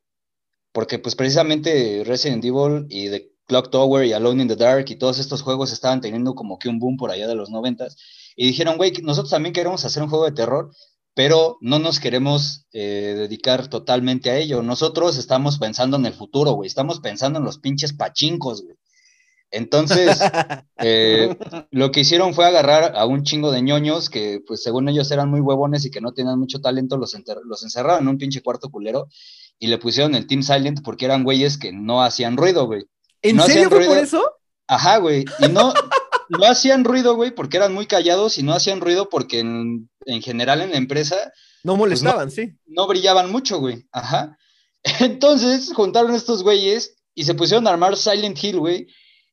porque 0.72 0.98
pues 0.98 1.14
precisamente 1.14 2.02
Resident 2.04 2.44
Evil 2.44 2.86
y 2.88 3.08
The 3.08 3.32
Clock 3.46 3.70
Tower 3.70 4.04
y 4.04 4.12
Alone 4.12 4.42
in 4.42 4.48
the 4.48 4.56
Dark 4.56 4.86
y 4.88 4.96
todos 4.96 5.18
estos 5.18 5.42
juegos 5.42 5.72
estaban 5.72 6.00
teniendo 6.00 6.34
como 6.34 6.58
que 6.58 6.68
un 6.68 6.80
boom 6.80 6.96
por 6.96 7.10
allá 7.10 7.28
de 7.28 7.36
los 7.36 7.50
noventas 7.50 7.96
y 8.36 8.46
dijeron, 8.46 8.76
güey, 8.76 8.92
nosotros 9.02 9.30
también 9.30 9.52
queremos 9.52 9.84
hacer 9.84 10.02
un 10.02 10.08
juego 10.08 10.24
de 10.24 10.32
terror, 10.32 10.72
pero 11.14 11.58
no 11.60 11.78
nos 11.78 12.00
queremos 12.00 12.66
eh, 12.72 13.14
dedicar 13.16 13.68
totalmente 13.68 14.30
a 14.30 14.38
ello. 14.38 14.62
Nosotros 14.62 15.18
estamos 15.18 15.58
pensando 15.58 15.96
en 15.96 16.06
el 16.06 16.14
futuro, 16.14 16.52
güey, 16.52 16.66
estamos 16.66 17.00
pensando 17.00 17.38
en 17.38 17.44
los 17.44 17.58
pinches 17.58 17.92
pachincos, 17.92 18.62
güey. 18.62 18.76
Entonces, 19.50 20.18
eh, 20.78 21.36
lo 21.70 21.90
que 21.90 22.00
hicieron 22.00 22.34
fue 22.34 22.46
agarrar 22.46 22.96
a 22.96 23.04
un 23.06 23.24
chingo 23.24 23.50
de 23.50 23.62
ñoños 23.62 24.10
que, 24.10 24.42
pues, 24.46 24.62
según 24.62 24.88
ellos 24.88 25.10
eran 25.10 25.30
muy 25.30 25.40
huevones 25.40 25.84
y 25.84 25.90
que 25.90 26.00
no 26.00 26.12
tenían 26.12 26.38
mucho 26.38 26.60
talento, 26.60 26.96
los, 26.96 27.14
los 27.44 27.62
encerraron 27.62 28.02
en 28.02 28.08
un 28.08 28.18
pinche 28.18 28.42
cuarto 28.42 28.70
culero 28.70 29.08
y 29.58 29.66
le 29.66 29.78
pusieron 29.78 30.14
el 30.14 30.26
Team 30.26 30.42
Silent 30.42 30.82
porque 30.82 31.04
eran 31.04 31.24
güeyes 31.24 31.58
que 31.58 31.72
no 31.72 32.02
hacían 32.02 32.36
ruido, 32.36 32.66
güey. 32.66 32.86
¿En 33.22 33.40
serio 33.40 33.68
fue 33.68 33.86
por 33.86 33.98
eso? 33.98 34.22
Ajá, 34.66 34.98
güey. 34.98 35.24
Y 35.40 35.48
no, 35.48 35.74
no 36.30 36.46
hacían 36.46 36.84
ruido, 36.84 37.14
güey, 37.16 37.32
porque 37.32 37.58
eran 37.58 37.74
muy 37.74 37.86
callados 37.86 38.38
y 38.38 38.42
no 38.42 38.54
hacían 38.54 38.80
ruido 38.80 39.08
porque 39.08 39.40
en, 39.40 39.88
general 40.22 40.62
en 40.62 40.70
la 40.70 40.76
empresa. 40.76 41.16
No 41.64 41.72
pues, 41.72 41.78
molestaban, 41.80 42.30
sí. 42.30 42.52
No 42.66 42.86
brillaban 42.86 43.30
mucho, 43.30 43.58
güey. 43.58 43.86
Ajá. 43.92 44.38
Entonces 45.00 45.72
juntaron 45.74 46.14
estos 46.14 46.42
güeyes 46.42 46.96
y 47.14 47.24
se 47.24 47.34
pusieron 47.34 47.66
a 47.66 47.70
armar 47.70 47.96
Silent 47.96 48.42
Hill, 48.42 48.60
güey. 48.60 48.86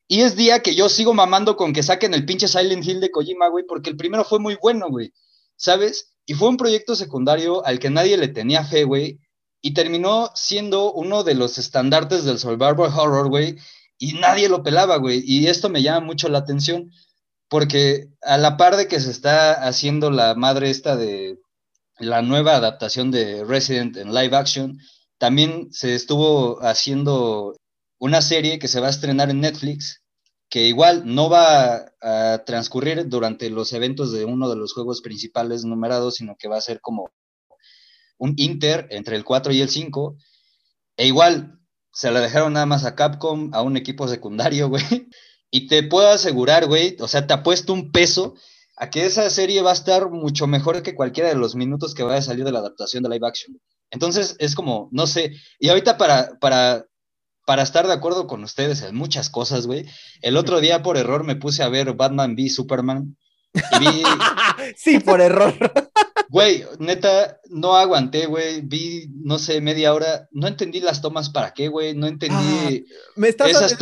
Y 0.08 0.22
es 0.22 0.36
día 0.36 0.62
que 0.62 0.76
yo 0.76 0.90
sigo 0.90 1.14
mamando 1.14 1.58
con 1.58 1.74
que 1.74 1.84
saquen 1.84 2.14
el 2.14 2.26
pinche 2.26 2.48
Silent 2.48 2.86
Hill 2.86 3.02
de 3.02 3.12
Kojima, 3.12 3.50
güey, 3.50 3.66
porque 3.68 3.90
el 3.90 3.98
primero 3.98 4.24
fue 4.24 4.40
muy 4.40 4.58
bueno, 4.62 4.90
güey. 4.90 5.14
¿Sabes? 5.56 6.14
Y 6.26 6.34
fue 6.34 6.50
un 6.50 6.58
proyecto 6.58 6.96
secundario 6.96 7.66
al 7.66 7.80
que 7.80 7.90
nadie 7.90 8.18
le 8.18 8.28
tenía 8.28 8.64
fe, 8.64 8.84
güey. 8.84 9.20
Y 9.62 9.74
terminó 9.74 10.32
siendo 10.36 10.94
uno 10.94 11.24
de 11.24 11.36
los 11.36 11.58
estandartes 11.58 12.24
del 12.24 12.40
survival 12.40 12.92
horror, 12.96 13.30
güey 13.30 13.58
y 13.98 14.14
nadie 14.14 14.50
lo 14.50 14.64
pelaba, 14.64 14.98
güey. 14.98 15.24
Y 15.26 15.48
esto 15.48 15.70
me 15.70 15.82
llama 15.82 16.06
mucho 16.06 16.30
la 16.30 16.40
atención, 16.40 16.92
porque 17.50 18.10
a 18.22 18.38
la 18.38 18.58
par 18.58 18.78
de 18.78 18.88
que 18.88 19.00
se 19.00 19.12
está 19.12 19.54
haciendo 19.68 20.12
la 20.12 20.36
madre 20.36 20.70
esta 20.70 20.96
de 20.96 21.40
la 22.00 22.22
nueva 22.22 22.56
adaptación 22.56 23.12
de 23.12 23.44
Resident 23.44 23.98
en 23.98 24.14
live 24.14 24.36
action, 24.36 24.80
también 25.18 25.70
se 25.72 25.96
estuvo 25.96 26.62
haciendo 26.64 27.56
una 28.00 28.22
serie 28.22 28.60
que 28.60 28.68
se 28.68 28.80
va 28.80 28.88
a 28.88 28.92
estrenar 28.92 29.30
en 29.30 29.42
Netflix, 29.42 30.04
que 30.50 30.68
igual 30.68 31.04
no 31.06 31.30
va 31.30 31.92
a 32.02 32.44
transcurrir 32.46 33.08
durante 33.08 33.50
los 33.50 33.74
eventos 33.74 34.12
de 34.12 34.26
uno 34.26 34.50
de 34.50 34.56
los 34.56 34.74
juegos 34.74 35.02
principales 35.02 35.66
numerados, 35.66 36.16
sino 36.16 36.36
que 36.38 36.48
va 36.48 36.58
a 36.58 36.62
ser 36.62 36.80
como 36.80 37.10
un 38.18 38.34
inter 38.38 38.88
entre 38.92 39.16
el 39.16 39.24
4 39.24 39.54
y 39.54 39.62
el 39.62 39.70
5. 39.70 40.18
E 40.98 41.08
igual, 41.08 41.60
se 41.92 42.12
la 42.12 42.22
dejaron 42.22 42.54
nada 42.54 42.66
más 42.66 42.86
a 42.86 42.96
Capcom, 42.96 43.50
a 43.54 43.62
un 43.62 43.78
equipo 43.78 44.08
secundario, 44.08 44.70
güey. 44.70 45.10
Y 45.50 45.68
te 45.68 45.84
puedo 45.84 46.10
asegurar, 46.10 46.68
güey, 46.68 46.98
o 47.00 47.08
sea, 47.08 47.26
te 47.26 47.34
apuesto 47.34 47.74
un 47.74 47.92
peso 47.92 48.36
a 48.76 48.90
que 48.90 49.06
esa 49.06 49.30
serie 49.30 49.62
va 49.62 49.72
a 49.72 49.74
estar 49.74 50.10
mucho 50.12 50.46
mejor 50.46 50.84
que 50.84 50.94
cualquiera 50.94 51.30
de 51.30 51.36
los 51.36 51.56
minutos 51.56 51.96
que 51.96 52.04
vaya 52.04 52.20
a 52.20 52.22
salir 52.22 52.46
de 52.46 52.52
la 52.52 52.60
adaptación 52.60 53.04
de 53.04 53.10
live 53.10 53.28
action. 53.28 53.60
Entonces, 53.90 54.36
es 54.40 54.54
como, 54.56 54.90
no 54.92 55.08
sé, 55.08 55.32
y 55.60 55.70
ahorita 55.70 55.98
para, 55.98 56.38
para, 56.40 56.86
para 57.48 57.64
estar 57.64 57.88
de 57.88 57.94
acuerdo 57.94 58.28
con 58.28 58.44
ustedes 58.44 58.82
en 58.82 58.94
muchas 58.94 59.30
cosas, 59.30 59.68
güey, 59.68 59.86
el 60.22 60.36
otro 60.36 60.60
día 60.60 60.84
por 60.84 60.98
error 60.98 61.24
me 61.24 61.38
puse 61.38 61.64
a 61.64 61.70
ver 61.70 61.94
Batman 61.94 62.36
v 62.36 62.50
Superman. 62.50 63.16
Y 63.54 63.80
vi... 63.80 64.04
sí, 64.76 65.00
por 65.00 65.22
error. 65.22 65.54
Güey, 66.30 66.66
neta, 66.80 67.40
no 67.50 67.78
aguanté, 67.78 68.26
güey. 68.26 68.60
Vi, 68.60 69.08
no 69.24 69.40
sé, 69.40 69.62
media 69.62 69.94
hora. 69.94 70.28
No 70.32 70.46
entendí 70.48 70.82
las 70.82 71.02
tomas 71.02 71.30
para 71.30 71.54
qué, 71.54 71.70
güey. 71.70 71.96
No 71.96 72.06
entendí. 72.06 72.36
Ah, 72.36 73.12
me 73.16 73.30
estás. 73.30 73.50
Esas 73.50 73.78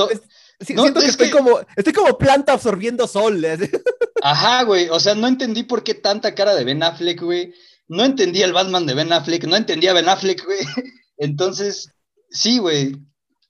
siento 0.59 0.99
que 0.99 1.07
estoy, 1.07 1.32
Como, 1.32 1.59
estoy 1.76 1.91
como 1.91 2.20
planta 2.20 2.53
absorbiendo 2.53 3.07
sol. 3.07 3.43
Ajá, 4.22 4.61
güey. 4.61 4.89
O 4.89 4.99
sea, 4.99 5.16
no 5.16 5.28
entendí 5.28 5.63
por 5.63 5.84
qué 5.84 5.95
tanta 5.95 6.36
cara 6.36 6.53
de 6.53 6.66
Ben 6.66 6.84
Affleck, 6.84 7.20
güey. 7.20 7.51
No 7.88 8.05
entendí 8.05 8.43
el 8.43 8.53
Batman 8.53 8.86
de 8.86 8.93
Ben 8.93 9.11
Affleck. 9.11 9.45
No 9.45 9.55
entendía 9.55 9.93
Ben 9.93 10.07
Affleck, 10.07 10.45
güey. 10.45 10.59
Entonces, 11.18 11.89
sí, 12.30 12.59
güey. 12.59 12.95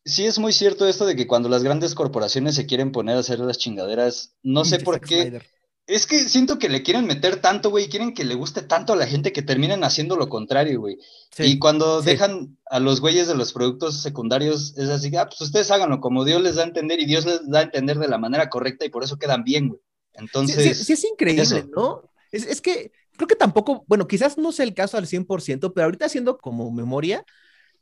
Sí 0.06 0.26
es 0.26 0.38
muy 0.38 0.54
cierto 0.54 0.88
esto 0.88 1.08
de 1.08 1.16
que 1.16 1.26
cuando 1.26 1.50
las 1.50 1.64
grandes 1.64 1.96
corporaciones 1.96 2.54
se 2.54 2.68
quieren 2.68 2.92
poner 2.92 3.18
a 3.18 3.22
hacer 3.22 3.40
las 3.40 3.58
chingaderas, 3.58 4.36
no 4.44 4.64
sé 4.64 4.80
por 4.80 5.02
qué. 5.02 5.42
Es 5.88 6.06
que 6.06 6.18
siento 6.20 6.58
que 6.60 6.70
le 6.70 6.84
quieren 6.84 7.06
meter 7.06 7.42
tanto, 7.42 7.70
güey, 7.72 7.90
quieren 7.90 8.14
que 8.14 8.24
le 8.24 8.36
guste 8.36 8.62
tanto 8.62 8.94
a 8.94 8.96
la 8.96 9.08
gente 9.08 9.32
que 9.32 9.42
terminen 9.42 9.84
haciendo 9.84 10.16
lo 10.16 10.30
contrario, 10.30 10.80
güey. 10.80 10.98
y 11.40 11.58
cuando 11.58 12.02
dejan 12.02 12.58
a 12.68 12.80
los 12.80 13.02
güeyes 13.02 13.28
de 13.28 13.36
los 13.36 13.52
productos 13.52 14.02
secundarios, 14.02 14.76
es 14.78 14.90
así, 14.90 15.16
ah, 15.16 15.26
pues 15.26 15.42
ustedes 15.42 15.70
háganlo 15.72 16.00
como 16.02 16.24
Dios 16.24 16.42
les 16.42 16.56
da 16.56 16.64
a 16.64 16.68
entender 16.68 17.00
y 17.00 17.06
Dios 17.06 17.26
les 17.26 17.48
da 17.48 17.60
a 17.60 17.64
entender 17.64 17.98
de 17.98 18.08
la 18.08 18.18
manera 18.20 18.50
correcta 18.50 18.86
y 18.86 18.90
por 18.90 19.04
eso 19.04 19.18
quedan 19.18 19.44
bien, 19.44 19.70
güey. 19.70 19.82
Entonces. 20.14 20.86
Sí, 20.86 20.94
es 20.94 21.04
increíble, 21.04 21.68
¿no? 21.76 22.04
Es, 22.32 22.46
es, 22.46 22.62
que 22.62 22.92
creo 23.16 23.28
que 23.28 23.36
tampoco, 23.36 23.86
bueno, 23.88 24.08
quizás 24.08 24.38
no 24.38 24.52
sea 24.52 24.66
el 24.66 24.74
caso 24.74 24.98
al 24.98 25.08
100%, 25.08 25.74
pero 25.74 25.86
ahorita 25.86 26.06
haciendo 26.06 26.38
como 26.38 26.72
memoria, 26.72 27.26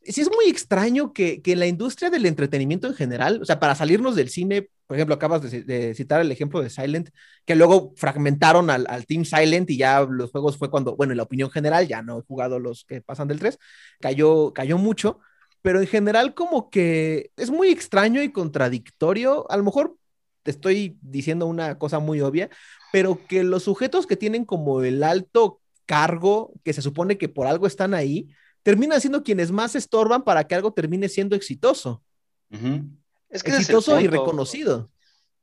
sí 0.05 0.21
es 0.21 0.29
muy 0.29 0.45
extraño 0.49 1.13
que, 1.13 1.41
que 1.41 1.55
la 1.55 1.67
industria 1.67 2.09
del 2.09 2.25
entretenimiento 2.25 2.87
en 2.87 2.95
general, 2.95 3.39
o 3.41 3.45
sea, 3.45 3.59
para 3.59 3.75
salirnos 3.75 4.15
del 4.15 4.29
cine, 4.29 4.69
por 4.87 4.97
ejemplo, 4.97 5.15
acabas 5.15 5.41
de, 5.41 5.95
citar 5.95 6.21
el 6.21 6.31
ejemplo 6.31 6.61
de 6.61 6.69
Silent, 6.69 7.09
que 7.45 7.55
luego 7.55 7.93
fragmentaron 7.95 8.69
al, 8.69 8.85
al, 8.89 9.05
Team 9.05 9.25
Silent 9.25 9.69
y 9.69 9.77
ya 9.77 10.01
los 10.01 10.31
juegos 10.31 10.57
fue 10.57 10.69
cuando, 10.69 10.95
bueno, 10.95 11.13
en 11.13 11.17
la 11.17 11.23
opinión 11.23 11.49
general, 11.49 11.87
ya 11.87 12.01
no 12.01 12.19
he 12.19 12.21
jugado 12.23 12.59
los 12.59 12.85
que 12.85 13.01
pasan 13.01 13.27
del 13.27 13.39
3, 13.39 13.57
cayó, 13.99 14.53
cayó 14.53 14.77
mucho, 14.77 15.19
pero 15.61 15.79
en 15.79 15.87
general 15.87 16.33
como 16.33 16.69
que 16.69 17.31
es 17.37 17.49
muy 17.49 17.69
extraño 17.69 18.21
y 18.21 18.31
contradictorio, 18.31 19.49
a 19.49 19.57
lo 19.57 19.63
mejor 19.63 19.97
te 20.43 20.51
estoy 20.51 20.97
diciendo 21.01 21.45
una 21.47 21.77
cosa 21.79 21.99
muy 21.99 22.21
obvia, 22.21 22.49
pero 22.91 23.19
que 23.27 23.43
los 23.43 23.63
sujetos 23.63 24.05
que 24.05 24.17
tienen 24.17 24.45
como 24.45 24.83
el 24.83 25.03
alto 25.03 25.61
cargo, 25.85 26.53
que 26.63 26.73
se 26.73 26.81
supone 26.81 27.17
que 27.17 27.29
por 27.29 27.47
algo 27.47 27.65
están 27.65 27.93
ahí, 27.93 28.29
terminan 28.63 28.99
siendo 28.99 29.23
quienes 29.23 29.51
más 29.51 29.75
estorban 29.75 30.23
para 30.23 30.45
que 30.45 30.55
algo 30.55 30.73
termine 30.73 31.09
siendo 31.09 31.35
exitoso. 31.35 32.03
es 33.29 33.43
que 33.43 33.51
exitoso 33.51 33.99
y 33.99 34.07
reconocido. 34.07 34.89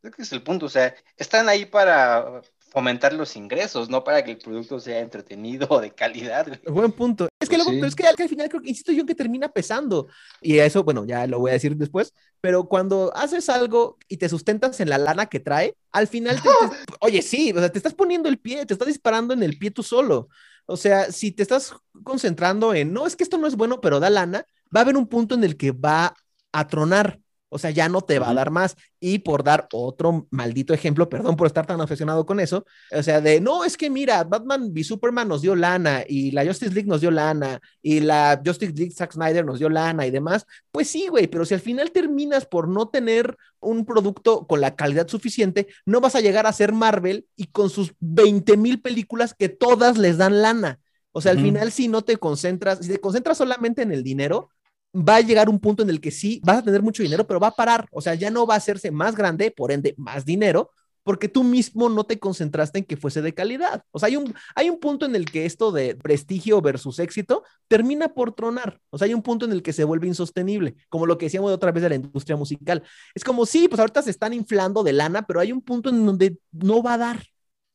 Es 0.03 0.11
que 0.13 0.23
es 0.23 0.33
el 0.33 0.43
punto, 0.43 0.67
o 0.67 0.71
sea, 0.71 0.95
están 1.17 1.49
ahí 1.49 1.67
para 1.67 2.43
fomentar 2.71 3.13
los 3.13 3.37
ingresos, 3.37 3.91
no 3.91 4.05
para 4.05 4.25
que 4.25 4.31
el 4.31 4.39
producto 4.39 4.79
sea 4.79 5.01
entretenido 5.01 5.67
o 5.69 5.81
de 5.81 5.91
calidad. 5.91 6.47
Buen 6.67 6.93
punto. 6.93 7.29
Es 7.41 7.49
que, 7.49 7.57
pues 7.57 7.83
es 7.83 7.95
que 7.95 8.07
al 8.07 8.29
final 8.29 8.49
creo 8.49 8.63
que, 8.63 8.71
insisto 8.71 8.93
yo, 8.93 9.05
que 9.05 9.15
termina 9.15 9.49
pesando. 9.49 10.07
Y 10.41 10.59
eso, 10.59 10.85
bueno, 10.85 11.05
ya 11.05 11.27
lo 11.27 11.41
voy 11.41 11.51
a 11.51 11.55
decir 11.55 11.77
después, 11.77 12.15
pero 12.41 12.69
cuando 12.69 13.13
haces 13.15 13.49
algo 13.49 13.99
y 14.09 14.19
te 14.19 14.29
sustentas 14.29 14.79
en 14.81 14.89
la 14.89 14.99
lana 14.99 15.27
que 15.27 15.41
trae, 15.41 15.75
al 15.91 16.07
final, 16.07 16.41
te, 16.41 16.49
oye, 17.01 17.23
sí, 17.23 17.53
o 17.55 17.59
sea, 17.59 17.71
te 17.71 17.79
estás 17.79 17.95
poniendo 17.95 18.29
el 18.29 18.39
pie, 18.39 18.65
te 18.65 18.75
estás 18.75 18.89
disparando 18.89 19.35
en 19.35 19.43
el 19.43 19.59
pie 19.59 19.73
tú 19.73 19.83
solo. 19.83 20.29
O 20.71 20.77
sea, 20.77 21.11
si 21.13 21.33
te 21.33 21.43
estás 21.43 21.75
concentrando 22.05 22.75
en, 22.75 22.93
no, 22.93 23.07
es 23.07 23.17
que 23.17 23.25
esto 23.25 23.39
no 23.39 23.47
es 23.47 23.57
bueno, 23.57 23.81
pero 23.81 24.01
da 24.01 24.11
lana, 24.11 24.47
va 24.75 24.81
a 24.81 24.83
haber 24.85 24.97
un 24.97 25.09
punto 25.09 25.35
en 25.35 25.45
el 25.45 25.57
que 25.57 25.73
va 25.73 26.15
a 26.53 26.69
tronar. 26.69 27.20
O 27.51 27.59
sea, 27.59 27.71
ya 27.71 27.89
no 27.89 28.01
te 28.01 28.19
va 28.19 28.31
a 28.31 28.35
dar 28.35 28.51
más. 28.51 28.77
Y 28.99 29.19
por 29.19 29.45
dar 29.45 29.69
otro 29.73 30.27
maldito 30.31 30.73
ejemplo, 30.73 31.09
perdón 31.09 31.37
por 31.37 31.47
estar 31.47 31.67
tan 31.67 31.81
obsesionado 31.81 32.25
con 32.25 32.41
eso, 32.41 32.65
o 32.93 33.03
sea, 33.03 33.21
de 33.21 33.41
no, 33.41 33.65
es 33.65 33.77
que 33.77 33.91
mira, 33.91 34.25
Batman 34.25 34.73
y 34.75 34.85
Superman 34.85 35.29
nos 35.29 35.43
dio 35.43 35.55
lana 35.55 36.05
y 36.09 36.31
la 36.31 36.45
Justice 36.45 36.73
League 36.73 36.89
nos 36.89 37.01
dio 37.01 37.11
lana 37.11 37.61
y 37.83 38.01
la 38.01 38.41
Justice 38.45 38.73
League 38.73 38.93
Zack 38.93 39.13
Snyder 39.13 39.45
nos 39.45 39.59
dio 39.59 39.69
lana 39.69 40.07
y 40.07 40.11
demás. 40.11 40.47
Pues 40.71 40.89
sí, 40.89 41.09
güey, 41.09 41.27
pero 41.27 41.45
si 41.45 41.55
al 41.55 41.61
final 41.61 41.91
terminas 41.91 42.47
por 42.47 42.69
no 42.69 42.89
tener 42.89 43.37
un 43.59 43.85
producto 43.85 44.47
con 44.47 44.61
la 44.61 44.77
calidad 44.77 45.09
suficiente, 45.09 45.67
no 45.85 46.01
vas 46.01 46.15
a 46.15 46.21
llegar 46.21 46.47
a 46.47 46.53
ser 46.53 46.73
Marvel 46.73 47.27
y 47.37 47.47
con 47.49 47.69
sus 47.69 47.93
20 48.01 48.57
mil 48.57 48.81
películas 48.81 49.35
que 49.35 49.49
todas 49.49 49.99
les 49.99 50.19
dan 50.19 50.43
lana. 50.43 50.81
O 51.13 51.21
sea, 51.21 51.33
al 51.33 51.41
final, 51.41 51.73
si 51.73 51.89
no 51.89 52.03
te 52.03 52.19
concentras, 52.19 52.79
si 52.79 52.89
te 52.89 53.01
concentras 53.01 53.37
solamente 53.37 53.83
en 53.83 53.91
el 53.91 54.05
dinero, 54.05 54.51
va 54.95 55.17
a 55.17 55.21
llegar 55.21 55.49
un 55.49 55.61
punto 55.61 55.83
en 55.83 55.91
el 55.91 56.01
que 56.01 56.11
sí, 56.11 56.41
vas 56.45 56.59
a 56.59 56.63
tener 56.63 56.83
mucho 56.83 57.03
dinero, 57.03 57.27
pero 57.27 57.41
va 57.41 57.49
a 57.49 57.57
parar. 57.57 57.87
O 57.93 58.01
sea, 58.01 58.15
ya 58.15 58.31
no 58.31 58.47
va 58.47 58.55
a 58.55 58.59
hacerse 58.59 58.91
más 58.91 59.17
grande, 59.17 59.51
por 59.51 59.73
ende, 59.73 59.95
más 59.97 60.25
dinero, 60.25 60.71
porque 61.03 61.29
tú 61.29 61.45
mismo 61.45 61.89
no 61.89 62.05
te 62.05 62.19
concentraste 62.19 62.81
en 62.81 62.85
que 62.85 62.97
fuese 62.97 63.23
de 63.23 63.35
calidad. 63.35 63.85
O 63.91 63.99
sea, 63.99 64.09
hay 64.09 64.17
un, 64.17 64.35
hay 64.55 64.71
un 64.71 64.79
punto 64.79 65.07
en 65.07 65.15
el 65.17 65.31
que 65.31 65.47
esto 65.47 65.73
de 65.73 65.95
prestigio 65.97 66.61
versus 66.61 66.99
éxito 66.99 67.43
termina 67.69 68.09
por 68.09 68.33
tronar. 68.33 68.81
O 68.91 68.99
sea, 68.99 69.07
hay 69.07 69.15
un 69.15 69.23
punto 69.23 69.45
en 69.47 69.53
el 69.53 69.63
que 69.63 69.73
se 69.73 69.85
vuelve 69.85 70.07
insostenible, 70.07 70.75
como 70.89 71.07
lo 71.07 71.19
que 71.19 71.27
decíamos 71.27 71.51
de 71.51 71.55
otra 71.55 71.73
vez 71.73 71.83
de 71.83 71.89
la 71.89 71.95
industria 71.95 72.37
musical. 72.37 72.83
Es 73.15 73.25
como, 73.25 73.47
sí, 73.47 73.69
pues 73.69 73.81
ahorita 73.81 74.03
se 74.03 74.11
están 74.11 74.33
inflando 74.33 74.83
de 74.83 74.93
lana, 74.93 75.23
pero 75.23 75.41
hay 75.41 75.53
un 75.53 75.63
punto 75.63 75.91
en 75.91 76.05
donde 76.05 76.39
no 76.53 76.83
va 76.83 76.95
a 76.95 76.99
dar. 76.99 77.27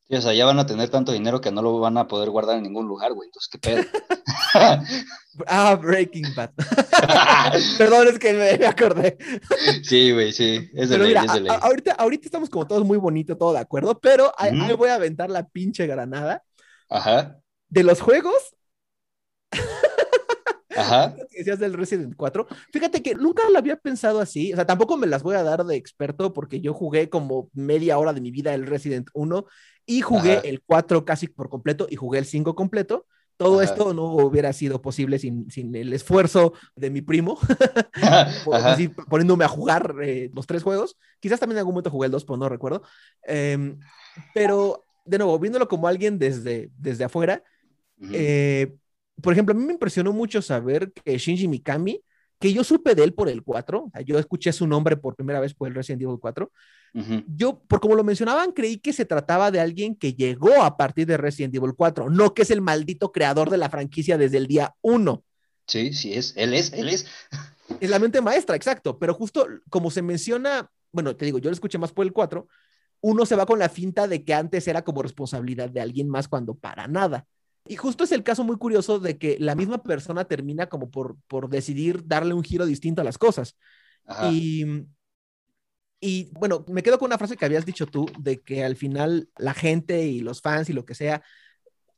Sí, 0.07 0.15
o 0.15 0.21
sea, 0.21 0.33
ya 0.33 0.45
van 0.45 0.59
a 0.59 0.67
tener 0.67 0.89
tanto 0.89 1.11
dinero 1.11 1.41
que 1.41 1.51
no 1.51 1.63
lo 1.63 1.79
van 1.79 1.97
a 1.97 2.07
poder 2.07 2.29
guardar 2.29 2.57
en 2.57 2.63
ningún 2.63 2.87
lugar, 2.87 3.13
güey. 3.13 3.27
Entonces, 3.27 3.49
¿qué 3.51 3.57
pedo? 3.57 3.83
ah, 5.47 5.75
Breaking 5.75 6.27
Bad. 6.35 6.51
Perdón, 7.77 8.07
es 8.09 8.19
que 8.19 8.33
me, 8.33 8.65
acordé. 8.67 9.17
sí, 9.83 10.11
güey, 10.11 10.31
sí. 10.31 10.69
Es 10.75 10.89
de 10.89 10.95
pero 10.95 11.03
ley, 11.05 11.13
mira, 11.13 11.23
es 11.25 11.33
de 11.33 11.41
ley. 11.41 11.49
a- 11.51 11.55
ahorita, 11.55 11.93
ahorita 11.93 12.25
estamos 12.25 12.49
como 12.51 12.67
todos 12.67 12.85
muy 12.85 12.97
bonitos, 12.99 13.35
todo 13.37 13.53
de 13.53 13.59
acuerdo, 13.59 13.99
pero 13.99 14.31
ahí, 14.37 14.55
voy 14.77 14.89
a 14.89 14.95
aventar 14.95 15.29
la 15.31 15.47
pinche 15.47 15.87
granada 15.87 16.43
Ajá, 16.87 17.39
de 17.69 17.83
los 17.83 17.99
juegos 17.99 18.55
ajá. 20.75 21.15
decías 21.35 21.59
del 21.59 21.73
Resident 21.73 22.15
4. 22.15 22.47
Fíjate 22.71 23.01
que 23.01 23.15
nunca 23.15 23.49
lo 23.49 23.57
había 23.57 23.77
pensado 23.77 24.19
así, 24.19 24.53
o 24.53 24.55
sea, 24.55 24.65
tampoco 24.65 24.97
me 24.97 25.07
las 25.07 25.23
voy 25.23 25.35
a 25.35 25.43
dar 25.43 25.63
de 25.65 25.75
experto 25.75 26.33
porque 26.33 26.61
yo 26.61 26.73
jugué 26.73 27.09
como 27.09 27.49
media 27.53 27.97
hora 27.97 28.13
de 28.13 28.21
mi 28.21 28.31
vida 28.31 28.53
el 28.53 28.67
Resident 28.67 29.09
1 29.13 29.45
y 29.85 30.01
jugué 30.01 30.37
Ajá. 30.37 30.41
el 30.47 30.61
4 30.61 31.05
casi 31.05 31.27
por 31.27 31.49
completo 31.49 31.87
y 31.89 31.95
jugué 31.95 32.19
el 32.19 32.25
5 32.25 32.55
completo. 32.55 33.05
Todo 33.37 33.59
Ajá. 33.59 33.65
esto 33.65 33.93
no 33.93 34.13
hubiera 34.13 34.53
sido 34.53 34.81
posible 34.81 35.19
sin, 35.19 35.51
sin 35.51 35.75
el 35.75 35.91
esfuerzo 35.91 36.53
de 36.75 36.89
mi 36.89 37.01
primo, 37.01 37.37
así, 38.53 38.87
poniéndome 39.09 39.43
a 39.43 39.49
jugar 39.49 39.95
eh, 40.01 40.31
los 40.33 40.47
tres 40.47 40.63
juegos. 40.63 40.97
Quizás 41.19 41.39
también 41.39 41.57
en 41.57 41.59
algún 41.59 41.73
momento 41.73 41.91
jugué 41.91 42.05
el 42.05 42.11
2, 42.11 42.23
pero 42.23 42.37
no 42.37 42.47
recuerdo. 42.47 42.83
Em, 43.23 43.77
pero, 44.33 44.85
de 45.03 45.17
nuevo, 45.17 45.37
viéndolo 45.37 45.67
como 45.67 45.87
alguien 45.87 46.17
desde, 46.17 46.71
desde 46.77 47.03
afuera, 47.03 47.43
eh, 48.13 48.73
por 49.21 49.33
ejemplo, 49.33 49.53
a 49.53 49.57
mí 49.57 49.65
me 49.65 49.73
impresionó 49.73 50.13
mucho 50.13 50.41
saber 50.41 50.93
que 50.93 51.17
Shinji 51.17 51.47
Mikami, 51.47 52.01
que 52.39 52.53
yo 52.53 52.63
supe 52.63 52.95
de 52.95 53.03
él 53.03 53.13
por 53.13 53.29
el 53.29 53.43
4, 53.43 53.83
o 53.85 53.89
sea, 53.91 54.01
yo 54.01 54.19
escuché 54.19 54.51
su 54.51 54.67
nombre 54.67 54.97
por 54.97 55.15
primera 55.15 55.39
vez 55.39 55.53
por 55.53 55.67
el 55.67 55.75
Resident 55.75 56.03
Evil 56.03 56.19
4, 56.19 56.51
Yo, 57.27 57.59
por 57.59 57.81
como 57.81 57.95
lo 57.95 58.05
mencionaban, 58.05 58.53
creí 58.53 58.77
que 58.77 58.93
se 58.93 59.03
trataba 59.03 59.51
de 59.51 59.59
alguien 59.59 59.95
que 59.95 60.13
llegó 60.13 60.63
a 60.63 60.77
partir 60.77 61.05
de 61.05 61.17
Resident 61.17 61.53
Evil 61.53 61.73
4, 61.75 62.09
no 62.09 62.33
que 62.33 62.43
es 62.43 62.51
el 62.51 62.61
maldito 62.61 63.11
creador 63.11 63.49
de 63.49 63.57
la 63.57 63.69
franquicia 63.69 64.17
desde 64.17 64.37
el 64.37 64.47
día 64.47 64.73
1. 64.81 65.23
Sí, 65.67 65.93
sí 65.93 66.13
es. 66.13 66.33
Él 66.37 66.53
es, 66.53 66.71
él 66.71 66.87
es. 66.87 67.05
Es 67.81 67.89
la 67.89 67.99
mente 67.99 68.21
maestra, 68.21 68.55
exacto, 68.55 68.97
pero 68.97 69.13
justo 69.13 69.45
como 69.69 69.91
se 69.91 70.01
menciona, 70.01 70.71
bueno, 70.93 71.17
te 71.17 71.25
digo, 71.25 71.39
yo 71.39 71.49
lo 71.49 71.53
escuché 71.53 71.77
más 71.77 71.91
por 71.91 72.05
el 72.05 72.13
4, 72.13 72.47
uno 73.01 73.25
se 73.25 73.35
va 73.35 73.45
con 73.45 73.59
la 73.59 73.67
finta 73.67 74.07
de 74.07 74.23
que 74.23 74.33
antes 74.33 74.65
era 74.67 74.83
como 74.83 75.01
responsabilidad 75.01 75.69
de 75.69 75.81
alguien 75.81 76.07
más 76.07 76.29
cuando 76.29 76.55
para 76.55 76.87
nada. 76.87 77.25
Y 77.67 77.75
justo 77.75 78.05
es 78.05 78.11
el 78.13 78.23
caso 78.23 78.45
muy 78.45 78.57
curioso 78.57 78.99
de 78.99 79.17
que 79.17 79.37
la 79.39 79.55
misma 79.55 79.83
persona 79.83 80.25
termina 80.25 80.67
como 80.67 80.91
por, 80.91 81.17
por 81.27 81.49
decidir 81.49 82.07
darle 82.07 82.33
un 82.33 82.43
giro 82.43 82.65
distinto 82.65 83.01
a 83.01 83.05
las 83.05 83.17
cosas. 83.17 83.57
Ajá. 84.05 84.31
Y, 84.31 84.85
y 86.05 86.29
bueno, 86.33 86.63
me 86.67 86.83
quedo 86.83 86.99
con 86.99 87.07
una 87.07 87.17
frase 87.17 87.35
que 87.35 87.45
habías 87.45 87.65
dicho 87.65 87.87
tú, 87.87 88.05
de 88.19 88.39
que 88.39 88.63
al 88.63 88.75
final 88.75 89.27
la 89.39 89.55
gente 89.55 90.05
y 90.05 90.19
los 90.19 90.39
fans 90.39 90.69
y 90.69 90.73
lo 90.73 90.85
que 90.85 90.93
sea, 90.93 91.23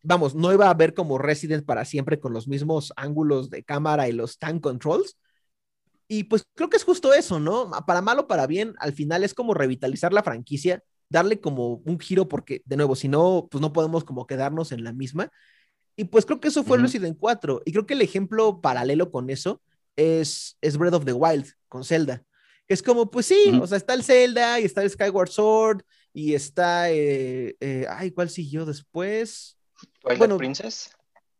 vamos, 0.01 0.33
no 0.33 0.53
iba 0.53 0.67
a 0.67 0.69
haber 0.69 0.93
como 0.93 1.17
Resident 1.17 1.65
para 1.65 1.83
siempre 1.83 2.17
con 2.17 2.31
los 2.31 2.47
mismos 2.47 2.93
ángulos 2.95 3.49
de 3.49 3.63
cámara 3.63 4.07
y 4.07 4.13
los 4.13 4.39
tank 4.39 4.61
controls. 4.61 5.17
Y 6.07 6.23
pues 6.23 6.45
creo 6.55 6.69
que 6.69 6.77
es 6.77 6.85
justo 6.85 7.13
eso, 7.13 7.41
¿no? 7.41 7.69
Para 7.85 8.01
mal 8.01 8.17
o 8.19 8.27
para 8.27 8.47
bien, 8.47 8.75
al 8.79 8.93
final 8.93 9.25
es 9.25 9.33
como 9.33 9.53
revitalizar 9.53 10.13
la 10.13 10.23
franquicia, 10.23 10.81
darle 11.09 11.41
como 11.41 11.81
un 11.83 11.99
giro, 11.99 12.29
porque 12.29 12.61
de 12.63 12.77
nuevo, 12.77 12.95
si 12.95 13.09
no, 13.09 13.49
pues 13.51 13.61
no 13.61 13.73
podemos 13.73 14.05
como 14.05 14.25
quedarnos 14.25 14.71
en 14.71 14.85
la 14.85 14.93
misma. 14.93 15.33
Y 15.97 16.05
pues 16.05 16.25
creo 16.25 16.39
que 16.39 16.47
eso 16.47 16.63
fue 16.63 16.77
Ujú. 16.77 16.85
Resident 16.85 17.17
4. 17.19 17.61
Y 17.65 17.73
creo 17.73 17.85
que 17.85 17.95
el 17.95 18.01
ejemplo 18.01 18.61
paralelo 18.61 19.11
con 19.11 19.29
eso 19.29 19.61
es, 19.97 20.57
es 20.61 20.77
Breath 20.77 20.93
of 20.93 21.03
the 21.03 21.11
Wild 21.11 21.47
con 21.67 21.83
Zelda. 21.83 22.23
Es 22.67 22.83
como, 22.83 23.09
pues 23.09 23.25
sí, 23.27 23.57
o 23.61 23.65
sea, 23.67 23.77
está 23.77 23.93
el 23.93 24.03
Zelda 24.03 24.59
y 24.59 24.65
está 24.65 24.83
el 24.83 24.89
Skyward 24.89 25.29
Sword 25.29 25.83
y 26.13 26.33
está, 26.33 26.91
eh, 26.91 27.55
eh, 27.59 27.85
ay, 27.89 28.11
¿cuál 28.11 28.29
siguió 28.29 28.65
después? 28.65 29.57
Twilight 30.01 30.19
Bueno, 30.19 30.37
Princess. 30.37 30.89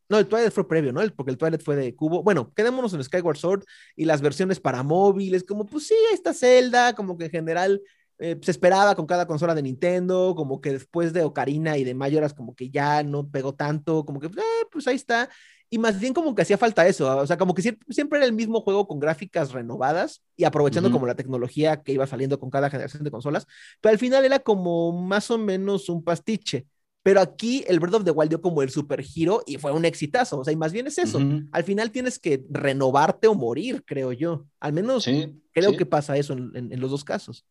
No, 0.09 0.17
el 0.19 0.28
Twilight 0.28 0.53
fue 0.53 0.67
previo, 0.67 0.93
¿no? 0.93 1.01
El- 1.01 1.11
porque 1.11 1.32
el 1.32 1.38
Twilight 1.38 1.61
fue 1.61 1.75
de 1.75 1.93
cubo. 1.95 2.23
Bueno, 2.23 2.53
quedémonos 2.53 2.93
en 2.93 3.03
Skyward 3.03 3.38
Sword 3.38 3.63
y 3.95 4.05
las 4.05 4.21
versiones 4.21 4.59
para 4.61 4.84
móviles, 4.84 5.43
como 5.43 5.65
pues 5.65 5.88
sí, 5.88 5.95
ahí 6.09 6.13
está 6.13 6.34
Zelda, 6.34 6.93
como 6.93 7.17
que 7.17 7.25
en 7.25 7.32
general 7.32 7.82
eh, 8.19 8.39
se 8.41 8.51
esperaba 8.51 8.95
con 8.95 9.05
cada 9.05 9.28
consola 9.28 9.53
de 9.53 9.61
Nintendo, 9.63 10.34
como 10.36 10.61
que 10.61 10.71
después 10.71 11.11
de 11.11 11.23
Ocarina 11.23 11.78
y 11.78 11.84
de 11.84 11.93
Majoras 11.93 12.34
como 12.34 12.55
que 12.55 12.69
ya 12.69 13.03
no 13.03 13.30
pegó 13.30 13.53
tanto, 13.53 14.05
como 14.05 14.19
que 14.21 14.28
eh, 14.28 14.65
pues 14.71 14.88
ahí 14.88 14.95
está. 14.95 15.30
Y 15.70 15.80
más 15.80 15.99
bien 15.99 16.13
como 16.13 16.34
que 16.36 16.43
hacía 16.43 16.57
falta 16.57 16.88
eso, 16.88 17.18
o 17.18 17.28
sea, 17.28 17.38
como 17.38 17.53
que 17.53 17.61
siempre, 17.61 17.86
siempre 17.93 18.20
era 18.20 18.26
el 18.26 18.34
mismo 18.34 18.61
juego 18.61 18.88
con 18.88 18.99
gráficas 18.99 19.51
renovadas 19.51 20.22
y 20.38 20.45
aprovechando 20.45 20.91
como 20.91 21.05
la 21.07 21.15
tecnología 21.15 21.84
que 21.84 21.91
iba 21.93 22.07
saliendo 22.07 22.39
con 22.39 22.49
cada 22.49 22.70
generación 22.70 23.03
de 23.03 23.11
consolas, 23.11 23.45
pero 23.82 23.91
al 23.93 23.99
final 23.99 24.24
era 24.26 24.39
como 24.39 24.91
más 24.93 25.30
o 25.32 25.38
menos 25.38 25.89
un 25.89 26.03
pastiche. 26.03 26.68
Pero 27.03 27.22
aquí 27.22 27.63
el 27.68 27.80
Breath 27.80 27.95
of 27.95 28.03
the 28.03 28.11
Wild 28.11 28.30
dio 28.30 28.41
como 28.41 28.61
el 28.61 28.70
super 28.70 29.01
giro 29.01 29.41
y 29.45 29.57
fue 29.57 29.72
un 29.72 29.86
exitazo. 29.86 30.39
O 30.39 30.43
sea, 30.43 30.51
y 30.53 30.57
más 30.57 30.74
bien 30.74 30.88
es 30.88 30.97
eso. 30.97 31.26
Al 31.51 31.63
final 31.63 31.91
tienes 31.91 32.20
que 32.20 32.43
renovarte 32.49 33.28
o 33.28 33.36
morir, 33.36 33.84
creo 33.86 34.11
yo. 34.11 34.45
Al 34.59 34.74
menos 34.74 35.05
Sí, 35.05 35.41
creo 35.53 35.76
sí, 35.76 35.78
que 35.78 35.86
pasa 35.86 36.18
eso 36.18 36.34
en, 36.34 36.51
en- 36.55 36.74
en 36.74 36.80
los 36.82 36.91
dos 36.91 37.05
casos. 37.05 37.45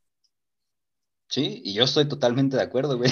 sí, 1.28 1.60
y 1.64 1.74
yo 1.74 1.84
estoy 1.84 2.08
totalmente 2.08 2.56
de 2.56 2.62
acuerdo, 2.62 2.96
güey. 2.98 3.10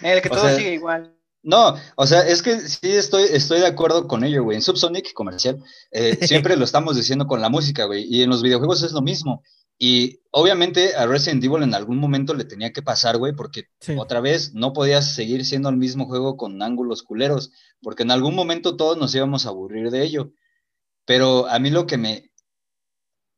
El 0.00 0.22
que 0.22 0.30
O 0.30 0.36
todo 0.36 0.48
sea, 0.48 0.50
sigue 0.50 0.72
igual. 0.74 1.15
No, 1.48 1.76
o 1.94 2.06
sea, 2.08 2.26
es 2.26 2.42
que 2.42 2.58
sí 2.60 2.90
estoy, 2.90 3.22
estoy 3.30 3.60
de 3.60 3.66
acuerdo 3.68 4.08
con 4.08 4.24
ello, 4.24 4.42
güey. 4.42 4.56
En 4.56 4.62
Subsonic 4.62 5.12
comercial, 5.12 5.62
eh, 5.92 6.18
siempre 6.52 6.56
lo 6.56 6.64
estamos 6.64 6.96
diciendo 6.96 7.26
con 7.28 7.40
la 7.40 7.48
música, 7.48 7.84
güey. 7.84 8.04
Y 8.04 8.22
en 8.22 8.30
los 8.30 8.42
videojuegos 8.42 8.82
es 8.82 8.90
lo 8.92 9.00
mismo. 9.00 9.42
Y 9.78 10.20
obviamente 10.32 10.96
a 10.96 11.06
Resident 11.06 11.44
Evil 11.44 11.62
en 11.62 11.74
algún 11.74 11.98
momento 11.98 12.34
le 12.34 12.44
tenía 12.44 12.72
que 12.72 12.82
pasar, 12.82 13.18
güey, 13.18 13.32
porque 13.34 13.64
Sí. 13.80 13.94
otra 13.96 14.20
vez 14.20 14.54
no 14.54 14.72
podías 14.72 15.14
seguir 15.14 15.44
siendo 15.44 15.68
el 15.68 15.76
mismo 15.76 16.06
juego 16.06 16.36
con 16.36 16.60
ángulos 16.62 17.02
culeros, 17.04 17.52
porque 17.80 18.02
en 18.02 18.10
algún 18.10 18.34
momento 18.34 18.76
todos 18.76 18.96
nos 18.98 19.14
íbamos 19.14 19.46
a 19.46 19.50
aburrir 19.50 19.90
de 19.90 20.02
ello. 20.02 20.32
Pero 21.04 21.46
a 21.46 21.58
mí 21.60 21.70
lo 21.70 21.86
que 21.86 21.96
me 21.98 22.32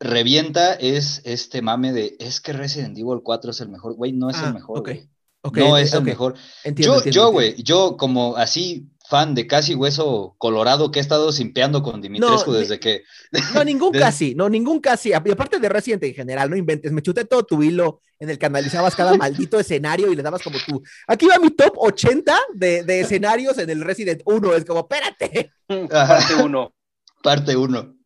revienta 0.00 0.74
es 0.74 1.20
este 1.24 1.60
mame 1.60 1.92
de, 1.92 2.16
es 2.20 2.40
que 2.40 2.52
Resident 2.52 2.96
Evil 2.96 3.20
4 3.22 3.50
es 3.50 3.60
el 3.60 3.68
mejor, 3.68 3.94
güey, 3.94 4.12
no 4.12 4.30
es 4.30 4.36
Ah, 4.38 4.46
el 4.48 4.54
mejor, 4.54 4.78
ok. 4.78 4.84
güey. 4.86 5.08
No 5.54 5.76
es 5.76 5.92
el 5.92 6.02
mejor. 6.02 6.34
Entiendo, 6.64 6.94
Yo, 6.94 6.96
entiendo, 6.98 7.20
yo, 7.20 7.30
güey, 7.30 7.62
yo 7.62 7.96
como 7.96 8.36
así 8.36 8.88
fan 9.08 9.34
de 9.34 9.46
casi 9.46 9.74
hueso 9.74 10.34
colorado 10.36 10.90
que 10.90 10.98
he 10.98 11.02
estado 11.02 11.32
simpeando 11.32 11.82
con 11.82 12.02
Dimitrescu 12.02 12.52
desde 12.52 12.78
que... 12.78 13.04
No, 13.54 13.64
ningún 13.64 13.92
casi, 13.92 14.34
no, 14.34 14.50
ningún 14.50 14.80
casi. 14.80 15.10
Y 15.10 15.12
aparte 15.14 15.58
de 15.58 15.68
Resident 15.68 16.04
en 16.04 16.14
general, 16.14 16.50
no 16.50 16.56
inventes. 16.56 16.92
Me 16.92 17.00
chuté 17.00 17.24
todo 17.24 17.42
tu 17.44 17.62
hilo 17.62 18.02
en 18.18 18.28
el 18.28 18.38
que 18.38 18.46
analizabas 18.46 18.94
cada 18.94 19.14
maldito 19.16 19.58
escenario 19.58 20.12
y 20.12 20.16
le 20.16 20.22
dabas 20.22 20.42
como 20.42 20.58
tú. 20.66 20.82
Aquí 21.06 21.26
va 21.26 21.38
mi 21.38 21.50
top 21.50 21.72
80 21.76 22.38
de, 22.54 22.82
de 22.82 23.00
escenarios 23.00 23.56
en 23.56 23.70
el 23.70 23.80
Resident 23.80 24.20
1. 24.26 24.54
Es 24.54 24.64
como, 24.66 24.80
espérate. 24.80 25.52
Parte 25.88 26.34
uno. 26.42 26.74
Parte 27.22 27.56
uno. 27.56 27.96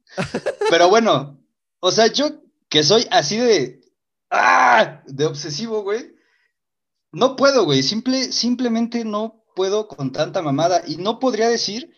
Pero 0.71 0.89
bueno, 0.89 1.41
o 1.81 1.91
sea, 1.91 2.07
yo 2.07 2.43
que 2.69 2.85
soy 2.85 3.07
así 3.11 3.39
de... 3.39 3.81
¡Ah! 4.31 5.03
De 5.07 5.27
obsesivo, 5.27 5.83
güey. 5.83 6.12
No 7.13 7.37
puedo, 7.37 7.65
güey. 7.65 7.83
Simple, 7.83 8.33
simplemente 8.33 9.05
no 9.05 9.45
puedo 9.55 9.87
con 9.87 10.13
tanta 10.13 10.43
mamada. 10.43 10.83
Y 10.87 10.97
no 10.97 11.19
podría 11.19 11.49
decir 11.49 11.93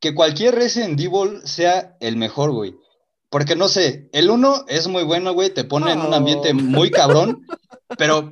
que 0.00 0.14
cualquier 0.14 0.54
Resident 0.54 0.98
Evil 0.98 1.40
sea 1.44 1.96
el 2.00 2.16
mejor, 2.16 2.52
güey. 2.52 2.76
Porque 3.28 3.54
no 3.54 3.68
sé, 3.68 4.08
el 4.12 4.28
uno 4.28 4.64
es 4.66 4.88
muy 4.88 5.04
bueno, 5.04 5.32
güey, 5.32 5.50
te 5.50 5.62
pone 5.62 5.92
en 5.92 6.00
un 6.00 6.12
ambiente 6.14 6.52
muy 6.52 6.90
cabrón, 6.90 7.46
pero 7.96 8.28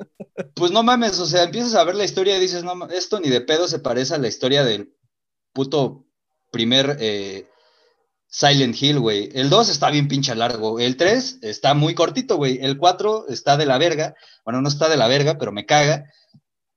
pues 0.55 0.73
no 0.73 0.83
mames, 0.83 1.21
o 1.21 1.27
sea, 1.27 1.45
empiezas 1.45 1.77
a 1.77 1.85
ver 1.85 1.95
la 1.95 2.05
historia 2.05 2.37
y 2.37 2.41
dices, 2.41 2.65
no, 2.65 2.75
esto 2.89 3.21
ni 3.21 3.29
de 3.29 3.41
pedo 3.41 3.69
se 3.69 3.79
parece 3.79 4.15
a 4.15 4.19
la 4.19 4.27
historia 4.27 4.65
del 4.65 4.93
puto 5.53 6.05
primer 6.51 6.97
eh, 6.99 7.49
Silent 8.31 8.81
Hill, 8.81 8.99
güey. 9.01 9.31
El 9.35 9.49
2 9.51 9.69
está 9.71 9.91
bien 9.91 10.07
pinche 10.09 10.35
largo, 10.35 10.79
el 10.81 10.97
3 10.97 11.39
está 11.43 11.75
muy 11.75 11.95
cortito, 11.95 12.37
güey. 12.37 12.59
El 12.61 12.77
4 12.77 13.27
está 13.29 13.57
de 13.57 13.67
la 13.67 13.79
verga, 13.79 14.15
bueno, 14.45 14.61
no 14.61 14.69
está 14.69 14.89
de 14.89 14.97
la 14.97 15.09
verga, 15.09 15.39
pero 15.39 15.51
me 15.53 15.67
caga. 15.67 16.05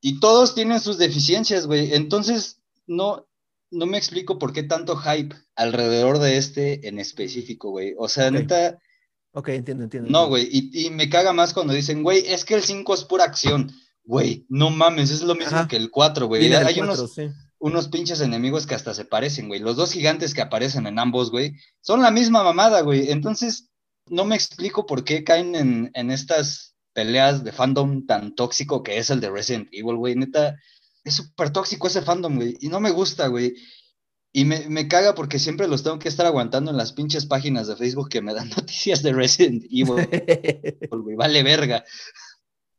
Y 0.00 0.18
todos 0.18 0.54
tienen 0.54 0.80
sus 0.80 0.98
deficiencias, 0.98 1.66
güey. 1.66 1.94
Entonces, 1.94 2.60
no, 2.86 3.28
no 3.70 3.86
me 3.86 3.98
explico 3.98 4.38
por 4.38 4.52
qué 4.52 4.62
tanto 4.64 4.96
hype 4.96 5.36
alrededor 5.54 6.18
de 6.18 6.38
este 6.38 6.88
en 6.88 6.98
específico, 6.98 7.70
güey. 7.70 7.94
O 7.98 8.08
sea, 8.08 8.26
Ok. 8.28 8.32
neta, 8.32 8.78
Ok, 9.34 9.48
entiendo, 9.50 9.84
entiendo. 9.84 10.10
no, 10.10 10.26
güey. 10.28 10.48
Y, 10.50 10.86
y 10.86 10.90
me 10.90 11.08
caga 11.08 11.32
más 11.32 11.54
cuando 11.54 11.72
dicen, 11.72 12.02
güey, 12.02 12.24
es 12.26 12.44
que 12.44 12.54
el 12.54 12.62
5 12.62 12.94
es 12.94 13.04
pura 13.04 13.24
acción. 13.24 13.70
Güey, 14.04 14.44
no 14.48 14.70
mames, 14.70 15.10
es 15.10 15.22
lo 15.22 15.34
mismo 15.36 15.56
Ajá. 15.58 15.68
que 15.68 15.76
el 15.76 15.90
4, 15.90 16.26
güey. 16.26 16.52
Hay 16.52 16.74
cuatro, 16.74 16.82
unos, 16.82 17.14
sí. 17.14 17.28
Unos 17.62 17.86
pinches 17.86 18.20
enemigos 18.20 18.66
que 18.66 18.74
hasta 18.74 18.92
se 18.92 19.04
parecen, 19.04 19.46
güey. 19.46 19.60
Los 19.60 19.76
dos 19.76 19.92
gigantes 19.92 20.34
que 20.34 20.42
aparecen 20.42 20.88
en 20.88 20.98
ambos, 20.98 21.30
güey, 21.30 21.52
son 21.80 22.02
la 22.02 22.10
misma 22.10 22.42
mamada, 22.42 22.80
güey. 22.80 23.12
Entonces, 23.12 23.70
no 24.06 24.24
me 24.24 24.34
explico 24.34 24.84
por 24.84 25.04
qué 25.04 25.22
caen 25.22 25.54
en, 25.54 25.90
en 25.94 26.10
estas 26.10 26.74
peleas 26.92 27.44
de 27.44 27.52
fandom 27.52 28.04
tan 28.04 28.34
tóxico 28.34 28.82
que 28.82 28.98
es 28.98 29.10
el 29.10 29.20
de 29.20 29.30
Resident 29.30 29.68
Evil, 29.70 29.94
güey. 29.94 30.16
Neta, 30.16 30.58
es 31.04 31.14
súper 31.14 31.50
tóxico 31.50 31.86
ese 31.86 32.02
fandom, 32.02 32.34
güey. 32.34 32.56
Y 32.60 32.66
no 32.66 32.80
me 32.80 32.90
gusta, 32.90 33.28
güey. 33.28 33.54
Y 34.32 34.44
me, 34.44 34.68
me 34.68 34.88
caga 34.88 35.14
porque 35.14 35.38
siempre 35.38 35.68
los 35.68 35.84
tengo 35.84 36.00
que 36.00 36.08
estar 36.08 36.26
aguantando 36.26 36.72
en 36.72 36.76
las 36.76 36.92
pinches 36.92 37.26
páginas 37.26 37.68
de 37.68 37.76
Facebook 37.76 38.08
que 38.08 38.22
me 38.22 38.34
dan 38.34 38.48
noticias 38.56 39.04
de 39.04 39.12
Resident 39.12 39.62
Evil, 39.70 39.86
güey. 40.90 41.14
Vale 41.14 41.44
verga. 41.44 41.84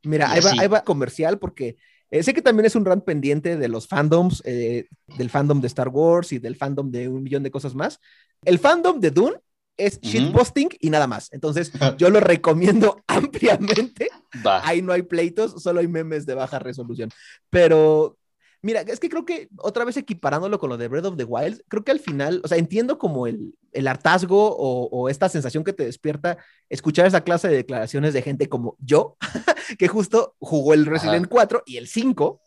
Mira, 0.04 0.30
ahí 0.30 0.42
va, 0.42 0.52
ahí 0.60 0.68
va 0.68 0.84
comercial 0.84 1.40
porque 1.40 1.78
Eh, 2.14 2.22
sé 2.22 2.36
que 2.36 2.44
también 2.44 2.68
es 2.68 2.76
un 2.76 2.86
rant 2.86 3.04
pendiente 3.04 3.58
de 3.58 3.68
los 3.68 3.88
fandoms, 3.88 4.44
eh, 4.46 4.86
del 5.18 5.32
fandom 5.32 5.60
de 5.60 5.66
Star 5.66 5.90
Wars 5.90 6.32
y 6.32 6.38
del 6.38 6.56
fandom 6.56 6.92
de 6.92 7.08
un 7.08 7.24
millón 7.24 7.42
de 7.42 7.50
cosas 7.50 7.74
más. 7.74 8.00
El 8.46 8.60
fandom 8.60 9.00
de 9.00 9.10
Dune 9.10 9.38
es 9.78 10.00
shitposting 10.00 10.70
y 10.80 10.92
nada 10.92 11.08
más. 11.08 11.34
Entonces, 11.34 11.72
yo 11.98 12.12
lo 12.12 12.20
recomiendo 12.20 13.02
ampliamente. 13.08 14.10
Ahí 14.46 14.84
no 14.84 14.94
hay 14.94 15.02
pleitos, 15.02 15.64
solo 15.64 15.80
hay 15.80 15.88
memes 15.88 16.28
de 16.28 16.36
baja 16.36 16.60
resolución. 16.60 17.10
Pero 17.50 18.16
Mira, 18.64 18.80
es 18.80 19.02
que 19.02 19.10
creo 19.10 19.26
que 19.26 19.50
otra 19.58 19.84
vez 19.84 19.98
equiparándolo 19.98 20.58
con 20.58 20.70
lo 20.70 20.78
de 20.78 20.88
Breath 20.88 21.06
of 21.06 21.18
the 21.18 21.26
Wild, 21.26 21.64
creo 21.68 21.84
que 21.84 21.92
al 21.92 22.00
final, 22.00 22.40
o 22.46 22.48
sea, 22.48 22.58
entiendo 22.58 22.98
como 22.98 23.28
el, 23.28 23.56
el 23.74 23.90
hartazgo 23.90 24.56
o, 24.58 25.10
esta 25.10 25.28
sensación 25.28 25.66
que 25.66 25.74
te 25.74 25.84
despierta 25.84 26.38
escuchar 26.70 27.06
esa 27.06 27.26
clase 27.26 27.50
de 27.50 27.58
declaraciones 27.58 28.14
de 28.14 28.22
gente 28.22 28.48
como 28.48 28.78
yo, 28.80 29.18
que 29.78 29.90
justo 29.90 30.38
jugó 30.40 30.74
el 30.74 30.86
Resident 30.86 31.28
4 31.28 31.64
y 31.66 31.76
el 31.76 31.90
5, 31.90 32.42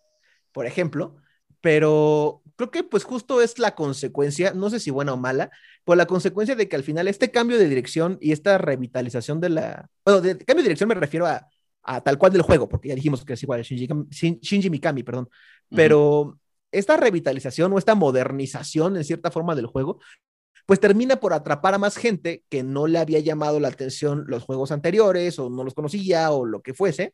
por 0.53 0.65
ejemplo, 0.65 1.17
pero 1.61 2.43
creo 2.57 2.71
que 2.71 2.83
pues 2.83 3.05
justo 3.05 3.43
es 3.43 3.59
la 3.59 3.75
consecuencia, 3.75 4.55
no 4.55 4.71
sé 4.71 4.81
si 4.81 4.91
buena 4.91 5.13
o 5.13 5.19
mala, 5.19 5.51
pero 5.85 5.97
la 5.97 6.07
consecuencia 6.07 6.57
de 6.57 6.67
que 6.67 6.77
al 6.77 6.83
final 6.83 7.09
este 7.09 7.31
cambio 7.31 7.59
de 7.59 7.69
dirección 7.69 8.17
y 8.23 8.33
esta 8.33 8.57
revitalización 8.57 9.39
de 9.43 9.51
la, 9.51 9.91
bueno, 10.03 10.23
de 10.23 10.39
cambio 10.39 10.63
de 10.63 10.69
dirección 10.69 10.89
me 10.89 10.95
refiero 10.95 11.27
a 11.27 11.47
a 11.87 12.01
tal 12.01 12.19
cual 12.19 12.33
del 12.33 12.43
juego, 12.43 12.69
porque 12.69 12.89
ya 12.89 12.95
dijimos 12.95 13.25
que 13.25 13.35
es 13.35 13.43
igual 13.43 13.61
a 13.61 13.63
Shinji, 13.63 14.71
Mikami, 14.71 15.05
perdón. 15.05 15.29
Pero 15.71 16.39
esta 16.71 16.97
revitalización 16.97 17.73
o 17.73 17.79
esta 17.79 17.95
modernización 17.95 18.97
en 18.97 19.05
cierta 19.05 19.31
forma 19.31 19.55
del 19.55 19.67
juego, 19.67 19.99
pues 20.67 20.81
termina 20.81 21.17
por 21.17 21.33
atrapar 21.33 21.75
a 21.75 21.79
más 21.79 21.97
gente 21.97 22.43
que 22.49 22.63
no 22.63 22.87
le 22.87 22.99
había 22.99 23.21
llamado 23.21 23.61
la 23.61 23.69
atención 23.69 24.25
los 24.27 24.45
juegos 24.45 24.73
anteriores 24.73 25.39
o 25.39 25.49
no 25.49 25.65
los 25.65 25.75
conocía 25.75 26.31
o 26.33 26.45
lo 26.45 26.61
que 26.61 26.75
fuese. 26.75 27.13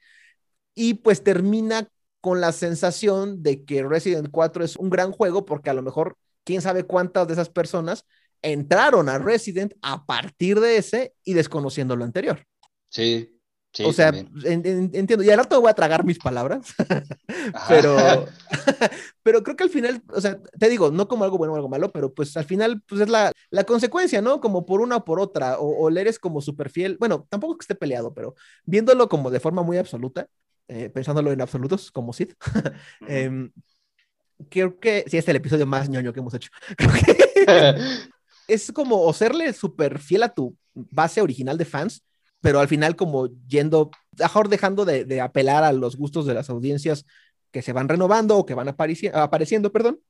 Y 0.75 0.95
pues 0.95 1.23
termina 1.23 1.89
con 2.21 2.41
la 2.41 2.53
sensación 2.53 3.43
de 3.43 3.65
que 3.65 3.83
Resident 3.83 4.29
4 4.31 4.65
es 4.65 4.77
un 4.77 4.91
gran 4.91 5.13
juego 5.13 5.45
porque 5.45 5.71
a 5.71 5.75
lo 5.75 5.83
mejor 5.83 6.17
quién 6.45 6.63
sabe 6.63 6.85
cuántas 6.85 7.27
de 7.27 7.35
esas 7.35 7.51
personas 7.51 8.07
entraron 8.43 9.09
a 9.09 9.19
Resident 9.19 9.75
a 9.83 10.07
partir 10.07 10.61
de 10.61 10.77
ese 10.77 11.15
y 11.25 11.35
desconociendo 11.35 11.95
lo 11.95 12.05
anterior. 12.05 12.45
Sí, 12.89 13.41
o 13.85 13.93
sea, 13.93 14.13
entiendo. 14.45 15.23
Y 15.23 15.31
al 15.31 15.39
rato 15.39 15.61
voy 15.61 15.71
a 15.71 15.75
tragar 15.75 16.05
mis 16.05 16.19
palabras, 16.19 16.75
pero, 17.69 18.27
pero 19.23 19.43
creo 19.43 19.57
que 19.57 19.65
al 19.65 19.71
final, 19.71 20.03
o 20.09 20.21
sea, 20.21 20.39
te 20.59 20.69
digo, 20.69 20.91
no 20.91 21.09
como 21.09 21.25
algo 21.25 21.39
bueno 21.39 21.55
o 21.55 21.57
algo 21.57 21.69
malo, 21.69 21.91
pero 21.91 22.13
pues 22.13 22.37
al 22.37 22.45
final, 22.45 22.83
pues 22.87 23.01
es 23.01 23.09
la, 23.09 23.33
la 23.51 23.65
consecuencia, 23.65 24.21
¿no? 24.21 24.41
Como 24.41 24.67
por 24.67 24.81
una 24.83 24.97
o 24.97 25.05
por 25.05 25.21
otra, 25.21 25.59
o, 25.59 25.89
le 25.89 26.03
eres 26.03 26.19
como 26.19 26.43
súper 26.43 26.69
fiel. 26.69 26.99
Bueno, 26.99 27.27
tampoco 27.31 27.57
que 27.57 27.63
esté 27.63 27.75
peleado, 27.75 28.13
pero 28.13 28.35
viéndolo 28.65 29.09
como 29.09 29.31
de 29.31 29.41
forma 29.41 29.63
muy 29.63 29.79
absoluta, 29.79 30.29
eh, 30.69 30.91
pensándolo 30.91 31.33
en 31.33 31.41
absolutos, 31.41 31.91
como 31.91 32.13
Sid. 32.13 32.33
Em, 33.09 33.51
creo 34.51 34.79
que 34.79 35.05
sí, 35.07 35.17
este 35.17 35.19
es 35.19 35.29
el 35.29 35.37
episodio 35.37 35.67
más 35.67 35.89
ñoño 35.89 36.13
que 36.13 36.21
hemos 36.21 36.35
hecho. 36.35 36.51
Creo 36.77 36.93
que 36.93 38.13
es 38.49 38.71
como 38.73 39.01
o 39.03 39.13
serle 39.13 39.53
súper 39.55 39.99
fiel 39.99 40.25
a 40.25 40.35
tu 40.35 40.57
base 40.75 41.23
original 41.23 41.57
de 41.57 41.65
fans 41.65 42.03
pero 42.43 42.61
al 42.61 42.69
final 42.69 42.97
como 42.97 43.29
yendo, 43.47 43.91
mejor 44.19 44.49
dejando 44.49 44.85
de, 44.85 45.21
apelar 45.21 45.65
a 45.65 45.73
los 45.73 45.97
gustos 45.97 46.27
de 46.27 46.35
las 46.35 46.51
audiencias 46.51 47.07
que 47.51 47.63
se 47.63 47.73
van 47.73 47.89
renovando 47.89 48.37
o 48.37 48.45
que 48.45 48.55
van 48.55 48.69
apareciendo, 48.69 49.73
perdón. 49.73 50.01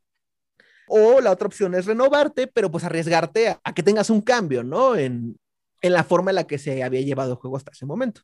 O 0.88 1.20
la 1.20 1.30
otra 1.30 1.46
opción 1.46 1.74
es 1.74 1.86
renovarte, 1.86 2.46
pero 2.46 2.70
pues 2.70 2.84
arriesgarte 2.84 3.56
a, 3.62 3.74
que 3.74 3.82
tengas 3.82 4.10
un 4.10 4.22
cambio, 4.22 4.64
¿no? 4.64 4.96
En, 4.96 5.36
en, 5.80 5.92
la 5.92 6.04
forma 6.04 6.30
en 6.30 6.36
la 6.36 6.46
que 6.46 6.58
se 6.58 6.82
había 6.82 7.02
llevado 7.02 7.32
el 7.32 7.38
juego 7.38 7.56
hasta 7.56 7.72
ese 7.72 7.86
momento. 7.86 8.22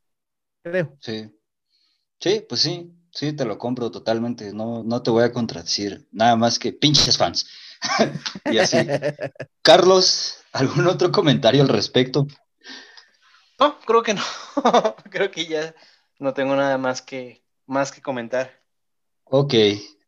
Creo. 0.62 0.96
Sí. 1.00 1.30
Sí, 2.18 2.44
pues 2.48 2.62
sí, 2.62 2.92
sí, 3.12 3.32
te 3.34 3.44
lo 3.44 3.58
compro 3.58 3.90
totalmente. 3.90 4.52
No, 4.52 4.82
no 4.82 5.02
te 5.02 5.10
voy 5.10 5.22
a 5.22 5.32
contradecir. 5.32 6.08
Nada 6.10 6.34
más 6.36 6.58
que 6.58 6.72
pinches 6.72 7.16
fans. 7.16 7.46
y 8.50 8.58
así. 8.58 8.78
Carlos, 9.62 10.38
¿algún 10.52 10.86
otro 10.86 11.12
comentario 11.12 11.62
al 11.62 11.68
respecto? 11.68 12.26
No, 13.58 13.78
creo 13.80 14.02
que 14.02 14.14
no. 14.14 14.22
creo 15.10 15.30
que 15.30 15.46
ya 15.46 15.74
no 16.18 16.32
tengo 16.32 16.54
nada 16.54 16.78
más 16.78 17.02
que, 17.02 17.42
más 17.66 17.90
que 17.90 18.00
comentar. 18.00 18.60
Ok, 19.24 19.54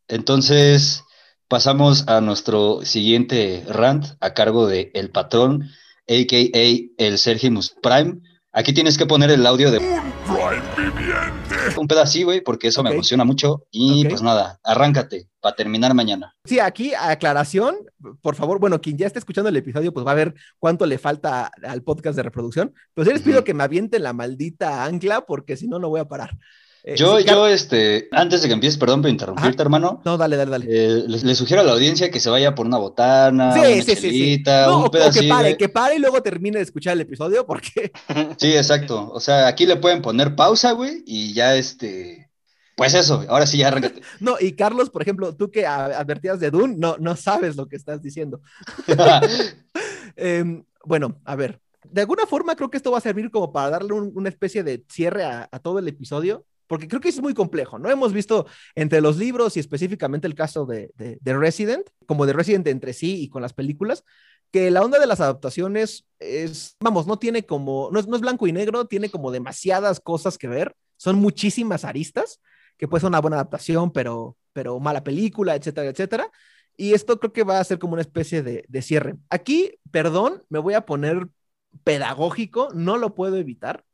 entonces 0.08 1.04
pasamos 1.48 2.06
a 2.08 2.20
nuestro 2.20 2.84
siguiente 2.84 3.64
rant 3.68 4.06
a 4.20 4.34
cargo 4.34 4.66
de 4.66 4.90
El 4.94 5.10
Patrón, 5.10 5.68
a.k.a. 6.08 7.04
el 7.04 7.18
Sergimus 7.18 7.74
Prime. 7.82 8.20
Aquí 8.52 8.72
tienes 8.72 8.96
que 8.96 9.06
poner 9.06 9.30
el 9.30 9.46
audio 9.46 9.70
de... 9.70 9.78
Un 9.78 10.12
Prime 10.24 10.90
viviente. 10.90 11.78
Un 11.78 11.86
pedacito, 11.86 12.26
güey, 12.26 12.40
porque 12.40 12.68
eso 12.68 12.82
me 12.82 12.90
emociona 12.90 13.24
mucho. 13.24 13.66
Y 13.70 14.04
pues 14.06 14.22
nada, 14.22 14.58
arráncate 14.64 15.28
para 15.40 15.54
terminar 15.54 15.94
mañana. 15.94 16.34
Sí, 16.44 16.58
aquí 16.60 16.94
aclaración, 16.94 17.76
por 18.20 18.34
favor, 18.34 18.58
bueno, 18.58 18.80
quien 18.80 18.96
ya 18.96 19.06
esté 19.06 19.18
escuchando 19.18 19.48
el 19.48 19.56
episodio, 19.56 19.92
pues 19.92 20.06
va 20.06 20.12
a 20.12 20.14
ver 20.14 20.34
cuánto 20.58 20.86
le 20.86 20.98
falta 20.98 21.50
al 21.62 21.82
podcast 21.82 22.16
de 22.16 22.22
reproducción. 22.22 22.74
Pues 22.94 23.08
les 23.08 23.22
pido 23.22 23.44
que 23.44 23.54
me 23.54 23.64
avienten 23.64 24.02
la 24.02 24.12
maldita 24.12 24.84
ancla, 24.84 25.22
porque 25.26 25.56
si 25.56 25.68
no, 25.68 25.78
no 25.78 25.88
voy 25.88 26.00
a 26.00 26.08
parar. 26.08 26.36
Eh, 26.82 26.96
yo, 26.96 27.20
yo, 27.20 27.46
este, 27.46 28.08
antes 28.10 28.40
de 28.40 28.48
que 28.48 28.54
empieces, 28.54 28.78
perdón 28.78 29.02
por 29.02 29.10
interrumpirte, 29.10 29.62
hermano. 29.62 30.00
No, 30.04 30.16
dale, 30.16 30.36
dale, 30.36 30.50
dale. 30.50 30.66
Eh, 30.68 31.04
le, 31.06 31.34
sugiero 31.34 31.60
a 31.60 31.64
la 31.64 31.72
audiencia 31.72 32.10
que 32.10 32.20
se 32.20 32.30
vaya 32.30 32.54
por 32.54 32.66
una 32.66 32.78
botana, 32.78 33.52
sí, 33.52 33.60
una 33.60 33.82
sí, 33.82 33.96
sí, 33.96 34.42
un 34.46 34.72
o, 34.72 34.90
que 34.90 35.28
pare, 35.28 35.56
que 35.58 35.68
pare 35.68 35.96
y 35.96 35.98
luego 35.98 36.22
termine 36.22 36.56
de 36.56 36.64
escuchar 36.64 36.94
el 36.94 37.02
episodio, 37.02 37.46
porque. 37.46 37.92
Sí, 38.38 38.54
exacto. 38.56 39.10
O 39.12 39.20
sea, 39.20 39.46
aquí 39.46 39.66
le 39.66 39.76
pueden 39.76 40.00
poner 40.00 40.34
pausa, 40.34 40.72
güey, 40.72 41.02
y 41.06 41.34
ya 41.34 41.56
este. 41.56 42.29
Pues 42.80 42.94
eso, 42.94 43.22
ahora 43.28 43.46
sí 43.46 43.58
ya 43.58 43.68
arráncate. 43.68 44.00
no, 44.20 44.36
y 44.40 44.52
Carlos, 44.52 44.88
por 44.88 45.02
ejemplo, 45.02 45.36
tú 45.36 45.50
que 45.50 45.66
advertías 45.66 46.40
de 46.40 46.50
Dune, 46.50 46.76
no, 46.78 46.96
no 46.98 47.14
sabes 47.14 47.54
lo 47.54 47.68
que 47.68 47.76
estás 47.76 48.00
diciendo. 48.00 48.40
Em, 50.16 50.64
bueno, 50.84 51.20
a 51.26 51.36
ver. 51.36 51.60
De 51.84 52.00
alguna 52.00 52.24
forma 52.24 52.56
creo 52.56 52.70
que 52.70 52.78
esto 52.78 52.90
va 52.90 52.96
a 52.96 53.02
servir 53.02 53.30
como 53.30 53.52
para 53.52 53.68
darle 53.68 53.92
una 53.92 54.30
especie 54.30 54.64
de 54.64 54.82
cierre 54.88 55.24
a 55.24 55.58
todo 55.62 55.78
el 55.78 55.88
episodio 55.88 56.46
porque 56.66 56.88
creo 56.88 57.02
que 57.02 57.10
es 57.10 57.20
muy 57.20 57.34
complejo, 57.34 57.78
¿no? 57.78 57.90
Hemos 57.90 58.14
visto 58.14 58.46
entre 58.74 59.02
los 59.02 59.18
libros 59.18 59.56
y 59.56 59.60
específicamente 59.60 60.26
el 60.26 60.34
caso 60.34 60.64
de, 60.64 60.90
de, 60.96 61.36
Resident, 61.36 61.86
como 62.06 62.24
de 62.24 62.32
Resident 62.32 62.66
entre 62.68 62.94
sí 62.94 63.20
y 63.20 63.28
con 63.28 63.42
las 63.42 63.52
películas, 63.52 64.04
que 64.50 64.70
la 64.70 64.82
onda 64.82 64.98
de 64.98 65.06
las 65.06 65.20
adaptaciones 65.20 66.06
es, 66.18 66.76
vamos, 66.80 67.06
no 67.06 67.18
tiene 67.18 67.44
como, 67.44 67.90
no 67.92 68.00
es, 68.00 68.06
no 68.06 68.16
es 68.16 68.22
blanco 68.22 68.46
y 68.46 68.52
negro, 68.52 68.86
tiene 68.86 69.10
como 69.10 69.32
demasiadas 69.32 70.00
cosas 70.00 70.38
que 70.38 70.48
ver, 70.48 70.76
son 70.96 71.16
muchísimas 71.16 71.84
aristas, 71.84 72.40
que 72.76 72.88
puede 72.88 73.00
ser 73.00 73.08
una 73.08 73.20
buena 73.20 73.36
adaptación, 73.36 73.92
pero, 73.92 74.36
pero 74.52 74.78
mala 74.80 75.04
película, 75.04 75.54
etcétera, 75.54 75.90
etcétera. 75.90 76.30
Y 76.76 76.94
esto 76.94 77.18
creo 77.18 77.32
que 77.32 77.44
va 77.44 77.60
a 77.60 77.64
ser 77.64 77.78
como 77.78 77.94
una 77.94 78.02
especie 78.02 78.42
de, 78.42 78.64
de 78.68 78.82
cierre. 78.82 79.16
Aquí, 79.28 79.78
perdón, 79.90 80.44
me 80.48 80.58
voy 80.58 80.74
a 80.74 80.86
poner 80.86 81.28
pedagógico, 81.84 82.70
no 82.74 82.96
lo 82.96 83.14
puedo 83.14 83.36
evitar 83.36 83.84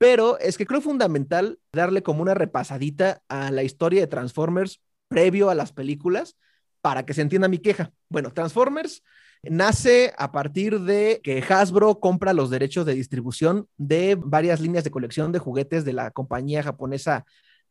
pero 0.00 0.38
es 0.38 0.56
que 0.56 0.64
creo 0.64 0.80
fundamental 0.80 1.58
darle 1.74 2.02
como 2.02 2.22
una 2.22 2.32
repasadita 2.32 3.22
a 3.28 3.50
la 3.50 3.64
historia 3.64 4.00
de 4.00 4.06
Transformers 4.06 4.80
previo 5.08 5.50
a 5.50 5.54
las 5.54 5.74
películas 5.74 6.38
para 6.80 7.04
que 7.04 7.12
se 7.12 7.20
entienda 7.20 7.48
mi 7.48 7.58
queja. 7.58 7.92
Bueno, 8.08 8.32
Transformers 8.32 9.02
nace 9.42 10.14
a 10.16 10.32
partir 10.32 10.80
de 10.80 11.20
que 11.22 11.44
Hasbro 11.46 12.00
compra 12.00 12.32
los 12.32 12.48
derechos 12.48 12.86
de 12.86 12.94
distribución 12.94 13.68
de 13.76 14.16
varias 14.18 14.60
líneas 14.60 14.84
de 14.84 14.90
colección 14.90 15.32
de 15.32 15.38
juguetes 15.38 15.84
de 15.84 15.92
la 15.92 16.10
compañía 16.12 16.62
japonesa 16.62 17.26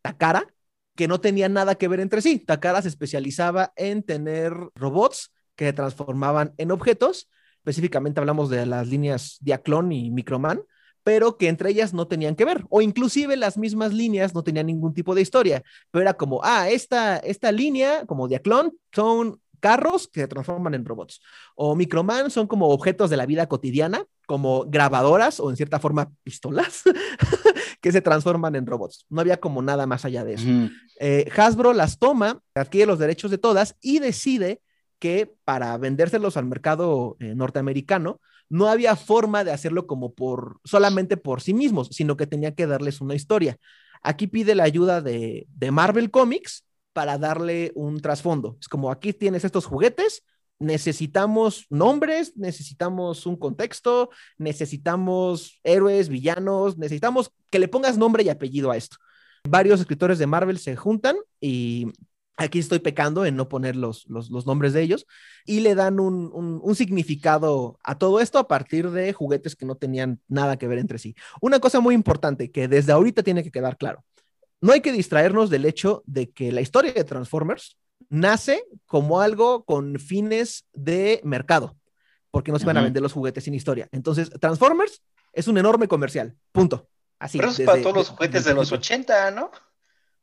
Takara, 0.09 0.47
que 0.95 1.07
no 1.07 1.21
tenían 1.21 1.53
nada 1.53 1.75
que 1.75 1.87
ver 1.87 1.99
entre 1.99 2.21
sí. 2.21 2.39
Takara 2.39 2.81
se 2.81 2.87
especializaba 2.87 3.73
en 3.75 4.03
tener 4.03 4.53
robots 4.75 5.31
que 5.55 5.65
se 5.65 5.73
transformaban 5.73 6.53
en 6.57 6.71
objetos. 6.71 7.29
Específicamente 7.57 8.19
hablamos 8.19 8.49
de 8.49 8.65
las 8.65 8.87
líneas 8.87 9.37
Diaclone 9.41 9.95
y 9.95 10.11
Microman, 10.11 10.61
pero 11.03 11.37
que 11.37 11.47
entre 11.47 11.69
ellas 11.69 11.93
no 11.93 12.07
tenían 12.07 12.35
que 12.35 12.45
ver, 12.45 12.65
o 12.69 12.81
inclusive 12.81 13.37
las 13.37 13.57
mismas 13.57 13.93
líneas 13.93 14.33
no 14.33 14.43
tenían 14.43 14.65
ningún 14.65 14.93
tipo 14.93 15.15
de 15.15 15.21
historia, 15.21 15.63
pero 15.91 16.01
era 16.01 16.13
como, 16.15 16.41
ah, 16.43 16.69
esta, 16.69 17.17
esta 17.17 17.51
línea, 17.51 18.05
como 18.05 18.27
Diaclón, 18.27 18.77
son 18.91 19.39
carros 19.59 20.07
que 20.07 20.21
se 20.21 20.27
transforman 20.27 20.73
en 20.73 20.85
robots, 20.85 21.21
o 21.55 21.75
Microman 21.75 22.31
son 22.31 22.47
como 22.47 22.69
objetos 22.69 23.09
de 23.09 23.17
la 23.17 23.25
vida 23.25 23.47
cotidiana, 23.47 24.05
como 24.27 24.65
grabadoras 24.65 25.39
o 25.39 25.49
en 25.49 25.57
cierta 25.57 25.79
forma 25.79 26.11
pistolas 26.23 26.83
que 27.81 27.91
se 27.91 28.01
transforman 28.01 28.55
en 28.55 28.65
robots. 28.65 29.05
No 29.09 29.21
había 29.21 29.39
como 29.39 29.61
nada 29.61 29.85
más 29.85 30.05
allá 30.05 30.23
de 30.23 30.33
eso. 30.33 30.47
Eh, 30.99 31.29
Hasbro 31.35 31.73
las 31.73 31.99
toma, 31.99 32.41
adquiere 32.55 32.87
los 32.87 32.99
derechos 32.99 33.31
de 33.31 33.37
todas 33.37 33.75
y 33.81 33.99
decide 33.99 34.61
que 34.99 35.33
para 35.45 35.77
vendérselos 35.77 36.37
al 36.37 36.45
mercado 36.45 37.15
eh, 37.19 37.33
norteamericano, 37.33 38.19
no 38.49 38.67
había 38.67 38.95
forma 38.95 39.43
de 39.43 39.51
hacerlo 39.51 39.87
como 39.87 40.13
por 40.13 40.59
solamente 40.63 41.17
por 41.17 41.41
sí 41.41 41.53
mismos, 41.53 41.89
sino 41.91 42.17
que 42.17 42.27
tenía 42.27 42.55
que 42.55 42.67
darles 42.67 42.99
una 42.99 43.15
historia. 43.15 43.57
Aquí 44.01 44.27
pide 44.27 44.55
la 44.55 44.63
ayuda 44.63 45.01
de, 45.01 45.47
Marvel 45.71 46.09
Comics 46.11 46.65
para 46.93 47.17
darle 47.17 47.71
un 47.75 47.99
trasfondo. 48.01 48.57
Es 48.59 48.67
como 48.67 48.91
aquí 48.91 49.13
tienes 49.13 49.45
estos 49.45 49.65
juguetes, 49.65 50.23
necesitamos 50.59 51.65
nombres, 51.69 52.35
necesitamos 52.35 53.25
un 53.25 53.37
contexto, 53.37 54.09
necesitamos 54.37 55.59
héroes, 55.63 56.09
villanos, 56.09 56.77
necesitamos 56.77 57.31
que 57.49 57.59
le 57.59 57.67
pongas 57.67 57.97
nombre 57.97 58.23
y 58.23 58.29
apellido 58.29 58.71
a 58.71 58.77
esto. 58.77 58.97
varios 59.47 59.79
escritores 59.79 60.19
de 60.19 60.27
Marvel 60.27 60.59
se 60.59 60.75
juntan 60.75 61.15
y 61.39 61.87
aquí 62.39 62.59
estoy 62.59 62.79
pecando 62.79 63.25
en 63.25 63.35
no 63.35 63.49
poner 63.49 63.75
los, 63.75 64.05
los, 64.07 64.45
nombres 64.45 64.73
de 64.73 64.81
ellos, 64.81 65.05
y 65.45 65.59
le 65.59 65.75
dan 65.75 65.99
un, 65.99 66.31
un, 66.33 66.75
significado 66.75 67.77
a 67.83 67.97
todo 67.97 68.21
esto 68.21 68.39
a 68.39 68.47
partir 68.47 68.91
de 68.91 69.11
juguetes 69.11 69.55
que 69.55 69.65
no 69.65 69.75
tenían 69.75 70.21
nada 70.29 70.57
que 70.57 70.67
ver 70.67 70.79
entre 70.79 70.99
sí. 70.99 71.15
Una 71.41 71.59
cosa 71.59 71.81
muy 71.81 71.93
importante 71.95 72.49
que 72.49 72.67
desde 72.69 72.93
ahorita 72.93 73.23
tiene 73.23 73.43
que 73.43 73.51
quedar 73.51 73.77
claro, 73.77 74.05
no 74.61 74.73
hay 74.73 74.81
que 74.81 74.91
distraernos 74.91 75.49
del 75.49 75.65
hecho 75.65 76.03
de 76.05 76.31
que 76.31 76.51
la 76.51 76.61
historia 76.61 76.93
de 76.93 77.03
Transformers 77.03 77.77
nace 78.09 78.63
como 78.85 79.21
algo 79.21 79.63
con 79.63 79.99
fines 79.99 80.65
de 80.73 81.21
mercado, 81.23 81.75
porque 82.31 82.51
no 82.51 82.59
se 82.59 82.65
van 82.65 82.77
a 82.77 82.81
vender 82.81 83.01
los 83.01 83.13
juguetes 83.13 83.43
sin 83.43 83.53
historia. 83.53 83.87
Entonces, 83.91 84.29
Transformers 84.39 85.01
es 85.33 85.47
un 85.47 85.57
enorme 85.57 85.87
comercial, 85.87 86.35
punto. 86.51 86.87
Así, 87.19 87.37
Pero 87.37 87.51
eso 87.51 87.61
es 87.61 87.65
para 87.65 87.81
todos 87.81 87.95
los 87.95 88.09
juguetes 88.09 88.45
de, 88.45 88.53
los 88.53 88.71
80, 88.71 89.31
¿no? 89.31 89.51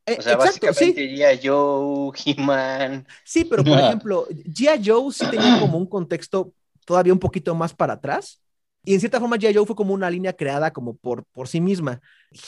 Eh, 0.05 0.15
o 0.17 0.21
sea, 0.21 0.33
exacto, 0.33 0.67
básicamente 0.67 1.07
sí. 1.07 1.15
G.I. 1.15 1.47
Joe, 1.47 2.11
He-Man. 2.25 3.07
Sí, 3.23 3.45
pero 3.45 3.63
por 3.63 3.77
ejemplo, 3.79 4.27
G.I. 4.29 4.81
Joe 4.83 5.13
sí 5.13 5.25
tenía 5.29 5.59
como 5.59 5.77
un 5.77 5.85
contexto 5.85 6.53
todavía 6.85 7.13
un 7.13 7.19
poquito 7.19 7.53
más 7.53 7.73
para 7.73 7.93
atrás. 7.93 8.41
Y 8.87 8.93
en 8.93 9.01
cierta 9.01 9.19
forma, 9.19 9.35
G.I. 9.35 9.53
Joe 9.53 9.65
fue 9.65 9.75
como 9.75 9.93
una 9.93 10.09
línea 10.09 10.31
creada 10.31 10.71
como 10.71 10.95
por, 10.95 11.25
por 11.33 11.49
sí 11.49 11.59
misma. 11.59 11.99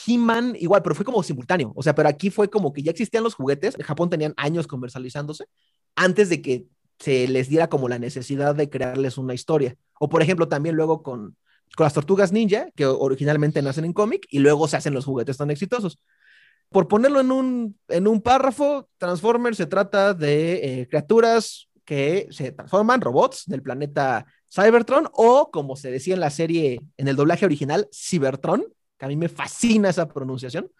He-Man 0.06 0.56
igual, 0.58 0.80
pero 0.82 0.94
fue 0.94 1.04
como 1.04 1.22
simultáneo. 1.22 1.70
O 1.76 1.82
sea, 1.82 1.94
pero 1.94 2.08
aquí 2.08 2.30
fue 2.30 2.48
como 2.48 2.72
que 2.72 2.82
ya 2.82 2.92
existían 2.92 3.22
los 3.22 3.34
juguetes. 3.34 3.74
En 3.78 3.84
Japón 3.84 4.08
tenían 4.08 4.32
años 4.38 4.66
comercializándose 4.66 5.44
antes 5.96 6.30
de 6.30 6.40
que 6.40 6.64
se 6.98 7.28
les 7.28 7.50
diera 7.50 7.68
como 7.68 7.90
la 7.90 7.98
necesidad 7.98 8.54
de 8.54 8.70
crearles 8.70 9.18
una 9.18 9.34
historia. 9.34 9.76
O 9.98 10.08
por 10.08 10.22
ejemplo, 10.22 10.48
también 10.48 10.76
luego 10.76 11.02
con, 11.02 11.36
con 11.76 11.84
las 11.84 11.92
tortugas 11.92 12.32
ninja, 12.32 12.70
que 12.74 12.86
originalmente 12.86 13.60
nacen 13.60 13.84
en 13.84 13.92
cómic 13.92 14.26
y 14.30 14.38
luego 14.38 14.66
se 14.66 14.78
hacen 14.78 14.94
los 14.94 15.04
juguetes 15.04 15.36
tan 15.36 15.50
exitosos. 15.50 15.98
Por 16.70 16.88
ponerlo 16.88 17.20
en 17.20 17.32
un, 17.32 17.78
en 17.88 18.08
un 18.08 18.22
párrafo, 18.22 18.88
Transformers 18.96 19.58
se 19.58 19.66
trata 19.66 20.14
de 20.14 20.54
eh, 20.54 20.88
criaturas 20.88 21.68
que 21.84 22.28
se 22.30 22.52
transforman, 22.52 23.02
robots 23.02 23.42
del 23.44 23.60
planeta 23.60 24.24
Cybertron 24.52 25.08
o 25.12 25.50
como 25.50 25.76
se 25.76 25.90
decía 25.90 26.14
en 26.14 26.20
la 26.20 26.30
serie, 26.30 26.80
en 26.96 27.08
el 27.08 27.16
doblaje 27.16 27.44
original, 27.44 27.88
Cybertron, 27.92 28.64
que 28.98 29.04
a 29.04 29.08
mí 29.08 29.16
me 29.16 29.28
fascina 29.28 29.90
esa 29.90 30.08
pronunciación. 30.08 30.70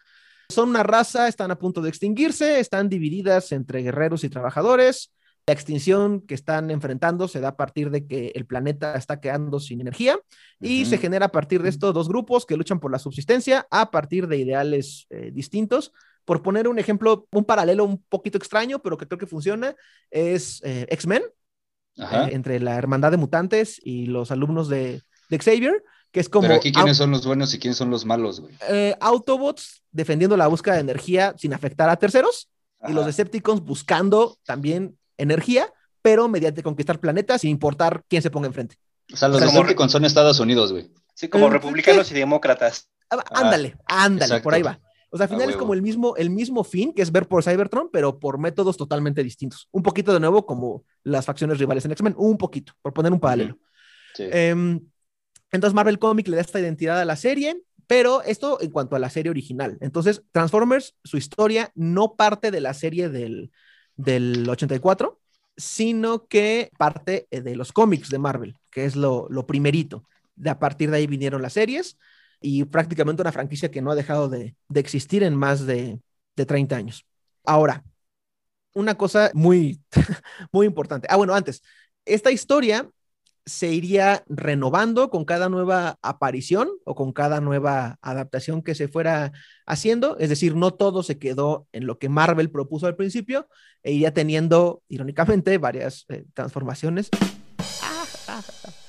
Son 0.49 0.71
una 0.71 0.83
raza, 0.83 1.29
están 1.29 1.51
a 1.51 1.59
punto 1.59 1.81
de 1.81 1.89
extinguirse, 1.89 2.59
están 2.59 2.89
divididas 2.89 3.53
entre 3.53 3.83
guerreros 3.83 4.25
y 4.25 4.29
trabajadores. 4.29 5.13
La 5.47 5.55
extinción 5.55 6.21
que 6.21 6.35
están 6.35 6.71
enfrentando 6.71 7.27
se 7.27 7.41
da 7.41 7.49
a 7.49 7.57
partir 7.57 7.91
de 7.91 8.07
que 8.07 8.33
el 8.35 8.47
planeta 8.47 8.95
está 8.95 9.21
quedando 9.21 9.59
sin 9.59 9.81
energía 9.81 10.19
y 10.61 10.85
se 10.85 10.99
genera 10.99 11.27
a 11.27 11.33
partir 11.33 11.63
de 11.63 11.71
esto 11.71 11.93
dos 11.93 12.09
grupos 12.09 12.47
que 12.47 12.57
luchan 12.57 12.79
por 12.79 12.93
la 12.93 12.99
subsistencia 12.99 13.67
a 13.71 13.91
partir 13.91 14.29
de 14.29 14.37
ideales 14.37 15.07
eh, 15.11 15.31
distintos 15.33 15.93
por 16.25 16.43
poner 16.43 16.69
un 16.69 16.79
ejemplo, 16.79 17.27
un 17.33 17.45
paralelo 17.45 17.85
un 17.85 18.03
poquito 18.09 18.39
extraño, 18.39 18.81
pero 18.81 18.97
que 18.97 19.07
creo 19.07 19.19
que 19.19 19.27
funciona, 19.27 19.75
es 20.11 20.61
eh, 20.63 20.87
X-Men, 20.91 21.23
eh, 21.97 22.29
entre 22.33 22.61
la 22.61 22.77
hermandad 22.77 23.11
de 23.11 23.17
mutantes 23.17 23.81
y 23.83 24.07
los 24.07 24.31
alumnos 24.31 24.69
de, 24.69 25.03
Xavier, 25.31 25.83
que 26.11 26.21
es 26.21 26.29
como... 26.29 26.49
Pero 26.49 26.55
aquí, 26.57 26.73
¿quiénes 26.73 26.97
son 26.97 27.11
los 27.11 27.27
buenos 27.27 27.55
y 27.55 27.59
quiénes 27.59 27.79
son 27.79 27.91
los 27.91 28.05
malos, 28.05 28.41
güey? 28.41 28.55
Eh, 28.69 28.97
Autobots 29.01 29.83
defendiendo 29.93 30.37
la 30.37 30.47
búsqueda 30.47 30.75
de 30.75 30.81
energía 30.81 31.35
sin 31.37 31.55
afectar 31.55 31.89
a 31.89 31.97
terceros, 31.97 32.49
y 32.89 32.93
los 32.93 33.05
Decepticons 33.05 33.61
buscando 33.61 34.39
también 34.45 34.97
energía, 35.19 35.73
pero 36.03 36.29
mediante 36.29 36.63
conquistar 36.63 36.99
planetas 36.99 37.43
sin 37.43 37.51
importar 37.51 38.03
quién 38.09 38.23
se 38.23 38.31
ponga 38.31 38.47
enfrente. 38.47 38.77
O 39.13 39.17
sea, 39.17 39.29
los 39.29 39.41
Decepticons 39.41 39.93
son 39.93 40.05
Estados 40.05 40.41
Unidos, 40.41 40.73
güey. 40.73 40.91
Sí, 41.15 41.29
como 41.29 41.51
republicanos 41.51 42.11
y 42.11 42.15
demócratas. 42.15 42.89
Ah, 43.11 43.23
ándale, 43.31 43.77
ándale, 43.87 44.41
por 44.41 44.55
ahí 44.55 44.63
va. 44.63 44.81
O 45.11 45.17
sea, 45.17 45.25
al 45.25 45.31
final 45.31 45.51
es 45.51 45.57
como 45.57 45.75
el 45.75 45.83
mismo, 45.83 46.17
el 46.17 46.31
mismo 46.31 46.63
fin, 46.63 46.93
que 46.95 47.03
es 47.03 47.11
ver 47.11 47.27
por 47.27 47.43
Cybertron, 47.43 47.91
pero 47.93 48.21
por 48.21 48.39
métodos 48.39 48.77
totalmente 48.77 49.25
distintos. 49.25 49.69
Un 49.73 49.83
poquito 49.83 50.13
de 50.13 50.21
nuevo 50.21 50.47
como 50.47 50.85
las 51.03 51.27
facciones 51.27 51.59
rivales 51.59 51.85
en 51.85 51.91
X-Men, 51.93 52.15
un 52.17 52.39
poquito, 52.39 52.75
por 52.81 52.93
poner 52.93 53.13
un 53.13 53.19
paralelo. 53.19 53.59
Em, 54.19 54.81
entonces 55.51 55.75
Marvel 55.75 55.99
Comics 55.99 56.29
le 56.29 56.37
da 56.37 56.43
esta 56.43 56.61
identidad 56.61 57.01
a 57.01 57.05
la 57.05 57.17
serie, 57.17 57.61
pero 57.89 58.23
esto 58.23 58.61
en 58.61 58.71
cuanto 58.71 58.95
a 58.95 59.01
la 59.01 59.11
serie 59.11 59.31
original. 59.31 59.79
Entonces, 59.81 60.23
Transformers, 60.31 60.95
su 61.03 61.17
historia 61.17 61.73
no 61.75 62.15
parte 62.15 62.53
de 62.53 62.61
la 62.61 62.73
serie 62.73 63.09
del, 63.09 63.51
del 63.97 64.49
84, 64.49 65.21
sino 65.57 66.27
que 66.27 66.71
parte 66.79 67.27
eh, 67.33 67.41
de 67.41 67.57
los 67.57 67.73
cómics 67.73 68.11
de 68.11 68.19
Marvel, 68.19 68.57
que 68.71 68.85
es 68.85 68.95
lo, 68.95 69.27
lo 69.29 69.45
primerito. 69.45 70.05
De 70.37 70.51
a 70.51 70.61
partir 70.61 70.91
de 70.91 70.99
ahí 70.99 71.09
vinieron 71.09 71.43
las 71.43 71.55
series 71.55 71.99
y 72.41 72.65
prácticamente 72.65 73.23
una 73.23 73.33
franquicia 73.33 73.71
que 73.71 73.83
no 73.83 73.91
ha 73.91 73.95
dejado 73.95 74.29
de, 74.29 74.57
existir 74.75 75.23
en 75.23 75.35
más 75.35 75.67
de, 75.67 76.01
de 76.37 76.47
30 76.47 76.77
años. 76.77 77.07
Ahora, 77.45 77.85
una 78.75 78.97
cosa 78.97 79.31
muy, 79.35 79.81
muy 80.53 80.67
importante. 80.67 81.07
Ah, 81.11 81.17
bueno, 81.17 81.35
antes, 81.35 81.63
esta 82.05 82.31
historia 82.31 82.89
se 83.47 83.73
iría 83.73 84.23
renovando 84.29 85.11
con 85.11 85.25
cada 85.25 85.49
nueva 85.49 85.99
aparición 86.03 86.69
o 86.85 86.95
con 86.95 87.13
cada 87.13 87.41
nueva 87.41 87.99
adaptación 88.03 88.63
que 88.63 88.75
se 88.75 88.89
fuera 88.89 89.33
haciendo. 89.67 90.19
Es 90.19 90.29
decir, 90.29 90.55
no 90.55 90.75
todo 90.75 91.03
se 91.03 91.19
quedó 91.19 91.67
en 91.73 91.87
lo 91.87 91.99
que 91.99 92.09
Marvel 92.09 92.51
propuso 92.51 92.87
al 92.87 92.97
principio 92.97 93.49
e 93.83 93.93
iría 93.93 94.13
teniendo, 94.13 94.83
irónicamente, 94.89 95.59
varias 95.59 96.05
eh, 96.09 96.25
transformaciones. 96.35 97.09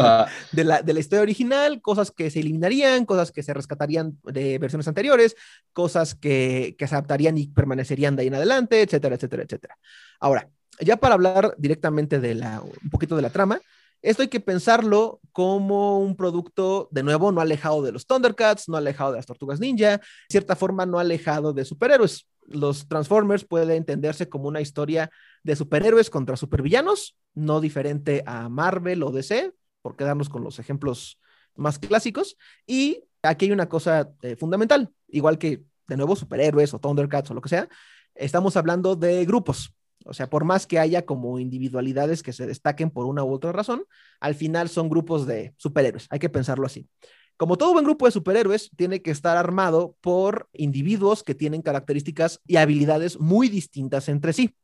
Ah. 0.10 0.26
de, 0.52 0.64
la, 0.64 0.82
de 0.82 0.94
la 0.94 1.00
historia 1.00 1.22
original, 1.22 1.82
cosas 1.82 2.10
que 2.10 2.30
se 2.30 2.40
eliminarían, 2.40 3.04
cosas 3.04 3.32
que 3.32 3.42
se 3.42 3.52
rescatarían 3.52 4.18
de 4.24 4.58
versiones 4.58 4.88
anteriores, 4.88 5.36
cosas 5.72 6.14
que, 6.14 6.74
que 6.78 6.86
se 6.86 6.94
adaptarían 6.94 7.36
y 7.38 7.48
permanecerían 7.48 8.16
de 8.16 8.22
ahí 8.22 8.28
en 8.28 8.34
adelante, 8.34 8.82
etcétera, 8.82 9.16
etcétera, 9.16 9.42
etcétera. 9.42 9.78
Ahora, 10.18 10.48
ya 10.80 10.96
para 10.96 11.14
hablar 11.14 11.54
directamente 11.58 12.18
de 12.20 12.34
la, 12.34 12.60
un 12.60 12.90
poquito 12.90 13.14
de 13.16 13.22
la 13.22 13.30
trama, 13.30 13.60
esto 14.02 14.22
hay 14.22 14.28
que 14.28 14.40
pensarlo 14.40 15.20
como 15.32 16.00
un 16.00 16.16
producto, 16.16 16.88
de 16.90 17.02
nuevo, 17.02 17.32
no 17.32 17.40
alejado 17.40 17.82
de 17.82 17.92
los 17.92 18.06
Thundercats, 18.06 18.68
no 18.68 18.76
alejado 18.76 19.12
de 19.12 19.18
las 19.18 19.26
Tortugas 19.26 19.60
Ninja, 19.60 19.98
de 19.98 20.00
cierta 20.30 20.56
forma 20.56 20.86
no 20.86 20.98
alejado 20.98 21.52
de 21.52 21.66
superhéroes. 21.66 22.26
Los 22.46 22.88
Transformers 22.88 23.44
puede 23.44 23.76
entenderse 23.76 24.28
como 24.28 24.48
una 24.48 24.62
historia 24.62 25.10
de 25.42 25.54
superhéroes 25.54 26.08
contra 26.08 26.36
supervillanos, 26.36 27.16
no 27.34 27.60
diferente 27.60 28.22
a 28.26 28.48
Marvel 28.48 29.02
o 29.02 29.10
DC, 29.12 29.52
por 29.82 29.96
quedarnos 29.96 30.28
con 30.28 30.44
los 30.44 30.58
ejemplos 30.58 31.20
más 31.54 31.78
clásicos. 31.78 32.36
Y 32.66 33.04
aquí 33.22 33.46
hay 33.46 33.52
una 33.52 33.68
cosa 33.68 34.10
eh, 34.22 34.36
fundamental, 34.36 34.92
igual 35.08 35.38
que 35.38 35.64
de 35.88 35.96
nuevo 35.96 36.16
superhéroes 36.16 36.72
o 36.72 36.78
Thundercats 36.78 37.30
o 37.30 37.34
lo 37.34 37.40
que 37.40 37.48
sea, 37.48 37.68
estamos 38.14 38.56
hablando 38.56 38.96
de 38.96 39.24
grupos. 39.24 39.74
O 40.06 40.14
sea, 40.14 40.30
por 40.30 40.44
más 40.44 40.66
que 40.66 40.78
haya 40.78 41.04
como 41.04 41.38
individualidades 41.38 42.22
que 42.22 42.32
se 42.32 42.46
destaquen 42.46 42.90
por 42.90 43.06
una 43.06 43.22
u 43.22 43.32
otra 43.32 43.52
razón, 43.52 43.84
al 44.18 44.34
final 44.34 44.68
son 44.68 44.88
grupos 44.88 45.26
de 45.26 45.52
superhéroes. 45.58 46.06
Hay 46.10 46.18
que 46.18 46.30
pensarlo 46.30 46.64
así. 46.64 46.88
Como 47.36 47.58
todo 47.58 47.72
buen 47.72 47.84
grupo 47.84 48.06
de 48.06 48.12
superhéroes, 48.12 48.70
tiene 48.76 49.02
que 49.02 49.10
estar 49.10 49.36
armado 49.36 49.96
por 50.00 50.48
individuos 50.52 51.22
que 51.22 51.34
tienen 51.34 51.62
características 51.62 52.40
y 52.46 52.56
habilidades 52.56 53.18
muy 53.18 53.48
distintas 53.48 54.08
entre 54.08 54.32
sí. 54.32 54.54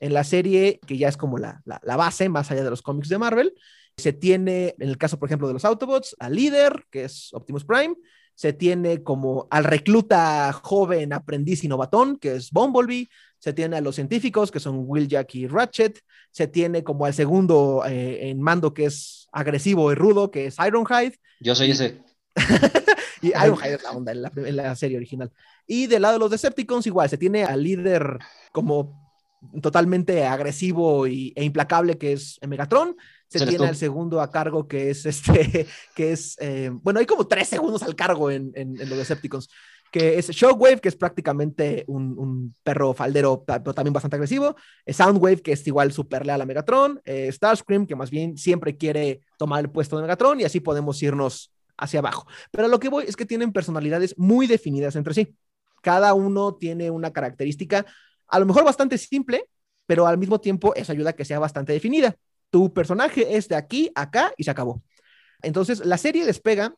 En 0.00 0.14
la 0.14 0.22
serie, 0.22 0.78
que 0.86 0.96
ya 0.96 1.08
es 1.08 1.16
como 1.16 1.38
la, 1.38 1.60
la 1.64 1.96
base, 1.96 2.28
más 2.28 2.50
allá 2.50 2.62
de 2.62 2.70
los 2.70 2.82
cómics 2.82 3.08
de 3.08 3.18
Marvel, 3.18 3.54
se 3.98 4.12
tiene, 4.12 4.74
en 4.78 4.88
el 4.88 4.96
caso, 4.96 5.18
por 5.18 5.28
ejemplo, 5.28 5.48
de 5.48 5.54
los 5.54 5.64
Autobots, 5.64 6.14
al 6.18 6.34
líder, 6.34 6.84
que 6.90 7.04
es 7.04 7.30
Optimus 7.32 7.64
Prime. 7.64 7.94
Se 8.34 8.52
tiene 8.52 9.02
como 9.02 9.48
al 9.50 9.64
recluta 9.64 10.52
joven 10.52 11.12
aprendiz 11.12 11.64
y 11.64 11.68
novatón, 11.68 12.16
que 12.16 12.36
es 12.36 12.52
Bumblebee. 12.52 13.08
Se 13.40 13.52
tiene 13.52 13.76
a 13.76 13.80
los 13.80 13.96
científicos, 13.96 14.52
que 14.52 14.60
son 14.60 14.88
Jack 15.08 15.34
y 15.34 15.48
Ratchet. 15.48 16.00
Se 16.30 16.46
tiene 16.46 16.84
como 16.84 17.04
al 17.04 17.14
segundo 17.14 17.82
eh, 17.84 18.30
en 18.30 18.40
mando, 18.40 18.72
que 18.72 18.84
es 18.84 19.26
agresivo 19.32 19.90
y 19.90 19.96
rudo, 19.96 20.30
que 20.30 20.46
es 20.46 20.56
Ironhide. 20.64 21.18
Yo 21.40 21.56
soy 21.56 21.72
ese. 21.72 22.00
y 23.22 23.28
Ironhide 23.28 23.74
es 23.74 23.82
la 23.82 23.90
onda 23.90 24.12
en 24.12 24.22
la, 24.22 24.32
en 24.36 24.56
la 24.56 24.76
serie 24.76 24.96
original. 24.96 25.32
Y 25.66 25.88
del 25.88 26.02
lado 26.02 26.14
de 26.14 26.20
los 26.20 26.30
Decepticons, 26.30 26.86
igual, 26.86 27.10
se 27.10 27.18
tiene 27.18 27.42
al 27.42 27.64
líder 27.64 28.18
como 28.52 29.08
totalmente 29.62 30.24
agresivo 30.26 31.06
y, 31.06 31.32
e 31.36 31.44
implacable 31.44 31.98
que 31.98 32.12
es 32.12 32.38
Megatron. 32.46 32.96
Se 33.28 33.46
tiene 33.46 33.66
al 33.66 33.76
segundo 33.76 34.20
a 34.20 34.30
cargo 34.30 34.66
que 34.66 34.90
es 34.90 35.04
este, 35.04 35.66
que 35.94 36.12
es, 36.12 36.36
eh, 36.40 36.70
bueno, 36.72 37.00
hay 37.00 37.06
como 37.06 37.26
tres 37.26 37.48
segundos 37.48 37.82
al 37.82 37.94
cargo 37.94 38.30
en, 38.30 38.52
en, 38.54 38.76
los 38.88 38.98
Decepticons, 38.98 39.48
que 39.92 40.18
es 40.18 40.28
Shockwave, 40.28 40.80
que 40.80 40.88
es 40.88 40.96
prácticamente 40.96 41.84
un, 41.88 42.54
perro 42.62 42.94
faldero, 42.94 43.44
pero 43.46 43.74
también 43.74 43.92
bastante 43.92 44.16
agresivo. 44.16 44.56
Soundwave, 44.86 45.42
que 45.42 45.52
es 45.52 45.66
igual 45.66 45.92
super 45.92 46.26
leal 46.26 46.40
a 46.40 46.46
Megatron. 46.46 47.00
Eh, 47.04 47.30
Starscream, 47.32 47.86
que 47.86 47.96
más 47.96 48.10
bien 48.10 48.36
siempre 48.36 48.76
quiere 48.76 49.20
tomar 49.38 49.60
el 49.60 49.70
puesto 49.70 49.96
de 49.96 50.02
Megatron 50.02 50.40
y 50.40 50.44
así 50.44 50.60
podemos 50.60 51.02
irnos 51.02 51.52
hacia 51.76 52.00
abajo. 52.00 52.26
Pero 52.50 52.68
lo 52.68 52.78
que 52.78 52.88
voy 52.88 53.04
es 53.06 53.16
que 53.16 53.24
tienen 53.24 53.52
personalidades 53.52 54.14
muy 54.18 54.46
definidas 54.46 54.96
entre 54.96 55.14
sí. 55.14 55.34
Cada 55.80 56.12
uno 56.12 56.54
tiene 56.54 56.90
una 56.90 57.12
característica 57.12 57.86
a 58.28 58.38
lo 58.38 58.46
mejor 58.46 58.64
bastante 58.64 58.98
simple, 58.98 59.48
pero 59.86 60.06
al 60.06 60.18
mismo 60.18 60.40
tiempo 60.40 60.74
eso 60.74 60.92
ayuda 60.92 61.10
a 61.10 61.12
que 61.14 61.24
sea 61.24 61.38
bastante 61.38 61.72
definida. 61.72 62.14
Tu 62.50 62.72
personaje 62.72 63.36
es 63.36 63.48
de 63.48 63.56
aquí, 63.56 63.90
acá 63.94 64.32
y 64.36 64.44
se 64.44 64.50
acabó. 64.50 64.82
Entonces, 65.42 65.84
la 65.84 65.98
serie 65.98 66.24
despega 66.24 66.74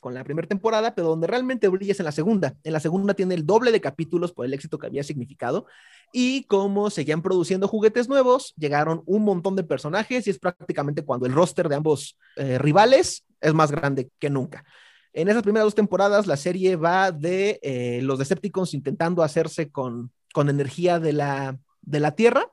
con 0.00 0.14
la 0.14 0.24
primera 0.24 0.46
temporada, 0.46 0.94
pero 0.94 1.08
donde 1.08 1.26
realmente 1.26 1.68
brilla 1.68 1.92
es 1.92 2.00
en 2.00 2.04
la 2.04 2.12
segunda. 2.12 2.54
En 2.62 2.72
la 2.72 2.80
segunda 2.80 3.14
tiene 3.14 3.34
el 3.34 3.44
doble 3.44 3.72
de 3.72 3.80
capítulos 3.80 4.32
por 4.32 4.46
el 4.46 4.54
éxito 4.54 4.78
que 4.78 4.86
había 4.86 5.02
significado. 5.02 5.66
Y 6.12 6.44
como 6.44 6.90
seguían 6.90 7.22
produciendo 7.22 7.68
juguetes 7.68 8.08
nuevos, 8.08 8.54
llegaron 8.56 9.02
un 9.06 9.24
montón 9.24 9.56
de 9.56 9.64
personajes 9.64 10.26
y 10.26 10.30
es 10.30 10.38
prácticamente 10.38 11.04
cuando 11.04 11.26
el 11.26 11.32
roster 11.32 11.68
de 11.68 11.74
ambos 11.74 12.16
eh, 12.36 12.58
rivales 12.58 13.24
es 13.40 13.54
más 13.54 13.70
grande 13.70 14.10
que 14.18 14.30
nunca. 14.30 14.64
En 15.12 15.28
esas 15.28 15.42
primeras 15.42 15.66
dos 15.66 15.74
temporadas, 15.74 16.26
la 16.26 16.36
serie 16.36 16.76
va 16.76 17.10
de 17.10 17.58
eh, 17.62 18.00
los 18.02 18.18
Decepticons 18.18 18.74
intentando 18.74 19.22
hacerse 19.22 19.70
con, 19.70 20.12
con 20.32 20.48
energía 20.48 21.00
de 21.00 21.12
la, 21.12 21.58
de 21.82 22.00
la 22.00 22.12
Tierra, 22.12 22.46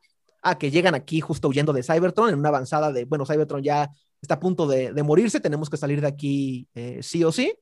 a 0.45 0.59
que 0.59 0.69
llegan 0.69 0.93
aquí 0.93 1.21
justo 1.21 1.47
huyendo 1.47 1.73
de 1.73 1.81
Cybertron 1.81 2.29
en 2.29 2.37
una 2.37 2.49
avanzada 2.49 2.91
de, 2.91 3.05
bueno, 3.05 3.25
Cybertron 3.25 3.63
ya 3.63 3.89
está 4.21 4.35
a 4.35 4.39
punto 4.39 4.67
de, 4.67 4.93
morirse, 5.01 5.39
tenemos 5.39 5.71
que 5.71 5.77
salir 5.77 6.01
de 6.01 6.07
aquí 6.07 6.67
eh, 6.75 6.99
sí 7.01 7.23
o 7.23 7.31
sí. 7.31 7.55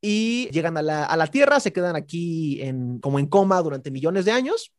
Y 0.00 0.48
llegan 0.50 0.76
a 0.76 0.82
la, 0.82 1.26
Tierra, 1.28 1.60
se 1.60 1.72
quedan 1.72 1.94
aquí 1.94 2.60
en, 2.62 2.98
como 2.98 3.20
en 3.20 3.26
coma 3.26 3.62
durante 3.62 3.92
millones 3.92 4.24
de 4.24 4.32
años 4.32 4.72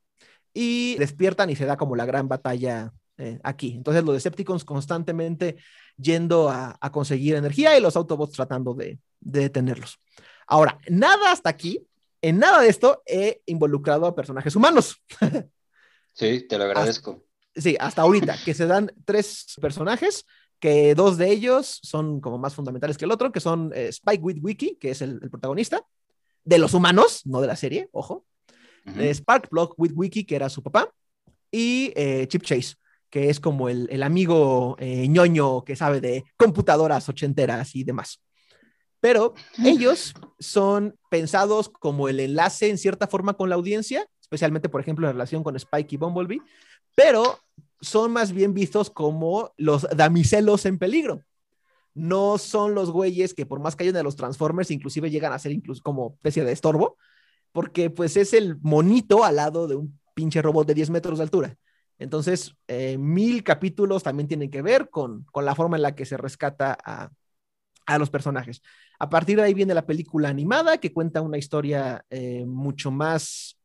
y 0.53 0.97
despiertan 0.97 1.49
y 1.49 1.55
se 1.55 1.65
da 1.65 1.77
como 1.77 1.95
la 1.95 2.05
gran 2.05 2.27
batalla 2.27 2.91
eh, 3.17 3.39
aquí. 3.43 3.75
Entonces 3.77 4.03
los 4.03 4.15
Decepticons 4.15 4.65
constantemente 4.65 5.55
yendo 5.95 6.49
a, 6.49 6.77
conseguir 6.91 7.35
energía 7.35 7.77
y 7.77 7.81
los 7.81 7.95
Autobots 7.95 8.33
tratando 8.33 8.73
de, 8.73 8.99
detenerlos. 9.21 9.99
Ahora, 10.47 10.79
nada 10.89 11.31
hasta 11.31 11.49
aquí, 11.49 11.87
en 12.21 12.39
nada 12.39 12.59
de 12.59 12.67
esto 12.67 13.03
he 13.05 13.41
involucrado 13.45 14.05
a 14.05 14.15
personajes 14.15 14.53
humanos. 14.57 15.01
Sí, 16.13 16.47
te 16.47 16.57
lo 16.57 16.65
agradezco. 16.65 17.23
sí, 17.55 17.75
hasta 17.79 18.01
ahorita, 18.01 18.37
que 18.43 18.53
se 18.53 18.65
dan 18.65 18.91
tres 19.05 19.55
personajes 19.61 20.25
que 20.59 20.93
dos 20.93 21.17
de 21.17 21.31
ellos 21.31 21.79
son 21.81 22.21
como 22.21 22.37
más 22.37 22.53
fundamentales 22.53 22.97
que 22.97 23.05
el 23.05 23.11
otro, 23.11 23.31
que 23.31 23.39
son 23.39 23.71
eh, 23.73 23.87
Spike 23.87 24.21
Witwicky, 24.21 24.75
que 24.75 24.91
es 24.91 25.01
el, 25.01 25.19
protagonista, 25.31 25.83
de 26.43 26.59
los 26.59 26.73
humanos, 26.73 27.25
no 27.25 27.41
de 27.41 27.47
la 27.47 27.55
serie, 27.55 27.89
ojo, 27.91 28.25
uh 28.85 29.13
Sparkplug 29.13 29.73
Witwicky, 29.77 30.23
que 30.23 30.35
era 30.35 30.49
su 30.49 30.61
papá, 30.61 30.91
y 31.51 31.91
eh, 31.95 32.27
Chip 32.27 32.43
Chase, 32.43 32.75
que 33.09 33.29
es 33.29 33.39
como 33.39 33.69
el, 33.69 34.03
amigo 34.03 34.77
ñoño 34.79 35.63
que 35.63 35.75
sabe 35.75 35.99
de 35.99 36.23
computadoras 36.37 37.09
ochenteras 37.09 37.75
y 37.75 37.83
demás. 37.83 38.21
Pero 39.01 39.33
ellos 39.65 40.13
son 40.39 40.95
pensados 41.09 41.69
como 41.69 42.07
el 42.07 42.19
enlace 42.19 42.69
en 42.69 42.77
cierta 42.77 43.07
forma 43.07 43.33
con 43.33 43.49
la 43.49 43.55
audiencia, 43.55 44.07
especialmente, 44.31 44.69
por 44.69 44.79
ejemplo, 44.79 45.07
en 45.07 45.13
relación 45.13 45.43
con 45.43 45.57
Spike 45.57 45.95
y 45.95 45.97
Bumblebee, 45.97 46.41
pero 46.95 47.37
son 47.81 48.13
más 48.13 48.31
bien 48.31 48.53
vistos 48.53 48.89
como 48.89 49.51
los 49.57 49.85
damiselos 49.93 50.65
en 50.65 50.79
peligro. 50.79 51.21
No 51.93 52.37
son 52.37 52.73
los 52.73 52.91
güeyes 52.91 53.33
que 53.33 53.45
por 53.45 53.59
más 53.59 53.75
que 53.75 53.83
hayan 53.83 53.95
de 53.95 54.03
los 54.03 54.15
Transformers, 54.15 54.71
inclusive 54.71 55.09
llegan 55.09 55.33
a 55.33 55.39
ser 55.39 55.51
incluso 55.51 55.83
como 55.83 56.13
especie 56.13 56.45
de 56.45 56.53
estorbo, 56.53 56.95
porque 57.51 57.89
pues 57.89 58.15
es 58.15 58.33
el 58.33 58.57
monito 58.61 59.25
al 59.25 59.35
lado 59.35 59.67
de 59.67 59.75
un 59.75 59.99
pinche 60.13 60.41
robot 60.41 60.65
de 60.65 60.75
10 60.75 60.91
metros 60.91 61.17
de 61.17 61.23
altura. 61.23 61.57
Entonces, 61.99 62.55
eh, 62.69 62.97
mil 62.97 63.43
capítulos 63.43 64.01
también 64.01 64.29
tienen 64.29 64.49
que 64.49 64.61
ver 64.61 64.89
con, 64.89 65.25
la 65.35 65.55
forma 65.55 65.75
en 65.75 65.81
la 65.81 65.93
que 65.93 66.05
se 66.05 66.15
rescata 66.15 66.77
a, 66.85 67.11
los 67.99 68.09
personajes. 68.09 68.61
A 68.97 69.09
partir 69.09 69.35
de 69.35 69.43
ahí 69.43 69.53
viene 69.53 69.73
la 69.73 69.85
película 69.85 70.29
animada 70.29 70.77
que 70.77 70.93
cuenta 70.93 71.19
una 71.19 71.37
historia 71.37 72.05
eh, 72.09 72.45
mucho 72.45 72.89
más 72.89 73.60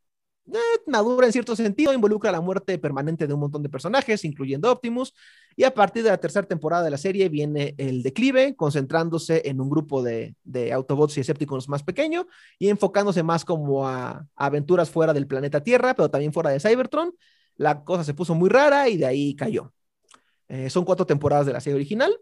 eh, 0.52 0.58
madura 0.86 1.26
en 1.26 1.32
cierto 1.32 1.56
sentido, 1.56 1.92
involucra 1.92 2.30
la 2.30 2.40
muerte 2.40 2.78
permanente 2.78 3.26
de 3.26 3.34
un 3.34 3.40
montón 3.40 3.62
de 3.62 3.68
personajes, 3.68 4.24
incluyendo 4.24 4.70
Optimus, 4.70 5.14
y 5.56 5.64
a 5.64 5.74
partir 5.74 6.02
de 6.02 6.10
la 6.10 6.18
tercera 6.18 6.46
temporada 6.46 6.84
de 6.84 6.90
la 6.90 6.98
serie 6.98 7.28
viene 7.28 7.74
el 7.78 8.02
declive, 8.02 8.54
concentrándose 8.56 9.42
en 9.46 9.60
un 9.60 9.70
grupo 9.70 10.02
de, 10.02 10.36
Autobots 10.72 11.16
y 11.16 11.20
escépticos 11.20 11.68
más 11.68 11.82
pequeño 11.82 12.26
y 12.58 12.68
enfocándose 12.68 13.22
más 13.22 13.44
como 13.44 13.88
a, 13.88 14.26
aventuras 14.36 14.90
fuera 14.90 15.12
del 15.12 15.26
planeta 15.26 15.62
Tierra, 15.62 15.94
pero 15.94 16.10
también 16.10 16.32
fuera 16.32 16.50
de 16.50 16.60
Cybertron. 16.60 17.14
La 17.56 17.84
cosa 17.84 18.04
se 18.04 18.14
puso 18.14 18.34
muy 18.34 18.50
rara 18.50 18.88
y 18.88 18.96
de 18.98 19.06
ahí 19.06 19.34
cayó. 19.34 19.72
Eh, 20.48 20.70
son 20.70 20.84
cuatro 20.84 21.06
temporadas 21.06 21.46
de 21.46 21.52
la 21.52 21.60
serie 21.60 21.76
original, 21.76 22.16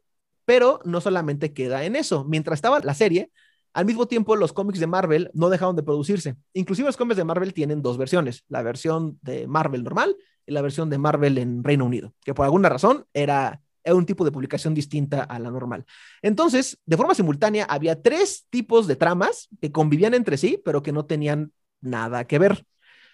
pero 0.44 0.80
no 0.84 1.00
solamente 1.00 1.52
queda 1.52 1.84
en 1.84 1.96
eso. 1.96 2.24
Mientras 2.24 2.58
estaba 2.58 2.80
la 2.80 2.94
serie, 2.94 3.30
al 3.74 3.86
mismo 3.86 4.06
tiempo, 4.06 4.36
los 4.36 4.52
cómics 4.52 4.78
de 4.78 4.86
Marvel 4.86 5.30
no 5.34 5.50
dejaron 5.50 5.74
de 5.74 5.82
producirse. 5.82 6.36
Inclusive 6.52 6.86
los 6.86 6.96
cómics 6.96 7.16
de 7.16 7.24
Marvel 7.24 7.52
tienen 7.52 7.82
dos 7.82 7.98
versiones, 7.98 8.44
la 8.48 8.62
versión 8.62 9.18
de 9.20 9.48
Marvel 9.48 9.82
normal 9.82 10.16
y 10.46 10.52
la 10.52 10.62
versión 10.62 10.88
de 10.90 10.98
Marvel 10.98 11.38
en 11.38 11.64
Reino 11.64 11.84
Unido, 11.84 12.14
que 12.24 12.34
por 12.34 12.44
alguna 12.44 12.68
razón 12.68 13.04
era, 13.12 13.60
un 13.86 14.06
tipo 14.06 14.24
de 14.24 14.30
publicación 14.30 14.74
distinta 14.74 15.24
a 15.24 15.38
la 15.40 15.50
normal. 15.50 15.84
Entonces, 16.22 16.78
de 16.86 16.96
forma 16.96 17.14
simultánea, 17.14 17.66
había 17.68 18.00
tres 18.00 18.46
tipos 18.48 18.86
de 18.86 18.96
tramas 18.96 19.48
que 19.60 19.72
convivían 19.72 20.14
entre 20.14 20.38
sí, 20.38 20.62
pero 20.64 20.82
que 20.82 20.92
no 20.92 21.04
tenían 21.04 21.52
nada 21.80 22.24
que 22.26 22.38
ver. 22.38 22.64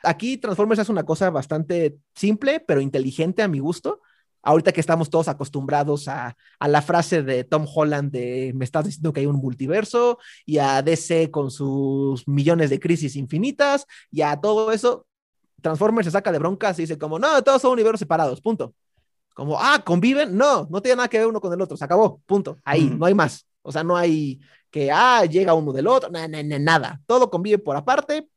Aquí 0.05 0.37
Transformers 0.37 0.83
es 0.83 0.89
una 0.89 1.05
cosa 1.05 1.31
bastante 1.31 1.97
simple, 2.15 2.61
pero 2.61 2.81
inteligente 2.81 3.43
a 3.43 3.49
mi 3.49 3.59
gusto, 3.59 4.01
ahorita 4.43 4.73
que 4.73 4.81
estamos 4.81 5.11
todos 5.11 5.29
acostumbrados 5.29 6.09
a, 6.09 6.37
la 6.61 6.83
frase 6.83 7.23
de 7.23 7.45
Tom 7.45 7.67
Holland 7.73 8.11
de 8.11 8.53
me 8.55 8.65
estás 8.65 8.85
diciendo 8.85 9.13
que 9.13 9.21
hay 9.21 9.27
un 9.27 9.37
multiverso 9.37 10.19
y 10.47 10.59
a 10.59 10.83
DC 10.83 11.31
con 11.31 11.51
sus 11.51 12.27
millones 12.27 12.71
de 12.71 12.81
crisis 12.81 13.17
infinitas 13.17 13.87
y 14.11 14.23
a 14.23 14.37
todo 14.37 14.73
eso, 14.73 15.07
Transformers 15.61 16.07
se 16.07 16.11
saca 16.11 16.33
de 16.33 16.39
broncas 16.39 16.79
y 16.79 16.83
dice 16.83 16.99
como, 16.99 17.19
no, 17.19 17.43
todos 17.43 17.63
son 17.63 17.73
universos 17.73 18.01
separados, 18.01 18.41
punto. 18.41 18.75
Como, 19.35 19.59
ah, 19.59 19.83
conviven, 19.85 20.37
no, 20.37 20.67
no 20.71 20.83
tiene 20.83 20.97
nada 20.97 21.09
que 21.09 21.19
ver 21.19 21.27
uno 21.27 21.41
con 21.41 21.53
el 21.53 21.61
otro, 21.61 21.77
se 21.77 21.85
acabó, 21.85 22.21
punto, 22.27 22.59
ahí, 22.65 22.91
no 22.91 23.07
hay 23.07 23.15
más. 23.15 23.47
O 23.63 23.73
sea, 23.73 23.85
no 23.85 23.97
hay 23.97 24.41
que, 24.71 24.91
ah, 24.91 25.25
llega 25.25 25.55
uno 25.55 25.73
del 25.73 25.87
otro, 25.87 26.11
nada, 26.11 27.01
todo 27.07 27.31
convive 27.31 27.59
por 27.59 27.77
aparte, 27.77 28.29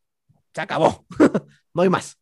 se 0.54 0.62
acabó, 0.62 1.06
no 1.74 1.82
hay 1.82 1.90
más. 1.90 2.18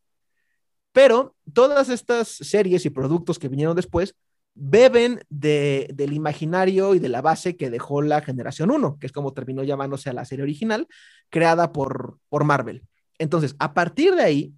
Pero 0.92 1.34
todas 1.52 1.88
estas 1.88 2.28
series 2.28 2.84
y 2.86 2.90
productos 2.90 3.38
que 3.38 3.48
vinieron 3.48 3.74
después 3.74 4.14
beben 4.54 5.22
del 5.30 6.12
imaginario 6.12 6.94
y 6.94 6.98
de 6.98 7.08
la 7.08 7.22
base 7.22 7.56
que 7.56 7.70
dejó 7.70 8.02
la 8.02 8.20
generación 8.20 8.70
1, 8.70 8.98
que 8.98 9.06
es 9.06 9.12
como 9.12 9.32
terminó 9.32 9.64
llamándose 9.64 10.10
a 10.10 10.12
la 10.12 10.26
serie 10.26 10.42
original, 10.42 10.86
creada 11.30 11.72
por, 11.72 12.18
por 12.28 12.44
Marvel. 12.44 12.86
Entonces, 13.18 13.56
a 13.58 13.72
partir 13.72 14.14
de 14.14 14.22
ahí, 14.22 14.54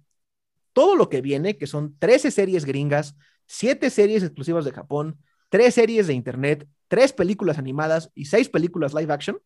todo 0.73 0.95
lo 0.95 1.07
que 1.07 1.21
viene, 1.21 1.57
que 1.57 1.67
son 1.67 1.97
13 1.97 2.31
series 2.31 2.65
gringas, 2.65 3.15
7 3.47 3.89
series 3.89 4.23
exclusivas 4.23 4.65
de 4.65 4.71
Japón, 4.73 5.17
3 5.49 5.73
series 5.73 6.07
de 6.07 6.13
Internet, 6.13 6.67
3 6.89 7.13
películas 7.13 7.57
animadas 7.57 8.11
y 8.13 8.25
6 8.25 8.49
películas 8.49 8.93
live 8.93 9.13
action, 9.13 9.39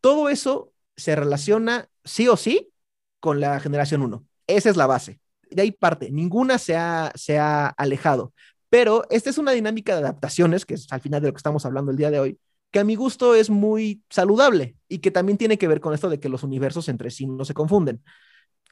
todo 0.00 0.28
eso 0.28 0.72
se 0.96 1.14
relaciona 1.14 1.88
sí 2.04 2.26
o 2.26 2.36
sí 2.36 2.72
con 3.20 3.40
la 3.40 3.60
generación 3.60 4.02
1. 4.02 4.24
Esa 4.48 4.70
es 4.70 4.76
la 4.76 4.86
base 4.86 5.20
de 5.54 5.62
ahí 5.62 5.70
parte, 5.72 6.10
ninguna 6.10 6.58
se 6.58 6.76
ha, 6.76 7.12
se 7.14 7.38
ha 7.38 7.68
alejado. 7.68 8.32
Pero 8.68 9.04
esta 9.10 9.30
es 9.30 9.38
una 9.38 9.52
dinámica 9.52 9.94
de 9.94 10.00
adaptaciones, 10.00 10.66
que 10.66 10.74
es 10.74 10.86
al 10.90 11.00
final 11.00 11.20
de 11.22 11.28
lo 11.28 11.32
que 11.32 11.38
estamos 11.38 11.64
hablando 11.64 11.90
el 11.90 11.96
día 11.96 12.10
de 12.10 12.18
hoy, 12.18 12.38
que 12.72 12.80
a 12.80 12.84
mi 12.84 12.96
gusto 12.96 13.36
es 13.36 13.50
muy 13.50 14.02
saludable 14.10 14.76
y 14.88 14.98
que 14.98 15.12
también 15.12 15.38
tiene 15.38 15.58
que 15.58 15.68
ver 15.68 15.80
con 15.80 15.94
esto 15.94 16.10
de 16.10 16.18
que 16.18 16.28
los 16.28 16.42
universos 16.42 16.88
entre 16.88 17.10
sí 17.10 17.26
no 17.26 17.44
se 17.44 17.54
confunden. 17.54 18.02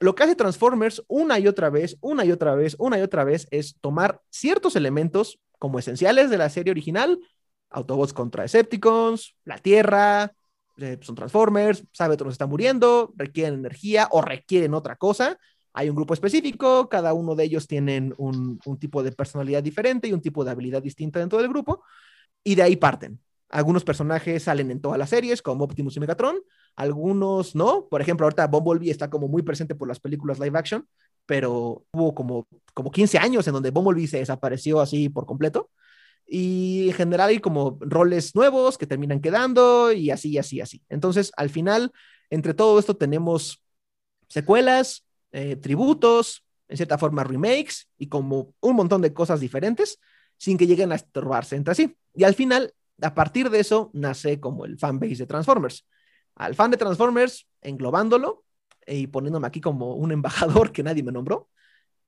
Lo 0.00 0.16
que 0.16 0.24
hace 0.24 0.34
Transformers 0.34 1.04
una 1.06 1.38
y 1.38 1.46
otra 1.46 1.70
vez, 1.70 1.96
una 2.00 2.24
y 2.24 2.32
otra 2.32 2.56
vez, 2.56 2.74
una 2.80 2.98
y 2.98 3.02
otra 3.02 3.22
vez 3.22 3.46
es 3.52 3.76
tomar 3.80 4.20
ciertos 4.30 4.74
elementos 4.74 5.38
como 5.60 5.78
esenciales 5.78 6.30
de 6.30 6.38
la 6.38 6.50
serie 6.50 6.72
original, 6.72 7.20
Autobots 7.70 8.12
contra 8.12 8.42
Decepticons, 8.42 9.36
la 9.44 9.58
Tierra, 9.58 10.32
eh, 10.78 10.98
son 11.00 11.14
Transformers, 11.14 11.84
Cybertron 11.96 12.32
está 12.32 12.46
muriendo, 12.46 13.12
requieren 13.16 13.54
energía 13.54 14.08
o 14.10 14.22
requieren 14.22 14.74
otra 14.74 14.96
cosa, 14.96 15.38
hay 15.72 15.88
un 15.88 15.96
grupo 15.96 16.14
específico, 16.14 16.88
cada 16.88 17.14
uno 17.14 17.34
de 17.34 17.44
ellos 17.44 17.66
tienen 17.66 18.14
un, 18.18 18.58
tipo 18.78 19.02
de 19.02 19.12
personalidad 19.12 19.62
diferente 19.62 20.08
y 20.08 20.12
un 20.12 20.20
tipo 20.20 20.44
de 20.44 20.50
habilidad 20.50 20.82
distinta 20.82 21.18
dentro 21.18 21.38
del 21.38 21.48
grupo, 21.48 21.82
y 22.44 22.54
de 22.54 22.62
ahí 22.62 22.76
parten. 22.76 23.20
Algunos 23.48 23.84
personajes 23.84 24.44
salen 24.44 24.70
en 24.70 24.80
todas 24.80 24.98
las 24.98 25.10
series, 25.10 25.42
como 25.42 25.64
Optimus 25.64 25.96
y 25.96 26.00
Megatron, 26.00 26.36
algunos 26.74 27.54
no. 27.54 27.86
Por 27.88 28.00
ejemplo, 28.00 28.24
ahorita 28.24 28.46
Bumblebee 28.46 28.90
está 28.90 29.10
como 29.10 29.28
muy 29.28 29.42
presente 29.42 29.74
por 29.74 29.88
las 29.88 30.00
películas 30.00 30.38
live 30.38 30.58
action, 30.58 30.86
pero 31.26 31.84
hubo 31.92 32.14
como, 32.14 32.46
como 32.72 32.90
15 32.90 33.18
años 33.18 33.46
en 33.46 33.52
donde 33.52 33.70
Bumblebee 33.70 34.06
se 34.06 34.18
desapareció 34.18 34.80
así 34.80 35.08
por 35.10 35.26
completo. 35.26 35.70
Y 36.26 36.88
en 36.88 36.94
general 36.94 37.28
hay 37.28 37.40
como 37.40 37.78
roles 37.80 38.34
nuevos 38.34 38.78
que 38.78 38.86
terminan 38.86 39.20
quedando 39.20 39.92
y 39.92 40.10
así, 40.10 40.38
así, 40.38 40.60
así. 40.62 40.82
Entonces, 40.88 41.30
al 41.36 41.50
final, 41.50 41.92
entre 42.30 42.54
todo 42.54 42.78
esto 42.78 42.96
tenemos 42.96 43.62
secuelas, 44.28 45.04
eh, 45.32 45.56
tributos, 45.56 46.44
en 46.68 46.76
cierta 46.76 46.98
forma 46.98 47.24
remakes 47.24 47.88
y 47.98 48.08
como 48.08 48.54
un 48.60 48.76
montón 48.76 49.02
de 49.02 49.12
cosas 49.12 49.40
diferentes 49.40 49.98
sin 50.38 50.56
que 50.56 50.66
lleguen 50.66 50.92
a 50.92 50.96
estorbarse 50.96 51.56
entre 51.56 51.74
sí. 51.74 51.96
Y 52.14 52.24
al 52.24 52.34
final, 52.34 52.74
a 53.00 53.14
partir 53.14 53.50
de 53.50 53.60
eso, 53.60 53.90
nace 53.92 54.40
como 54.40 54.64
el 54.64 54.78
fanbase 54.78 55.16
de 55.16 55.26
Transformers. 55.26 55.86
Al 56.34 56.54
fan 56.54 56.70
de 56.70 56.76
Transformers, 56.76 57.46
englobándolo 57.60 58.44
y 58.86 59.06
poniéndome 59.06 59.46
aquí 59.46 59.60
como 59.60 59.94
un 59.94 60.12
embajador 60.12 60.72
que 60.72 60.82
nadie 60.82 61.02
me 61.02 61.12
nombró, 61.12 61.48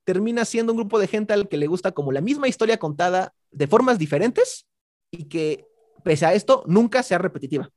termina 0.05 0.45
siendo 0.45 0.73
un 0.73 0.79
grupo 0.79 0.99
de 0.99 1.07
gente 1.07 1.33
al 1.33 1.49
que 1.49 1.57
le 1.57 1.67
gusta 1.67 1.93
como 1.93 2.13
la 2.13 2.21
misma 2.21 2.49
historia 2.49 2.79
contada 2.79 3.35
de 3.51 3.67
formas 3.67 3.99
diferentes 3.99 4.67
y 5.11 5.25
que, 5.25 5.67
pese 6.03 6.27
a 6.27 6.35
esto, 6.35 6.65
nunca 6.67 7.03
sea 7.03 7.19
repetitiva. 7.19 7.71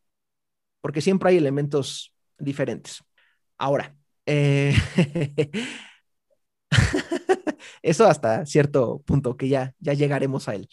porque 0.82 1.02
siempre 1.02 1.30
hay 1.30 1.38
elementos 1.38 2.14
diferentes. 2.38 3.04
Ahora, 3.58 3.97
eh, 4.28 4.76
eso 7.82 8.06
hasta 8.06 8.46
cierto 8.46 9.02
punto 9.06 9.38
que 9.38 9.50
ya, 9.50 9.74
ya 9.80 9.94
llegaremos 9.94 10.48
a 10.48 10.56
él. 10.56 10.70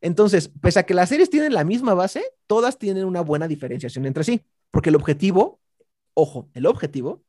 Entonces, 0.00 0.50
pese 0.60 0.78
a 0.78 0.82
que 0.84 0.94
las 0.94 1.08
series 1.08 1.30
tienen 1.30 1.52
la 1.54 1.64
misma 1.64 1.94
base, 1.94 2.22
todas 2.46 2.78
tienen 2.78 3.04
una 3.04 3.20
buena 3.20 3.48
diferenciación 3.48 4.06
entre 4.06 4.22
sí, 4.24 4.44
porque 4.70 4.90
el 4.90 4.96
objetivo, 4.96 5.60
ojo, 6.14 6.48
el 6.54 6.66
objetivo 6.66 7.24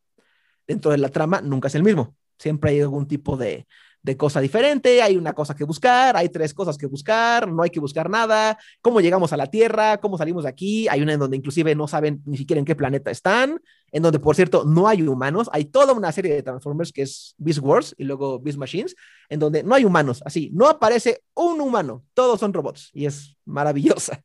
dentro 0.67 0.91
de 0.91 0.99
la 0.99 1.09
trama 1.09 1.41
nunca 1.41 1.67
es 1.67 1.75
el 1.75 1.83
mismo. 1.83 2.15
Siempre 2.37 2.71
hay 2.71 2.81
algún 2.81 3.07
tipo 3.07 3.37
de, 3.37 3.67
de 4.01 4.17
cosa 4.17 4.39
diferente, 4.39 5.01
hay 5.01 5.17
una 5.17 5.33
cosa 5.33 5.55
que 5.55 5.63
buscar, 5.63 6.15
hay 6.15 6.29
tres 6.29 6.53
cosas 6.53 6.77
que 6.77 6.87
buscar, 6.87 7.51
no 7.51 7.63
hay 7.63 7.69
que 7.69 7.79
buscar 7.79 8.09
nada, 8.09 8.57
cómo 8.81 9.01
llegamos 9.01 9.33
a 9.33 9.37
la 9.37 9.47
Tierra, 9.47 9.97
cómo 9.99 10.17
salimos 10.17 10.43
de 10.43 10.49
aquí, 10.49 10.87
hay 10.87 11.01
una 11.01 11.13
en 11.13 11.19
donde 11.19 11.37
inclusive 11.37 11.75
no 11.75 11.87
saben 11.87 12.21
ni 12.25 12.37
siquiera 12.37 12.59
en 12.59 12.65
qué 12.65 12.75
planeta 12.75 13.11
están, 13.11 13.61
en 13.91 14.03
donde 14.03 14.19
por 14.19 14.35
cierto 14.35 14.63
no 14.65 14.87
hay 14.87 15.01
humanos, 15.01 15.49
hay 15.51 15.65
toda 15.65 15.93
una 15.93 16.11
serie 16.11 16.33
de 16.33 16.43
Transformers 16.43 16.91
que 16.91 17.01
es 17.01 17.35
Beast 17.37 17.59
Wars 17.59 17.93
y 17.97 18.05
luego 18.05 18.39
Beast 18.39 18.57
Machines, 18.57 18.95
en 19.27 19.39
donde 19.39 19.63
no 19.63 19.75
hay 19.75 19.83
humanos, 19.83 20.21
así, 20.25 20.49
no 20.53 20.67
aparece 20.67 21.23
un 21.33 21.59
humano, 21.59 22.05
todos 22.13 22.39
son 22.39 22.53
robots 22.53 22.89
y 22.93 23.05
es 23.05 23.35
maravillosa. 23.45 24.23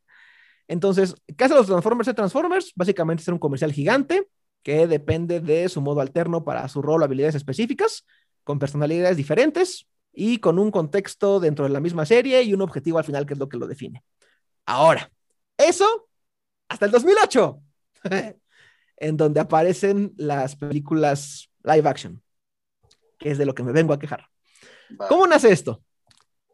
Entonces, 0.67 1.15
¿qué 1.37 1.43
hacen 1.43 1.57
los 1.57 1.67
Transformers 1.67 2.07
de 2.07 2.13
Transformers? 2.13 2.71
Básicamente 2.75 3.21
es 3.21 3.27
un 3.27 3.37
comercial 3.37 3.71
gigante 3.71 4.27
que 4.63 4.87
depende 4.87 5.41
de 5.41 5.69
su 5.69 5.79
modo 5.79 6.01
alterno 6.01 6.43
para 6.43 6.67
su 6.69 6.81
rol 6.81 7.03
habilidades 7.03 7.35
específicas 7.35 8.03
con 8.45 8.59
personalidades 8.59 9.17
diferentes 9.17 9.87
y 10.13 10.37
con 10.37 10.57
un 10.57 10.71
contexto 10.71 11.41
dentro 11.41 11.65
de 11.65 11.71
la 11.71 11.81
misma 11.81 12.05
serie 12.05 12.41
y 12.43 12.53
un 12.53 12.61
objetivo 12.61 12.97
al 12.97 13.03
final 13.03 13.25
que 13.25 13.33
es 13.33 13.39
lo 13.39 13.49
que 13.49 13.57
lo 13.57 13.67
define. 13.67 14.03
Ahora, 14.65 15.11
eso 15.57 16.07
hasta 16.69 16.85
el 16.85 16.91
2008, 16.91 17.61
en 18.97 19.17
donde 19.17 19.39
aparecen 19.41 20.13
las 20.15 20.55
películas 20.55 21.49
live 21.63 21.89
action, 21.89 22.23
que 23.19 23.31
es 23.31 23.37
de 23.37 23.45
lo 23.45 23.53
que 23.53 23.63
me 23.63 23.73
vengo 23.73 23.93
a 23.93 23.99
quejar. 23.99 24.25
¿Cómo 25.09 25.27
nace 25.27 25.51
esto? 25.51 25.83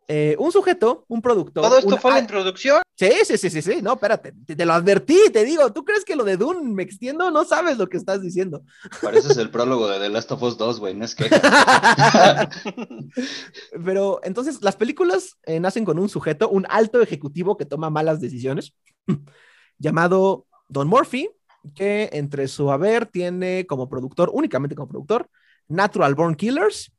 Eh, 0.07 0.35
un 0.39 0.51
sujeto, 0.51 1.05
un 1.07 1.21
productor. 1.21 1.63
¿Todo 1.63 1.77
esto 1.77 1.97
fue 1.97 2.11
la 2.11 2.19
introducción? 2.19 2.81
Sí, 2.95 3.11
sí, 3.23 3.37
sí, 3.37 3.49
sí, 3.49 3.61
sí, 3.61 3.81
no, 3.81 3.93
espérate, 3.93 4.33
te, 4.45 4.65
lo 4.65 4.73
advertí, 4.73 5.17
te 5.31 5.45
digo, 5.45 5.71
¿tú 5.71 5.85
crees 5.85 6.03
que 6.03 6.15
lo 6.15 6.23
de 6.23 6.37
Dune 6.37 6.61
me 6.61 6.83
extiendo? 6.83 7.31
No 7.31 7.45
sabes 7.45 7.77
lo 7.77 7.87
que 7.87 7.97
estás 7.97 8.21
diciendo. 8.21 8.63
Pareces 9.01 9.37
el 9.37 9.49
prólogo 9.49 9.87
de 9.87 9.99
The 9.99 10.09
Last 10.09 10.31
of 10.31 10.43
Us 10.43 10.57
2, 10.57 10.79
güey, 10.79 10.93
no 10.93 11.05
es 11.05 11.15
que. 11.15 11.29
Pero 13.85 14.19
entonces, 14.23 14.61
las 14.61 14.75
películas 14.75 15.37
eh, 15.45 15.59
nacen 15.59 15.85
con 15.85 15.97
un 15.97 16.09
sujeto, 16.09 16.49
un 16.49 16.65
alto 16.69 17.01
ejecutivo 17.01 17.57
que 17.57 17.65
toma 17.65 17.89
malas 17.89 18.19
decisiones, 18.19 18.73
llamado 19.79 20.45
Don 20.67 20.87
Murphy, 20.87 21.29
que 21.73 22.09
entre 22.13 22.47
su 22.47 22.71
haber 22.71 23.05
tiene 23.05 23.65
como 23.65 23.89
productor, 23.89 24.29
únicamente 24.33 24.75
como 24.75 24.89
productor, 24.89 25.29
Natural 25.67 26.15
Born 26.15 26.35
Killers, 26.35 26.91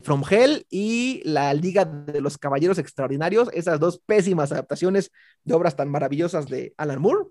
From 0.00 0.22
Hell 0.28 0.64
y 0.70 1.22
la 1.24 1.52
Liga 1.54 1.84
de 1.84 2.20
los 2.20 2.38
Caballeros 2.38 2.78
Extraordinarios, 2.78 3.48
esas 3.52 3.80
dos 3.80 3.98
pésimas 3.98 4.52
adaptaciones 4.52 5.10
de 5.44 5.54
obras 5.54 5.76
tan 5.76 5.88
maravillosas 5.88 6.46
de 6.46 6.72
Alan 6.76 7.00
Moore. 7.00 7.28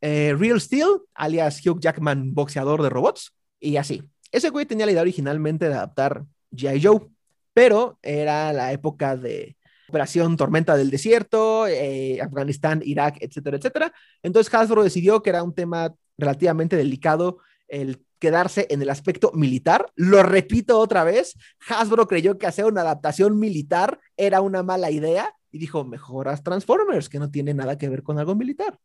Eh, 0.00 0.34
Real 0.38 0.60
Steel, 0.60 1.00
alias 1.14 1.66
Hugh 1.66 1.80
Jackman, 1.80 2.34
boxeador 2.34 2.82
de 2.82 2.90
robots, 2.90 3.32
y 3.58 3.76
así. 3.76 4.02
Ese 4.30 4.50
güey 4.50 4.66
tenía 4.66 4.86
la 4.86 4.92
idea 4.92 5.02
originalmente 5.02 5.68
de 5.68 5.74
adaptar 5.74 6.24
G.I. 6.52 6.82
Joe, 6.82 7.08
pero 7.52 7.98
era 8.02 8.52
la 8.52 8.72
época 8.72 9.16
de 9.16 9.56
Operación 9.88 10.36
Tormenta 10.36 10.76
del 10.76 10.90
Desierto, 10.90 11.66
eh, 11.66 12.20
Afganistán, 12.20 12.82
Irak, 12.84 13.16
etcétera, 13.20 13.56
etcétera. 13.56 13.92
Entonces 14.22 14.52
Hasbro 14.52 14.84
decidió 14.84 15.22
que 15.22 15.30
era 15.30 15.42
un 15.42 15.54
tema 15.54 15.94
relativamente 16.18 16.76
delicado 16.76 17.38
el 17.68 18.04
quedarse 18.18 18.66
en 18.70 18.82
el 18.82 18.90
aspecto 18.90 19.30
militar. 19.32 19.90
Lo 19.94 20.22
repito 20.22 20.78
otra 20.78 21.04
vez, 21.04 21.36
Hasbro 21.68 22.06
creyó 22.06 22.38
que 22.38 22.46
hacer 22.46 22.64
una 22.64 22.80
adaptación 22.80 23.38
militar 23.38 24.00
era 24.16 24.40
una 24.40 24.62
mala 24.62 24.90
idea 24.90 25.34
y 25.50 25.58
dijo, 25.58 25.84
mejoras 25.84 26.42
Transformers, 26.42 27.08
que 27.08 27.18
no 27.18 27.30
tiene 27.30 27.54
nada 27.54 27.78
que 27.78 27.88
ver 27.88 28.02
con 28.02 28.18
algo 28.18 28.34
militar. 28.34 28.78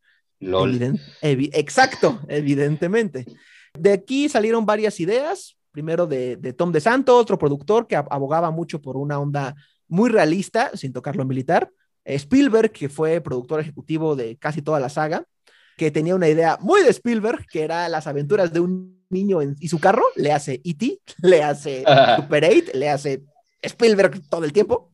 exacto, 1.21 2.19
evidentemente. 2.27 3.25
De 3.77 3.93
aquí 3.93 4.27
salieron 4.27 4.65
varias 4.65 4.99
ideas, 4.99 5.57
primero 5.71 6.07
de, 6.07 6.35
de 6.37 6.53
Tom 6.53 6.71
DeSanto, 6.71 7.15
otro 7.17 7.37
productor 7.37 7.87
que 7.87 7.95
abogaba 7.95 8.51
mucho 8.51 8.81
por 8.81 8.97
una 8.97 9.19
onda 9.19 9.55
muy 9.87 10.09
realista, 10.09 10.71
sin 10.75 10.93
tocar 10.93 11.15
lo 11.15 11.25
militar. 11.25 11.71
Spielberg, 12.05 12.71
que 12.71 12.89
fue 12.89 13.21
productor 13.21 13.59
ejecutivo 13.59 14.15
de 14.15 14.37
casi 14.37 14.61
toda 14.61 14.79
la 14.79 14.89
saga, 14.89 15.25
que 15.77 15.91
tenía 15.91 16.15
una 16.15 16.27
idea 16.27 16.57
muy 16.59 16.83
de 16.83 16.89
Spielberg, 16.89 17.45
que 17.47 17.63
era 17.63 17.89
las 17.89 18.07
aventuras 18.07 18.53
de 18.53 18.59
un 18.59 19.05
niño 19.09 19.39
y 19.41 19.67
su 19.67 19.79
carro, 19.79 20.03
le 20.15 20.31
hace 20.31 20.61
E.T., 20.63 20.99
le 21.21 21.43
hace 21.43 21.83
Super 22.17 22.45
8, 22.45 22.71
le 22.73 22.89
hace 22.89 23.23
Spielberg 23.61 24.27
todo 24.29 24.45
el 24.45 24.53
tiempo. 24.53 24.91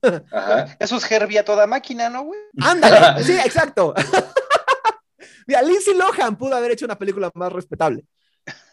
Eso 0.80 0.98
es 0.98 1.12
Herbie 1.12 1.40
a 1.40 1.46
toda 1.46 1.68
máquina, 1.68 2.10
¿no, 2.10 2.24
güey? 2.24 2.40
Ándale, 2.62 3.24
sí, 3.24 3.34
exacto. 3.34 3.94
Mira, 5.48 5.62
Lindsay 5.62 5.96
Lohan 5.96 6.38
pudo 6.38 6.56
haber 6.56 6.72
hecho 6.72 6.86
una 6.86 6.98
película 6.98 7.32
más 7.34 7.52
respetable. 7.54 8.04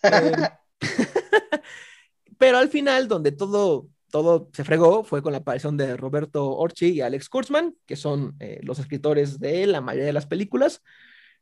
Eh, 0.03 0.49
pero 2.39 2.59
al 2.59 2.69
final, 2.69 3.07
donde 3.07 3.31
todo, 3.31 3.87
todo 4.11 4.51
se 4.53 4.65
fregó, 4.65 5.05
fue 5.05 5.23
con 5.23 5.33
la 5.33 5.39
aparición 5.39 5.77
de 5.77 5.97
Roberto 5.97 6.57
Orchi 6.57 6.89
y 6.89 7.01
Alex 7.01 7.29
Kurtzman, 7.29 7.77
que 7.87 7.95
son 7.95 8.35
eh, 8.41 8.59
los 8.63 8.81
escritores 8.81 9.39
de 9.39 9.67
la 9.67 9.81
mayoría 9.81 10.07
de 10.07 10.13
las 10.13 10.27
películas 10.27 10.83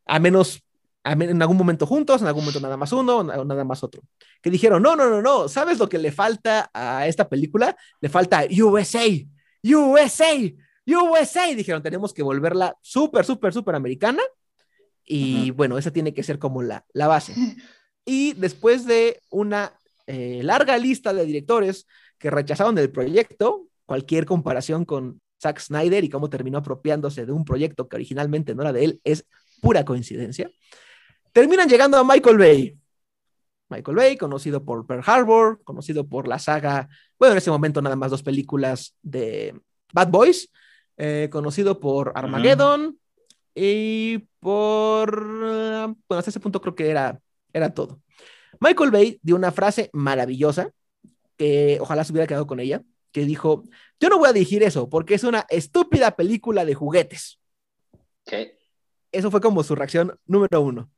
a 0.07 0.19
menos 0.19 0.63
en 1.05 1.43
algún 1.43 1.57
momento 1.57 1.87
juntos, 1.87 2.21
en 2.21 2.29
algún 2.29 2.45
momento 2.45 2.61
nada 2.61 2.77
más 2.77 2.93
uno, 2.93 3.25
nada 3.25 3.65
más 3.65 3.83
otro. 3.83 4.03
Que 4.41 4.51
dijeron, 4.51 4.83
no, 4.83 4.95
no, 4.95 5.11
no, 5.11 5.21
no, 5.21 5.49
¿sabes 5.49 5.79
lo 5.79 5.89
que 5.89 5.99
le 5.99 6.13
falta 6.13 6.71
a 6.73 7.07
esta 7.07 7.29
película? 7.29 7.77
Le 8.01 8.09
falta 8.09 8.45
USA, 8.51 9.05
USA, 9.65 10.33
USA. 10.87 11.55
Dijeron, 11.55 11.83
tenemos 11.83 12.15
que 12.15 12.23
volverla 12.23 12.77
súper, 12.81 13.25
súper, 13.25 13.53
súper 13.53 13.75
americana. 13.75 14.23
Y 15.05 15.51
bueno, 15.51 15.77
esa 15.77 15.91
tiene 15.91 16.15
que 16.15 16.23
ser 16.23 16.39
como 16.39 16.63
la, 16.63 16.85
la 16.93 17.09
base. 17.09 17.35
Y 18.05 18.33
después 18.33 18.85
de 18.87 19.21
una 19.31 19.79
eh, 20.09 20.41
larga 20.43 20.77
lista 20.79 21.13
de 21.13 21.25
directores 21.25 21.87
que 22.19 22.31
rechazaron 22.31 22.77
el 22.79 22.91
proyecto, 22.91 23.69
cualquier 23.87 24.27
comparación 24.27 24.85
con 24.85 25.21
Zack 25.41 25.61
Snyder 25.61 26.05
y 26.05 26.09
cómo 26.09 26.31
terminó 26.31 26.59
apropiándose 26.59 27.27
de 27.27 27.33
un 27.33 27.45
proyecto 27.45 27.89
que 27.89 27.97
originalmente 27.97 28.55
no 28.55 28.63
era 28.63 28.73
de 28.73 28.85
él 28.85 29.01
es 29.05 29.27
pura 29.63 29.85
coincidencia, 29.85 30.51
terminan 31.33 31.69
llegando 31.69 31.97
a 31.97 32.05
Michael 32.05 32.37
Bay. 32.37 32.77
Michael 33.71 33.97
Bay, 33.97 34.17
conocido 34.19 34.65
por 34.65 34.87
Pearl 34.87 35.05
Harbor, 35.07 35.63
conocido 35.63 36.07
por 36.07 36.27
la 36.27 36.39
saga, 36.39 36.89
bueno, 37.19 37.33
en 37.33 37.39
ese 37.39 37.51
momento 37.51 37.81
nada 37.81 37.97
más 37.97 38.11
dos 38.11 38.25
películas 38.25 38.97
de 39.03 39.59
Bad 39.95 40.09
Boys, 40.09 40.51
eh, 40.99 41.29
conocido 41.31 41.79
por 41.79 42.13
Armageddon 42.17 42.99
y 43.55 44.19
por, 44.41 45.25
bueno, 45.27 46.19
hasta 46.19 46.31
ese 46.31 46.41
punto 46.41 46.61
creo 46.61 46.75
que 46.75 46.91
era, 46.91 47.21
era 47.53 47.73
todo. 47.73 48.01
Michael 48.61 48.91
Bay 48.91 49.21
dio 49.23 49.37
una 49.37 49.53
frase 49.53 49.91
maravillosa, 49.93 50.71
que 51.37 51.79
ojalá 51.81 52.03
se 52.03 52.13
hubiera 52.13 52.27
quedado 52.27 52.49
con 52.49 52.59
ella, 52.59 52.83
que 53.13 53.25
dijo, 53.25 53.63
yo 54.01 54.09
no 54.09 54.19
voy 54.19 54.29
a 54.29 54.33
dirigir 54.33 54.65
eso 54.65 54.91
porque 54.91 55.15
es 55.15 55.23
una 55.23 55.47
estúpida 55.49 56.17
película 56.17 56.65
de 56.65 56.75
juguetes. 56.75 57.39
¿Qué? 58.27 58.62
Eso 59.13 59.31
fue 59.31 59.41
como 59.41 59.63
su 59.63 59.75
reacción 59.75 60.19
número 60.27 60.61
uno. 60.61 60.91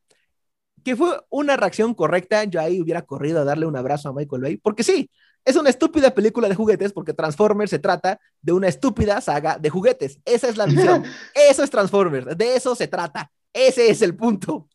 Que 0.83 0.95
fue 0.95 1.19
una 1.29 1.57
reacción 1.57 1.93
correcta, 1.93 2.43
yo 2.45 2.61
ahí 2.61 2.81
hubiera 2.81 3.01
corrido 3.03 3.41
a 3.41 3.43
darle 3.43 3.65
un 3.65 3.75
abrazo 3.75 4.09
a 4.09 4.13
Michael 4.13 4.41
Bay, 4.41 4.57
porque 4.57 4.83
sí, 4.83 5.09
es 5.43 5.55
una 5.55 5.69
estúpida 5.69 6.13
película 6.13 6.49
de 6.49 6.55
juguetes, 6.55 6.93
porque 6.93 7.13
Transformers 7.13 7.69
se 7.69 7.79
trata 7.79 8.19
de 8.41 8.51
una 8.51 8.67
estúpida 8.67 9.21
saga 9.21 9.57
de 9.59 9.69
juguetes. 9.69 10.19
Esa 10.25 10.49
es 10.49 10.57
la 10.57 10.65
visión. 10.65 11.03
eso 11.35 11.63
es 11.63 11.69
Transformers, 11.69 12.37
de 12.37 12.55
eso 12.55 12.75
se 12.75 12.87
trata. 12.87 13.31
Ese 13.53 13.89
es 13.89 14.01
el 14.01 14.15
punto. 14.15 14.67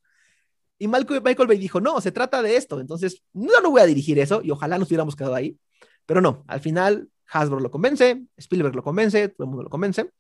Y 0.79 0.89
Michael, 0.89 1.23
Michael 1.23 1.49
Bay 1.49 1.59
dijo, 1.59 1.81
no, 1.81 2.01
se 2.01 2.13
trata 2.13 2.41
de 2.41 2.57
esto. 2.57 2.81
Entonces, 2.81 3.23
no, 3.33 3.61
no 3.61 3.71
voy 3.71 3.83
a 3.83 3.87
dirigir 3.87 4.19
eso 4.19 4.41
y 4.43 4.51
ojalá 4.51 4.79
nos 4.79 4.89
hubiéramos 4.89 5.17
quedado 5.17 5.35
ahí. 5.35 5.59
Pero 6.07 6.21
no, 6.21 6.45
al 6.49 6.61
final 6.61 7.09
Hasbro 7.31 7.61
lo 7.61 7.71
convence, 7.71 8.23
Spielberg 8.37 8.75
lo 8.75 8.83
convence, 8.83 9.29
todo 9.29 9.45
el 9.45 9.49
mundo 9.49 9.65
lo 9.65 9.71
convence. 9.71 10.11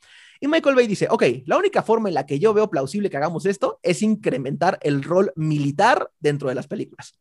Y 0.40 0.48
Michael 0.48 0.74
Bay 0.74 0.86
dice, 0.86 1.06
ok, 1.10 1.22
la 1.44 1.58
única 1.58 1.82
forma 1.82 2.08
en 2.08 2.14
la 2.14 2.24
que 2.24 2.38
yo 2.38 2.54
veo 2.54 2.70
plausible 2.70 3.10
que 3.10 3.18
hagamos 3.18 3.44
esto 3.44 3.78
es 3.82 4.00
incrementar 4.00 4.78
el 4.82 5.02
rol 5.02 5.32
militar 5.36 6.10
dentro 6.18 6.48
de 6.48 6.54
las 6.54 6.66
películas. 6.66 7.14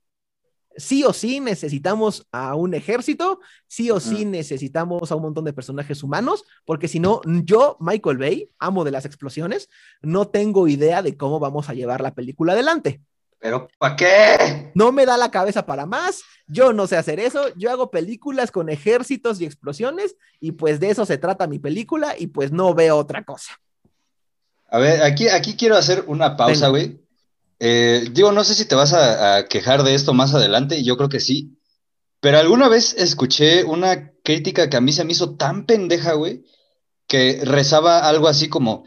Sí 0.78 1.04
o 1.04 1.12
sí 1.12 1.42
necesitamos 1.42 2.26
a 2.32 2.56
un 2.56 2.74
ejército, 2.74 3.42
sí 3.68 3.92
o 3.92 4.00
sí 4.00 4.24
necesitamos 4.24 5.12
a 5.12 5.16
un 5.16 5.24
montón 5.24 5.44
de 5.44 5.52
personajes 5.52 6.02
humanos, 6.04 6.46
porque 6.64 6.88
si 6.88 7.02
no, 7.02 7.20
yo, 7.44 7.76
Michael 7.82 8.18
Bay, 8.18 8.50
amo 8.60 8.86
de 8.86 8.92
las 8.92 9.04
explosiones, 9.04 9.68
no 10.02 10.30
tengo 10.30 10.70
idea 10.70 11.02
de 11.02 11.18
cómo 11.18 11.40
vamos 11.40 11.68
a 11.68 11.74
llevar 11.74 12.00
la 12.00 12.16
película 12.16 12.54
adelante. 12.54 13.02
¿Pero 13.40 13.70
para 13.78 13.96
qué? 13.96 14.72
No 14.76 14.92
me 14.92 15.06
da 15.06 15.16
la 15.18 15.32
cabeza 15.32 15.66
para 15.66 15.86
más, 15.86 16.22
yo 16.48 16.74
no 16.74 16.88
sé 16.88 16.98
hacer 16.98 17.20
eso, 17.20 17.46
yo 17.56 17.72
hago 17.72 17.90
películas 17.90 18.52
con 18.52 18.70
ejércitos 18.70 19.40
y 19.40 19.46
explosiones 19.46 20.16
y 20.40 20.52
pues 20.52 20.80
de 20.80 20.90
eso 20.90 21.06
se 21.06 21.18
trata 21.18 21.48
mi 21.48 21.60
película 21.60 22.16
y 22.18 22.28
pues 22.28 22.52
no 22.52 22.74
veo 22.74 22.98
otra 22.98 23.24
cosa. 23.24 23.54
A 24.70 24.78
ver, 24.78 25.02
aquí, 25.04 25.30
aquí 25.30 25.56
quiero 25.56 25.78
hacer 25.78 26.04
una 26.08 26.36
pausa, 26.36 26.68
güey. 26.68 27.00
Eh, 27.60 28.10
digo, 28.12 28.32
no 28.32 28.44
sé 28.44 28.54
si 28.54 28.66
te 28.66 28.76
vas 28.76 28.94
a, 28.94 29.38
a, 29.38 29.46
quejar 29.48 29.84
de 29.84 29.96
esto 29.96 30.14
más 30.14 30.34
adelante, 30.34 30.84
yo 30.84 30.98
creo 30.98 31.10
que 31.10 31.20
sí. 31.20 31.58
Pero 32.20 32.38
alguna 32.38 32.68
vez 32.68 32.94
escuché 32.98 33.64
una 33.64 34.12
crítica 34.24 34.70
que 34.70 34.78
a 34.78 34.82
mí 34.82 34.92
se 34.92 35.06
me 35.06 35.14
hizo 35.14 35.36
tan 35.36 35.66
pendeja, 35.66 36.14
güey, 36.14 36.44
que 37.08 37.42
rezaba 37.44 38.08
algo 38.08 38.28
así 38.28 38.50
como, 38.50 38.86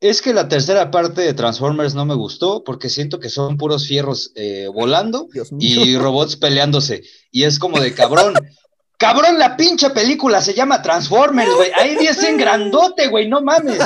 es 0.00 0.22
que 0.22 0.32
la 0.32 0.48
tercera 0.48 0.90
parte 0.90 1.20
de 1.20 1.34
Transformers 1.34 1.94
no 1.94 2.06
me 2.06 2.14
gustó 2.14 2.64
porque 2.64 2.88
siento 2.88 3.20
que 3.20 3.28
son 3.28 3.58
puros 3.58 3.86
fierros 3.86 4.32
eh, 4.34 4.66
volando 4.72 5.28
y 5.58 5.96
robots 5.96 6.36
peleándose. 6.36 7.02
Y 7.30 7.44
es 7.44 7.58
como 7.58 7.78
de 7.78 7.92
cabrón. 7.92 8.34
Cabrón, 8.96 9.38
la 9.38 9.56
pinche 9.56 9.90
película 9.90 10.40
se 10.40 10.54
llama 10.54 10.82
Transformers, 10.82 11.54
güey. 11.54 11.70
Ahí 11.76 11.96
en 12.26 12.36
grandote, 12.38 13.08
güey, 13.08 13.28
no 13.28 13.42
mames. 13.42 13.78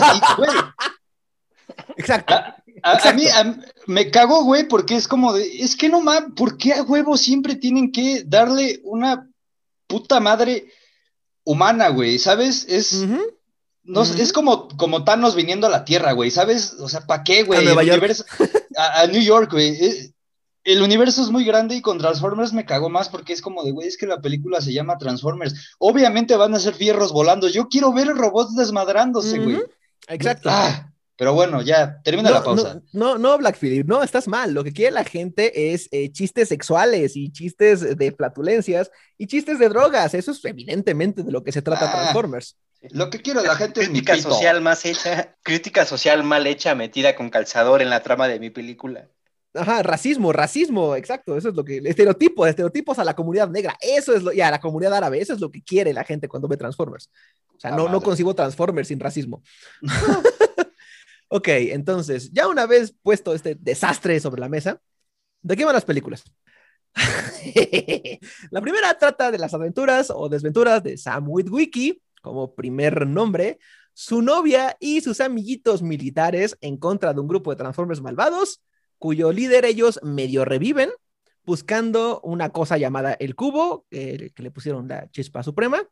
Exacto. 1.97 2.35
A, 2.83 3.13
mí 3.13 3.25
me 3.87 4.11
cago, 4.11 4.45
güey, 4.45 4.69
porque 4.69 4.97
es 4.97 5.09
como 5.09 5.33
de, 5.33 5.63
es 5.63 5.75
que 5.75 5.89
no 5.89 6.01
mames, 6.01 6.33
¿por 6.37 6.57
qué 6.59 6.75
a 6.75 6.83
huevo 6.83 7.17
siempre 7.17 7.57
tienen 7.57 7.91
que 7.91 8.23
darle 8.25 8.81
una 8.85 9.29
puta 9.87 10.21
madre 10.21 10.67
humana, 11.45 11.89
güey? 11.89 12.19
¿Sabes? 12.19 12.67
Es, 12.69 13.05
no, 13.85 14.03
Es 14.03 14.33
como, 14.33 14.69
como 14.77 15.05
Thanos 15.05 15.35
viniendo 15.35 15.67
a 15.67 15.71
la 15.71 15.85
Tierra, 15.85 16.13
güey, 16.13 16.31
¿sabes? 16.31 16.75
O 16.81 16.89
sea, 16.89 17.07
¿para 17.07 17.23
qué, 17.23 17.43
güey? 17.43 17.61
A 17.61 17.63
Nueva 17.63 17.83
York. 17.85 18.03
a, 18.77 19.07
New 19.07 19.21
York, 19.21 19.53
güey. 19.53 19.69
Eh, 19.85 20.15
el 20.65 20.81
universo 20.81 21.23
es 21.23 21.29
muy 21.29 21.45
grande 21.45 21.75
y 21.75 21.83
con 21.83 21.99
Transformers 21.99 22.55
me 22.55 22.65
cago 22.65 22.89
más 22.89 23.11
porque 23.11 23.35
es 23.35 23.43
como 23.43 23.63
de, 23.63 23.73
güey, 23.73 23.87
es 23.87 23.99
que 23.99 24.07
la 24.07 24.21
película 24.21 24.63
se 24.63 24.73
llama 24.73 24.97
Transformers. 24.97 25.75
Obviamente 25.79 26.37
van 26.37 26.55
a 26.55 26.61
ser 26.61 26.75
fierros 26.75 27.13
volando. 27.13 27.49
Yo 27.49 27.69
quiero 27.69 27.93
ver 27.93 28.09
robots 28.09 28.57
desmadrándose, 28.57 29.39
güey. 29.39 29.63
Exacto. 30.09 30.49
Ah, 30.51 30.91
pero 31.17 31.35
bueno, 31.35 31.61
ya, 31.61 32.01
termina 32.03 32.31
la 32.31 32.43
pausa. 32.43 32.81
No, 32.93 33.19
no, 33.19 33.37
Black 33.39 33.59
Phillip, 33.59 33.87
no, 33.87 34.03
estás 34.03 34.27
mal. 34.27 34.53
Lo 34.53 34.65
que 34.65 34.73
quiere 34.73 34.91
la 34.91 35.05
gente 35.05 35.73
es 35.73 35.89
eh, 35.93 36.11
chistes 36.11 36.49
sexuales 36.49 37.15
y 37.15 37.31
chistes 37.31 37.97
de 37.97 38.13
flatulencias 38.13 38.91
y 39.19 39.27
chistes 39.27 39.59
de 39.59 39.69
drogas. 39.69 40.15
Eso 40.15 40.33
es 40.33 40.45
evidentemente 40.45 41.23
de 41.23 41.31
lo 41.31 41.45
que 41.45 41.53
se 41.53 41.63
trata 41.63 41.89
ah. 41.89 41.93
Transformers. 41.93 42.57
Lo 42.91 43.11
que 43.11 43.21
quiero 43.21 43.43
la 43.43 43.57
gente 43.57 43.81
crítica 43.81 44.17
social 44.17 44.61
más 44.61 44.85
hecha, 44.85 45.37
crítica 45.43 45.85
social 45.85 46.23
mal 46.23 46.47
hecha 46.47 46.75
metida 46.75 47.15
con 47.17 47.31
calzador 47.31 47.83
en 47.83 47.91
la 47.91 48.03
trama 48.03 48.29
de 48.29 48.39
mi 48.39 48.51
película. 48.51 49.09
Ajá, 49.55 49.85
racismo, 49.85 50.33
racismo, 50.33 50.97
exacto, 50.97 51.37
eso 51.37 51.49
es 51.49 51.55
lo 51.55 51.65
que, 51.65 51.79
estereotipo, 51.85 52.45
estereotipos 52.45 52.99
a 52.99 53.05
la 53.05 53.15
comunidad 53.15 53.49
negra, 53.49 53.77
eso 53.81 54.13
es 54.13 54.25
lo, 54.25 54.33
y 54.33 54.41
a 54.41 54.51
la 54.51 54.61
comunidad 54.61 54.95
árabe, 54.95 55.21
eso 55.21 55.33
es 55.33 55.41
lo 55.41 55.53
que 55.53 55.63
quiere 55.63 55.93
la 55.93 56.03
gente 56.03 56.27
cuando 56.27 56.49
ve 56.49 56.57
Transformers. 56.57 57.09
O 57.57 57.61
sea, 57.61 57.71
no, 57.71 57.89
no 57.89 58.01
consigo 58.01 58.35
Transformers 58.35 58.89
sin 58.89 58.99
racismo. 58.99 59.45
ok, 61.29 61.49
entonces, 61.49 62.33
ya 62.33 62.49
una 62.49 62.67
vez 62.67 62.97
puesto 63.01 63.33
este 63.33 63.55
desastre 63.55 64.19
sobre 64.19 64.41
la 64.41 64.49
mesa, 64.49 64.81
¿de 65.41 65.57
qué 65.57 65.65
van 65.65 65.75
las 65.75 65.85
películas? 65.85 66.25
la 68.51 68.61
primera 68.61 68.99
trata 68.99 69.31
de 69.31 69.39
las 69.39 69.55
aventuras 69.55 70.11
o 70.11 70.29
desventuras 70.29 70.83
de 70.83 70.97
Sam 70.97 71.27
Witwicky, 71.29 72.03
como 72.25 72.55
primer 72.55 73.07
nombre, 73.07 73.59
su 73.93 74.23
novia 74.23 74.77
y 74.81 75.03
sus 75.03 75.21
amiguitos 75.21 75.83
militares 75.83 76.57
en 76.63 76.79
contra 76.79 77.13
de 77.13 77.21
un 77.21 77.29
grupo 77.29 77.51
de 77.51 77.57
Transformers 77.57 78.01
malvados, 78.01 78.63
cuyo 78.99 79.31
líder 79.31 79.67
ellos 79.67 80.01
medio 80.03 80.47
reviven, 80.47 80.89
buscando 81.45 82.23
una 82.23 82.49
cosa 82.49 82.79
llamada 82.79 83.13
el 83.13 83.35
cubo, 83.35 83.85
que 83.91 84.33
le 84.35 84.51
pusieron 84.51 84.89
la 84.89 85.11
chispa 85.11 85.43
suprema, 85.43 85.83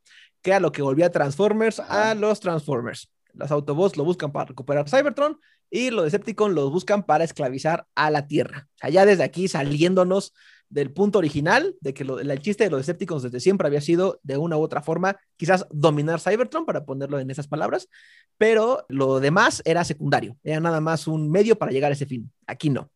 que 0.41 0.51
era 0.51 0.61
lo 0.61 0.73
que 0.73 0.81
volvía 0.81 1.07
a 1.07 1.11
Transformers 1.11 1.81
a 1.81 2.15
los 2.15 2.41
Transformers. 2.41 3.13
Los 3.35 3.51
Autobots 3.51 3.99
lo 3.99 4.05
buscan 4.05 4.33
para 4.33 4.47
recuperar 4.47 4.89
Cybertron 4.89 5.39
y 5.71 5.91
los 5.91 6.05
Decepticons 6.05 6.55
los 6.55 6.71
buscan 6.71 7.03
para 7.05 7.25
esclavizar 7.25 7.87
a 7.95 8.11
la 8.11 8.27
Tierra. 8.27 8.69
O 8.77 8.79
sea, 8.79 8.91
ya 8.91 9.05
desde 9.05 9.23
aquí 9.23 9.49
saliéndonos 9.49 10.33
del 10.73 10.91
punto 10.91 11.19
original, 11.19 11.77
de 11.81 11.93
que 11.93 12.03
el 12.03 12.41
chiste 12.41 12.65
de 12.65 12.71
los 12.71 12.81
Decepticons 12.81 13.23
desde 13.23 13.41
siempre 13.41 13.67
había 13.67 13.81
sido, 13.81 14.19
de 14.23 14.39
una 14.39 14.57
u 14.57 14.61
otra 14.61 14.83
forma, 14.83 15.17
quizás 15.37 15.67
dominar 15.71 16.19
Cybertron, 16.19 16.65
para 16.65 16.85
ponerlo 16.85 17.19
en 17.19 17.31
esas 17.31 17.47
palabras, 17.47 17.89
pero 18.39 18.87
lo 18.89 19.21
demás 19.21 19.63
era 19.67 19.85
secundario, 19.85 20.37
era 20.43 20.61
nada 20.61 20.81
más 20.81 21.07
un 21.07 21.31
medio 21.31 21.57
para 21.57 21.73
llegar 21.73 21.93
a 21.93 21.95
ese 21.95 22.07
fin. 22.07 22.33
Aquí 22.47 22.71
no. 22.71 22.91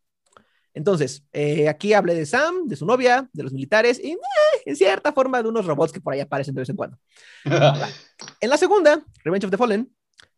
Entonces, 0.73 1.23
eh, 1.32 1.69
aquí 1.69 1.93
hablé 1.93 2.15
de 2.15 2.27
Sam, 2.27 2.66
de 2.66 2.77
su 2.77 2.86
novia, 2.86 3.28
de 3.32 3.43
los 3.43 3.53
militares 3.53 4.01
y, 4.03 4.12
eh, 4.12 4.19
en 4.65 4.77
cierta 4.77 5.12
forma, 5.12 5.43
de 5.43 5.48
unos 5.48 5.66
robots 5.66 5.93
que 5.93 6.01
por 6.01 6.15
ahí 6.15 6.20
aparecen 6.20 6.55
de 6.55 6.62
vez 6.62 6.69
en 6.69 6.77
cuando. 6.77 6.98
en 8.40 8.51
la 8.51 8.57
segunda, 8.57 9.05
Revenge 9.23 9.47
of 9.47 9.51
the 9.51 9.57
Fallen, 9.59 9.90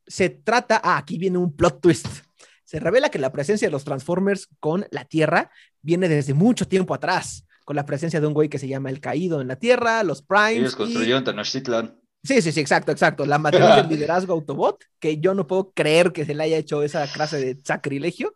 se 0.07 0.29
trata, 0.31 0.81
ah, 0.83 0.99
aquí 0.99 1.19
viene 1.19 1.39
un 1.39 1.55
plot 1.55 1.81
twist 1.81 2.28
se 2.69 2.81
revela 2.81 3.09
que 3.09 3.19
la 3.19 3.33
presencia 3.33 3.67
de 3.67 3.73
los 3.73 3.85
Transformers 3.85 4.47
con 4.61 4.87
la 4.91 5.07
Tierra 5.07 5.51
viene 5.81 6.07
desde 6.07 6.35
mucho 6.35 6.69
tiempo 6.69 6.93
atrás, 6.93 7.47
con 7.65 7.77
la 7.77 7.87
presencia 7.87 8.21
de 8.21 8.27
un 8.27 8.35
güey 8.35 8.51
que 8.51 8.59
se 8.59 8.69
llama 8.69 8.91
El 8.91 9.01
Caído 9.01 9.41
en 9.41 9.49
la 9.49 9.57
Tierra, 9.57 10.03
los 10.03 10.21
Primes. 10.21 10.59
Ellos 10.59 10.77
construyeron 10.77 11.25
Tenochtitlan. 11.25 11.99
Sí, 12.23 12.43
sí, 12.43 12.53
sí, 12.53 12.61
exacto, 12.61 12.93
exacto. 12.93 13.25
La 13.25 13.39
matriz 13.39 13.65
del 13.75 13.89
liderazgo 13.89 14.35
Autobot, 14.35 14.85
que 14.99 15.17
yo 15.17 15.33
no 15.33 15.47
puedo 15.47 15.73
creer 15.73 16.13
que 16.13 16.27
se 16.27 16.35
le 16.35 16.43
haya 16.45 16.59
hecho 16.59 16.83
esa 16.83 17.11
clase 17.11 17.39
de 17.39 17.59
sacrilegio. 17.65 18.35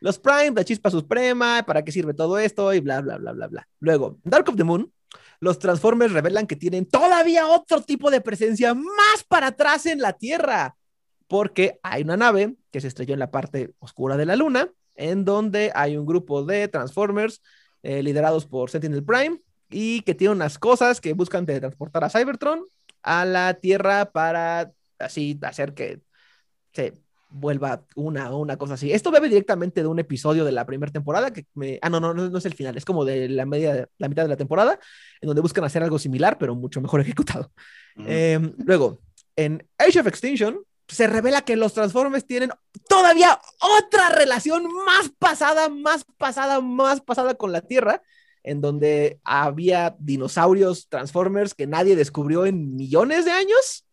Los 0.00 0.18
Primes, 0.18 0.52
la 0.56 0.64
chispa 0.64 0.90
suprema, 0.90 1.64
¿para 1.66 1.82
qué 1.82 1.90
sirve 1.90 2.12
todo 2.12 2.38
esto? 2.38 2.74
Y 2.74 2.80
bla, 2.80 3.00
bla, 3.00 3.16
bla, 3.16 3.32
bla, 3.32 3.46
bla. 3.46 3.68
Luego, 3.78 4.18
Dark 4.24 4.46
of 4.50 4.56
the 4.56 4.64
Moon, 4.64 4.92
los 5.40 5.58
Transformers 5.58 6.12
revelan 6.12 6.46
que 6.46 6.56
tienen 6.56 6.84
todavía 6.84 7.46
otro 7.46 7.80
tipo 7.80 8.10
de 8.10 8.20
presencia 8.20 8.74
más 8.74 9.24
para 9.26 9.46
atrás 9.46 9.86
en 9.86 10.02
la 10.02 10.12
Tierra 10.12 10.76
porque 11.30 11.78
hay 11.84 12.02
una 12.02 12.16
nave 12.16 12.56
que 12.72 12.80
se 12.80 12.88
estrelló 12.88 13.14
en 13.14 13.20
la 13.20 13.30
parte 13.30 13.72
oscura 13.78 14.16
de 14.16 14.26
la 14.26 14.34
luna, 14.34 14.68
en 14.96 15.24
donde 15.24 15.70
hay 15.76 15.96
un 15.96 16.04
grupo 16.04 16.42
de 16.42 16.66
Transformers 16.66 17.40
eh, 17.84 18.02
liderados 18.02 18.46
por 18.46 18.68
Sentinel 18.68 19.04
Prime 19.04 19.40
y 19.70 20.00
que 20.00 20.16
tiene 20.16 20.34
unas 20.34 20.58
cosas 20.58 21.00
que 21.00 21.12
buscan 21.12 21.46
transportar 21.46 22.02
a 22.02 22.10
Cybertron 22.10 22.66
a 23.04 23.24
la 23.24 23.54
Tierra 23.54 24.10
para 24.10 24.72
así 24.98 25.38
hacer 25.42 25.72
que 25.72 26.00
se 26.72 26.94
vuelva 27.28 27.86
una 27.94 28.34
una 28.34 28.56
cosa 28.56 28.74
así. 28.74 28.90
Esto 28.92 29.12
bebe 29.12 29.28
directamente 29.28 29.82
de 29.82 29.86
un 29.86 30.00
episodio 30.00 30.44
de 30.44 30.50
la 30.50 30.66
primera 30.66 30.90
temporada 30.90 31.32
que 31.32 31.46
me... 31.54 31.78
Ah, 31.80 31.90
no, 31.90 32.00
no, 32.00 32.12
no, 32.12 32.38
es 32.38 32.44
el 32.44 32.54
final, 32.54 32.76
es 32.76 32.84
como 32.84 33.04
de 33.04 33.28
la, 33.28 33.46
media, 33.46 33.88
la 33.98 34.08
mitad 34.08 34.24
de 34.24 34.30
la 34.30 34.36
temporada, 34.36 34.80
en 35.20 35.28
donde 35.28 35.42
buscan 35.42 35.62
hacer 35.62 35.84
algo 35.84 36.00
similar, 36.00 36.38
pero 36.38 36.56
mucho 36.56 36.80
mejor 36.80 37.00
ejecutado. 37.02 37.52
Em, 38.04 38.52
luego, 38.64 39.00
en 39.36 39.64
Age 39.78 40.00
of 40.00 40.08
Extinction, 40.08 40.58
se 40.90 41.06
revela 41.06 41.42
que 41.42 41.56
los 41.56 41.72
Transformers 41.72 42.26
tienen 42.26 42.50
todavía 42.88 43.40
otra 43.60 44.10
relación 44.10 44.64
más 44.84 45.10
pasada, 45.18 45.68
más 45.68 46.04
pasada, 46.18 46.60
más 46.60 47.00
pasada 47.00 47.34
con 47.34 47.52
la 47.52 47.62
Tierra, 47.62 48.02
en 48.42 48.60
donde 48.60 49.20
había 49.24 49.96
dinosaurios 49.98 50.88
Transformers 50.88 51.54
que 51.54 51.66
nadie 51.66 51.96
descubrió 51.96 52.46
en 52.46 52.74
millones 52.76 53.24
de 53.24 53.32
años 53.32 53.86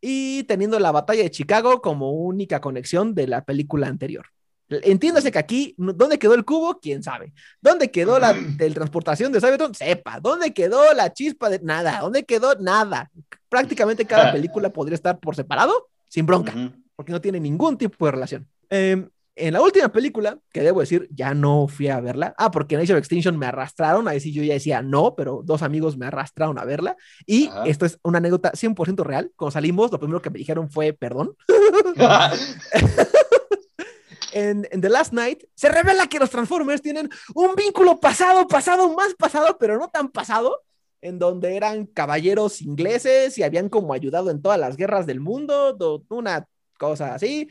y 0.00 0.44
teniendo 0.44 0.78
la 0.78 0.92
batalla 0.92 1.22
de 1.22 1.30
Chicago 1.30 1.80
como 1.80 2.12
única 2.12 2.60
conexión 2.60 3.14
de 3.14 3.26
la 3.26 3.44
película 3.44 3.88
anterior. 3.88 4.26
Entiéndase 4.68 5.32
que 5.32 5.38
aquí, 5.38 5.74
¿dónde 5.78 6.18
quedó 6.18 6.34
el 6.34 6.44
cubo? 6.44 6.78
¿Quién 6.78 7.02
sabe? 7.02 7.32
¿Dónde 7.60 7.90
quedó 7.90 8.18
la 8.18 8.34
teletransportación 8.58 9.32
de 9.32 9.40
Cybertron? 9.40 9.74
Sepa. 9.74 10.20
¿Dónde 10.20 10.52
quedó 10.52 10.92
la 10.92 11.12
chispa 11.12 11.48
de 11.48 11.60
nada? 11.60 12.00
¿Dónde 12.00 12.24
quedó 12.24 12.54
nada? 12.56 13.10
Prácticamente 13.48 14.04
cada 14.04 14.30
película 14.32 14.70
podría 14.70 14.96
estar 14.96 15.18
por 15.18 15.34
separado 15.34 15.88
sin 16.08 16.26
bronca, 16.26 16.54
porque 16.96 17.12
no 17.12 17.20
tiene 17.20 17.40
ningún 17.40 17.76
tipo 17.76 18.06
de 18.06 18.12
relación. 18.12 18.48
Em, 18.70 19.08
en 19.38 19.52
la 19.52 19.62
última 19.62 19.88
película, 19.88 20.38
que 20.52 20.62
debo 20.62 20.80
decir, 20.80 21.08
ya 21.12 21.32
no 21.32 21.68
fui 21.68 21.86
a 21.88 22.00
verla. 22.00 22.34
Ah, 22.36 22.50
porque 22.50 22.74
en 22.74 22.80
Age 22.80 22.92
of 22.92 22.98
Extinction 22.98 23.38
me 23.38 23.46
arrastraron, 23.46 24.08
ahí 24.08 24.18
sí 24.20 24.32
yo 24.32 24.42
ya 24.42 24.54
decía 24.54 24.82
no, 24.82 25.14
pero 25.14 25.42
dos 25.44 25.62
amigos 25.62 25.96
me 25.96 26.06
arrastraron 26.06 26.58
a 26.58 26.64
verla. 26.64 26.96
Y 27.24 27.48
esto 27.64 27.86
es 27.86 28.00
una 28.02 28.18
anécdota 28.18 28.50
100% 28.52 29.04
real. 29.04 29.30
Cuando 29.36 29.52
salimos, 29.52 29.92
lo 29.92 30.00
primero 30.00 30.20
que 30.20 30.30
me 30.30 30.40
dijeron 30.40 30.68
fue 30.70 30.92
perdón. 30.92 31.36
en, 34.32 34.66
en, 34.70 34.80
The 34.80 34.88
Last 34.88 35.12
Night 35.12 35.44
se 35.54 35.68
revela 35.68 36.08
que 36.08 36.18
los 36.18 36.30
Transformers 36.30 36.82
tienen 36.82 37.08
un 37.34 37.54
vínculo 37.54 38.00
pasado, 38.00 38.48
pasado, 38.48 38.92
más 38.94 39.14
pasado, 39.14 39.56
pero 39.58 39.78
no 39.78 39.88
tan 39.88 40.08
pasado, 40.08 40.62
en 41.00 41.18
donde 41.18 41.56
eran 41.56 41.86
caballeros 41.86 42.60
ingleses 42.60 43.38
y 43.38 43.42
habían 43.42 43.68
como 43.68 43.92
ayudado 43.92 44.30
en 44.30 44.42
todas 44.42 44.58
las 44.58 44.76
guerras 44.76 45.06
del 45.06 45.20
mundo, 45.20 45.76
una 46.08 46.46
cosa 46.78 47.14
así. 47.14 47.48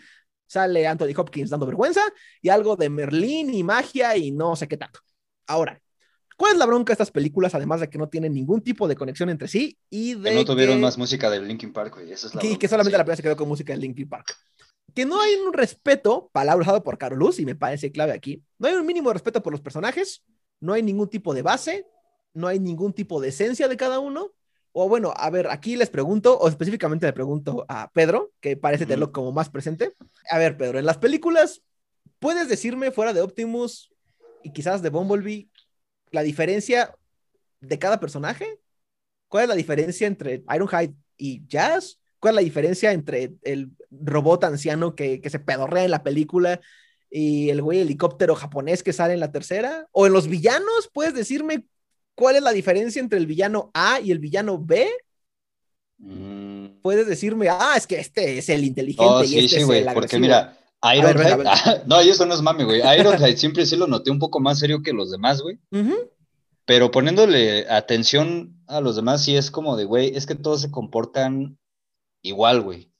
Sale 0.48 0.88
Anthony 0.88 1.14
Hopkins 1.15 1.49
dando 1.49 1.65
vergüenza 1.65 2.02
y 2.41 2.49
algo 2.49 2.76
de 2.76 2.90
Merlín 2.90 3.53
y 3.53 3.64
magia 3.64 4.15
y 4.15 4.32
no 4.32 4.56
sé 4.56 4.68
qué 4.68 4.78
tanto. 4.78 5.02
Ahora, 5.45 5.82
¿cuál 6.38 6.53
es 6.53 6.57
la 6.57 6.65
bronca 6.65 6.91
de 6.91 6.94
estas 6.94 7.11
películas? 7.11 7.53
Además 7.53 7.82
de 7.82 7.90
que 7.90 7.98
no 7.98 8.07
tienen 8.07 8.34
ningún 8.34 8.61
tipo 8.61 8.88
de 8.88 8.95
conexión 8.95 9.30
entre 9.30 9.48
sí 9.48 9.78
y 9.90 10.15
de. 10.15 10.30
Que 10.30 10.36
no 10.36 10.45
tuvieron 10.45 10.80
más 10.80 10.98
música 10.98 11.30
de 11.30 11.41
Linkin 11.41 11.74
Park, 11.74 11.95
güey. 11.95 12.11
Esa 12.11 12.28
es 12.28 12.36
la 12.36 12.41
que, 12.41 12.57
que 12.57 12.68
solamente 12.68 12.98
la 12.98 13.03
primera 13.03 13.18
se 13.18 13.24
quedó 13.24 13.36
con 13.36 13.49
música 13.49 13.74
de 13.74 13.80
Linkin 13.80 14.07
Park. 14.07 14.36
Que 14.94 15.06
no 15.06 15.22
hay 15.22 15.36
un 15.36 15.53
respeto, 15.53 16.30
palabra 16.32 16.61
usada 16.61 16.82
por 16.82 16.98
Carlos, 16.98 17.40
y 17.40 17.45
me 17.45 17.56
parece 17.56 17.91
clave 17.91 18.14
aquí. 18.14 18.41
No 18.57 18.69
hay 18.69 18.76
un 18.76 18.86
mínimo 18.86 19.10
de 19.10 19.15
respeto 19.15 19.44
por 19.44 19.52
los 19.52 19.61
personajes, 19.61 20.24
no 20.61 20.74
hay 20.74 20.82
ningún 20.82 21.10
tipo 21.10 21.34
de 21.34 21.41
base, 21.41 21.86
no 22.38 22.47
hay 22.47 22.59
ningún 22.59 22.93
tipo 22.93 23.19
de 23.19 23.30
esencia 23.30 23.68
de 23.68 23.77
cada 23.77 23.99
uno. 23.99 24.31
O 24.72 24.88
bueno, 24.88 25.11
a 25.15 25.30
ver, 25.31 25.47
aquí 25.49 25.76
les 25.76 25.89
pregunto, 25.89 26.38
o 26.38 26.47
específicamente 26.47 27.07
le 27.07 27.14
pregunto 27.14 27.65
a 27.68 27.89
Pedro, 27.91 28.31
que 28.39 28.55
parece 28.55 28.85
tenerlo 28.85 29.11
como 29.11 29.31
más 29.31 29.49
presente. 29.49 29.95
A 30.30 30.38
ver, 30.38 30.55
Pedro, 30.55 30.77
en 30.77 30.85
las 30.85 30.99
películas, 30.99 31.64
¿puedes 32.19 32.47
decirme 32.47 32.91
fuera 32.91 33.11
de 33.11 33.22
Optimus 33.22 33.89
y 34.43 34.51
quizás 34.51 34.84
de 34.84 34.89
Bumblebee, 34.89 35.49
la 36.11 36.22
diferencia 36.22 36.95
de 37.59 37.80
cada 37.80 37.99
personaje. 37.99 38.59
¿Cuál 39.27 39.43
es 39.43 39.49
la 39.49 39.55
diferencia 39.55 40.07
entre 40.07 40.43
Ironhide 40.53 40.93
y 41.18 41.45
Jazz? 41.47 41.99
¿Cuál 42.19 42.34
es 42.34 42.35
la 42.35 42.41
diferencia 42.41 42.91
entre 42.91 43.34
el 43.43 43.72
robot 43.91 44.43
anciano 44.43 44.95
que, 44.95 45.22
que 45.22 45.30
se 45.30 45.39
pedorrea 45.39 45.85
en 45.85 45.91
la 45.91 46.03
película 46.03 46.61
y 47.09 47.49
el 47.49 47.61
güey 47.61 47.80
helicóptero 47.80 48.35
japonés 48.35 48.84
que 48.84 48.93
sale 48.93 49.14
en 49.14 49.19
la 49.19 49.31
tercera? 49.31 49.88
¿O 49.91 50.07
en 50.07 50.14
los 50.14 50.27
villanos? 50.27 50.89
¿Puedes 50.93 51.14
decirme 51.14 51.65
cuál 52.18 52.35
es 52.35 52.41
la 52.41 52.52
diferencia 52.52 52.99
entre 52.99 53.19
el 53.19 53.27
villano 53.27 53.69
A 53.73 53.99
y 54.02 54.11
el 54.11 54.19
villano 54.19 54.57
B? 54.60 54.89
Mm. 55.99 56.81
Puedes 56.81 57.07
decirme, 57.07 57.48
ah, 57.49 57.73
es 57.76 57.88
que 57.88 57.99
este 57.99 58.38
es 58.38 58.49
el 58.49 58.64
inteligente 58.64 59.06
Oh, 59.07 59.23
y 59.23 59.27
sí, 59.27 59.39
este 59.39 59.49
sí, 59.49 59.61
es 59.61 59.65
güey, 59.65 59.88
el 59.88 59.94
porque 59.94 60.19
mira, 60.19 60.57
Ironhide, 60.95 61.44
no, 61.88 62.02
y 62.03 62.10
eso 62.10 62.26
no 62.26 62.34
es 62.34 62.41
mame, 62.41 62.64
güey. 62.65 62.81
Ironhide 62.99 63.38
siempre 63.38 63.65
sí 63.65 63.76
lo 63.76 63.88
noté 63.88 64.11
un 64.11 64.19
poco 64.19 64.39
más 64.39 64.60
serio 64.60 64.81
que 64.81 64.94
los 64.94 65.11
demás, 65.11 65.41
güey. 65.41 65.60
Pero 66.65 66.91
poniéndole 66.91 67.65
atención 67.69 68.61
a 68.68 68.81
los 68.81 68.95
demás, 68.95 69.23
sí 69.23 69.35
es 69.38 69.49
como 69.52 69.77
de, 69.77 69.85
güey, 69.85 70.15
es 70.15 70.26
que 70.26 70.35
todos 70.35 70.61
se 70.61 70.72
comportan 70.72 71.57
igual, 72.22 72.61
güey. 72.61 72.91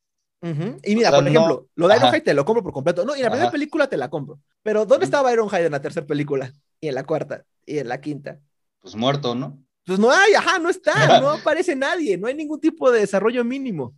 Y 0.42 0.96
mira, 0.96 1.10
O 1.10 1.12
sea, 1.12 1.20
por 1.20 1.28
ejemplo, 1.28 1.48
no- 1.48 1.68
lo 1.76 1.88
de. 1.88 1.98
Ironhide 1.98 2.22
te 2.22 2.34
lo 2.34 2.46
compro 2.46 2.64
por 2.64 2.72
completo. 2.74 3.04
No, 3.06 3.16
y 3.16 3.20
en 3.20 3.24
la 3.26 3.30
primera 3.30 3.48
Ajá. 3.48 3.52
película 3.52 3.88
te 3.88 3.98
la 3.98 4.10
compro. 4.10 4.40
Pero 4.64 4.82
¿dónde 4.86 5.06
Ujú. 5.06 5.06
estaba 5.06 5.34
Ironhide 5.34 5.66
en 5.66 5.72
la 5.72 5.82
tercera 5.82 6.06
película? 6.06 6.54
Y 6.80 6.88
en 6.88 6.96
la 6.96 7.04
cuarta, 7.04 7.44
y 7.66 7.80
en 7.80 7.88
la 7.90 8.00
quinta. 8.00 8.40
Pues 8.82 8.96
muerto, 8.96 9.36
¿no? 9.36 9.64
Pues 9.86 10.00
no 10.00 10.12
hay, 10.12 10.34
ajá, 10.34 10.60
no 10.60 10.70
está, 10.70 10.94
no 11.22 11.30
aparece 11.32 11.76
nadie, 11.76 12.18
no 12.18 12.28
hay 12.28 12.36
ningún 12.36 12.60
tipo 12.60 12.92
de 12.92 13.02
desarrollo 13.02 13.44
mínimo. 13.44 13.96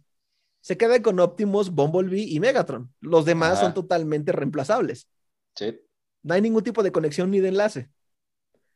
Se 0.61 0.77
queda 0.77 1.01
con 1.01 1.19
Optimus, 1.19 1.69
Bumblebee 1.71 2.23
y 2.29 2.39
Megatron. 2.39 2.93
Los 2.99 3.25
demás 3.25 3.53
Ajá. 3.53 3.61
son 3.61 3.73
totalmente 3.73 4.31
reemplazables. 4.31 5.07
Sí, 5.55 5.79
No 6.23 6.33
hay 6.33 6.41
ningún 6.41 6.63
tipo 6.63 6.83
de 6.83 6.91
conexión 6.91 7.31
ni 7.31 7.39
de 7.39 7.49
enlace. 7.49 7.89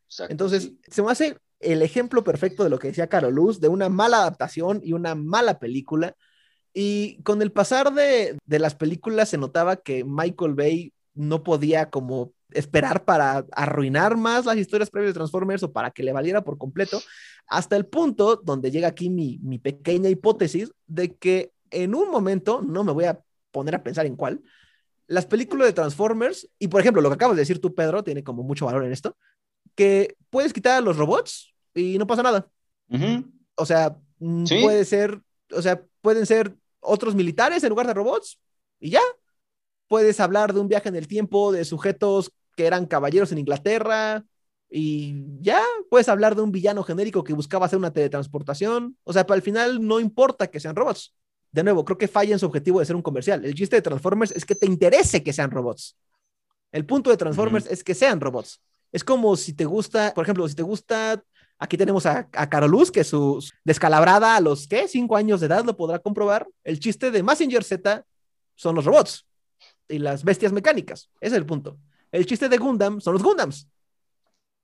exacto. 0.08 0.32
Entonces, 0.32 0.64
sí. 0.64 0.80
se 0.88 1.02
me 1.04 1.12
hace 1.12 1.38
el 1.60 1.82
ejemplo 1.82 2.24
perfecto 2.24 2.64
de 2.64 2.70
lo 2.70 2.80
que 2.80 2.88
decía 2.90 3.08
Carol 3.10 3.34
Luz, 3.34 3.60
de 3.60 3.68
una 3.68 3.90
mala 3.90 4.18
adaptación 4.18 4.82
y 4.84 4.94
una 4.94 5.16
mala 5.16 5.60
película. 5.60 6.16
Y 6.74 7.22
con 7.24 7.42
el 7.42 7.52
pasar 7.52 7.94
de, 7.94 8.38
de 8.46 8.60
las 8.60 8.76
películas 8.76 9.30
se 9.30 9.38
notaba 9.38 9.78
que 9.78 10.04
Michael 10.04 10.56
Bay 10.56 10.94
no 11.14 11.44
podía 11.44 11.90
como 11.90 12.34
esperar 12.54 13.06
para 13.06 13.46
arruinar 13.52 14.18
más 14.18 14.46
las 14.46 14.58
historias 14.58 14.90
previas 14.90 15.14
de 15.14 15.20
Transformers 15.20 15.64
o 15.64 15.72
para 15.72 15.92
que 15.92 16.04
le 16.04 16.14
valiera 16.14 16.44
por 16.44 16.58
completo, 16.58 17.02
hasta 17.48 17.76
el 17.76 17.86
punto 17.86 18.36
donde 18.38 18.72
llega 18.72 18.88
aquí 18.88 19.10
mi, 19.10 19.40
mi 19.42 19.60
pequeña 19.60 20.10
hipótesis 20.10 20.72
de 20.88 21.16
que 21.16 21.52
en 21.72 21.96
un 21.96 22.10
momento, 22.12 22.62
no 22.62 22.84
me 22.84 22.92
voy 22.92 23.06
a 23.06 23.20
poner 23.52 23.76
a 23.76 23.84
pensar 23.84 24.06
en 24.06 24.16
cuál, 24.16 24.42
las 25.08 25.26
películas 25.26 25.68
de 25.68 25.74
Transformers, 25.74 26.50
y 26.60 26.68
por 26.68 26.82
ejemplo, 26.82 27.02
lo 27.02 27.10
que 27.10 27.16
acabas 27.16 27.36
de 27.36 27.42
decir 27.42 27.60
tú, 27.60 27.74
Pedro, 27.76 28.04
tiene 28.04 28.24
como 28.24 28.44
mucho 28.44 28.66
valor 28.66 28.86
en 28.86 28.92
esto, 28.92 29.18
que 29.76 30.16
puedes 30.30 30.54
quitar 30.54 30.78
a 30.78 30.82
los 30.82 30.98
robots 30.98 31.54
y 31.74 31.98
no 31.98 32.08
pasa 32.08 32.24
nada. 32.24 32.48
Ujú. 32.90 33.26
O 33.56 33.66
sea, 33.66 33.98
mm, 34.20 34.46
Sí. 34.46 34.62
puede 34.62 34.86
ser, 34.86 35.20
o 35.52 35.62
sea, 35.62 35.84
pueden 36.02 36.26
ser 36.26 36.56
otros 36.80 37.16
militares 37.16 37.64
en 37.64 37.70
lugar 37.70 37.88
de 37.88 37.94
robots 37.94 38.40
y 38.80 38.92
ya. 38.92 39.02
Puedes 39.88 40.20
hablar 40.20 40.54
de 40.54 40.60
un 40.60 40.68
viaje 40.68 40.90
en 40.90 40.96
el 40.96 41.08
tiempo 41.08 41.52
de 41.52 41.66
sujetos 41.66 42.32
que 42.56 42.66
eran 42.66 42.86
caballeros 42.86 43.32
en 43.32 43.40
Inglaterra 43.40 44.26
y 44.70 45.26
ya. 45.40 45.62
Puedes 45.90 46.10
hablar 46.10 46.36
de 46.36 46.42
un 46.42 46.52
villano 46.52 46.84
genérico 46.84 47.24
que 47.24 47.34
buscaba 47.34 47.66
hacer 47.66 47.80
una 47.80 47.92
teletransportación. 47.92 48.98
O 49.04 49.14
sea, 49.14 49.26
para 49.26 49.36
el 49.38 49.42
final 49.42 49.86
no 49.86 50.00
importa 50.00 50.48
que 50.48 50.60
sean 50.60 50.76
robots. 50.76 51.14
De 51.52 51.64
nuevo, 51.64 51.86
creo 51.86 51.98
que 51.98 52.08
falla 52.08 52.34
en 52.34 52.40
su 52.40 52.46
objetivo 52.46 52.80
de 52.80 52.86
ser 52.86 52.96
un 52.96 53.02
comercial. 53.02 53.46
El 53.46 53.54
chiste 53.54 53.76
de 53.76 53.82
Transformers 53.82 54.32
es 54.32 54.46
que 54.46 54.56
te 54.56 54.66
interese 54.66 55.24
que 55.24 55.34
sean 55.34 55.52
robots. 55.52 55.96
El 56.72 56.86
punto 56.86 57.12
de 57.12 57.18
Transformers 57.18 57.68
es 57.68 57.84
que 57.84 57.94
sean 57.94 58.20
robots. 58.20 58.62
Es 58.92 59.04
como 59.04 59.36
si 59.36 59.54
te 59.54 59.66
gusta, 59.66 60.14
por 60.16 60.24
ejemplo, 60.24 60.48
si 60.48 60.56
te 60.56 60.64
gusta 60.64 61.24
Aquí 61.64 61.78
tenemos 61.78 62.06
a, 62.06 62.28
a 62.34 62.50
Caroluz, 62.50 62.92
que 62.92 63.06
su 63.06 63.42
descalabrada 63.64 64.36
a 64.36 64.42
los, 64.42 64.68
¿qué? 64.68 64.86
Cinco 64.90 65.16
años 65.16 65.40
de 65.40 65.48
edad 65.48 65.64
lo 65.64 65.78
podrá 65.78 66.00
comprobar. 66.00 66.46
El 66.64 66.78
chiste 66.80 67.10
de 67.10 67.24
Massinger 67.24 67.64
Z 67.64 68.06
son 68.56 68.76
los 68.76 68.84
robots 68.84 69.26
y 69.88 70.00
las 70.00 70.26
bestias 70.26 70.52
mecánicas. 70.52 71.10
Ese 71.22 71.36
es 71.36 71.38
el 71.38 71.46
punto. 71.46 71.78
El 72.14 72.26
chiste 72.28 72.48
de 72.48 72.58
Gundam 72.58 73.02
son 73.02 73.14
los 73.14 73.24
Gundams. 73.24 73.68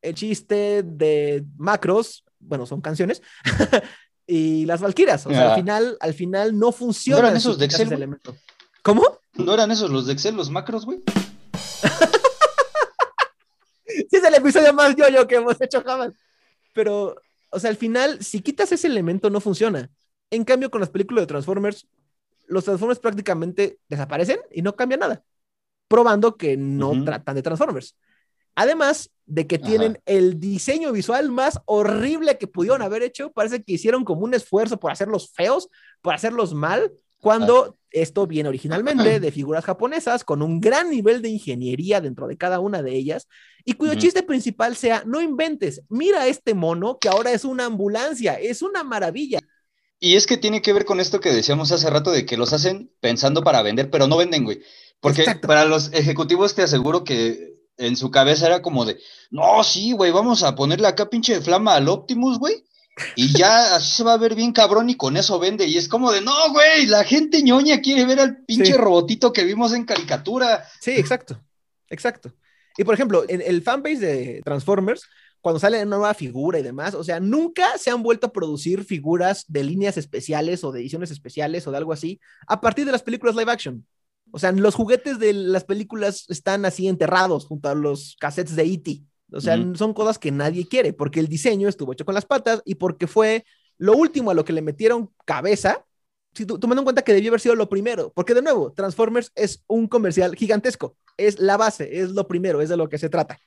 El 0.02 0.14
chiste 0.16 0.84
de 0.84 1.44
Macros, 1.58 2.24
bueno, 2.40 2.66
son 2.66 2.80
canciones, 2.80 3.22
y 4.28 4.66
las 4.66 4.80
Valkyras. 4.82 5.26
O 5.26 5.32
sea, 5.32 5.48
Ah. 5.50 5.50
al 5.54 5.56
final, 5.60 5.98
al 6.00 6.14
final 6.14 6.58
no 6.58 6.72
funciona. 6.72 7.22
¿No 7.22 7.28
eran 7.28 7.38
esos 7.38 7.58
de 7.58 7.66
Excel. 7.66 8.18
¿Cómo? 8.84 9.20
¿No 9.34 9.54
eran 9.54 9.72
esos 9.72 9.90
los 9.90 10.06
de 10.06 10.14
Excel, 10.14 10.36
los 10.36 10.50
macros, 10.50 10.86
güey? 10.86 11.02
Sí, 13.86 14.16
es 14.18 14.24
el 14.24 14.34
episodio 14.36 14.74
más 14.74 14.96
yo-yo 14.96 15.28
que 15.28 15.36
hemos 15.36 15.60
hecho 15.62 15.84
jamás. 15.84 16.14
Pero, 16.74 17.16
o 17.50 17.60
sea, 17.60 17.70
al 17.70 17.76
final, 17.78 18.24
si 18.24 18.42
quitas 18.42 18.72
ese 18.72 18.88
elemento, 18.88 19.30
no 19.30 19.40
funciona. 19.42 19.90
En 20.32 20.44
cambio, 20.46 20.72
con 20.72 20.80
las 20.80 20.90
películas 20.90 21.24
de 21.24 21.28
Transformers, 21.28 21.88
los 22.48 22.64
Transformers 22.64 23.00
prácticamente 23.00 23.80
desaparecen 23.88 24.40
y 24.52 24.62
no 24.62 24.76
cambia 24.76 24.98
nada, 24.98 25.24
probando 25.90 26.38
que 26.38 26.56
no 26.56 27.04
tratan 27.04 27.36
de 27.36 27.42
Transformers. 27.42 27.98
Además 28.56 29.10
de 29.26 29.48
que 29.48 29.58
Ajá. 29.58 29.66
tienen 29.66 30.02
el 30.06 30.40
diseño 30.40 30.92
visual 30.92 31.32
más 31.32 31.60
horrible 31.66 32.38
que 32.38 32.48
pudieron 32.48 32.82
haber 32.82 33.04
hecho, 33.04 33.32
parece 33.32 33.62
que 33.64 33.74
hicieron 33.74 34.06
como 34.06 34.22
un 34.22 34.34
esfuerzo 34.34 34.80
por 34.80 34.92
hacerlos 34.92 35.32
feos, 35.34 35.70
por 36.02 36.14
hacerlos 36.14 36.54
mal, 36.54 36.92
cuando 37.20 37.78
esto 37.92 38.28
viene 38.28 38.50
originalmente 38.50 39.20
de 39.20 39.32
figuras 39.32 39.66
japonesas 39.66 40.24
con 40.24 40.42
un 40.42 40.62
gran 40.62 40.90
nivel 40.90 41.22
de 41.22 41.30
ingeniería 41.30 42.00
dentro 42.00 42.28
de 42.28 42.38
cada 42.38 42.60
una 42.60 42.82
de 42.82 42.96
ellas 42.96 43.28
y 43.66 43.74
cuyo 43.74 43.96
chiste 43.96 44.24
principal 44.24 44.76
sea, 44.76 45.04
no 45.06 45.22
inventes, 45.22 45.82
mira 45.90 46.28
este 46.28 46.54
mono 46.54 46.98
que 47.00 47.10
ahora 47.10 47.32
es 47.32 47.44
una 47.44 47.66
ambulancia, 47.66 48.36
es 48.36 48.62
una 48.62 48.84
maravilla. 48.84 49.40
Y 50.00 50.16
es 50.16 50.28
que 50.28 50.38
tiene 50.38 50.62
que 50.62 50.72
ver 50.72 50.86
con 50.86 51.02
esto 51.02 51.20
que 51.20 51.30
decíamos 51.30 51.72
hace 51.74 51.90
rato 51.90 52.12
de 52.12 52.26
que 52.26 52.38
los 52.38 52.54
hacen 52.54 52.90
pensando 53.02 53.44
para 53.44 53.62
vender, 53.62 53.90
pero 53.90 54.08
no 54.08 54.16
venden, 54.16 54.46
güey. 54.46 54.62
Porque 55.02 55.22
Exacto. 55.22 55.48
para 55.48 55.66
los 55.66 55.92
ejecutivos 55.94 56.56
te 56.56 56.64
aseguro 56.64 57.04
que 57.04 57.56
en 57.78 57.96
su 57.96 58.12
cabeza 58.12 58.48
era 58.48 58.62
como 58.62 58.84
de, 58.86 59.00
no, 59.32 59.64
sí, 59.64 59.94
güey, 59.94 60.12
vamos 60.12 60.44
a 60.44 60.56
ponerle 60.56 60.88
acá 60.88 61.10
pinche 61.10 61.40
flama 61.42 61.76
al 61.76 61.88
Optimus, 61.88 62.38
güey. 62.40 62.66
Y 63.16 63.32
ya 63.38 63.76
así 63.78 63.98
se 63.98 64.04
va 64.04 64.14
a 64.14 64.18
ver 64.18 64.36
bien 64.36 64.52
cabrón 64.52 64.90
y 64.90 64.96
con 64.96 65.16
eso 65.16 65.40
vende. 65.40 65.66
Y 65.66 65.78
es 65.78 65.88
como 65.88 66.12
de, 66.12 66.20
no, 66.20 66.34
güey, 66.52 66.86
la 66.86 67.06
gente 67.06 67.42
ñoña 67.42 67.80
quiere 67.80 68.04
ver 68.06 68.20
al 68.20 68.44
pinche 68.44 68.66
Sí. 68.66 68.74
robotito 68.74 69.32
que 69.32 69.46
vimos 69.46 69.72
en 69.74 69.86
caricatura. 69.86 70.66
Sí, 70.82 70.92
exacto, 70.92 71.42
exacto. 71.90 72.34
Y 72.78 72.84
por 72.84 72.94
ejemplo, 72.94 73.24
en 73.30 73.42
el 73.42 73.62
fanbase 73.62 74.00
de 74.06 74.42
Transformers, 74.44 75.04
cuando 75.40 75.60
sale 75.60 75.78
una 75.78 75.96
nueva 75.98 76.14
figura 76.14 76.60
y 76.60 76.64
demás, 76.64 76.94
o 76.94 77.04
sea, 77.06 77.22
nunca 77.22 77.78
se 77.78 77.90
han 77.90 78.04
vuelto 78.04 78.28
a 78.28 78.34
producir 78.34 78.84
figuras 78.84 79.46
de 79.48 79.64
líneas 79.64 79.96
especiales 79.96 80.66
o 80.66 80.74
de 80.74 80.82
ediciones 80.82 81.12
especiales 81.12 81.66
o 81.68 81.72
de 81.72 81.78
algo 81.78 81.94
así 81.94 82.20
a 82.48 82.60
partir 82.60 82.86
de 82.86 82.92
las 82.92 83.04
películas 83.04 83.36
live 83.38 83.50
action. 83.52 83.86
O 84.32 84.40
sea, 84.40 84.52
los 84.52 84.76
juguetes 84.76 85.20
de 85.20 85.34
las 85.34 85.64
películas 85.64 86.26
están 86.30 86.66
así 86.66 86.88
enterrados 86.88 87.46
junto 87.46 87.70
a 87.70 87.76
los 87.76 88.16
cassettes 88.20 88.56
de 88.56 88.64
E.T. 88.64 89.02
O 89.32 89.42
sea, 89.42 89.58
son 89.76 89.94
cosas 89.94 90.18
que 90.18 90.32
nadie 90.32 90.68
quiere 90.68 90.94
porque 90.94 91.20
el 91.20 91.28
diseño 91.28 91.68
estuvo 91.68 91.94
hecho 91.94 92.06
con 92.06 92.16
las 92.16 92.26
patas 92.26 92.62
y 92.66 92.76
porque 92.76 93.06
fue 93.06 93.46
lo 93.78 93.96
último 93.96 94.32
a 94.32 94.34
lo 94.34 94.44
que 94.44 94.54
le 94.54 94.62
metieron 94.62 95.12
cabeza 95.26 95.86
si 96.34 96.46
tú, 96.46 96.60
tomando 96.60 96.82
en 96.82 96.86
cuenta 96.86 97.02
que 97.02 97.14
debió 97.14 97.32
haber 97.32 97.40
sido 97.40 97.56
lo 97.56 97.70
primero, 97.70 98.12
porque 98.14 98.34
de 98.34 98.42
nuevo, 98.42 98.72
Transformers 98.72 99.32
es 99.36 99.64
un 99.68 99.88
comercial 99.88 100.36
gigantesco, 100.36 100.96
es 101.18 101.40
la 101.40 101.58
base, 101.58 102.00
es 102.00 102.12
lo 102.12 102.28
primero, 102.28 102.62
es 102.62 102.70
de 102.70 102.78
lo 102.78 102.88
que 102.88 102.98
se 102.98 103.10
trata. 103.10 103.40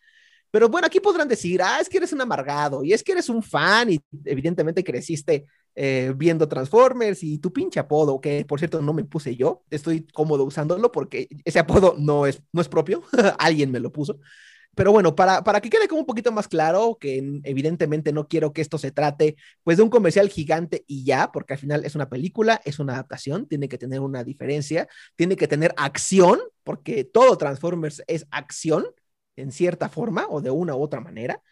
Pero 0.50 0.68
bueno, 0.68 0.86
aquí 0.86 1.00
podrán 1.00 1.28
decir, 1.28 1.62
ah, 1.62 1.78
es 1.80 1.88
que 1.88 1.96
eres 1.96 2.12
un 2.12 2.20
amargado 2.20 2.84
y 2.84 2.92
es 2.92 3.02
que 3.02 3.12
eres 3.12 3.28
un 3.28 3.42
fan 3.42 3.90
y 3.90 4.00
evidentemente 4.24 4.84
creciste 4.84 5.46
eh, 5.74 6.12
viendo 6.16 6.48
Transformers 6.48 7.22
y 7.22 7.38
tu 7.38 7.52
pinche 7.52 7.80
apodo, 7.80 8.20
que 8.20 8.44
por 8.44 8.58
cierto 8.58 8.82
no 8.82 8.92
me 8.92 9.04
puse 9.04 9.36
yo, 9.36 9.64
estoy 9.70 10.06
cómodo 10.12 10.44
usándolo 10.44 10.92
porque 10.92 11.28
ese 11.44 11.58
apodo 11.58 11.94
no 11.98 12.26
es, 12.26 12.42
no 12.52 12.60
es 12.60 12.68
propio, 12.68 13.02
alguien 13.38 13.70
me 13.70 13.80
lo 13.80 13.92
puso. 13.92 14.18
Pero 14.74 14.90
bueno, 14.90 15.14
para, 15.14 15.44
para 15.44 15.60
que 15.60 15.68
quede 15.68 15.86
como 15.86 16.00
un 16.00 16.06
poquito 16.06 16.32
más 16.32 16.48
claro, 16.48 16.96
que 16.98 17.40
evidentemente 17.44 18.12
no 18.12 18.26
quiero 18.26 18.54
que 18.54 18.62
esto 18.62 18.78
se 18.78 18.90
trate 18.90 19.36
pues 19.62 19.76
de 19.76 19.82
un 19.82 19.90
comercial 19.90 20.30
gigante 20.30 20.84
y 20.86 21.04
ya, 21.04 21.30
porque 21.30 21.52
al 21.54 21.58
final 21.58 21.84
es 21.84 21.94
una 21.94 22.08
película, 22.08 22.60
es 22.64 22.78
una 22.78 22.94
adaptación, 22.94 23.46
tiene 23.46 23.68
que 23.68 23.76
tener 23.76 24.00
una 24.00 24.24
diferencia, 24.24 24.88
tiene 25.14 25.36
que 25.36 25.46
tener 25.46 25.74
acción, 25.76 26.40
porque 26.64 27.04
todo 27.04 27.36
Transformers 27.36 28.02
es 28.06 28.26
acción 28.30 28.86
en 29.36 29.52
cierta 29.52 29.88
forma 29.90 30.26
o 30.30 30.40
de 30.40 30.50
una 30.50 30.74
u 30.74 30.82
otra 30.82 31.00
manera. 31.00 31.42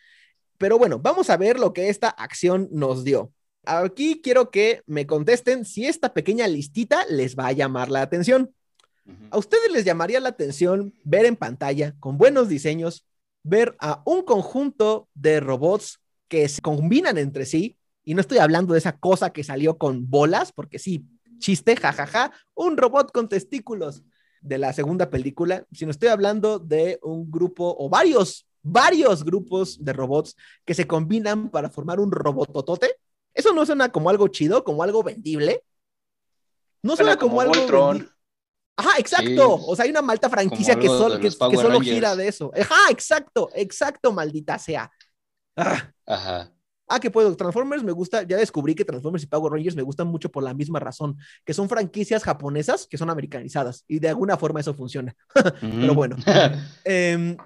Pero 0.56 0.78
bueno, 0.78 0.98
vamos 0.98 1.30
a 1.30 1.36
ver 1.36 1.59
lo 1.59 1.72
que 1.72 1.88
esta 1.90 2.09
acción 2.09 2.68
nos 2.72 3.05
dio. 3.05 3.32
Aquí 3.65 4.20
quiero 4.23 4.51
que 4.51 4.82
me 4.87 5.07
contesten 5.07 5.65
si 5.65 5.87
esta 5.87 6.15
pequeña 6.15 6.49
listita 6.49 7.05
les 7.09 7.37
va 7.37 7.49
a 7.49 7.53
llamar 7.53 7.91
la 7.91 8.03
atención. 8.03 8.55
¿A 9.31 9.39
ustedes 9.39 9.70
les 9.73 9.85
llamaría 9.85 10.20
la 10.20 10.31
atención 10.31 10.95
ver 11.05 11.27
en 11.27 11.37
pantalla, 11.37 11.95
con 11.99 12.16
buenos 12.16 12.49
diseños, 12.49 13.07
ver 13.43 13.77
a 13.81 14.03
un 14.07 14.23
conjunto 14.23 15.09
de 15.15 15.41
robots 15.41 16.01
que 16.28 16.49
se 16.49 16.61
combinan 16.61 17.19
entre 17.19 17.45
sí? 17.45 17.77
Y 18.05 18.15
no 18.15 18.20
estoy 18.20 18.39
hablando 18.39 18.73
de 18.73 18.78
esa 18.78 18.99
cosa 18.99 19.31
que 19.31 19.45
salió 19.45 19.78
con 19.78 20.09
bolas, 20.09 20.53
porque 20.53 20.78
sí, 20.78 21.05
chiste, 21.39 21.77
jajaja, 21.77 22.32
un 22.55 22.77
robot 22.77 23.12
con 23.12 23.28
testículos 23.28 24.03
de 24.41 24.59
la 24.59 24.73
segunda 24.73 25.11
película, 25.11 25.66
sino 25.73 25.91
estoy 25.91 26.09
hablando 26.09 26.59
de 26.59 26.99
un 27.03 27.31
grupo 27.31 27.77
o 27.78 27.89
varios 27.89 28.47
varios 28.62 29.24
grupos 29.24 29.82
de 29.82 29.93
robots 29.93 30.37
que 30.65 30.74
se 30.74 30.87
combinan 30.87 31.51
para 31.51 31.70
formar 31.70 32.01
un 32.01 32.12
robototote. 32.12 32.97
Eso 33.35 33.52
no 33.52 33.65
suena 33.66 33.90
como 33.90 34.11
algo 34.11 34.28
chido, 34.28 34.65
como 34.65 34.82
algo 34.82 35.02
vendible. 35.02 35.62
No 36.82 36.97
suena, 36.97 37.16
como, 37.16 37.40
algo 37.40 37.52
vendible. 37.52 38.09
Ajá, 38.77 38.98
exacto. 38.98 39.55
o 39.55 39.77
sea, 39.77 39.85
hay 39.85 39.90
una 39.90 40.02
malta 40.02 40.31
franquicia 40.31 40.74
que, 40.74 40.82
que, 40.82 41.28
solo 41.31 41.81
gira 41.81 42.16
de 42.16 42.28
eso. 42.28 42.51
Ajá, 42.59 42.90
exacto, 42.90 43.51
exacto, 43.55 44.12
maldita 44.12 44.59
sea. 44.59 44.90
Ah. 45.57 45.93
Ajá. 46.07 46.52
Ah, 46.90 46.98
que 46.98 47.09
puedo. 47.09 47.36
Transformers 47.36 47.85
me 47.85 47.93
gusta, 47.93 48.24
ya 48.24 48.36
descubrí 48.36 48.74
que 48.74 48.85
Transformers 48.85 49.23
y 49.23 49.27
Power 49.28 49.52
Rangers 49.52 49.77
me 49.77 49.82
gustan 49.82 50.09
mucho 50.09 50.28
por 50.28 50.43
la 50.43 50.55
misma 50.55 50.81
razón, 50.81 51.16
que 51.44 51.55
son 51.55 51.69
franquicias 51.69 52.24
japonesas 52.24 52.89
que 52.89 52.98
son 52.98 53.11
americanizadas 53.11 53.85
y 53.86 54.01
de 54.01 54.09
alguna 54.09 54.36
forma 54.36 54.59
eso 54.59 54.74
funciona. 54.74 55.15
Pero 55.61 55.94
bueno. 55.94 56.16
Em, 56.85 57.36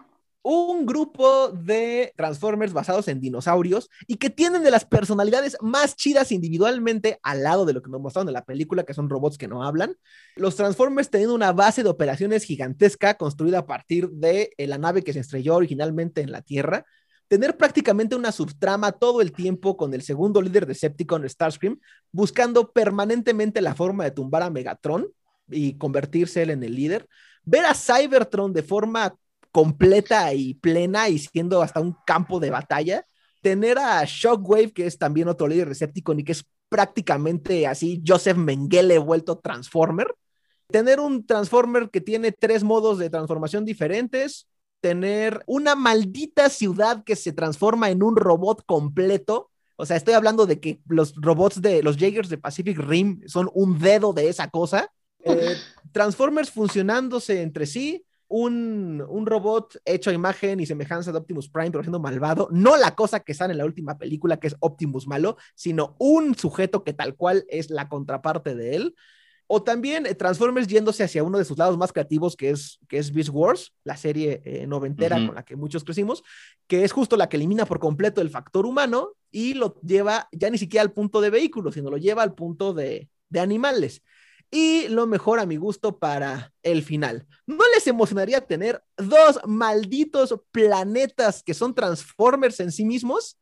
un 0.44 0.84
grupo 0.84 1.48
de 1.48 2.12
Transformers 2.16 2.74
basados 2.74 3.08
en 3.08 3.18
dinosaurios 3.18 3.88
y 4.06 4.16
que 4.16 4.28
tienen 4.28 4.62
de 4.62 4.70
las 4.70 4.84
personalidades 4.84 5.56
más 5.62 5.96
chidas 5.96 6.32
individualmente 6.32 7.18
al 7.22 7.42
lado 7.42 7.64
de 7.64 7.72
lo 7.72 7.80
que 7.80 7.90
nos 7.90 8.02
mostraron 8.02 8.28
en 8.28 8.34
la 8.34 8.44
película, 8.44 8.84
que 8.84 8.92
son 8.92 9.08
robots 9.08 9.38
que 9.38 9.48
no 9.48 9.64
hablan. 9.64 9.96
Los 10.36 10.54
Transformers 10.56 11.08
teniendo 11.08 11.34
una 11.34 11.52
base 11.52 11.82
de 11.82 11.88
operaciones 11.88 12.44
gigantesca 12.44 13.14
construida 13.14 13.60
a 13.60 13.66
partir 13.66 14.10
de 14.10 14.50
eh, 14.58 14.66
la 14.66 14.76
nave 14.76 15.02
que 15.02 15.14
se 15.14 15.20
estrelló 15.20 15.56
originalmente 15.56 16.20
en 16.20 16.30
la 16.30 16.42
Tierra 16.42 16.84
tener 17.26 17.56
prácticamente 17.56 18.14
una 18.14 18.30
subtrama 18.30 18.92
todo 18.92 19.22
el 19.22 19.32
tiempo 19.32 19.78
con 19.78 19.94
el 19.94 20.02
segundo 20.02 20.42
líder 20.42 20.66
de 20.66 20.74
Decepticon, 20.74 21.26
Starscream, 21.26 21.80
buscando 22.12 22.70
permanentemente 22.70 23.62
la 23.62 23.74
forma 23.74 24.04
de 24.04 24.10
tumbar 24.10 24.42
a 24.42 24.50
Megatron 24.50 25.08
y 25.50 25.78
convertirse 25.78 26.42
él 26.42 26.50
en 26.50 26.62
el 26.62 26.74
líder. 26.74 27.08
Ver 27.44 27.64
a 27.64 27.74
Cybertron 27.74 28.52
de 28.52 28.62
forma 28.62 29.16
completa 29.54 30.34
y 30.34 30.54
plena 30.54 31.08
y 31.08 31.20
siendo 31.20 31.62
hasta 31.62 31.78
un 31.78 31.94
campo 32.04 32.40
de 32.40 32.50
batalla. 32.50 33.06
Tener 33.40 33.78
a 33.78 34.02
Shockwave, 34.04 34.72
que 34.72 34.84
es 34.84 34.98
también 34.98 35.28
otro 35.28 35.46
líder 35.46 35.68
Decepticon 35.68 36.18
y 36.18 36.24
que 36.24 36.32
es 36.32 36.44
prácticamente 36.68 37.68
así 37.68 38.02
Joseph 38.04 38.36
Mengele 38.36 38.98
vuelto 38.98 39.38
Transformer. 39.38 40.12
Tener 40.66 40.98
un 40.98 41.24
Transformer 41.24 41.88
que 41.88 42.00
tiene 42.00 42.32
tres 42.32 42.64
modos 42.64 42.98
de 42.98 43.10
transformación 43.10 43.64
diferentes, 43.64 44.48
tener 44.80 45.44
una 45.46 45.76
maldita 45.76 46.48
ciudad 46.48 47.04
que 47.04 47.14
se 47.14 47.32
transforma 47.32 47.90
en 47.90 48.02
un 48.02 48.16
robot 48.16 48.64
completo. 48.66 49.52
O 49.76 49.86
sea, 49.86 49.96
estoy 49.96 50.14
hablando 50.14 50.46
de 50.46 50.58
que 50.58 50.80
los 50.88 51.14
robots 51.14 51.62
de 51.62 51.80
los 51.84 51.96
Jaegers 51.96 52.28
de 52.28 52.38
Pacific 52.38 52.76
Rim 52.76 53.20
son 53.26 53.48
un 53.54 53.78
dedo 53.78 54.12
de 54.12 54.28
esa 54.30 54.50
cosa. 54.50 54.90
Eh, 55.20 55.54
Transformers 55.92 56.50
funcionándose 56.50 57.40
entre 57.40 57.66
sí. 57.66 58.04
Un, 58.26 59.04
un, 59.06 59.26
robot 59.26 59.80
hecho 59.84 60.10
a 60.10 60.14
imagen 60.14 60.58
y 60.58 60.66
semejanza 60.66 61.12
de 61.12 61.18
Optimus 61.18 61.48
Prime, 61.48 61.70
pero 61.70 61.84
siendo 61.84 62.00
malvado. 62.00 62.48
No 62.50 62.76
la 62.76 62.94
cosa 62.94 63.20
que 63.20 63.34
sale 63.34 63.52
en 63.52 63.58
la 63.58 63.64
última 63.64 63.98
película, 63.98 64.38
que 64.38 64.48
es 64.48 64.56
Optimus 64.60 65.06
malo, 65.06 65.36
sino 65.54 65.94
un 65.98 66.34
sujeto 66.34 66.84
que 66.84 66.94
tal 66.94 67.16
cual 67.16 67.44
es 67.48 67.70
la 67.70 67.88
contraparte 67.88 68.54
de 68.54 68.76
él. 68.76 68.94
O 69.46 69.62
también 69.62 70.06
eh, 70.06 70.14
Transformers 70.14 70.66
yéndose 70.66 71.04
hacia 71.04 71.22
uno 71.22 71.38
de 71.38 71.44
sus 71.44 71.58
lados 71.58 71.76
más 71.76 71.92
creativos, 71.92 72.36
que 72.36 72.50
es, 72.50 72.78
que 72.88 72.98
es 72.98 73.12
Beast 73.12 73.30
Wars, 73.30 73.74
la 73.84 73.96
serie 73.96 74.40
eh, 74.44 74.66
noventera 74.66 75.16
con 75.26 75.34
la 75.34 75.44
que 75.44 75.56
muchos 75.56 75.84
crecimos, 75.84 76.22
que 76.66 76.84
es 76.84 76.92
justo 76.92 77.16
la 77.16 77.28
que 77.28 77.36
elimina 77.36 77.66
por 77.66 77.78
completo 77.78 78.20
el 78.22 78.30
factor 78.30 78.64
humano 78.64 79.12
y 79.30 79.54
lo 79.54 79.80
lleva 79.82 80.28
ya 80.32 80.48
ni 80.48 80.56
siquiera 80.56 80.82
al 80.82 80.92
punto 80.92 81.20
de 81.20 81.30
vehículos, 81.30 81.74
sino 81.74 81.90
lo 81.90 81.98
lleva 81.98 82.22
al 82.22 82.34
punto 82.34 82.72
de, 82.72 83.10
de 83.28 83.40
animales. 83.40 84.02
Y 84.50 84.88
lo 84.88 85.06
mejor 85.06 85.40
a 85.40 85.46
mi 85.46 85.56
gusto 85.56 85.98
para 85.98 86.52
el 86.62 86.82
final. 86.82 87.26
¿No 87.46 87.64
les 87.74 87.86
emocionaría 87.86 88.40
tener 88.40 88.82
dos 88.96 89.40
malditos 89.46 90.34
planetas 90.52 91.42
que 91.42 91.54
son 91.54 91.74
Transformers 91.74 92.60
en 92.60 92.70
sí 92.70 92.84
mismos? 92.84 93.38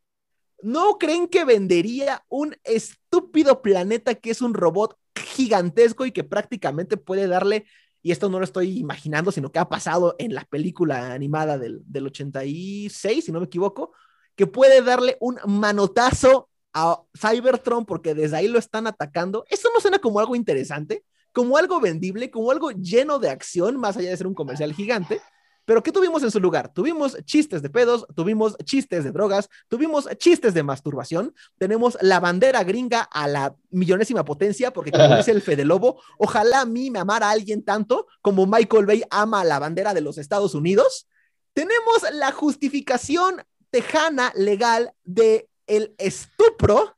¿No 0.63 0.97
creen 0.99 1.29
que 1.29 1.45
vendería 1.45 2.25
un 2.29 2.57
estúpido 2.65 3.63
planeta 3.63 4.15
que 4.15 4.31
es 4.31 4.41
un 4.41 4.55
robot 4.55 4.97
gigantesco 5.17 6.07
y 6.07 6.13
que 6.13 6.25
prácticamente 6.25 6.97
puede 6.97 7.27
darle, 7.27 7.67
y 8.03 8.13
esto 8.13 8.29
no 8.29 8.39
lo 8.39 8.45
estoy 8.45 8.79
imaginando, 8.79 9.33
sino 9.33 9.51
que 9.51 9.59
ha 9.59 9.69
pasado 9.69 10.17
en 10.19 10.35
la 10.35 10.45
película 10.45 11.13
animada 11.13 11.59
del, 11.59 11.83
del 11.85 12.07
86, 12.07 13.25
si 13.25 13.33
no 13.33 13.41
me 13.41 13.47
equivoco, 13.47 13.93
que 14.37 14.47
puede 14.47 14.83
darle 14.83 15.17
un 15.21 15.39
manotazo 15.47 16.49
a 16.73 17.03
Cybertron 17.17 17.85
porque 17.87 18.15
desde 18.15 18.37
ahí 18.37 18.49
lo 18.49 18.59
están 18.59 18.87
atacando. 18.87 19.45
Eso 19.49 19.69
no 19.75 19.81
suena 19.81 19.99
como 19.99 20.21
algo 20.21 20.35
interesante, 20.37 21.05
como 21.33 21.57
algo 21.57 21.81
vendible, 21.81 22.31
como 22.31 22.51
algo 22.51 22.71
lleno 22.71 23.19
de 23.19 23.31
acción, 23.31 23.77
más 23.77 23.97
allá 23.97 24.11
de 24.11 24.17
ser 24.17 24.27
un 24.27 24.35
comercial 24.35 24.73
gigante. 24.73 25.21
Pero 25.65 25.83
¿qué 25.83 25.93
tuvimos 25.93 26.23
en 26.25 26.31
su 26.31 26.41
lugar? 26.41 26.73
Tuvimos 26.73 27.17
chistes 27.25 27.63
de 27.63 27.71
pedos, 27.71 28.05
tuvimos 28.17 28.57
chistes 28.65 29.05
de 29.05 29.13
drogas, 29.13 29.49
tuvimos 29.69 30.09
chistes 30.19 30.55
de 30.55 30.63
masturbación, 30.65 31.35
tenemos 31.57 31.97
la 32.01 32.19
bandera 32.19 32.65
gringa 32.65 33.03
a 33.03 33.29
la 33.29 33.55
millonésima 33.71 34.25
potencia, 34.25 34.73
porque 34.73 34.91
como 34.91 35.17
dice 35.17 35.31
el 35.31 35.41
Fede 35.41 35.65
Lobo, 35.65 36.03
ojalá 36.19 36.63
a 36.63 36.67
mí 36.67 36.91
me 36.91 36.99
amara 36.99 37.31
alguien 37.31 37.65
tanto 37.65 38.09
como 38.23 38.47
Michael 38.47 38.87
Bay 38.87 39.03
ama 39.11 39.45
la 39.45 39.61
bandera 39.61 39.95
de 39.95 40.01
los 40.01 40.19
Estados 40.19 40.55
Unidos. 40.55 41.07
Tenemos 41.53 42.03
la 42.13 42.33
justificación 42.33 43.45
tejana 43.71 44.33
legal 44.35 44.93
de 45.05 45.49
el 45.67 45.95
estupro, 45.99 46.97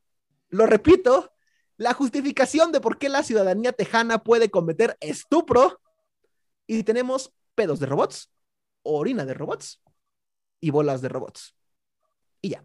lo 0.49 0.67
repito, 0.67 1.33
la 1.77 1.95
justificación 1.95 2.73
de 2.73 2.81
por 2.81 2.99
qué 2.99 3.09
la 3.09 3.23
ciudadanía 3.23 3.73
tejana 3.73 4.23
puede 4.23 4.51
cometer 4.51 4.97
estupro 5.01 5.81
y 6.67 6.83
tenemos 6.85 7.33
pedos 7.55 7.81
de 7.81 7.87
robots, 7.87 8.31
orina 8.83 9.25
de 9.25 9.35
robots 9.35 9.81
y 10.61 10.71
bolas 10.71 11.01
de 11.03 11.09
robots. 11.09 11.55
Y 12.41 12.51
ya. 12.51 12.65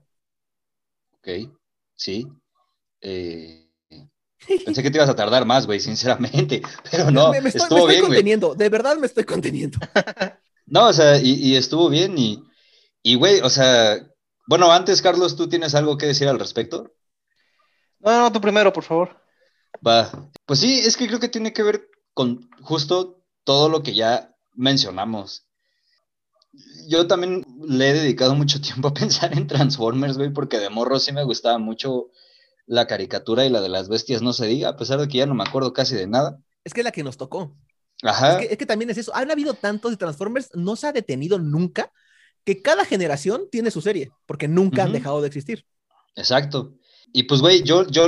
Ok, 1.14 1.52
sí. 1.96 2.28
Eh, 3.02 3.70
pensé 4.66 4.84
que 4.84 4.92
te 4.92 4.98
ibas 4.98 5.10
a 5.10 5.16
tardar 5.16 5.46
más, 5.46 5.66
güey, 5.66 5.80
sinceramente, 5.80 6.62
pero 6.92 7.12
no, 7.12 7.32
me, 7.32 7.38
estoy, 7.40 7.62
estuvo 7.62 7.88
bien, 7.88 8.02
conteniendo, 8.02 8.56
de 8.56 8.70
verdad 8.70 8.98
me 8.98 9.08
estoy 9.08 9.24
conteniendo. 9.24 9.80
no, 10.66 10.88
o 10.88 10.94
sea, 10.94 11.20
y, 11.22 11.56
estuvo 11.56 11.90
bien 11.90 12.18
y, 12.18 12.44
y, 13.04 13.16
güey, 13.16 13.42
o 13.42 13.50
sea, 13.50 14.09
bueno, 14.50 14.72
antes, 14.72 15.02
Carlos, 15.02 15.36
¿tú 15.36 15.48
tienes 15.48 15.76
algo 15.76 15.98
que 15.98 16.08
decir 16.08 16.28
al 16.28 16.40
respecto? 16.40 16.94
No, 18.00 18.20
no, 18.20 18.32
tú 18.32 18.42
primero, 18.42 18.74
por 18.74 18.84
favor. 18.84 19.22
Va, 19.86 20.12
pues 20.46 20.60
sí, 20.60 20.80
es 20.80 20.98
que 20.98 21.08
creo 21.08 21.20
que 21.20 21.30
tiene 21.30 21.54
que 21.54 21.64
ver 21.64 21.90
con 22.14 22.50
justo 22.62 23.24
todo 23.44 23.70
lo 23.70 23.84
que 23.84 23.94
ya 23.94 24.36
mencionamos 24.54 25.50
yo 26.88 27.08
también 27.08 27.46
le 27.62 27.90
he 27.90 27.94
dedicado 27.94 28.36
mucho 28.36 28.60
tiempo 28.62 28.90
a 28.90 28.94
pensar 28.94 29.34
en 29.38 29.48
Transformers, 29.48 30.18
güey, 30.18 30.32
porque 30.32 30.60
de 30.60 30.70
morro 30.70 31.00
sí 31.00 31.12
me 31.12 31.24
gustaba 31.24 31.58
mucho 31.58 32.10
la 32.66 32.88
caricatura 32.88 33.46
y 33.46 33.50
la 33.50 33.62
de 33.62 33.70
las 33.70 33.90
bestias, 33.90 34.22
no 34.22 34.34
se 34.34 34.46
diga, 34.46 34.70
a 34.70 34.78
pesar 34.78 35.00
de 35.00 35.08
que 35.08 35.18
ya 35.18 35.26
no 35.26 35.34
me 35.34 35.44
acuerdo 35.44 35.74
casi 35.74 35.96
de 35.96 36.08
nada. 36.08 36.40
Es 36.64 36.74
que 36.74 36.82
es 36.82 36.86
la 36.86 36.92
que 36.92 37.04
nos 37.04 37.18
tocó. 37.18 37.56
Ajá. 38.04 38.40
Es 38.42 38.58
que, 38.58 38.66
también 38.66 38.90
es 38.90 38.98
eso. 38.98 39.14
Han 39.16 39.32
habido 39.32 39.54
tantos 39.56 39.92
de 39.92 39.98
Transformers, 39.98 40.50
no 40.54 40.76
se 40.76 40.88
ha 40.88 40.92
detenido 40.92 41.40
nunca, 41.40 41.92
que 42.50 42.64
cada 42.64 42.84
generación 42.84 43.44
tiene 43.52 43.70
su 43.70 43.80
serie, 43.80 44.10
porque 44.26 44.48
nunca 44.48 44.84
han 44.84 44.92
dejado 44.92 45.22
de 45.22 45.28
existir. 45.28 45.68
Exacto. 46.16 46.74
Y 47.14 47.24
pues, 47.24 47.42
güey, 47.42 47.62
yo, 47.62 47.86
yo, 47.86 48.08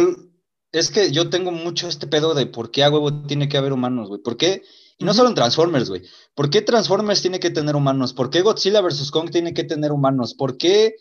es 0.72 0.90
que 0.90 1.12
yo 1.12 1.30
tengo 1.30 1.52
mucho 1.52 1.88
este 1.88 2.08
pedo 2.08 2.34
de 2.34 2.48
por 2.48 2.72
qué 2.72 2.84
a 2.84 2.90
huevo 2.90 3.22
tiene 3.28 3.48
que 3.48 3.58
haber 3.58 3.72
humanos, 3.72 4.10
güey. 4.10 4.20
¿Por 4.20 4.38
qué? 4.38 4.64
Y 4.98 5.06
no 5.06 5.14
solo 5.14 5.30
en 5.30 5.36
Transformers, 5.36 5.90
güey. 5.90 6.02
¿Por 6.34 6.50
qué 6.50 6.64
Transformers 6.64 7.22
tiene 7.22 7.40
que 7.40 7.52
tener 7.52 7.76
humanos? 7.76 8.14
¿Por 8.14 8.32
qué 8.32 8.42
Godzilla 8.42 8.82
vs. 8.82 9.12
Kong 9.12 9.30
tiene 9.30 9.54
que 9.54 9.64
tener 9.64 9.92
humanos? 9.92 10.34
¿Por 10.34 10.58
qué 10.58 10.96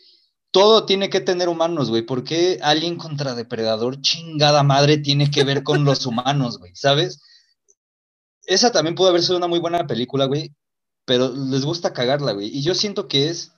todo 0.51 0.85
tiene 0.85 1.09
que 1.09 1.21
tener 1.21 1.49
humanos, 1.49 1.89
güey? 1.89 2.03
¿Por 2.03 2.23
qué 2.23 2.59
Alien 2.61 2.95
contra 2.95 3.33
Depredador, 3.33 4.01
chingada 4.01 4.61
madre, 4.61 4.99
tiene 4.99 5.31
que 5.31 5.43
ver 5.43 5.63
con 5.63 5.83
los 5.83 6.05
humanos, 6.05 6.59
güey? 6.59 6.75
¿Sabes? 6.75 7.23
Esa 8.45 8.71
también 8.71 8.93
pudo 8.93 9.09
haber 9.09 9.23
sido 9.23 9.37
una 9.37 9.47
muy 9.47 9.57
buena 9.57 9.87
película, 9.87 10.25
güey, 10.25 10.53
pero 11.05 11.33
les 11.33 11.65
gusta 11.65 11.93
cagarla, 11.93 12.33
güey. 12.33 12.47
Y 12.47 12.61
yo 12.61 12.75
siento 12.75 13.07
que 13.07 13.29
es 13.29 13.53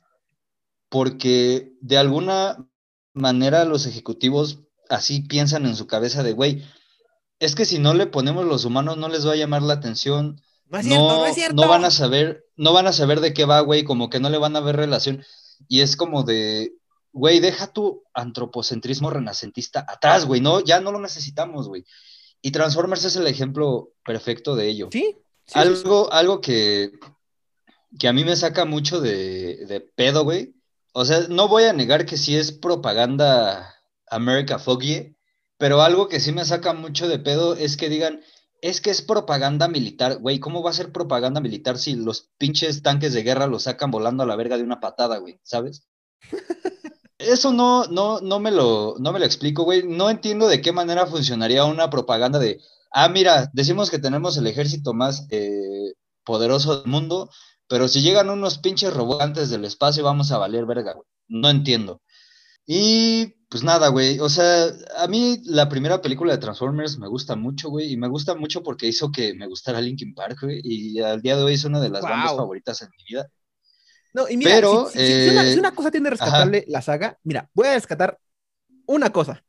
porque 0.90 1.74
de 1.82 1.98
alguna 1.98 2.68
manera 3.14 3.66
los 3.66 3.86
ejecutivos 3.86 4.60
así 4.90 5.22
piensan 5.22 5.66
en 5.66 5.76
su 5.76 5.88
cabeza 5.88 6.24
de, 6.24 6.34
güey, 6.34 6.64
es 7.40 7.56
que 7.56 7.66
si 7.66 7.80
no 7.80 7.94
le 7.94 8.08
ponemos 8.08 8.46
los 8.46 8.66
humanos 8.66 8.98
no 8.98 9.10
les 9.10 9.28
va 9.28 9.34
a 9.34 9.36
llamar 9.36 9.62
la 9.62 9.74
atención. 9.74 10.42
No 10.68 10.80
es 10.80 10.86
cierto, 10.86 11.08
no, 11.08 11.26
es 11.26 11.36
cierto. 11.36 11.62
no 11.62 11.68
van 11.68 11.86
a 11.86 11.92
saber, 11.92 12.46
no 12.56 12.74
van 12.74 12.88
a 12.88 12.94
saber 12.94 13.20
de 13.20 13.34
qué 13.34 13.46
va, 13.46 13.60
güey, 13.62 13.84
como 13.84 14.10
que 14.10 14.20
no 14.20 14.30
le 14.30 14.38
van 14.38 14.56
a 14.56 14.62
ver 14.62 14.76
relación. 14.76 15.24
Y 15.68 15.82
es 15.82 15.96
como 15.96 16.24
de, 16.24 16.74
güey, 17.12 17.40
deja 17.40 17.68
tu 17.68 18.04
antropocentrismo 18.14 19.10
renacentista 19.10 19.86
atrás, 19.88 20.26
güey, 20.26 20.42
no, 20.42 20.62
ya 20.62 20.80
no 20.80 20.92
lo 20.92 21.00
necesitamos, 21.00 21.68
güey. 21.68 21.86
Y 22.42 22.52
Transformers 22.52 23.06
es 23.06 23.16
el 23.16 23.28
ejemplo 23.28 23.92
perfecto 24.04 24.56
de 24.56 24.68
ello. 24.68 24.90
Sí. 24.92 25.18
algo, 25.54 26.12
algo 26.12 26.42
que, 26.42 26.92
que 28.00 28.08
a 28.08 28.14
mí 28.14 28.24
me 28.24 28.36
saca 28.36 28.66
mucho 28.66 29.02
de, 29.02 29.66
de 29.66 29.82
pedo, 29.82 30.24
güey. 30.24 30.56
O 30.94 31.06
sea, 31.06 31.22
no 31.30 31.48
voy 31.48 31.64
a 31.64 31.74
negar 31.74 32.06
que 32.06 32.18
sí 32.18 32.36
es 32.36 32.52
propaganda 32.52 33.74
America 34.08 34.60
Foggy, 34.60 35.16
pero 35.58 35.82
algo 35.82 36.08
que 36.08 36.20
sí 36.20 36.32
me 36.32 36.46
saca 36.46 36.74
mucho 36.74 37.08
de 37.08 37.20
pedo 37.20 37.56
es 37.56 37.78
que 37.78 37.90
digan, 37.90 38.22
es 38.62 38.80
que 38.80 38.92
es 38.92 39.02
propaganda 39.02 39.68
militar, 39.68 40.20
güey. 40.20 40.40
¿Cómo 40.40 40.64
va 40.64 40.70
a 40.70 40.74
ser 40.74 40.92
propaganda 40.92 41.42
militar 41.42 41.78
si 41.78 41.96
los 41.96 42.30
pinches 42.38 42.82
tanques 42.82 43.14
de 43.14 43.24
guerra 43.24 43.48
los 43.48 43.64
sacan 43.64 43.92
volando 43.92 44.24
a 44.24 44.26
la 44.26 44.36
verga 44.36 44.58
de 44.58 44.64
una 44.64 44.80
patada, 44.80 45.18
güey? 45.18 45.40
¿Sabes? 45.44 45.88
Eso 47.18 47.52
no, 47.54 47.86
no, 47.86 48.22
no 48.22 48.40
me 48.40 48.52
lo, 48.52 48.96
no 49.00 49.12
me 49.12 49.20
lo 49.20 49.26
explico, 49.26 49.64
güey. 49.64 49.84
No 49.84 50.10
entiendo 50.10 50.48
de 50.48 50.62
qué 50.62 50.72
manera 50.72 51.06
funcionaría 51.06 51.66
una 51.66 51.90
propaganda 51.90 52.40
de, 52.40 52.62
ah, 52.92 53.10
mira, 53.10 53.50
decimos 53.54 53.90
que 53.90 54.00
tenemos 54.00 54.38
el 54.38 54.48
ejército 54.48 54.94
más 54.94 55.28
eh, 55.30 55.94
poderoso 56.24 56.82
del 56.82 56.92
mundo, 56.92 57.30
pero 57.74 57.88
si 57.88 58.04
llegan 58.04 58.30
unos 58.30 58.60
pinches 58.60 58.94
robots 58.94 59.50
del 59.50 59.66
espacio 59.66 60.04
vamos 60.04 60.32
a 60.32 60.38
valer 60.38 60.64
verga, 60.68 60.94
güey. 60.94 61.08
No 61.28 61.50
entiendo. 61.50 62.04
Y 62.68 63.26
pues 63.50 63.64
nada, 63.64 63.88
güey. 63.88 64.20
O 64.20 64.30
sea, 64.30 64.68
a 65.00 65.08
mí 65.08 65.42
la 65.46 65.70
primera 65.70 66.00
película 66.00 66.34
de 66.34 66.38
Transformers 66.38 67.00
me 67.00 67.08
gusta 67.08 67.36
mucho, 67.36 67.72
güey. 67.72 67.92
Y 67.92 67.98
me 67.98 68.08
gusta 68.08 68.36
mucho 68.36 68.62
porque 68.62 68.86
hizo 68.86 69.12
que 69.12 69.34
me 69.34 69.48
gustara 69.48 69.82
Linkin 69.82 70.14
Park, 70.14 70.42
güey. 70.44 70.62
Y 70.64 71.00
al 71.00 71.24
día 71.24 71.36
de 71.36 71.42
hoy 71.42 71.56
es 71.56 71.64
una 71.64 71.82
de 71.82 71.90
las 71.90 72.04
bandas 72.04 72.36
favoritas 72.36 72.80
en 72.84 72.90
mi 72.96 73.04
vida. 73.10 73.28
No, 74.14 74.30
y 74.30 74.38
mira, 74.38 74.52
Pero, 74.52 74.88
si, 74.92 75.00
eh, 75.00 75.56
una, 75.58 75.74
cosa 75.74 75.90
tiene 75.90 76.12
rescatable 76.12 76.66
la 76.68 76.84
saga, 76.84 77.18
mira, 77.24 77.50
voy 77.56 77.70
a 77.70 77.74
rescatar 77.74 78.20
una 78.86 79.12
cosa, 79.12 79.44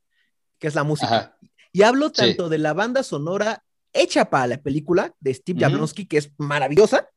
que 0.58 0.68
es 0.68 0.74
la 0.74 0.82
música. 0.82 1.36
Y 1.72 1.82
hablo 1.82 2.10
tanto 2.10 2.48
de 2.48 2.56
la 2.56 2.72
banda 2.72 3.02
sonora 3.02 3.62
hecha 3.92 4.30
para 4.30 4.46
la 4.46 4.62
película 4.62 5.14
de 5.20 5.34
Steve 5.34 5.60
Jablonsky, 5.60 6.06
que 6.06 6.16
es 6.16 6.30
maravillosa, 6.38 7.10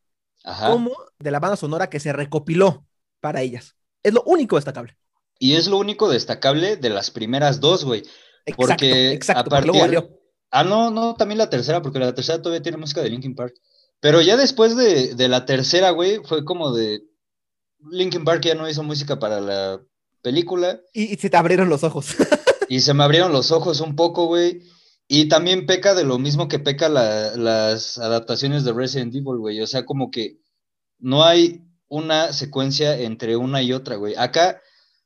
como 0.66 0.92
de 1.20 1.32
la 1.32 1.40
banda 1.40 1.58
sonora 1.58 1.90
que 1.90 2.00
se 2.00 2.14
recopiló 2.14 2.86
para 3.20 3.42
ellas. 3.42 3.76
Es 4.04 4.14
lo 4.14 4.24
único 4.24 4.56
destacable. 4.56 4.98
Y 5.40 5.56
es 5.56 5.68
lo 5.68 5.78
único 5.78 6.10
destacable 6.10 6.78
de 6.78 6.90
las 6.90 7.12
primeras 7.12 7.60
dos, 7.60 7.84
güey. 7.84 8.04
Porque 8.56 9.12
exacto, 9.12 9.56
a 9.56 9.62
partir... 9.62 10.10
Ah, 10.50 10.64
no, 10.64 10.90
no, 10.92 11.16
también 11.16 11.38
la 11.38 11.50
tercera, 11.50 11.82
porque 11.82 12.00
la 12.00 12.16
tercera 12.16 12.42
todavía 12.42 12.64
tiene 12.64 12.78
música 12.78 13.02
de 13.02 13.10
Linkin 13.10 13.36
Park. 13.36 13.54
Pero 14.00 14.22
ya 14.22 14.38
después 14.38 14.78
de, 14.78 15.14
de 15.14 15.28
la 15.28 15.46
tercera, 15.46 15.90
güey, 15.92 16.22
fue 16.24 16.46
como 16.46 16.72
de, 16.72 17.04
Linkin 17.92 18.24
Park 18.24 18.42
ya 18.44 18.56
no 18.56 18.70
hizo 18.70 18.84
música 18.84 19.20
para 19.20 19.40
la 19.40 19.82
película. 20.22 20.82
Y, 20.94 21.16
se 21.16 21.30
te 21.30 21.38
abrieron 21.38 21.70
los 21.70 21.84
ojos. 21.84 22.16
y 22.70 22.82
se 22.82 22.94
me 22.94 23.04
abrieron 23.04 23.32
los 23.32 23.52
ojos 23.52 23.82
un 23.82 23.96
poco, 23.96 24.26
güey. 24.26 24.64
Y 25.08 25.30
también 25.30 25.66
peca 25.66 25.96
de 25.96 26.04
lo 26.04 26.20
mismo 26.20 26.48
que 26.48 26.60
peca 26.60 26.90
las 26.90 27.98
adaptaciones 27.98 28.66
de 28.66 28.74
Resident 28.74 29.16
Evil, 29.16 29.38
güey. 29.38 29.62
O 29.62 29.68
sea, 29.68 29.86
como 29.86 30.12
que 30.12 30.40
no 31.00 31.24
hay 31.24 31.64
una 31.88 32.34
secuencia 32.34 32.98
entre 33.00 33.38
una 33.38 33.62
y 33.62 33.72
otra, 33.72 33.96
güey. 33.96 34.16
Acá, 34.18 34.62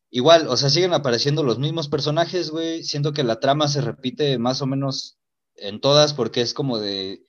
igual, 0.09 0.47
o 0.47 0.57
sea, 0.57 0.69
siguen 0.69 0.93
apareciendo 0.93 1.43
los 1.43 1.59
mismos 1.59 1.87
personajes, 1.87 2.49
güey. 2.49 2.83
Siento 2.83 3.13
que 3.13 3.23
la 3.23 3.39
trama 3.39 3.67
se 3.67 3.81
repite 3.81 4.39
más 4.39 4.61
o 4.61 4.65
menos 4.65 5.19
en 5.55 5.79
todas 5.79 6.13
porque 6.13 6.41
es 6.41 6.53
como 6.53 6.79
de... 6.79 7.25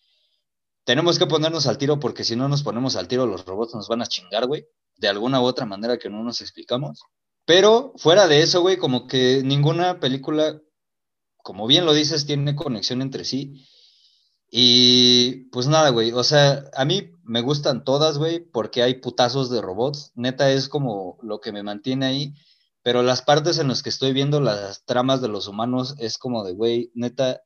Tenemos 0.85 1.19
que 1.19 1.27
ponernos 1.27 1.67
al 1.67 1.79
tiro 1.79 2.01
porque 2.01 2.25
si 2.25 2.37
no 2.37 2.49
nos 2.49 2.63
ponemos 2.63 2.97
al 2.97 3.07
tiro 3.09 3.27
los 3.27 3.45
robots 3.45 3.75
nos 3.75 3.89
van 3.89 4.03
a 4.03 4.07
chingar, 4.07 4.47
güey 4.47 4.67
de 5.03 5.09
alguna 5.09 5.41
u 5.41 5.45
otra 5.45 5.67
manera 5.67 5.99
que 5.99 6.09
no 6.09 6.23
nos 6.23 6.41
explicamos. 6.41 7.03
Pero 7.45 7.93
fuera 7.97 8.29
de 8.29 8.43
eso, 8.43 8.61
güey, 8.61 8.77
como 8.77 9.07
que 9.07 9.43
ninguna 9.45 9.99
película, 10.01 10.61
como 11.43 11.67
bien 11.67 11.87
lo 11.87 11.93
dices, 11.93 12.27
tiene 12.27 12.57
conexión 12.57 13.03
entre 13.03 13.25
sí. 13.25 13.67
Y 14.51 15.47
pues 15.51 15.67
nada, 15.67 15.91
güey, 15.91 16.13
o 16.13 16.25
sea, 16.25 16.65
a 16.75 16.85
mí 16.85 17.11
me 17.25 17.41
gustan 17.41 17.85
todas, 17.85 18.19
güey, 18.19 18.41
porque 18.41 18.83
hay 18.83 18.95
putazos 18.95 19.51
de 19.51 19.63
robots. 19.63 20.13
Neta 20.15 20.51
es 20.53 20.69
como 20.69 21.19
lo 21.23 21.41
que 21.41 21.53
me 21.53 21.63
mantiene 21.63 22.07
ahí. 22.07 22.35
Pero 22.83 23.03
las 23.03 23.23
partes 23.23 23.59
en 23.59 23.69
las 23.69 23.83
que 23.83 23.91
estoy 23.91 24.13
viendo 24.13 24.41
las 24.41 24.85
tramas 24.85 25.23
de 25.23 25.29
los 25.29 25.47
humanos 25.47 25.95
es 25.99 26.19
como 26.19 26.45
de, 26.45 26.53
güey, 26.53 26.91
neta, 26.95 27.43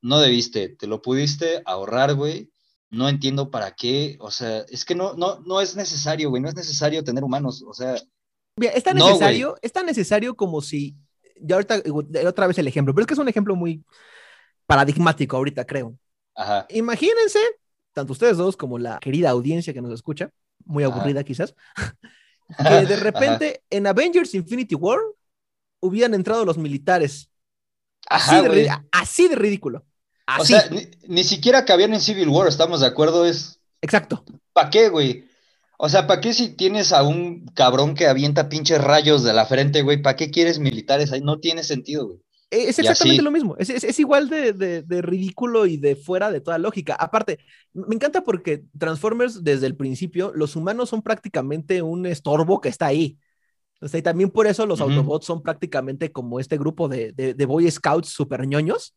no 0.00 0.20
debiste, 0.20 0.70
te 0.70 0.86
lo 0.86 1.02
pudiste 1.02 1.62
ahorrar, 1.66 2.14
güey 2.14 2.50
no 2.90 3.08
entiendo 3.08 3.50
para 3.50 3.74
qué, 3.74 4.16
o 4.20 4.30
sea, 4.30 4.64
es 4.68 4.84
que 4.84 4.94
no, 4.94 5.14
no, 5.14 5.40
no 5.40 5.60
es 5.60 5.76
necesario, 5.76 6.28
güey, 6.28 6.42
no 6.42 6.48
es 6.48 6.56
necesario 6.56 7.04
tener 7.04 7.22
humanos, 7.22 7.62
o 7.66 7.72
sea. 7.72 7.94
Es 8.56 8.82
tan 8.82 8.96
necesario, 8.96 9.56
es 9.62 9.72
tan 9.72 9.86
necesario 9.86 10.34
como 10.34 10.60
si, 10.60 10.96
ya 11.40 11.56
ahorita, 11.56 11.82
otra 12.26 12.46
vez 12.46 12.58
el 12.58 12.68
ejemplo, 12.68 12.94
pero 12.94 13.02
es 13.02 13.06
que 13.06 13.14
es 13.14 13.20
un 13.20 13.28
ejemplo 13.28 13.56
muy 13.56 13.84
paradigmático 14.66 15.36
ahorita, 15.36 15.64
creo. 15.64 15.96
Ajá. 16.34 16.66
Imagínense, 16.70 17.40
tanto 17.92 18.12
ustedes 18.12 18.36
dos 18.36 18.56
como 18.56 18.78
la 18.78 18.98
querida 18.98 19.30
audiencia 19.30 19.72
que 19.72 19.82
nos 19.82 19.92
escucha, 19.92 20.30
muy 20.64 20.84
aburrida 20.84 21.24
quizás, 21.24 21.54
que 22.58 22.86
de 22.86 22.96
repente 22.96 23.62
en 23.70 23.86
Avengers 23.86 24.34
Infinity 24.34 24.74
War 24.74 24.98
hubieran 25.80 26.14
entrado 26.14 26.44
los 26.44 26.58
militares. 26.58 27.30
así, 28.08 28.40
de, 28.48 28.70
así 28.92 29.28
de 29.28 29.36
ridículo. 29.36 29.84
O 30.38 30.44
sea, 30.44 30.68
ni, 31.08 31.24
siquiera 31.24 31.64
cabían 31.64 31.92
en 31.92 32.00
Civil 32.00 32.28
War, 32.28 32.46
estamos 32.46 32.80
de 32.80 32.86
acuerdo, 32.86 33.26
es... 33.26 33.60
Exacto. 33.80 34.24
¿Para 34.52 34.70
qué, 34.70 34.88
güey? 34.88 35.24
O 35.82 35.88
sea, 35.88 36.06
¿para 36.06 36.20
qué 36.20 36.34
si 36.34 36.50
tienes 36.50 36.92
a 36.92 37.02
un 37.02 37.46
cabrón 37.54 37.94
que 37.94 38.06
avienta 38.06 38.50
pinches 38.50 38.84
rayos 38.84 39.22
de 39.24 39.32
la 39.32 39.46
frente, 39.46 39.80
güey? 39.80 40.02
¿Para 40.02 40.14
qué 40.14 40.30
quieres 40.30 40.58
militares 40.58 41.10
ahí? 41.10 41.22
No 41.22 41.40
tiene 41.40 41.62
sentido, 41.62 42.06
güey. 42.06 42.18
E, 42.50 42.68
es 42.68 42.78
exactamente 42.78 43.22
lo 43.22 43.30
mismo, 43.30 43.56
es, 43.58 43.98
igual 43.98 44.28
de, 44.28 44.84
ridículo 45.00 45.64
y 45.64 45.78
de 45.78 45.96
fuera 45.96 46.30
de 46.30 46.42
toda 46.42 46.58
lógica. 46.58 46.96
Aparte, 46.96 47.38
me 47.72 47.94
encanta 47.94 48.22
porque 48.22 48.64
Transformers 48.78 49.42
desde 49.42 49.66
el 49.66 49.74
principio, 49.74 50.32
los 50.34 50.54
humanos 50.54 50.90
son 50.90 51.00
prácticamente 51.00 51.80
un 51.80 52.04
estorbo 52.04 52.60
que 52.60 52.68
está 52.68 52.86
ahí. 52.86 53.16
O 53.80 53.88
sea, 53.88 54.00
y 54.00 54.02
también 54.02 54.28
por 54.28 54.46
eso 54.46 54.66
los 54.66 54.82
Autobots 54.82 55.24
son 55.24 55.40
prácticamente 55.42 56.12
como 56.12 56.40
este 56.40 56.58
grupo 56.58 56.88
de, 56.88 57.12
de 57.12 57.46
Boy 57.46 57.70
Scouts 57.70 58.10
super 58.10 58.46
ñoños 58.46 58.94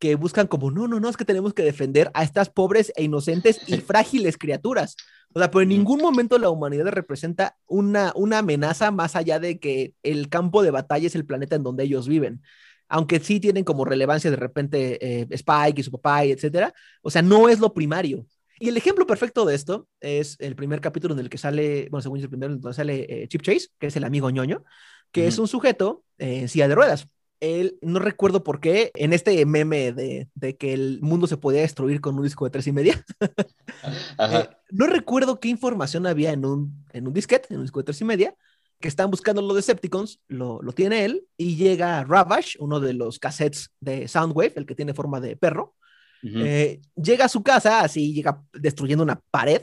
que 0.00 0.16
buscan 0.16 0.48
como, 0.48 0.72
no, 0.72 0.88
no, 0.88 0.98
no, 0.98 1.08
es 1.08 1.16
que 1.16 1.24
tenemos 1.24 1.54
que 1.54 1.62
defender 1.62 2.10
a 2.14 2.24
estas 2.24 2.50
pobres 2.50 2.92
e 2.96 3.04
inocentes 3.04 3.60
y 3.68 3.76
frágiles 3.76 4.36
criaturas. 4.36 4.96
O 5.34 5.40
sea, 5.40 5.50
pero 5.50 5.62
en 5.62 5.70
ningún 5.70 6.00
momento 6.00 6.38
la 6.38 6.48
humanidad 6.48 6.86
representa 6.86 7.56
una, 7.66 8.12
una 8.14 8.38
amenaza 8.38 8.92
más 8.92 9.16
allá 9.16 9.40
de 9.40 9.58
que 9.58 9.94
el 10.04 10.28
campo 10.28 10.62
de 10.62 10.70
batalla 10.70 11.08
es 11.08 11.16
el 11.16 11.26
planeta 11.26 11.56
en 11.56 11.64
donde 11.64 11.82
ellos 11.84 12.06
viven. 12.06 12.40
Aunque 12.88 13.18
sí 13.18 13.40
tienen 13.40 13.64
como 13.64 13.84
relevancia 13.84 14.30
de 14.30 14.36
repente 14.36 14.98
eh, 15.22 15.26
Spike 15.30 15.80
y 15.80 15.82
su 15.82 15.90
papá, 15.90 16.24
y 16.24 16.30
etcétera. 16.30 16.72
O 17.02 17.10
sea, 17.10 17.22
no 17.22 17.48
es 17.48 17.58
lo 17.58 17.74
primario. 17.74 18.26
Y 18.60 18.68
el 18.68 18.76
ejemplo 18.76 19.06
perfecto 19.06 19.44
de 19.44 19.56
esto 19.56 19.88
es 20.00 20.36
el 20.38 20.54
primer 20.54 20.80
capítulo 20.80 21.14
en 21.14 21.20
el 21.20 21.28
que 21.28 21.38
sale, 21.38 21.88
bueno, 21.90 22.02
según 22.02 22.20
el 22.20 22.28
primero, 22.28 22.56
donde 22.56 22.72
sale 22.72 23.06
eh, 23.08 23.26
Chip 23.26 23.42
Chase, 23.42 23.68
que 23.80 23.88
es 23.88 23.96
el 23.96 24.04
amigo 24.04 24.30
ñoño, 24.30 24.62
que 25.10 25.26
es 25.26 25.38
un 25.38 25.48
sujeto 25.48 26.04
en 26.18 26.48
silla 26.48 26.68
de 26.68 26.76
ruedas 26.76 27.08
él, 27.44 27.78
no 27.82 27.98
recuerdo 27.98 28.42
por 28.42 28.60
qué, 28.60 28.90
en 28.94 29.12
este 29.12 29.44
meme 29.46 29.92
de, 29.92 30.56
que 30.56 30.72
el 30.72 31.00
mundo 31.02 31.26
se 31.26 31.36
podía 31.36 31.60
destruir 31.60 32.00
con 32.00 32.16
un 32.16 32.22
disco 32.22 32.44
de 32.44 32.50
tres 32.50 32.66
y 32.66 32.72
media, 32.72 33.04
eh, 34.18 34.48
no 34.74 34.88
recuerdo 34.88 35.38
qué 35.38 35.48
información 35.48 36.04
había 36.04 36.32
en 36.32 36.44
un, 36.44 36.84
en 36.92 37.06
un 37.06 37.12
disquete, 37.12 37.46
en 37.50 37.58
un 37.58 37.64
disco 37.64 37.78
de 37.78 37.84
tres 37.84 38.00
y 38.00 38.04
media, 38.04 38.34
que 38.80 38.88
están 38.88 39.08
buscando 39.08 39.40
los 39.40 39.54
Decepticons, 39.54 40.20
lo, 40.26 40.60
lo 40.62 40.72
tiene 40.72 41.04
él, 41.04 41.26
y 41.36 41.54
llega 41.54 42.02
Ravage, 42.02 42.58
uno 42.58 42.80
de 42.80 42.92
los 42.92 43.20
cassettes 43.20 43.70
de 43.78 44.08
Soundwave, 44.08 44.54
el 44.56 44.66
que 44.66 44.74
tiene 44.74 44.92
forma 44.92 45.20
de 45.20 45.36
perro, 45.36 45.76
eh, 46.24 46.80
llega 46.96 47.26
a 47.26 47.28
su 47.28 47.42
casa, 47.42 47.80
así 47.80 48.14
llega 48.14 48.42
destruyendo 48.52 49.04
una 49.04 49.20
pared, 49.30 49.62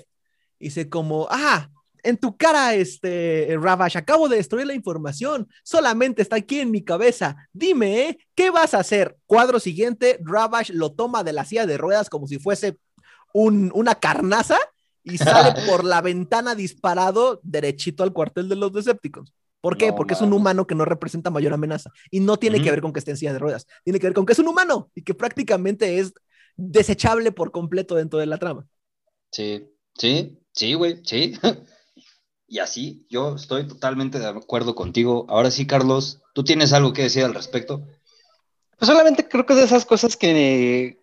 y 0.60 0.66
dice 0.66 0.88
como, 0.88 1.28
ah, 1.30 1.70
en 2.04 2.18
tu 2.18 2.38
cara, 2.38 2.76
este, 2.76 3.58
Ravash, 3.60 3.98
acabo 3.98 4.30
de 4.30 4.38
destruir 4.38 4.66
la 4.66 4.76
información, 4.76 5.50
solamente 5.64 6.22
está 6.22 6.38
aquí 6.38 6.60
en 6.60 6.72
mi 6.72 6.84
cabeza. 6.84 7.36
Dime, 7.52 8.08
¿eh? 8.08 8.18
¿qué 8.34 8.50
vas 8.50 8.74
a 8.74 8.80
hacer? 8.80 9.18
Cuadro 9.26 9.60
siguiente, 9.60 10.20
Ravash 10.24 10.70
lo 10.70 10.94
toma 10.94 11.24
de 11.24 11.34
la 11.34 11.44
silla 11.44 11.66
de 11.66 11.78
ruedas 11.78 12.10
como 12.10 12.28
si 12.28 12.40
fuese 12.40 12.78
una 13.34 13.96
carnaza 13.96 14.58
y 15.04 15.18
sale 15.18 15.54
por 15.70 15.84
la 15.84 16.02
ventana 16.02 16.56
disparado 16.56 17.40
derechito 17.44 18.04
al 18.04 18.14
cuartel 18.14 18.50
de 18.50 18.56
los 18.56 18.72
Decepticons. 18.74 19.34
¿Por 19.62 19.78
qué? 19.78 19.94
Porque 19.94 20.16
es 20.16 20.22
un 20.22 20.34
humano 20.34 20.66
que 20.66 20.74
no 20.74 20.86
representa 20.86 21.30
mayor 21.30 21.54
amenaza. 21.54 21.92
Y 22.10 22.20
no 22.20 22.38
tiene 22.38 22.64
que 22.64 22.72
ver 22.72 22.82
con 22.82 22.92
que 22.92 23.00
esté 23.00 23.12
en 23.12 23.18
silla 23.18 23.34
de 23.34 23.40
ruedas. 23.40 23.68
Tiene 23.84 24.00
que 24.00 24.08
ver 24.08 24.16
con 24.16 24.26
que 24.26 24.34
es 24.34 24.40
un 24.40 24.48
humano 24.48 24.90
y 24.96 25.04
que 25.04 25.14
prácticamente 25.14 26.00
es 26.00 26.14
desechable 26.58 27.32
por 27.32 27.52
completo 27.52 27.96
dentro 27.96 28.18
de 28.18 28.26
la 28.26 28.40
trama. 28.40 28.66
Sí, 29.32 29.70
sí, 29.96 30.40
sí, 30.52 30.74
güey, 30.74 31.02
sí. 31.04 31.34
Y 32.48 32.60
así, 32.60 33.06
yo 33.10 33.36
estoy 33.36 33.66
totalmente 33.66 34.20
de 34.20 34.28
acuerdo 34.28 34.76
contigo. 34.76 35.26
Ahora 35.30 35.52
sí, 35.52 35.66
Carlos, 35.66 36.22
¿tú 36.34 36.44
tienes 36.44 36.74
algo 36.74 36.92
que 36.92 37.04
decir 37.04 37.24
al 37.24 37.34
respecto? 37.34 37.88
Pues 38.78 38.88
solamente 38.92 39.26
creo 39.30 39.46
que 39.46 39.54
es 39.54 39.60
de 39.60 39.66
esas 39.66 39.86
cosas 39.86 40.18
que, 40.18 41.01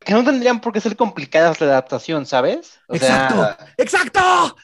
que 0.00 0.14
no 0.14 0.24
tendrían 0.24 0.60
por 0.60 0.72
qué 0.72 0.80
ser 0.80 0.96
complicadas 0.96 1.60
la 1.60 1.68
adaptación, 1.68 2.26
¿sabes? 2.26 2.80
exacto, 2.88 3.64
exacto. 3.76 4.56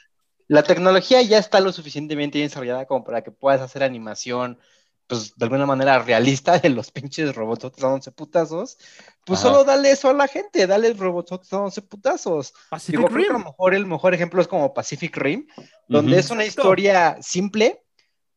La 0.49 0.63
tecnología 0.63 1.23
ya 1.23 1.39
está 1.39 1.61
lo 1.61 1.73
suficientemente 1.73 2.39
bien 2.39 2.49
desarrollada 2.49 2.87
como 2.87 3.05
para 3.05 3.23
que 3.23 3.33
puedas 3.33 3.61
hacer 3.61 3.83
animación, 3.83 4.59
pues 5.07 5.37
de 5.37 5.45
alguna 5.45 5.67
manera 5.67 5.99
realista 5.99 6.59
de 6.59 6.71
los 6.71 6.91
pinches 6.91 7.35
robots 7.35 7.71
dándose 7.77 8.13
putazos, 8.13 8.79
pues 9.25 9.41
solo 9.41 9.65
dale 9.65 9.91
eso 9.91 10.09
a 10.09 10.15
la 10.15 10.27
gente, 10.27 10.67
dale 10.67 10.93
robots 10.95 11.49
dándose 11.51 11.83
putazos. 11.83 12.55
Digo, 12.89 13.07
creo 13.07 13.25
que 13.25 13.31
a 13.31 13.39
lo 13.39 13.45
mejor 13.45 13.75
el 13.75 13.87
mejor 13.87 14.15
ejemplo 14.15 14.41
es 14.41 14.49
como 14.49 14.73
Pacific 14.73 15.17
Rim, 15.17 15.47
donde 15.89 16.19
es 16.19 16.31
una 16.31 16.45
historia 16.45 17.19
simple, 17.21 17.83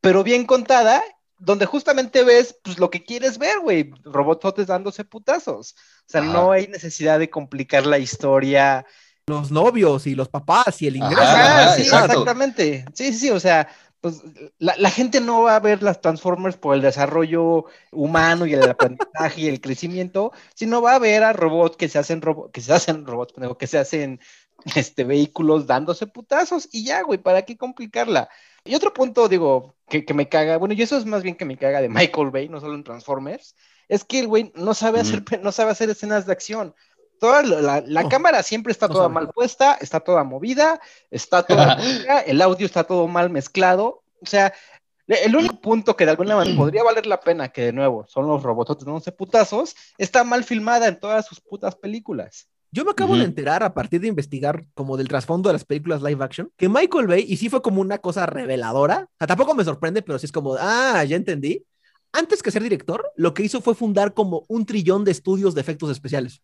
pero 0.02 0.24
bien 0.24 0.46
contada 0.46 1.04
donde 1.40 1.66
justamente 1.66 2.24
ves 2.24 2.58
pues, 2.62 2.78
lo 2.78 2.90
que 2.90 3.04
quieres 3.04 3.38
ver, 3.38 3.60
güey, 3.60 3.92
robototes 4.04 4.68
dándose 4.68 5.06
putazos. 5.06 5.76
O 6.02 6.12
sea, 6.12 6.22
no 6.22 6.52
hay 6.52 6.68
necesidad 6.68 7.18
de 7.18 7.30
complicar 7.30 7.86
la 7.86 7.98
historia. 7.98 8.86
Los 9.28 9.52
novios 9.52 10.06
y 10.06 10.16
los 10.16 10.28
papás 10.28 10.82
y 10.82 10.88
el 10.88 10.98
ingreso. 10.98 11.22
sí, 11.76 11.82
exactamente. 11.84 12.86
Sí, 12.94 13.14
sí, 13.14 13.20
sí, 13.20 13.30
o 13.30 13.40
sea, 13.40 13.70
pues 14.02 14.22
la, 14.60 14.90
gente 14.90 15.20
no 15.20 15.44
va 15.44 15.56
a 15.56 15.60
ver 15.60 15.84
las 15.84 16.02
Transformers 16.02 16.58
por 16.58 16.76
el 16.76 16.82
desarrollo 16.82 17.66
humano 17.92 18.46
y 18.46 18.54
el 18.54 18.64
aprendizaje 18.70 19.42
y 19.42 19.48
el 19.48 19.62
crecimiento, 19.62 20.32
sino 20.56 20.82
va 20.82 20.96
a 20.96 21.00
ver 21.00 21.24
a 21.24 21.34
robots 21.34 21.78
que 21.78 21.90
se 21.90 22.00
hacen 22.00 22.22
que 22.54 22.62
se 22.62 22.74
hacen 22.74 23.06
robots, 23.06 23.34
que 23.58 23.68
se 23.68 23.78
hacen 23.78 24.20
este, 24.76 25.04
vehículos 25.04 25.68
dándose 25.68 26.08
putazos 26.08 26.68
y 26.72 26.86
ya, 26.86 27.02
güey, 27.02 27.20
¿para 27.20 27.44
qué 27.44 27.58
complicarla? 27.58 28.30
Y 28.70 28.76
otro 28.76 28.94
punto, 28.94 29.28
digo, 29.28 29.74
que, 29.88 30.14
me 30.14 30.30
caga, 30.30 30.58
bueno, 30.58 30.76
y 30.76 30.82
eso 30.84 30.96
es 30.96 31.04
más 31.04 31.24
bien 31.24 31.36
que 31.36 31.44
me 31.44 31.58
caga 31.58 31.82
de 31.82 31.90
Michael 31.90 32.30
Bay, 32.30 32.50
no 32.50 32.60
solo 32.60 32.76
en 32.76 32.84
Transformers, 32.84 33.56
es 33.88 34.04
que 34.04 34.20
el 34.20 34.28
güey 34.28 34.52
no 34.54 34.76
sabe 34.76 35.00
hacer, 35.00 35.24
no 35.42 35.52
sabe 35.52 35.72
hacer 35.72 35.90
escenas 35.90 36.28
de 36.28 36.34
acción. 36.34 36.76
Toda 37.20 37.42
la, 37.42 38.08
cámara 38.10 38.44
siempre 38.44 38.72
está 38.72 38.88
toda 38.88 39.10
mal 39.10 39.30
puesta, 39.30 39.74
está 39.82 40.00
toda 40.02 40.24
movida, 40.24 40.80
está 41.10 41.42
toda 41.42 41.78
el 42.28 42.42
audio 42.44 42.68
está 42.68 42.84
todo 42.84 43.08
mal 43.08 43.32
mezclado. 43.32 44.04
O 44.22 44.26
sea, 44.28 44.54
el 45.08 45.36
único 45.36 45.60
punto 45.60 45.96
que 45.96 46.06
de 46.06 46.12
alguna 46.12 46.36
manera 46.36 46.56
podría 46.58 46.84
valer 46.84 47.08
la 47.08 47.20
pena, 47.20 47.50
que 47.50 47.64
de 47.64 47.74
nuevo 47.74 48.06
son 48.08 48.28
los 48.28 48.44
robots 48.44 48.86
sé 49.04 49.12
putazos, 49.12 49.76
está 49.98 50.24
mal 50.24 50.44
filmada 50.44 50.88
en 50.88 51.00
todas 51.00 51.26
sus 51.26 51.42
putas 51.42 51.76
películas. 51.76 52.48
Yo 52.72 52.86
me 52.86 52.92
acabo 52.92 53.18
de 53.18 53.24
enterar 53.24 53.64
a 53.64 53.74
partir 53.74 54.00
de 54.00 54.08
investigar 54.08 54.66
como 54.76 54.96
del 54.96 55.08
trasfondo 55.08 55.50
de 55.50 55.54
las 55.54 55.66
películas 55.66 56.04
live 56.04 56.24
action, 56.24 56.52
que 56.56 56.70
Michael 56.70 57.08
Bay, 57.08 57.26
y 57.28 57.38
sí 57.38 57.50
fue 57.50 57.64
como 57.64 57.82
una 57.82 57.98
cosa 57.98 58.28
reveladora, 58.28 59.08
o 59.12 59.18
sea, 59.18 59.26
tampoco 59.26 59.56
me 59.56 59.64
sorprende, 59.64 60.04
pero 60.04 60.20
sí 60.20 60.28
es 60.28 60.32
como, 60.32 60.56
ah, 60.60 61.04
ya 61.04 61.16
entendí. 61.16 61.66
Antes 62.12 62.44
que 62.44 62.52
ser 62.52 62.62
director, 62.62 63.12
lo 63.16 63.34
que 63.34 63.44
hizo 63.44 63.62
fue 63.62 63.74
fundar 63.74 64.14
como 64.14 64.46
un 64.48 64.66
trillón 64.66 65.04
de 65.04 65.12
estudios 65.12 65.56
de 65.56 65.62
efectos 65.62 65.90
especiales. 65.90 66.42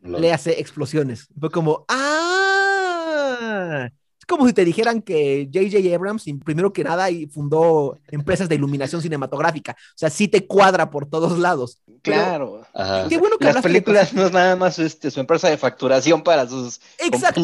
Le 0.00 0.32
hace 0.32 0.60
explosiones. 0.60 1.28
Fue 1.38 1.50
como, 1.50 1.84
ah, 1.88 3.88
es 4.18 4.26
como 4.26 4.46
si 4.46 4.52
te 4.52 4.64
dijeran 4.64 5.02
que 5.02 5.48
J.J. 5.52 5.94
Abrams, 5.94 6.24
primero 6.44 6.72
que 6.72 6.84
nada, 6.84 7.10
y 7.10 7.26
fundó 7.26 7.98
empresas 8.08 8.48
de 8.48 8.56
iluminación 8.56 9.02
cinematográfica. 9.02 9.72
O 9.72 9.96
sea, 9.96 10.10
sí 10.10 10.28
te 10.28 10.46
cuadra 10.46 10.90
por 10.90 11.08
todos 11.08 11.38
lados. 11.38 11.80
Claro. 12.02 12.66
Qué 13.08 13.18
bueno 13.18 13.38
que 13.38 13.52
las 13.52 13.62
películas 13.62 14.12
no 14.12 14.26
es 14.26 14.32
nada 14.32 14.56
más 14.56 14.78
este, 14.78 15.10
su 15.10 15.20
empresa 15.20 15.48
de 15.48 15.56
facturación 15.56 16.22
para 16.22 16.46
sus 16.46 16.80
Exacto. 16.98 17.42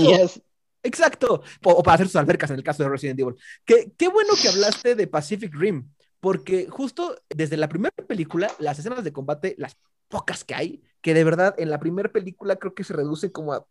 Exacto. 0.83 1.43
O, 1.65 1.83
para 1.83 1.95
hacer 1.95 2.07
sus 2.07 2.17
albercas 2.17 2.51
en 2.51 2.57
el 2.57 2.63
caso 2.63 2.83
de 2.83 2.91
Resident 2.91 3.19
Evil. 3.19 3.37
Qué, 3.65 3.93
qué 3.97 4.09
bueno 4.09 4.35
que 4.41 4.49
hablaste 4.49 4.95
de 4.95 5.07
Pacific 5.07 5.53
Rim, 5.55 5.89
porque 6.21 6.69
justo 6.69 7.17
desde 7.35 7.57
la 7.57 7.69
primera 7.69 7.95
película, 8.07 8.53
las 8.59 8.79
escenas 8.79 9.03
de 9.03 9.13
combate, 9.13 9.55
las 9.59 9.79
pocas 10.09 10.45
que 10.45 10.55
hay, 10.55 10.83
que 11.01 11.15
de 11.15 11.25
verdad 11.25 11.55
en 11.59 11.71
la 11.71 11.81
primera 11.81 12.11
película 12.11 12.57
creo 12.57 12.75
que 12.75 12.85
se 12.85 12.93
reduce 12.93 13.33
como 13.33 13.55
a 13.55 13.67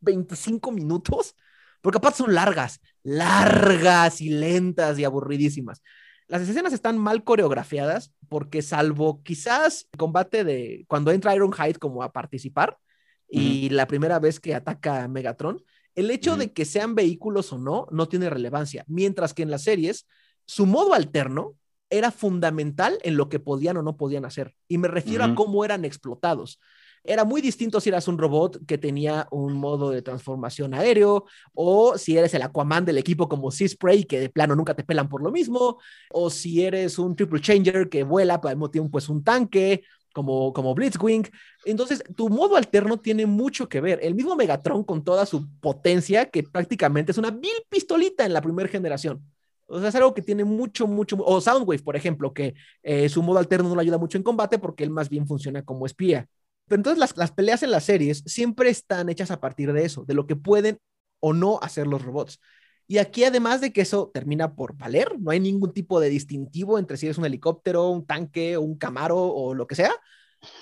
25 0.00 0.72
minutos, 0.72 1.36
porque 1.80 1.98
aparte 1.98 2.18
son 2.18 2.34
largas, 2.34 2.80
largas 3.04 4.20
y 4.20 4.30
lentas 4.30 4.98
y 4.98 5.04
aburridísimas. 5.04 5.82
Las 6.26 6.42
escenas 6.42 6.72
están 6.72 6.98
mal 6.98 7.22
coreografiadas 7.22 8.12
porque 8.28 8.62
salvo 8.62 9.22
quizás 9.22 9.88
el 9.92 9.98
combate 9.98 10.44
de 10.44 10.84
cuando 10.88 11.10
entra 11.10 11.34
Ironhide 11.34 11.78
como 11.78 12.02
a 12.02 12.12
participar 12.12 12.78
y 13.28 13.70
la 13.70 13.86
primera 13.86 14.18
vez 14.18 14.38
que 14.38 14.54
ataca 14.54 15.08
Megatron, 15.08 15.62
el 15.94 16.10
hecho 16.10 16.36
de 16.36 16.52
que 16.52 16.64
sean 16.64 16.94
vehículos 16.94 17.52
o 17.52 17.58
no 17.58 17.86
no 17.90 18.06
tiene 18.06 18.30
relevancia, 18.30 18.84
mientras 18.86 19.34
que 19.34 19.42
en 19.42 19.50
las 19.50 19.62
series 19.62 20.06
su 20.44 20.66
modo 20.66 20.94
alterno 20.94 21.56
era 21.90 22.10
fundamental 22.10 22.98
en 23.02 23.16
lo 23.16 23.28
que 23.28 23.40
podían 23.40 23.76
o 23.76 23.82
no 23.82 23.96
podían 23.96 24.24
hacer. 24.24 24.54
Y 24.68 24.78
me 24.78 24.88
refiero 24.88 25.24
a 25.24 25.34
cómo 25.34 25.64
eran 25.64 25.84
explotados. 25.84 26.60
Era 27.04 27.24
muy 27.24 27.40
distinto 27.40 27.80
si 27.80 27.88
eras 27.88 28.08
un 28.08 28.18
robot 28.18 28.64
que 28.66 28.78
tenía 28.78 29.28
un 29.30 29.54
modo 29.54 29.90
de 29.90 30.02
transformación 30.02 30.74
aéreo, 30.74 31.24
o 31.54 31.96
si 31.98 32.16
eres 32.16 32.34
el 32.34 32.42
Aquaman 32.42 32.84
del 32.84 32.98
equipo 32.98 33.28
como 33.28 33.50
Sea 33.50 33.68
Spray, 33.68 34.04
que 34.04 34.20
de 34.20 34.28
plano 34.28 34.56
nunca 34.56 34.74
te 34.74 34.84
pelan 34.84 35.08
por 35.08 35.22
lo 35.22 35.30
mismo, 35.30 35.78
o 36.10 36.30
si 36.30 36.64
eres 36.64 36.98
un 36.98 37.14
Triple 37.14 37.40
Changer 37.40 37.88
que 37.88 38.02
vuela, 38.02 38.40
pero 38.40 38.50
al 38.50 38.56
mismo 38.56 38.70
tiempo 38.70 38.90
pues 38.92 39.08
un 39.08 39.22
tanque, 39.22 39.82
como, 40.16 40.54
como 40.54 40.74
Blitzwing. 40.74 41.28
Entonces, 41.66 42.02
tu 42.16 42.30
modo 42.30 42.56
alterno 42.56 42.98
tiene 42.98 43.26
mucho 43.26 43.68
que 43.68 43.82
ver. 43.82 43.98
El 44.02 44.14
mismo 44.14 44.34
Megatron 44.34 44.82
con 44.82 45.04
toda 45.04 45.26
su 45.26 45.46
potencia, 45.60 46.30
que 46.30 46.42
prácticamente 46.42 47.12
es 47.12 47.18
una 47.18 47.30
vil 47.30 47.52
pistolita 47.68 48.24
en 48.24 48.32
la 48.32 48.40
primera 48.40 48.66
generación. 48.66 49.22
O 49.66 49.78
sea, 49.78 49.90
es 49.90 49.94
algo 49.94 50.14
que 50.14 50.22
tiene 50.22 50.44
mucho, 50.44 50.86
mucho. 50.86 51.18
O 51.18 51.38
Soundwave, 51.42 51.82
por 51.82 51.96
ejemplo, 51.96 52.32
que 52.32 52.54
eh, 52.82 53.10
su 53.10 53.22
modo 53.22 53.38
alterno 53.38 53.68
no 53.68 53.74
le 53.74 53.82
ayuda 53.82 53.98
mucho 53.98 54.16
en 54.16 54.24
combate 54.24 54.58
porque 54.58 54.84
él 54.84 54.90
más 54.90 55.10
bien 55.10 55.26
funciona 55.26 55.62
como 55.62 55.84
espía. 55.84 56.26
Pero 56.66 56.80
entonces 56.80 56.98
las, 56.98 57.16
las 57.16 57.32
peleas 57.32 57.62
en 57.62 57.70
las 57.70 57.84
series 57.84 58.22
siempre 58.26 58.70
están 58.70 59.08
hechas 59.08 59.30
a 59.30 59.40
partir 59.40 59.72
de 59.72 59.84
eso, 59.84 60.04
de 60.04 60.14
lo 60.14 60.26
que 60.26 60.36
pueden 60.36 60.78
o 61.20 61.32
no 61.32 61.58
hacer 61.62 61.86
los 61.86 62.02
robots. 62.02 62.40
Y 62.88 62.98
aquí, 62.98 63.24
además 63.24 63.60
de 63.60 63.72
que 63.72 63.80
eso 63.80 64.10
termina 64.14 64.54
por 64.54 64.76
valer, 64.76 65.18
no 65.18 65.32
hay 65.32 65.40
ningún 65.40 65.72
tipo 65.72 65.98
de 65.98 66.08
distintivo 66.08 66.78
entre 66.78 66.96
si 66.96 67.06
eres 67.06 67.18
un 67.18 67.24
helicóptero, 67.24 67.88
un 67.88 68.06
tanque, 68.06 68.56
un 68.56 68.76
camaro 68.78 69.18
o 69.18 69.54
lo 69.54 69.66
que 69.66 69.74
sea. 69.74 69.92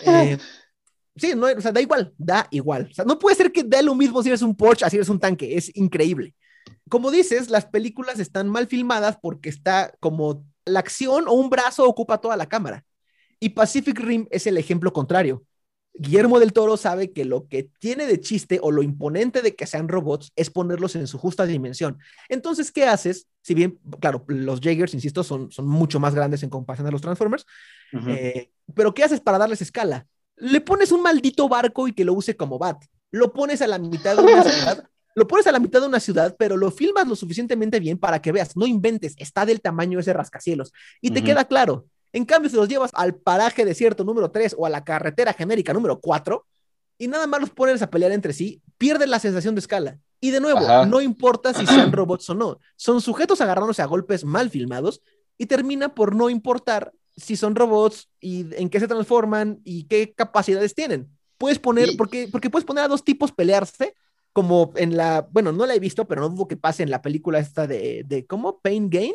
Eh, 0.00 0.38
sí, 1.16 1.34
no, 1.36 1.46
o 1.46 1.60
sea, 1.60 1.72
da 1.72 1.82
igual, 1.82 2.14
da 2.16 2.48
igual. 2.50 2.88
O 2.90 2.94
sea, 2.94 3.04
no 3.04 3.18
puede 3.18 3.36
ser 3.36 3.52
que 3.52 3.62
dé 3.62 3.82
lo 3.82 3.94
mismo 3.94 4.22
si 4.22 4.30
eres 4.30 4.40
un 4.40 4.56
Porsche, 4.56 4.88
si 4.88 4.96
eres 4.96 5.10
un 5.10 5.20
tanque, 5.20 5.56
es 5.56 5.74
increíble. 5.76 6.34
Como 6.88 7.10
dices, 7.10 7.50
las 7.50 7.66
películas 7.66 8.18
están 8.18 8.48
mal 8.48 8.68
filmadas 8.68 9.18
porque 9.20 9.50
está 9.50 9.92
como 10.00 10.46
la 10.64 10.80
acción 10.80 11.28
o 11.28 11.32
un 11.32 11.50
brazo 11.50 11.86
ocupa 11.86 12.22
toda 12.22 12.36
la 12.36 12.48
cámara. 12.48 12.86
Y 13.38 13.50
Pacific 13.50 13.98
Rim 13.98 14.26
es 14.30 14.46
el 14.46 14.56
ejemplo 14.56 14.94
contrario. 14.94 15.44
Guillermo 15.96 16.40
del 16.40 16.52
Toro 16.52 16.76
sabe 16.76 17.12
que 17.12 17.24
lo 17.24 17.46
que 17.46 17.70
tiene 17.78 18.06
de 18.06 18.20
chiste 18.20 18.58
o 18.60 18.72
lo 18.72 18.82
imponente 18.82 19.42
de 19.42 19.54
que 19.54 19.66
sean 19.66 19.88
robots 19.88 20.32
es 20.34 20.50
ponerlos 20.50 20.96
en 20.96 21.06
su 21.06 21.18
justa 21.18 21.46
dimensión. 21.46 21.98
Entonces, 22.28 22.72
¿qué 22.72 22.84
haces? 22.84 23.28
Si 23.42 23.54
bien, 23.54 23.78
claro, 24.00 24.24
los 24.26 24.60
Jaegers, 24.60 24.94
insisto, 24.94 25.22
son, 25.22 25.52
son 25.52 25.68
mucho 25.68 26.00
más 26.00 26.14
grandes 26.14 26.42
en 26.42 26.50
comparación 26.50 26.88
a 26.88 26.90
los 26.90 27.00
Transformers, 27.00 27.46
eh, 28.08 28.50
pero 28.74 28.92
¿qué 28.92 29.04
haces 29.04 29.20
para 29.20 29.38
darles 29.38 29.62
escala? 29.62 30.06
Le 30.36 30.60
pones 30.60 30.90
un 30.90 31.02
maldito 31.02 31.48
barco 31.48 31.86
y 31.86 31.92
que 31.92 32.04
lo 32.04 32.12
use 32.14 32.36
como 32.36 32.58
bat. 32.58 32.82
Lo 33.12 33.32
pones 33.32 33.62
a 33.62 33.68
la 33.68 33.78
mitad 33.78 34.16
de 34.16 34.22
una 34.22 34.42
ciudad 34.42 34.88
lo 35.14 35.28
pones 35.28 35.46
a 35.46 35.52
la 35.52 35.60
mitad 35.60 35.80
de 35.80 35.86
una 35.86 36.00
ciudad, 36.00 36.34
pero 36.38 36.56
lo 36.56 36.70
filmas 36.70 37.06
lo 37.06 37.14
suficientemente 37.16 37.78
bien 37.78 37.98
para 37.98 38.20
que 38.20 38.32
veas, 38.32 38.56
no 38.56 38.66
inventes, 38.66 39.14
está 39.18 39.46
del 39.46 39.60
tamaño 39.60 39.98
de 39.98 40.02
ese 40.02 40.12
rascacielos 40.12 40.72
y 41.00 41.10
te 41.12 41.22
queda 41.22 41.44
claro. 41.44 41.86
En 42.14 42.24
cambio, 42.24 42.48
si 42.48 42.54
los 42.54 42.68
llevas 42.68 42.92
al 42.94 43.16
paraje 43.16 43.64
desierto 43.64 44.04
número 44.04 44.30
3 44.30 44.54
o 44.56 44.66
a 44.66 44.70
la 44.70 44.84
carretera 44.84 45.32
genérica 45.32 45.72
número 45.72 46.00
4 46.00 46.46
y 46.96 47.08
nada 47.08 47.26
más 47.26 47.40
los 47.40 47.50
pones 47.50 47.82
a 47.82 47.90
pelear 47.90 48.12
entre 48.12 48.32
sí, 48.32 48.62
pierdes 48.78 49.08
la 49.08 49.18
sensación 49.18 49.56
de 49.56 49.58
escala. 49.58 49.98
Y 50.20 50.30
de 50.30 50.38
nuevo, 50.38 50.60
no 50.86 51.00
importa 51.00 51.52
si 51.52 51.66
sean 51.66 51.90
robots 51.92 52.30
o 52.30 52.34
no, 52.34 52.60
son 52.76 53.00
sujetos 53.00 53.40
agarrándose 53.40 53.82
a 53.82 53.86
golpes 53.86 54.24
mal 54.24 54.48
filmados 54.48 55.02
y 55.36 55.46
termina 55.46 55.92
por 55.92 56.14
no 56.14 56.30
importar 56.30 56.92
si 57.16 57.34
son 57.34 57.56
robots 57.56 58.08
y 58.20 58.46
en 58.54 58.70
qué 58.70 58.78
se 58.78 58.86
transforman 58.86 59.60
y 59.64 59.84
qué 59.88 60.14
capacidades 60.14 60.72
tienen. 60.76 61.08
Puedes 61.36 61.58
poner, 61.58 61.96
porque, 61.98 62.28
porque 62.30 62.48
puedes 62.48 62.64
poner 62.64 62.84
a 62.84 62.88
dos 62.88 63.02
tipos 63.02 63.32
pelearse 63.32 63.96
como 64.32 64.72
en 64.76 64.96
la, 64.96 65.26
bueno, 65.32 65.50
no 65.50 65.66
la 65.66 65.74
he 65.74 65.80
visto, 65.80 66.06
pero 66.06 66.20
no 66.20 66.28
dudo 66.28 66.46
que 66.46 66.56
pase 66.56 66.84
en 66.84 66.90
la 66.90 67.02
película 67.02 67.40
esta 67.40 67.66
de, 67.66 68.04
de 68.06 68.24
¿cómo? 68.24 68.60
Pain 68.60 68.88
Game, 68.88 69.14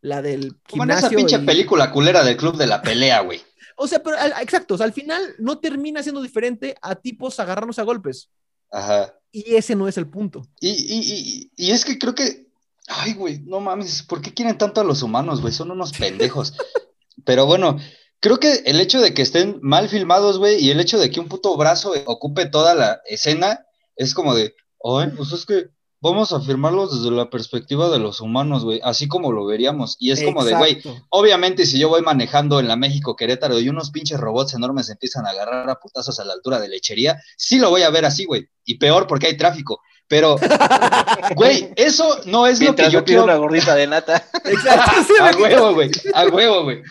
la 0.00 0.22
del 0.22 0.56
Como 0.68 0.84
en 0.84 0.90
esa 0.90 1.08
pinche 1.10 1.38
película 1.40 1.90
culera 1.90 2.24
del 2.24 2.36
club 2.36 2.56
de 2.56 2.66
la 2.66 2.82
pelea, 2.82 3.20
güey. 3.20 3.40
O 3.76 3.86
sea, 3.86 4.02
pero 4.02 4.16
exacto, 4.40 4.74
o 4.74 4.76
sea, 4.76 4.86
al 4.86 4.92
final 4.92 5.22
no 5.38 5.58
termina 5.58 6.02
siendo 6.02 6.20
diferente 6.20 6.76
a 6.82 6.96
tipos 6.96 7.40
agarrarnos 7.40 7.78
a 7.78 7.82
golpes. 7.82 8.28
Ajá. 8.70 9.14
Y 9.32 9.54
ese 9.54 9.74
no 9.74 9.88
es 9.88 9.96
el 9.96 10.08
punto. 10.08 10.42
Y, 10.60 10.68
y, 10.68 11.50
y, 11.56 11.68
y 11.68 11.70
es 11.70 11.84
que 11.84 11.98
creo 11.98 12.14
que, 12.14 12.48
ay, 12.88 13.14
güey, 13.14 13.40
no 13.40 13.60
mames, 13.60 14.02
¿por 14.02 14.20
qué 14.20 14.34
quieren 14.34 14.58
tanto 14.58 14.80
a 14.80 14.84
los 14.84 15.02
humanos, 15.02 15.40
güey? 15.40 15.52
Son 15.52 15.70
unos 15.70 15.92
pendejos. 15.92 16.54
pero 17.24 17.46
bueno, 17.46 17.78
creo 18.20 18.38
que 18.38 18.62
el 18.66 18.80
hecho 18.80 19.00
de 19.00 19.14
que 19.14 19.22
estén 19.22 19.58
mal 19.62 19.88
filmados, 19.88 20.38
güey, 20.38 20.62
y 20.62 20.70
el 20.70 20.80
hecho 20.80 20.98
de 20.98 21.10
que 21.10 21.20
un 21.20 21.28
puto 21.28 21.56
brazo 21.56 21.94
ocupe 22.06 22.46
toda 22.46 22.74
la 22.74 23.00
escena, 23.06 23.66
es 23.96 24.14
como 24.14 24.34
de, 24.34 24.54
ay, 24.84 25.10
pues 25.16 25.32
es 25.32 25.46
que 25.46 25.70
vamos 26.00 26.32
a 26.32 26.40
firmarlos 26.40 26.94
desde 26.94 27.14
la 27.14 27.28
perspectiva 27.28 27.90
de 27.90 27.98
los 27.98 28.20
humanos, 28.20 28.64
güey, 28.64 28.80
así 28.82 29.06
como 29.06 29.32
lo 29.32 29.44
veríamos. 29.44 29.96
Y 29.98 30.10
es 30.10 30.22
como 30.22 30.44
de, 30.44 30.54
güey, 30.54 30.82
obviamente 31.10 31.66
si 31.66 31.78
yo 31.78 31.88
voy 31.88 32.02
manejando 32.02 32.58
en 32.58 32.68
la 32.68 32.76
México 32.76 33.16
Querétaro 33.16 33.60
y 33.60 33.68
unos 33.68 33.90
pinches 33.90 34.18
robots 34.18 34.54
enormes 34.54 34.88
empiezan 34.88 35.26
a 35.26 35.30
agarrar 35.30 35.68
a 35.68 35.76
putazos 35.76 36.18
a 36.18 36.24
la 36.24 36.32
altura 36.32 36.58
de 36.58 36.68
lechería, 36.68 37.20
sí 37.36 37.58
lo 37.58 37.70
voy 37.70 37.82
a 37.82 37.90
ver 37.90 38.04
así, 38.04 38.24
güey. 38.24 38.48
Y 38.64 38.78
peor 38.78 39.06
porque 39.06 39.26
hay 39.26 39.36
tráfico. 39.36 39.80
Pero, 40.08 40.36
güey, 41.36 41.72
eso 41.76 42.20
no 42.26 42.46
es 42.46 42.60
lo 42.60 42.74
que 42.74 42.90
yo 42.90 43.04
quiero. 43.04 43.24
una 43.24 43.36
gordita 43.36 43.74
de 43.76 43.86
nata. 43.86 44.26
Exacto. 44.44 45.12
a 45.20 45.36
huevo, 45.36 45.74
güey. 45.74 45.90
A 46.14 46.26
huevo, 46.26 46.64
güey. 46.64 46.82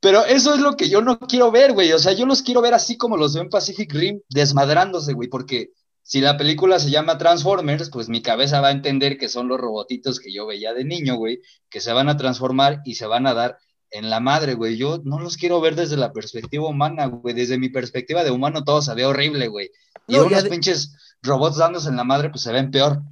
Pero 0.00 0.24
eso 0.24 0.54
es 0.54 0.60
lo 0.60 0.76
que 0.76 0.88
yo 0.88 1.00
no 1.00 1.18
quiero 1.18 1.50
ver, 1.50 1.72
güey. 1.72 1.92
O 1.92 1.98
sea, 1.98 2.12
yo 2.12 2.26
los 2.26 2.42
quiero 2.42 2.62
ver 2.62 2.74
así 2.74 2.96
como 2.96 3.16
los 3.16 3.34
veo 3.34 3.42
en 3.42 3.50
Pacific 3.50 3.92
Rim, 3.92 4.20
desmadrándose, 4.28 5.14
güey, 5.14 5.28
porque 5.28 5.70
si 6.08 6.22
la 6.22 6.38
película 6.38 6.78
se 6.78 6.88
llama 6.88 7.18
Transformers, 7.18 7.90
pues 7.90 8.08
mi 8.08 8.22
cabeza 8.22 8.62
va 8.62 8.68
a 8.68 8.72
entender 8.72 9.18
que 9.18 9.28
son 9.28 9.46
los 9.46 9.60
robotitos 9.60 10.20
que 10.20 10.32
yo 10.32 10.46
veía 10.46 10.72
de 10.72 10.82
niño, 10.82 11.16
güey, 11.16 11.42
que 11.68 11.82
se 11.82 11.92
van 11.92 12.08
a 12.08 12.16
transformar 12.16 12.80
y 12.86 12.94
se 12.94 13.06
van 13.06 13.26
a 13.26 13.34
dar 13.34 13.58
en 13.90 14.08
la 14.08 14.18
madre, 14.18 14.54
güey. 14.54 14.78
Yo 14.78 15.02
no 15.04 15.20
los 15.20 15.36
quiero 15.36 15.60
ver 15.60 15.74
desde 15.74 15.98
la 15.98 16.14
perspectiva 16.14 16.66
humana, 16.66 17.04
güey. 17.04 17.34
Desde 17.34 17.58
mi 17.58 17.68
perspectiva 17.68 18.24
de 18.24 18.30
humano 18.30 18.64
todo 18.64 18.80
se 18.80 18.94
ve 18.94 19.04
horrible, 19.04 19.48
güey. 19.48 19.70
Y 20.06 20.16
unos 20.16 20.44
pinches 20.44 20.96
robots 21.20 21.58
dándose 21.58 21.90
en 21.90 21.96
la 21.96 22.04
madre, 22.04 22.30
pues 22.30 22.40
se 22.40 22.52
ven 22.52 22.70
peor. 22.70 23.02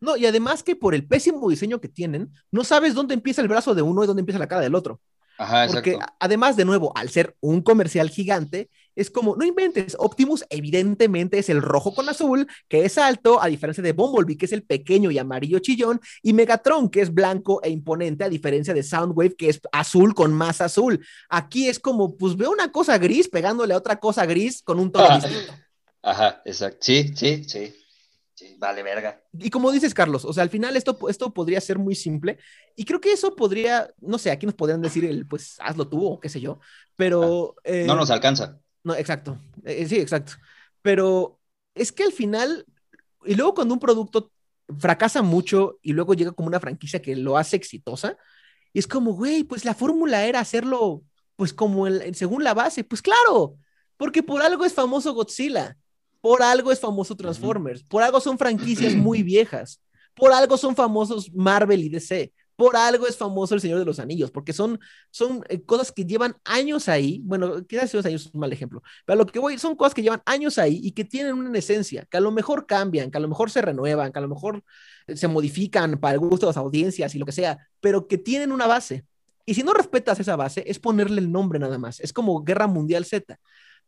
No, 0.00 0.16
y 0.16 0.26
además 0.26 0.64
que 0.64 0.74
por 0.74 0.96
el 0.96 1.06
pésimo 1.06 1.48
diseño 1.48 1.80
que 1.80 1.88
tienen, 1.88 2.32
no 2.50 2.64
sabes 2.64 2.94
dónde 2.94 3.14
empieza 3.14 3.42
el 3.42 3.48
brazo 3.48 3.76
de 3.76 3.82
uno 3.82 4.02
y 4.02 4.08
dónde 4.08 4.22
empieza 4.22 4.40
la 4.40 4.48
cara 4.48 4.62
del 4.62 4.74
otro. 4.74 5.00
Ajá, 5.38 5.68
Porque 5.68 5.98
además, 6.18 6.56
de 6.56 6.64
nuevo, 6.64 6.92
al 6.96 7.10
ser 7.10 7.36
un 7.40 7.62
comercial 7.62 8.10
gigante, 8.10 8.68
es 9.00 9.10
como, 9.10 9.34
no 9.36 9.44
inventes, 9.44 9.96
Optimus 9.98 10.44
evidentemente 10.50 11.38
es 11.38 11.48
el 11.48 11.62
rojo 11.62 11.94
con 11.94 12.08
azul, 12.08 12.46
que 12.68 12.84
es 12.84 12.98
alto, 12.98 13.42
a 13.42 13.46
diferencia 13.46 13.82
de 13.82 13.92
Bumblebee, 13.92 14.36
que 14.36 14.46
es 14.46 14.52
el 14.52 14.62
pequeño 14.62 15.10
y 15.10 15.18
amarillo 15.18 15.58
chillón, 15.58 16.00
y 16.22 16.32
Megatron, 16.32 16.90
que 16.90 17.00
es 17.00 17.12
blanco 17.12 17.62
e 17.62 17.70
imponente, 17.70 18.24
a 18.24 18.28
diferencia 18.28 18.74
de 18.74 18.82
Soundwave, 18.82 19.36
que 19.36 19.48
es 19.48 19.60
azul 19.72 20.14
con 20.14 20.34
más 20.34 20.60
azul. 20.60 21.04
Aquí 21.28 21.68
es 21.68 21.78
como, 21.78 22.16
pues 22.16 22.36
veo 22.36 22.50
una 22.50 22.70
cosa 22.70 22.98
gris 22.98 23.28
pegándole 23.28 23.74
a 23.74 23.78
otra 23.78 23.98
cosa 23.98 24.26
gris 24.26 24.62
con 24.62 24.78
un 24.78 24.92
tono 24.92 25.14
distinto. 25.14 25.54
Ajá, 26.02 26.42
exacto. 26.44 26.78
Sí, 26.80 27.12
sí, 27.14 27.44
sí 27.44 27.74
vale 28.58 28.82
verga. 28.82 29.22
Y 29.32 29.50
como 29.50 29.72
dices, 29.72 29.94
Carlos, 29.94 30.24
o 30.24 30.32
sea, 30.32 30.42
al 30.42 30.50
final 30.50 30.76
esto, 30.76 30.96
esto 31.08 31.32
podría 31.32 31.60
ser 31.60 31.78
muy 31.78 31.94
simple 31.94 32.38
y 32.76 32.84
creo 32.84 33.00
que 33.00 33.12
eso 33.12 33.34
podría, 33.34 33.90
no 34.00 34.18
sé, 34.18 34.30
aquí 34.30 34.46
nos 34.46 34.54
podrían 34.54 34.82
decir 34.82 35.04
el, 35.04 35.26
pues, 35.26 35.56
hazlo 35.60 35.88
tú 35.88 36.06
o 36.06 36.20
qué 36.20 36.28
sé 36.28 36.40
yo, 36.40 36.60
pero... 36.96 37.54
Ah, 37.64 37.84
no 37.86 37.96
nos 37.96 38.10
alcanza. 38.10 38.60
No, 38.84 38.94
exacto, 38.94 39.38
eh, 39.64 39.86
sí, 39.86 39.96
exacto. 39.98 40.32
Pero 40.82 41.38
es 41.74 41.92
que 41.92 42.04
al 42.04 42.12
final, 42.12 42.66
y 43.24 43.34
luego 43.34 43.54
cuando 43.54 43.74
un 43.74 43.80
producto 43.80 44.32
fracasa 44.78 45.22
mucho 45.22 45.78
y 45.82 45.92
luego 45.92 46.14
llega 46.14 46.32
como 46.32 46.48
una 46.48 46.60
franquicia 46.60 47.02
que 47.02 47.16
lo 47.16 47.36
hace 47.36 47.56
exitosa, 47.56 48.16
y 48.72 48.78
es 48.78 48.86
como, 48.86 49.12
güey, 49.12 49.44
pues 49.44 49.64
la 49.64 49.74
fórmula 49.74 50.24
era 50.26 50.40
hacerlo, 50.40 51.02
pues 51.36 51.52
como 51.52 51.86
el, 51.86 52.14
según 52.14 52.44
la 52.44 52.54
base, 52.54 52.84
pues 52.84 53.02
claro, 53.02 53.56
porque 53.96 54.22
por 54.22 54.42
algo 54.42 54.64
es 54.64 54.72
famoso 54.72 55.12
Godzilla 55.12 55.76
por 56.20 56.42
algo 56.42 56.70
es 56.70 56.80
famoso 56.80 57.16
Transformers, 57.16 57.82
por 57.82 58.02
algo 58.02 58.20
son 58.20 58.38
franquicias 58.38 58.94
muy 58.94 59.22
viejas, 59.22 59.80
por 60.14 60.32
algo 60.32 60.56
son 60.56 60.76
famosos 60.76 61.32
Marvel 61.32 61.82
y 61.82 61.88
DC, 61.88 62.32
por 62.60 62.76
algo 62.76 63.06
es 63.06 63.16
famoso 63.16 63.54
El 63.54 63.62
Señor 63.62 63.78
de 63.78 63.86
los 63.86 63.98
Anillos, 63.98 64.30
porque 64.30 64.52
son, 64.52 64.78
son 65.10 65.42
eh, 65.48 65.62
cosas 65.62 65.90
que 65.92 66.04
llevan 66.04 66.36
años 66.44 66.90
ahí, 66.90 67.22
bueno, 67.24 67.66
quizás 67.66 67.94
los 67.94 68.04
años 68.04 68.26
es 68.26 68.34
un 68.34 68.40
mal 68.40 68.52
ejemplo, 68.52 68.82
pero 69.06 69.16
lo 69.16 69.24
que 69.24 69.38
voy, 69.38 69.58
son 69.58 69.74
cosas 69.74 69.94
que 69.94 70.02
llevan 70.02 70.20
años 70.26 70.58
ahí 70.58 70.78
y 70.82 70.92
que 70.92 71.06
tienen 71.06 71.34
una 71.34 71.58
esencia, 71.58 72.06
que 72.10 72.18
a 72.18 72.20
lo 72.20 72.30
mejor 72.30 72.66
cambian, 72.66 73.10
que 73.10 73.16
a 73.16 73.20
lo 73.20 73.28
mejor 73.28 73.50
se 73.50 73.62
renuevan, 73.62 74.12
que 74.12 74.18
a 74.18 74.22
lo 74.22 74.28
mejor 74.28 74.62
eh, 75.06 75.16
se 75.16 75.26
modifican 75.26 75.98
para 75.98 76.14
el 76.14 76.20
gusto 76.20 76.44
de 76.44 76.50
las 76.50 76.58
audiencias 76.58 77.14
y 77.14 77.18
lo 77.18 77.24
que 77.24 77.32
sea, 77.32 77.66
pero 77.80 78.06
que 78.06 78.18
tienen 78.18 78.52
una 78.52 78.66
base. 78.66 79.06
Y 79.46 79.54
si 79.54 79.62
no 79.62 79.72
respetas 79.72 80.20
esa 80.20 80.36
base, 80.36 80.62
es 80.66 80.78
ponerle 80.78 81.22
el 81.22 81.32
nombre 81.32 81.58
nada 81.58 81.78
más. 81.78 81.98
Es 82.00 82.12
como 82.12 82.44
Guerra 82.44 82.66
Mundial 82.66 83.04
Z. 83.04 83.40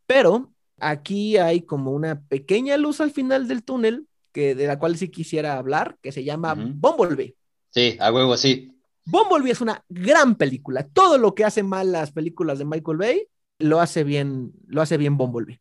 Pero 0.07 0.53
Aquí 0.83 1.37
hay 1.37 1.63
como 1.63 1.93
una 1.93 2.21
pequeña 2.23 2.77
luz 2.77 3.01
al 3.01 3.13
final 3.13 3.47
del 3.47 3.63
túnel, 3.63 4.09
que, 4.33 4.57
de 4.57 4.67
la 4.67 4.81
cual 4.81 4.97
sí 4.97 5.09
quisiera 5.09 5.57
hablar, 5.57 5.97
que 6.03 6.11
se 6.11 6.25
llama 6.25 6.55
Bumblebee. 6.55 7.37
Sí, 7.73 7.97
a 7.99 8.13
huevo, 8.13 8.37
sí. 8.37 8.79
Bumblebee 9.05 9.51
es 9.51 9.61
una 9.61 9.85
gran 9.89 10.37
película. 10.37 10.87
Todo 10.87 11.19
lo 11.19 11.35
que 11.35 11.45
hace 11.45 11.63
mal 11.63 11.91
las 11.91 12.13
películas 12.13 12.59
de 12.59 12.65
Michael 12.65 12.99
Bay 12.99 13.27
lo 13.59 13.81
hace 13.81 14.05
bien, 14.05 14.53
lo 14.67 14.83
hace 14.83 14.97
bien 14.97 15.17
Bumblebee. 15.17 15.61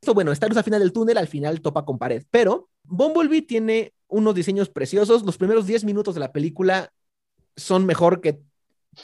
Esto, 0.00 0.14
bueno, 0.14 0.30
luz 0.30 0.56
al 0.56 0.64
final 0.64 0.80
del 0.80 0.92
túnel, 0.92 1.18
al 1.18 1.28
final 1.28 1.60
topa 1.60 1.84
con 1.84 1.98
pared, 1.98 2.24
pero 2.30 2.68
Bumblebee 2.84 3.42
tiene 3.42 3.92
unos 4.08 4.34
diseños 4.34 4.68
preciosos. 4.68 5.24
Los 5.24 5.36
primeros 5.36 5.66
10 5.66 5.84
minutos 5.84 6.14
de 6.14 6.20
la 6.20 6.32
película 6.32 6.92
son 7.56 7.86
mejor 7.86 8.20
que 8.20 8.40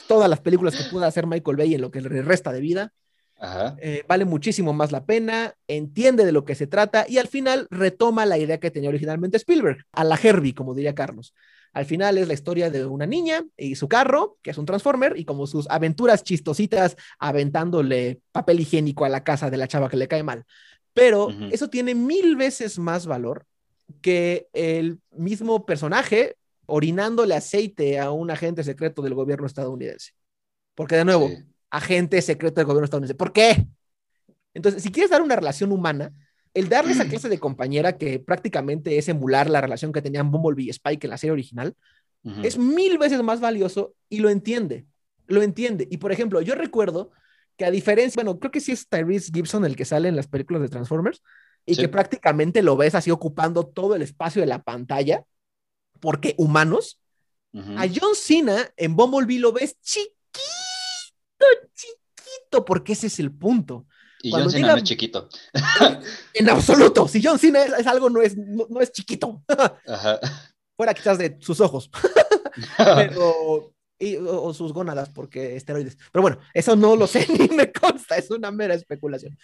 todas 0.07 0.29
las 0.29 0.39
películas 0.41 0.75
que 0.75 0.89
pueda 0.91 1.07
hacer 1.07 1.27
Michael 1.27 1.57
Bay 1.57 1.75
en 1.75 1.81
lo 1.81 1.91
que 1.91 2.01
le 2.01 2.21
resta 2.21 2.51
de 2.51 2.61
vida. 2.61 2.93
Eh, 3.79 4.05
vale 4.07 4.23
muchísimo 4.23 4.71
más 4.71 4.93
la 4.93 5.05
pena, 5.05 5.53
entiende 5.67 6.25
de 6.25 6.31
lo 6.31 6.45
que 6.45 6.55
se 6.55 6.65
trata 6.65 7.05
y 7.09 7.17
al 7.17 7.27
final 7.27 7.67
retoma 7.69 8.25
la 8.25 8.37
idea 8.37 8.59
que 8.59 8.71
tenía 8.71 8.89
originalmente 8.89 9.35
Spielberg, 9.35 9.85
a 9.91 10.05
la 10.05 10.15
Herbie, 10.21 10.53
como 10.53 10.73
diría 10.73 10.95
Carlos. 10.95 11.33
Al 11.73 11.85
final 11.85 12.17
es 12.17 12.27
la 12.27 12.33
historia 12.35 12.69
de 12.69 12.85
una 12.85 13.05
niña 13.07 13.43
y 13.57 13.75
su 13.75 13.87
carro, 13.87 14.37
que 14.43 14.51
es 14.51 14.57
un 14.57 14.65
Transformer, 14.65 15.17
y 15.17 15.25
como 15.25 15.47
sus 15.47 15.67
aventuras 15.69 16.23
chistositas 16.23 16.95
aventándole 17.17 18.21
papel 18.31 18.59
higiénico 18.59 19.05
a 19.05 19.09
la 19.09 19.23
casa 19.23 19.49
de 19.49 19.57
la 19.57 19.67
chava 19.67 19.89
que 19.89 19.97
le 19.97 20.07
cae 20.07 20.23
mal. 20.23 20.45
Pero 20.93 21.29
eso 21.51 21.69
tiene 21.69 21.95
mil 21.95 22.35
veces 22.35 22.77
más 22.77 23.07
valor 23.07 23.45
que 24.01 24.47
el 24.53 24.99
mismo 25.11 25.65
personaje 25.65 26.37
orinándole 26.67 27.35
aceite 27.35 27.99
a 27.99 28.11
un 28.11 28.29
agente 28.29 28.63
secreto 28.63 29.01
del 29.01 29.15
gobierno 29.15 29.47
estadounidense. 29.47 30.11
Porque 30.75 30.95
de 30.95 31.05
nuevo, 31.05 31.29
agente 31.71 32.21
secreto 32.21 32.55
del 32.55 32.67
gobierno 32.67 32.85
estadounidense. 32.85 33.17
¿Por 33.17 33.33
qué? 33.33 33.67
Entonces, 34.53 34.83
si 34.83 34.91
quieres 34.91 35.09
dar 35.09 35.23
una 35.23 35.35
relación 35.35 35.71
humana, 35.71 36.13
el 36.53 36.69
darle 36.69 36.91
esa 36.91 37.07
clase 37.07 37.29
de 37.29 37.39
compañera 37.39 37.97
que 37.97 38.19
prácticamente 38.19 38.97
es 38.97 39.09
emular 39.09 39.49
la 39.49 39.61
relación 39.61 39.91
que 39.91 40.01
tenían 40.01 40.31
Bumblebee 40.31 40.65
y 40.65 40.69
Spike 40.69 41.07
en 41.07 41.11
la 41.11 41.17
serie 41.17 41.31
original, 41.31 41.75
es 42.41 42.57
mil 42.57 42.97
veces 42.97 43.21
más 43.21 43.41
valioso 43.41 43.95
y 44.07 44.19
lo 44.19 44.29
entiende, 44.29 44.85
lo 45.27 45.41
entiende. 45.41 45.87
Y 45.91 45.97
por 45.97 46.11
ejemplo, 46.11 46.39
yo 46.41 46.55
recuerdo 46.55 47.11
que 47.57 47.65
a 47.65 47.71
diferencia, 47.71 48.23
bueno, 48.23 48.39
creo 48.39 48.51
que 48.51 48.61
sí 48.61 48.71
es 48.71 48.87
Tyrese 48.87 49.31
Gibson 49.33 49.65
el 49.65 49.75
que 49.75 49.83
sale 49.83 50.07
en 50.07 50.15
las 50.15 50.27
películas 50.27 50.61
de 50.61 50.69
Transformers 50.69 51.21
y 51.65 51.75
que 51.75 51.89
prácticamente 51.89 52.61
lo 52.61 52.77
ves 52.77 52.95
así 52.95 53.11
ocupando 53.11 53.65
todo 53.65 53.95
el 53.95 54.01
espacio 54.01 54.41
de 54.41 54.47
la 54.47 54.63
pantalla, 54.63 55.25
porque 55.99 56.35
humanos. 56.37 56.99
A 57.77 57.85
John 57.87 58.15
Cena 58.15 58.71
en 58.77 58.95
Bumblebee 58.95 59.37
lo 59.37 59.53
ves 59.53 59.79
chiquito 59.79 60.13
chiquito, 61.73 62.65
porque 62.65 62.93
ese 62.93 63.07
es 63.07 63.19
el 63.19 63.31
punto. 63.31 63.85
Y 64.23 64.31
John 64.31 64.49
Cena 64.49 64.71
no 64.71 64.77
es 64.77 64.83
chiquito. 64.83 65.27
En 66.33 66.49
absoluto. 66.49 67.07
Si 67.09 67.21
John 67.21 67.37
Cena 67.37 67.63
es, 67.63 67.85
algo, 67.85 68.09
no 68.09 68.21
es, 68.21 68.37
no, 68.37 68.79
es 68.79 68.91
chiquito. 68.91 69.43
Fuera 70.77 70.93
quizás 70.93 71.17
de 71.17 71.37
sus 71.41 71.59
ojos. 71.59 71.91
Pero, 72.77 73.73
o, 74.27 74.53
sus 74.53 74.71
gónadas, 74.71 75.09
porque 75.09 75.57
esteroides. 75.57 75.97
Pero 76.11 76.21
bueno, 76.21 76.39
eso 76.53 76.75
no 76.77 76.95
lo 76.95 77.05
sé 77.05 77.27
ni 77.37 77.49
me 77.49 77.71
consta, 77.71 78.15
es 78.15 78.31
una 78.31 78.49
mera 78.49 78.73
especulación. 78.73 79.37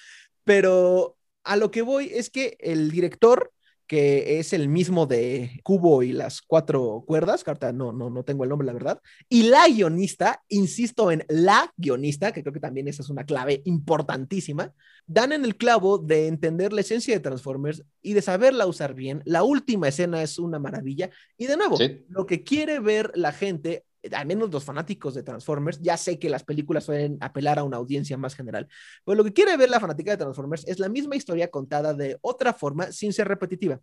Pero 0.46 1.18
a 1.44 1.58
lo 1.58 1.72
que 1.72 1.82
voy 1.82 2.12
es 2.14 2.30
que 2.30 2.58
el 2.60 2.90
director 2.90 3.52
que 3.90 4.38
es 4.38 4.54
el 4.54 4.70
mismo 4.70 5.08
de 5.08 5.62
Cubo 5.64 6.04
y 6.04 6.12
las 6.12 6.44
cuatro 6.44 7.04
cuerdas, 7.08 7.44
carta 7.44 7.74
no, 7.74 7.92
no, 7.92 8.12
no 8.12 8.24
tengo 8.24 8.44
el 8.44 8.50
nombre, 8.52 8.68
la 8.68 8.74
verdad, 8.74 9.02
y 9.28 9.50
la 9.50 9.68
guionista, 9.68 10.44
insisto 10.48 11.12
en 11.12 11.26
la 11.28 11.74
guionista, 11.76 12.32
que 12.32 12.44
creo 12.44 12.54
que 12.54 12.60
también 12.60 12.88
esa 12.88 13.02
es 13.02 13.10
una 13.10 13.24
clave 13.24 13.64
importantísima, 13.66 14.72
dan 15.08 15.32
en 15.32 15.44
el 15.44 15.58
clavo 15.58 15.98
de 15.98 16.28
entender 16.28 16.72
la 16.72 16.82
esencia 16.82 17.16
de 17.16 17.20
Transformers 17.20 17.84
y 18.04 18.14
de 18.14 18.22
saberla 18.22 18.68
usar 18.68 18.94
bien. 18.94 19.24
La 19.26 19.42
última 19.42 19.88
escena 19.88 20.22
es 20.22 20.38
una 20.38 20.60
maravilla. 20.60 21.10
Y 21.36 21.48
de 21.48 21.58
nuevo, 21.58 21.76
lo 22.10 22.28
que 22.28 22.44
quiere 22.44 22.80
ver 22.80 23.12
la 23.16 23.32
gente 23.32 23.86
al 24.12 24.26
menos 24.26 24.52
los 24.52 24.64
fanáticos 24.64 25.14
de 25.14 25.24
Transformers, 25.24 25.80
ya 25.82 25.98
sé 25.98 26.20
que 26.20 26.30
las 26.30 26.44
películas 26.44 26.86
suelen 26.86 27.18
apelar 27.22 27.60
a 27.60 27.64
una 27.64 27.78
audiencia 27.78 28.18
más 28.18 28.36
general, 28.36 28.68
pero 29.06 29.16
lo 29.16 29.24
que 29.24 29.34
quiere 29.34 29.58
ver 29.58 29.70
la 29.70 29.80
fanática 29.80 30.12
de 30.12 30.18
Transformers 30.18 30.68
es 30.68 30.80
la 30.80 30.90
misma 30.90 31.16
historia 31.16 31.50
contada 31.50 31.94
de 31.94 32.18
otra 32.22 32.54
forma 32.54 32.92
sin 32.92 33.14
ser 33.14 33.28
repetitiva. 33.28 33.80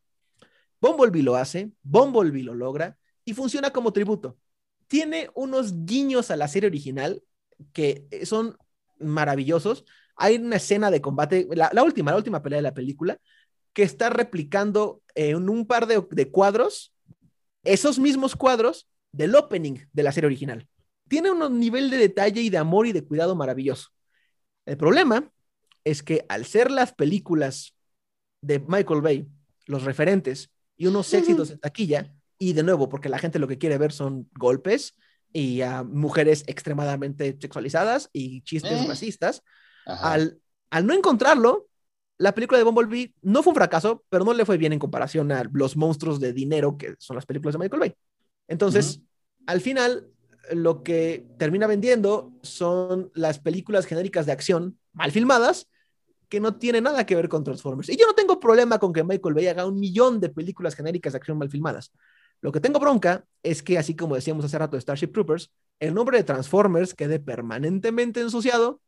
Bumblebee 0.80 1.22
lo 1.22 1.36
hace, 1.36 1.70
Bumblebee 1.82 2.42
lo 2.42 2.54
logra 2.54 2.96
y 3.24 3.34
funciona 3.34 3.70
como 3.70 3.92
tributo. 3.92 4.36
Tiene 4.86 5.30
unos 5.34 5.84
guiños 5.84 6.30
a 6.30 6.36
la 6.36 6.48
serie 6.48 6.68
original 6.68 7.22
que 7.72 8.06
son 8.24 8.56
maravillosos. 8.98 9.84
Hay 10.16 10.36
una 10.36 10.56
escena 10.56 10.90
de 10.90 11.00
combate, 11.00 11.48
la, 11.50 11.70
última, 11.82 12.10
la 12.10 12.18
última 12.18 12.42
pelea 12.42 12.58
de 12.58 12.62
la 12.62 12.74
película, 12.74 13.18
que 13.72 13.82
está 13.82 14.10
replicando 14.10 15.02
en 15.14 15.48
un 15.48 15.66
par 15.66 15.86
de 15.86 16.30
cuadros 16.30 16.94
esos 17.64 17.98
mismos 17.98 18.36
cuadros 18.36 18.88
del 19.16 19.34
opening 19.34 19.78
de 19.92 20.02
la 20.02 20.12
serie 20.12 20.26
original. 20.26 20.68
Tiene 21.08 21.30
un 21.30 21.60
nivel 21.60 21.90
de 21.90 21.98
detalle 21.98 22.40
y 22.40 22.50
de 22.50 22.58
amor 22.58 22.86
y 22.86 22.92
de 22.92 23.04
cuidado 23.04 23.34
maravilloso. 23.36 23.90
El 24.64 24.76
problema 24.76 25.30
es 25.84 26.02
que 26.02 26.26
al 26.28 26.44
ser 26.44 26.70
las 26.70 26.92
películas 26.92 27.76
de 28.40 28.58
Michael 28.58 29.00
Bay 29.00 29.28
los 29.66 29.84
referentes 29.84 30.50
y 30.76 30.86
unos 30.86 31.12
éxitos 31.14 31.50
en 31.50 31.58
taquilla, 31.58 32.12
y 32.38 32.52
de 32.52 32.62
nuevo, 32.62 32.88
porque 32.88 33.08
la 33.08 33.18
gente 33.18 33.38
lo 33.38 33.48
que 33.48 33.58
quiere 33.58 33.78
ver 33.78 33.92
son 33.92 34.28
golpes 34.34 34.94
y 35.32 35.62
a 35.62 35.82
mujeres 35.82 36.44
extremadamente 36.46 37.36
sexualizadas 37.40 38.10
y 38.12 38.42
chistes 38.42 38.72
eh. 38.72 38.84
racistas, 38.86 39.42
al, 39.86 40.38
al 40.70 40.86
no 40.86 40.92
encontrarlo, 40.92 41.68
la 42.18 42.34
película 42.34 42.58
de 42.58 42.64
Bumblebee 42.64 43.14
no 43.22 43.42
fue 43.42 43.52
un 43.52 43.56
fracaso, 43.56 44.04
pero 44.08 44.24
no 44.24 44.34
le 44.34 44.44
fue 44.44 44.56
bien 44.56 44.72
en 44.72 44.78
comparación 44.78 45.32
a 45.32 45.44
los 45.52 45.76
monstruos 45.76 46.20
de 46.20 46.32
dinero 46.32 46.76
que 46.76 46.94
son 46.98 47.16
las 47.16 47.26
películas 47.26 47.54
de 47.54 47.58
Michael 47.58 47.80
Bay. 47.80 47.94
Entonces, 48.48 49.00
al 49.46 49.60
final, 49.60 50.08
lo 50.52 50.82
que 50.82 51.26
termina 51.38 51.66
vendiendo 51.66 52.32
son 52.42 53.10
las 53.14 53.38
películas 53.38 53.86
genéricas 53.86 54.26
de 54.26 54.32
acción 54.32 54.78
mal 54.92 55.12
filmadas 55.12 55.68
que 56.28 56.40
no 56.40 56.56
tienen 56.56 56.84
nada 56.84 57.06
que 57.06 57.14
ver 57.14 57.28
con 57.28 57.44
Transformers. 57.44 57.88
Y 57.88 57.96
yo 57.96 58.06
no 58.06 58.14
tengo 58.14 58.40
problema 58.40 58.78
con 58.78 58.92
que 58.92 59.04
Michael 59.04 59.34
Bay 59.34 59.46
haga 59.46 59.66
un 59.66 59.78
millón 59.78 60.20
de 60.20 60.28
películas 60.28 60.74
genéricas 60.74 61.12
de 61.12 61.18
acción 61.18 61.38
mal 61.38 61.50
filmadas. 61.50 61.92
Lo 62.40 62.52
que 62.52 62.60
tengo 62.60 62.80
bronca 62.80 63.24
es 63.42 63.62
que, 63.62 63.78
así 63.78 63.94
como 63.94 64.14
decíamos 64.14 64.44
hace 64.44 64.58
rato 64.58 64.76
de 64.76 64.80
Starship 64.80 65.12
Troopers, 65.12 65.50
el 65.80 65.94
nombre 65.94 66.18
de 66.18 66.24
Transformers 66.24 66.94
quede 66.94 67.20
permanentemente 67.20 68.20
ensuciado 68.20 68.80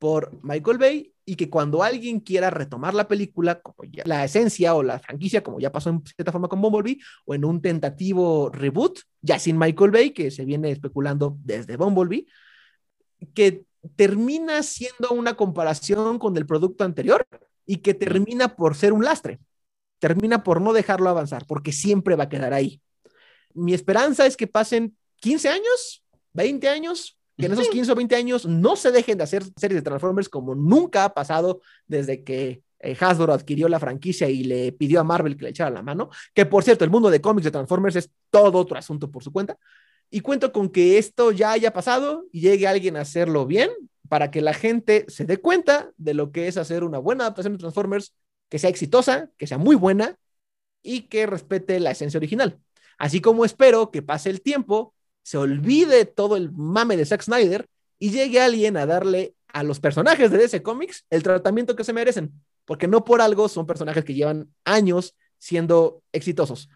por 0.00 0.42
Michael 0.42 0.78
Bay 0.78 1.12
y 1.26 1.36
que 1.36 1.50
cuando 1.50 1.84
alguien 1.84 2.20
quiera 2.20 2.50
retomar 2.50 2.94
la 2.94 3.06
película, 3.06 3.60
como 3.60 3.84
ya, 3.84 4.02
la 4.06 4.24
esencia 4.24 4.74
o 4.74 4.82
la 4.82 4.98
franquicia, 4.98 5.42
como 5.42 5.60
ya 5.60 5.70
pasó 5.70 5.90
en 5.90 6.02
cierta 6.04 6.32
forma 6.32 6.48
con 6.48 6.60
Bumblebee, 6.60 6.98
o 7.26 7.34
en 7.34 7.44
un 7.44 7.60
tentativo 7.60 8.48
reboot, 8.50 9.00
ya 9.20 9.38
sin 9.38 9.58
Michael 9.58 9.90
Bay, 9.92 10.10
que 10.10 10.30
se 10.30 10.44
viene 10.44 10.72
especulando 10.72 11.36
desde 11.44 11.76
Bumblebee, 11.76 12.26
que 13.34 13.64
termina 13.94 14.62
siendo 14.62 15.10
una 15.10 15.36
comparación 15.36 16.18
con 16.18 16.36
el 16.36 16.46
producto 16.46 16.82
anterior 16.82 17.26
y 17.66 17.76
que 17.76 17.92
termina 17.92 18.56
por 18.56 18.74
ser 18.74 18.94
un 18.94 19.04
lastre, 19.04 19.38
termina 19.98 20.42
por 20.42 20.62
no 20.62 20.72
dejarlo 20.72 21.10
avanzar, 21.10 21.44
porque 21.46 21.72
siempre 21.72 22.16
va 22.16 22.24
a 22.24 22.28
quedar 22.30 22.54
ahí. 22.54 22.80
Mi 23.52 23.74
esperanza 23.74 24.24
es 24.24 24.36
que 24.36 24.46
pasen 24.46 24.96
15 25.16 25.48
años, 25.50 26.02
20 26.32 26.68
años, 26.70 27.19
que 27.40 27.46
en 27.46 27.52
esos 27.52 27.68
15 27.68 27.92
o 27.92 27.94
20 27.94 28.14
años 28.16 28.46
no 28.46 28.76
se 28.76 28.92
dejen 28.92 29.18
de 29.18 29.24
hacer 29.24 29.42
series 29.56 29.78
de 29.78 29.82
Transformers 29.82 30.28
como 30.28 30.54
nunca 30.54 31.04
ha 31.04 31.14
pasado 31.14 31.60
desde 31.86 32.22
que 32.22 32.62
eh, 32.80 32.96
Hasbro 32.98 33.32
adquirió 33.32 33.68
la 33.68 33.80
franquicia 33.80 34.28
y 34.28 34.44
le 34.44 34.72
pidió 34.72 35.00
a 35.00 35.04
Marvel 35.04 35.36
que 35.36 35.44
le 35.44 35.50
echara 35.50 35.70
la 35.70 35.82
mano, 35.82 36.10
que 36.34 36.46
por 36.46 36.62
cierto, 36.64 36.84
el 36.84 36.90
mundo 36.90 37.10
de 37.10 37.20
cómics 37.20 37.44
de 37.44 37.50
Transformers 37.50 37.96
es 37.96 38.10
todo 38.30 38.58
otro 38.58 38.78
asunto 38.78 39.10
por 39.10 39.22
su 39.22 39.32
cuenta, 39.32 39.58
y 40.10 40.20
cuento 40.20 40.52
con 40.52 40.70
que 40.70 40.98
esto 40.98 41.30
ya 41.30 41.52
haya 41.52 41.72
pasado 41.72 42.26
y 42.32 42.40
llegue 42.40 42.66
alguien 42.66 42.96
a 42.96 43.02
hacerlo 43.02 43.46
bien 43.46 43.70
para 44.08 44.30
que 44.30 44.40
la 44.40 44.54
gente 44.54 45.04
se 45.08 45.24
dé 45.24 45.36
cuenta 45.38 45.92
de 45.96 46.14
lo 46.14 46.32
que 46.32 46.48
es 46.48 46.56
hacer 46.56 46.82
una 46.82 46.98
buena 46.98 47.24
adaptación 47.24 47.52
de 47.52 47.60
Transformers, 47.60 48.12
que 48.48 48.58
sea 48.58 48.70
exitosa, 48.70 49.30
que 49.38 49.46
sea 49.46 49.58
muy 49.58 49.76
buena 49.76 50.18
y 50.82 51.02
que 51.02 51.26
respete 51.26 51.78
la 51.78 51.92
esencia 51.92 52.18
original. 52.18 52.58
Así 52.98 53.20
como 53.20 53.44
espero 53.44 53.90
que 53.90 54.02
pase 54.02 54.30
el 54.30 54.42
tiempo 54.42 54.94
se 55.22 55.38
olvide 55.38 56.04
todo 56.04 56.36
el 56.36 56.50
mame 56.52 56.96
de 56.96 57.06
Zack 57.06 57.22
Snyder 57.22 57.66
y 57.98 58.10
llegue 58.10 58.40
alguien 58.40 58.76
a 58.76 58.86
darle 58.86 59.34
a 59.48 59.62
los 59.62 59.80
personajes 59.80 60.30
de 60.30 60.38
DC 60.38 60.62
Comics 60.62 61.04
el 61.10 61.22
tratamiento 61.22 61.76
que 61.76 61.84
se 61.84 61.92
merecen, 61.92 62.32
porque 62.64 62.88
no 62.88 63.04
por 63.04 63.20
algo 63.20 63.48
son 63.48 63.66
personajes 63.66 64.04
que 64.04 64.14
llevan 64.14 64.48
años 64.64 65.14
siendo 65.38 66.02
exitosos. 66.12 66.68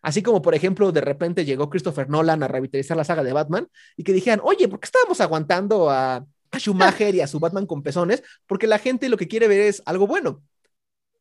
Así 0.00 0.22
como, 0.22 0.42
por 0.42 0.54
ejemplo, 0.54 0.90
de 0.90 1.00
repente 1.00 1.44
llegó 1.44 1.70
Christopher 1.70 2.08
Nolan 2.08 2.42
a 2.42 2.48
revitalizar 2.48 2.96
la 2.96 3.04
saga 3.04 3.22
de 3.22 3.32
Batman 3.32 3.68
y 3.96 4.02
que 4.02 4.12
dijeran, 4.12 4.40
oye, 4.42 4.66
¿por 4.66 4.80
qué 4.80 4.86
estábamos 4.86 5.20
aguantando 5.20 5.90
a, 5.90 6.16
a 6.16 6.58
Schumacher 6.58 7.14
y 7.14 7.20
a 7.20 7.28
su 7.28 7.38
Batman 7.38 7.66
con 7.66 7.82
pezones? 7.82 8.22
Porque 8.46 8.66
la 8.66 8.78
gente 8.78 9.08
lo 9.08 9.16
que 9.16 9.28
quiere 9.28 9.46
ver 9.46 9.60
es 9.60 9.80
algo 9.86 10.08
bueno. 10.08 10.42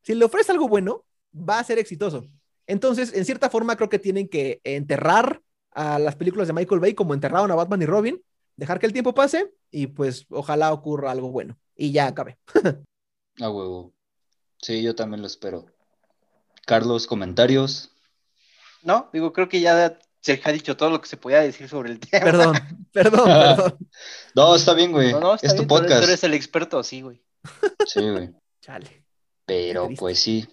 Si 0.02 0.16
le 0.16 0.26
ofrece 0.26 0.52
algo 0.52 0.68
bueno, 0.68 1.06
va 1.34 1.60
a 1.60 1.64
ser 1.64 1.78
exitoso. 1.78 2.26
Entonces, 2.66 3.14
en 3.14 3.26
cierta 3.26 3.52
forma, 3.52 3.76
creo 3.76 3.90
que 3.90 4.00
tienen 4.00 4.28
que 4.28 4.62
enterrar 4.64 5.42
a 5.72 6.00
las 6.00 6.16
películas 6.16 6.48
de 6.48 6.54
Michael 6.54 6.82
Bay 6.82 6.94
como 6.94 7.14
enterraron 7.14 7.52
a 7.52 7.56
Batman 7.56 7.82
y 7.82 7.86
Robin, 7.86 8.22
dejar 8.56 8.80
que 8.80 8.86
el 8.86 8.94
tiempo 8.94 9.14
pase 9.14 9.54
y 9.70 9.88
pues 9.88 10.26
ojalá 10.30 10.74
ocurra 10.74 11.12
algo 11.12 11.32
bueno 11.32 11.58
y 11.76 11.92
ya 11.92 12.08
acabe. 12.08 12.38
A 13.40 13.50
huevo. 13.50 13.94
Sí, 14.62 14.84
yo 14.84 14.96
también 14.96 15.22
lo 15.22 15.28
espero. 15.28 15.66
Carlos, 16.66 17.08
comentarios. 17.08 17.92
No, 18.84 19.10
digo, 19.14 19.34
creo 19.34 19.50
que 19.50 19.62
ya 19.62 19.98
se 20.22 20.40
ha 20.44 20.52
dicho 20.52 20.78
todo 20.78 20.90
lo 20.90 21.02
que 21.02 21.08
se 21.08 21.18
podía 21.18 21.42
decir 21.42 21.68
sobre 21.68 21.92
el 21.92 22.00
tema. 22.00 22.26
Perdón, 22.26 22.56
perdón, 22.92 23.26
perdón. 23.26 23.78
no, 24.36 24.56
está 24.56 24.74
bien, 24.74 24.92
güey. 24.92 25.12
No, 25.12 25.20
no, 25.20 25.36
es 25.36 25.56
tu 25.56 25.66
podcast. 25.66 26.04
Tú 26.04 26.08
eres 26.08 26.24
el 26.24 26.34
experto, 26.34 26.84
sí, 26.84 27.02
güey. 27.02 27.24
Sí, 27.88 28.08
güey. 28.08 28.30
Chale. 28.62 29.04
Pero 29.46 29.90
pues 29.98 30.20
sí. 30.20 30.48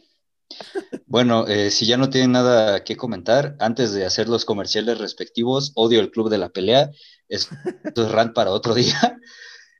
Bueno, 1.06 1.46
eh, 1.46 1.70
si 1.70 1.86
ya 1.86 1.96
no 1.96 2.10
tienen 2.10 2.32
nada 2.32 2.84
que 2.84 2.96
comentar, 2.96 3.56
antes 3.60 3.92
de 3.92 4.04
hacer 4.04 4.28
los 4.28 4.44
comerciales 4.44 4.98
respectivos, 4.98 5.72
odio 5.74 6.00
el 6.00 6.10
club 6.10 6.28
de 6.28 6.38
la 6.38 6.50
pelea. 6.50 6.90
Esto 7.28 7.54
es 7.96 8.10
rant 8.10 8.34
para 8.34 8.50
otro 8.50 8.74
día. 8.74 9.18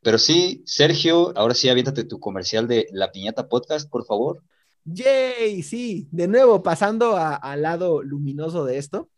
Pero 0.03 0.19
sí, 0.19 0.63
Sergio, 0.65 1.37
ahora 1.37 1.55
sí 1.55 1.69
aviéntate 1.69 2.05
tu 2.05 2.21
comercial 2.21 2.69
de 2.69 2.89
La 2.93 3.13
Piñata 3.13 3.49
Podcast, 3.49 3.91
por 3.91 4.07
favor. 4.07 4.43
Yay, 4.85 5.63
sí, 5.63 6.09
de 6.11 6.29
nuevo, 6.29 6.63
pasando 6.63 7.17
al 7.17 7.63
lado 7.63 8.03
luminoso 8.03 8.65
de 8.65 8.79
esto. 8.79 9.11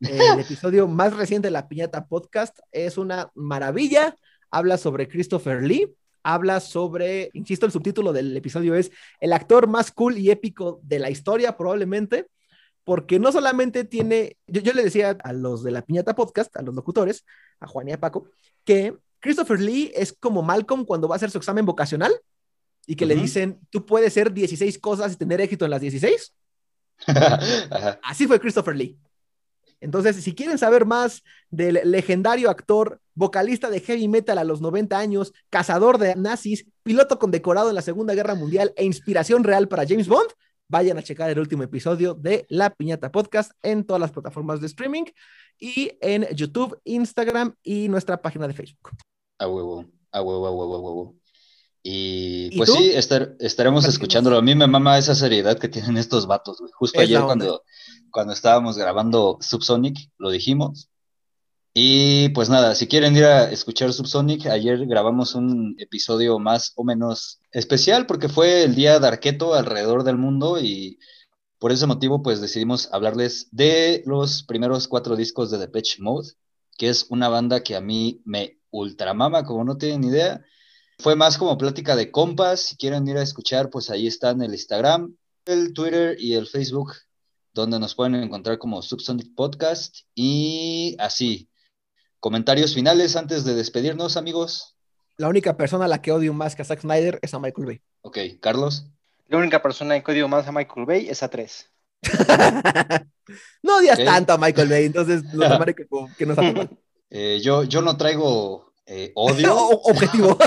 El 0.00 0.10
episodio 0.40 0.86
más 0.86 1.16
reciente 1.16 1.48
de 1.48 1.52
La 1.52 1.68
Piñata 1.68 2.06
Podcast 2.06 2.58
es 2.70 2.98
una 2.98 3.30
maravilla. 3.34 4.16
Habla 4.50 4.78
sobre 4.78 5.08
Christopher 5.08 5.62
Lee, 5.62 5.92
habla 6.26 6.58
sobre, 6.58 7.30
insisto, 7.34 7.66
el 7.66 7.72
subtítulo 7.72 8.12
del 8.12 8.36
episodio 8.36 8.74
es 8.74 8.90
el 9.20 9.32
actor 9.32 9.68
más 9.68 9.92
cool 9.92 10.18
y 10.18 10.32
épico 10.32 10.80
de 10.82 10.98
la 10.98 11.08
historia, 11.08 11.56
probablemente, 11.56 12.26
porque 12.82 13.20
no 13.20 13.30
solamente 13.30 13.84
tiene, 13.84 14.36
yo, 14.48 14.72
le 14.72 14.82
decía 14.82 15.16
a 15.22 15.32
los 15.32 15.62
de 15.62 15.70
la 15.70 15.82
Piñata 15.82 16.16
Podcast, 16.16 16.56
a 16.56 16.62
los 16.62 16.74
locutores, 16.74 17.24
a 17.60 17.68
Juan 17.68 17.88
y 17.88 17.92
a 17.92 18.00
Paco, 18.00 18.28
que 18.64 18.96
Christopher 19.20 19.60
Lee 19.60 19.92
es 19.94 20.12
como 20.12 20.42
Malcolm 20.42 20.84
cuando 20.84 21.06
va 21.06 21.14
a 21.14 21.18
hacer 21.18 21.30
su 21.30 21.38
examen 21.38 21.64
vocacional 21.64 22.12
y 22.86 22.96
que 22.96 23.06
le 23.06 23.14
dicen, 23.14 23.60
tú 23.70 23.86
puedes 23.86 24.12
ser 24.12 24.32
16 24.32 24.80
cosas 24.80 25.12
y 25.12 25.16
tener 25.16 25.40
éxito 25.40 25.64
en 25.64 25.70
las 25.70 25.80
16. 25.80 26.34
Así 28.02 28.26
fue 28.26 28.40
Christopher 28.40 28.74
Lee. 28.74 28.98
Entonces, 29.80 30.16
si 30.16 30.34
quieren 30.34 30.58
saber 30.58 30.86
más 30.86 31.22
del 31.50 31.80
legendario 31.84 32.50
actor, 32.50 33.00
vocalista 33.16 33.70
de 33.70 33.80
heavy 33.80 34.06
metal 34.06 34.38
a 34.38 34.44
los 34.44 34.60
90 34.60 34.96
años, 34.96 35.32
cazador 35.50 35.98
de 35.98 36.14
nazis, 36.14 36.66
piloto 36.84 37.18
condecorado 37.18 37.70
en 37.70 37.74
la 37.74 37.82
Segunda 37.82 38.14
Guerra 38.14 38.36
Mundial 38.36 38.72
e 38.76 38.84
inspiración 38.84 39.42
real 39.42 39.66
para 39.66 39.86
James 39.88 40.06
Bond, 40.06 40.30
vayan 40.68 40.98
a 40.98 41.02
checar 41.02 41.30
el 41.30 41.38
último 41.38 41.62
episodio 41.62 42.14
de 42.14 42.46
La 42.48 42.70
Piñata 42.70 43.10
Podcast 43.10 43.52
en 43.62 43.84
todas 43.84 44.00
las 44.00 44.12
plataformas 44.12 44.60
de 44.60 44.66
streaming 44.66 45.04
y 45.58 45.92
en 46.00 46.26
YouTube, 46.34 46.78
Instagram 46.84 47.54
y 47.62 47.88
nuestra 47.88 48.20
página 48.20 48.46
de 48.46 48.54
Facebook. 48.54 48.90
A 49.38 49.48
huevo, 49.48 49.86
a 50.12 50.22
huevo, 50.22 50.46
a 50.46 50.50
huevo, 50.50 50.76
a 50.76 50.80
huevo. 50.80 51.16
Y, 51.88 52.56
pues 52.56 52.72
sí, 52.72 52.90
estaremos 53.38 53.86
escuchándolo. 53.86 54.38
A 54.38 54.42
mí 54.42 54.56
me 54.56 54.66
mama 54.66 54.98
esa 54.98 55.14
seriedad 55.14 55.56
que 55.56 55.68
tienen 55.68 55.96
estos 55.96 56.26
vatos, 56.26 56.58
güey. 56.58 56.72
Justo 56.74 57.00
ayer 57.00 57.22
cuando, 57.22 57.62
cuando 58.10 58.32
estábamos 58.32 58.76
grabando 58.76 59.38
Subsonic, 59.40 60.10
lo 60.18 60.30
dijimos. 60.30 60.90
Y 61.78 62.30
pues 62.30 62.48
nada, 62.48 62.74
si 62.74 62.86
quieren 62.86 63.14
ir 63.18 63.24
a 63.26 63.50
escuchar 63.50 63.92
Subsonic, 63.92 64.46
ayer 64.46 64.86
grabamos 64.86 65.34
un 65.34 65.76
episodio 65.78 66.38
más 66.38 66.72
o 66.74 66.84
menos 66.84 67.38
especial 67.52 68.06
porque 68.06 68.30
fue 68.30 68.64
el 68.64 68.74
día 68.74 68.98
de 68.98 69.06
Arqueto 69.06 69.52
alrededor 69.52 70.02
del 70.02 70.16
mundo 70.16 70.58
y 70.58 70.98
por 71.58 71.72
ese 71.72 71.86
motivo 71.86 72.22
pues 72.22 72.40
decidimos 72.40 72.88
hablarles 72.92 73.48
de 73.50 74.02
los 74.06 74.42
primeros 74.44 74.88
cuatro 74.88 75.16
discos 75.16 75.50
de 75.50 75.58
Depeche 75.58 76.00
Mode, 76.00 76.30
que 76.78 76.88
es 76.88 77.08
una 77.10 77.28
banda 77.28 77.62
que 77.62 77.76
a 77.76 77.82
mí 77.82 78.22
me 78.24 78.58
ultramama, 78.70 79.44
como 79.44 79.62
no 79.62 79.76
tienen 79.76 80.04
idea. 80.04 80.42
Fue 80.98 81.14
más 81.14 81.36
como 81.36 81.58
plática 81.58 81.94
de 81.94 82.10
compas. 82.10 82.60
Si 82.60 82.76
quieren 82.78 83.06
ir 83.06 83.18
a 83.18 83.22
escuchar, 83.22 83.68
pues 83.68 83.90
ahí 83.90 84.06
están 84.06 84.40
el 84.40 84.52
Instagram, 84.52 85.14
el 85.44 85.74
Twitter 85.74 86.16
y 86.18 86.36
el 86.36 86.46
Facebook, 86.46 86.94
donde 87.52 87.78
nos 87.78 87.94
pueden 87.94 88.14
encontrar 88.14 88.56
como 88.56 88.80
Subsonic 88.80 89.34
Podcast. 89.34 89.94
Y 90.14 90.96
así, 90.98 91.50
comentarios 92.20 92.74
finales 92.74 93.16
antes 93.16 93.44
de 93.44 93.54
despedirnos, 93.54 94.16
amigos. 94.16 94.76
La 95.16 95.28
única 95.28 95.56
persona 95.56 95.86
a 95.86 95.88
la 95.88 96.02
que 96.02 96.12
odio 96.12 96.32
más 96.34 96.54
que 96.56 96.62
a 96.62 96.64
Zack 96.64 96.80
Snyder 96.80 97.18
es 97.22 97.32
a 97.34 97.38
Michael 97.38 97.66
Bay. 97.66 97.80
Ok, 98.02 98.18
Carlos. 98.40 98.86
La 99.28 99.38
única 99.38 99.62
persona 99.62 100.00
que 100.00 100.12
odio 100.12 100.28
más 100.28 100.46
a 100.46 100.52
Michael 100.52 100.86
Bay 100.86 101.08
es 101.08 101.22
a 101.22 101.28
tres. 101.28 101.70
no 103.62 103.78
odias 103.78 103.98
tanto 104.04 104.32
a 104.32 104.38
Michael 104.38 104.68
Bay, 104.68 104.84
entonces 104.84 105.22
lo 105.32 105.48
tomaré 105.48 105.74
que, 105.74 105.86
que 106.16 106.26
nos 106.26 106.38
eh, 107.10 107.40
yo, 107.42 107.64
yo 107.64 107.82
no 107.82 107.96
traigo 107.96 108.72
eh, 108.86 109.12
odio. 109.14 109.56
objetivo. 109.84 110.38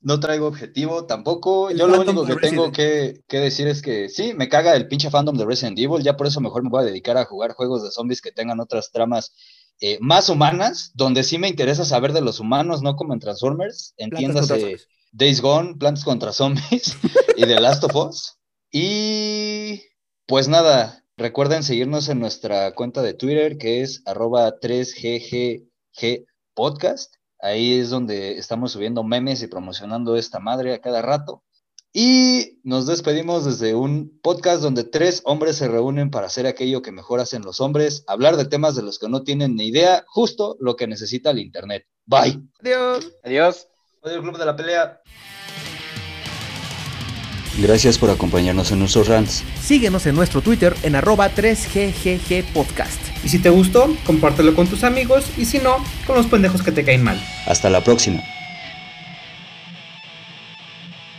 no 0.00 0.20
traigo 0.20 0.46
objetivo 0.46 1.06
tampoco. 1.06 1.70
Yo 1.70 1.86
lo 1.86 2.00
único 2.00 2.24
que 2.24 2.36
tengo 2.36 2.72
que, 2.72 3.22
decir 3.28 3.68
es 3.68 3.82
que 3.82 4.08
sí, 4.08 4.34
me 4.34 4.48
caga 4.48 4.74
el 4.74 4.88
pinche 4.88 5.10
fandom 5.10 5.36
de 5.36 5.44
Resident 5.44 5.78
Evil. 5.78 6.02
Ya 6.02 6.16
por 6.16 6.26
eso 6.26 6.40
mejor 6.40 6.62
me 6.62 6.70
voy 6.70 6.82
a 6.82 6.86
dedicar 6.86 7.16
a 7.16 7.24
jugar 7.24 7.52
juegos 7.52 7.82
de 7.82 7.90
zombies 7.90 8.20
que 8.20 8.32
tengan 8.32 8.60
otras 8.60 8.90
tramas 8.90 9.34
eh, 9.80 9.98
más 10.00 10.28
humanas, 10.28 10.92
donde 10.94 11.22
sí 11.22 11.38
me 11.38 11.48
interesa 11.48 11.84
saber 11.84 12.12
de 12.12 12.22
los 12.22 12.40
humanos, 12.40 12.82
no 12.82 12.96
como 12.96 13.12
en 13.12 13.20
Transformers. 13.20 13.94
Entiéndase 13.96 14.78
Days 15.12 15.40
Gone, 15.40 15.76
Plantas 15.76 16.04
contra 16.04 16.32
Zombies 16.32 16.96
y 17.36 17.42
The 17.42 17.60
Last 17.60 17.84
of 17.84 17.94
Us. 17.94 18.38
Y 18.70 19.82
pues 20.26 20.48
nada, 20.48 21.04
recuerden 21.16 21.62
seguirnos 21.62 22.08
en 22.08 22.20
nuestra 22.20 22.74
cuenta 22.74 23.02
de 23.02 23.14
Twitter 23.14 23.58
que 23.58 23.82
es 23.82 24.02
arroba 24.06 24.60
3GGG 24.60 26.26
podcast. 26.54 27.14
Ahí 27.38 27.78
es 27.78 27.90
donde 27.90 28.38
estamos 28.38 28.72
subiendo 28.72 29.04
memes 29.04 29.42
y 29.42 29.46
promocionando 29.46 30.16
esta 30.16 30.40
madre 30.40 30.74
a 30.74 30.80
cada 30.80 31.02
rato. 31.02 31.42
Y 31.98 32.58
nos 32.62 32.86
despedimos 32.86 33.46
desde 33.46 33.74
un 33.74 34.20
podcast 34.22 34.60
donde 34.60 34.84
tres 34.84 35.22
hombres 35.24 35.56
se 35.56 35.66
reúnen 35.66 36.10
para 36.10 36.26
hacer 36.26 36.46
aquello 36.46 36.82
que 36.82 36.92
mejor 36.92 37.20
hacen 37.20 37.40
los 37.40 37.58
hombres, 37.62 38.04
hablar 38.06 38.36
de 38.36 38.44
temas 38.44 38.76
de 38.76 38.82
los 38.82 38.98
que 38.98 39.08
no 39.08 39.22
tienen 39.22 39.56
ni 39.56 39.68
idea, 39.68 40.04
justo 40.06 40.58
lo 40.60 40.76
que 40.76 40.86
necesita 40.86 41.30
el 41.30 41.38
Internet. 41.38 41.86
Bye. 42.04 42.38
Adiós. 42.60 43.12
Adiós. 43.24 43.68
Adiós, 44.02 44.20
Club 44.20 44.36
de 44.36 44.44
la 44.44 44.54
Pelea. 44.54 45.00
Gracias 47.62 47.96
por 47.96 48.10
acompañarnos 48.10 48.70
en 48.72 48.80
nuestros 48.80 49.08
rants. 49.08 49.42
Síguenos 49.58 50.04
en 50.04 50.16
nuestro 50.16 50.42
Twitter 50.42 50.76
en 50.82 50.96
arroba 50.96 51.30
3GGG 51.34 52.52
Podcast. 52.52 53.00
Y 53.24 53.30
si 53.30 53.38
te 53.38 53.48
gustó, 53.48 53.88
compártelo 54.04 54.54
con 54.54 54.66
tus 54.66 54.84
amigos 54.84 55.24
y 55.38 55.46
si 55.46 55.60
no, 55.60 55.78
con 56.06 56.16
los 56.16 56.26
pendejos 56.26 56.62
que 56.62 56.72
te 56.72 56.84
caen 56.84 57.02
mal. 57.02 57.18
Hasta 57.46 57.70
la 57.70 57.82
próxima. 57.82 58.22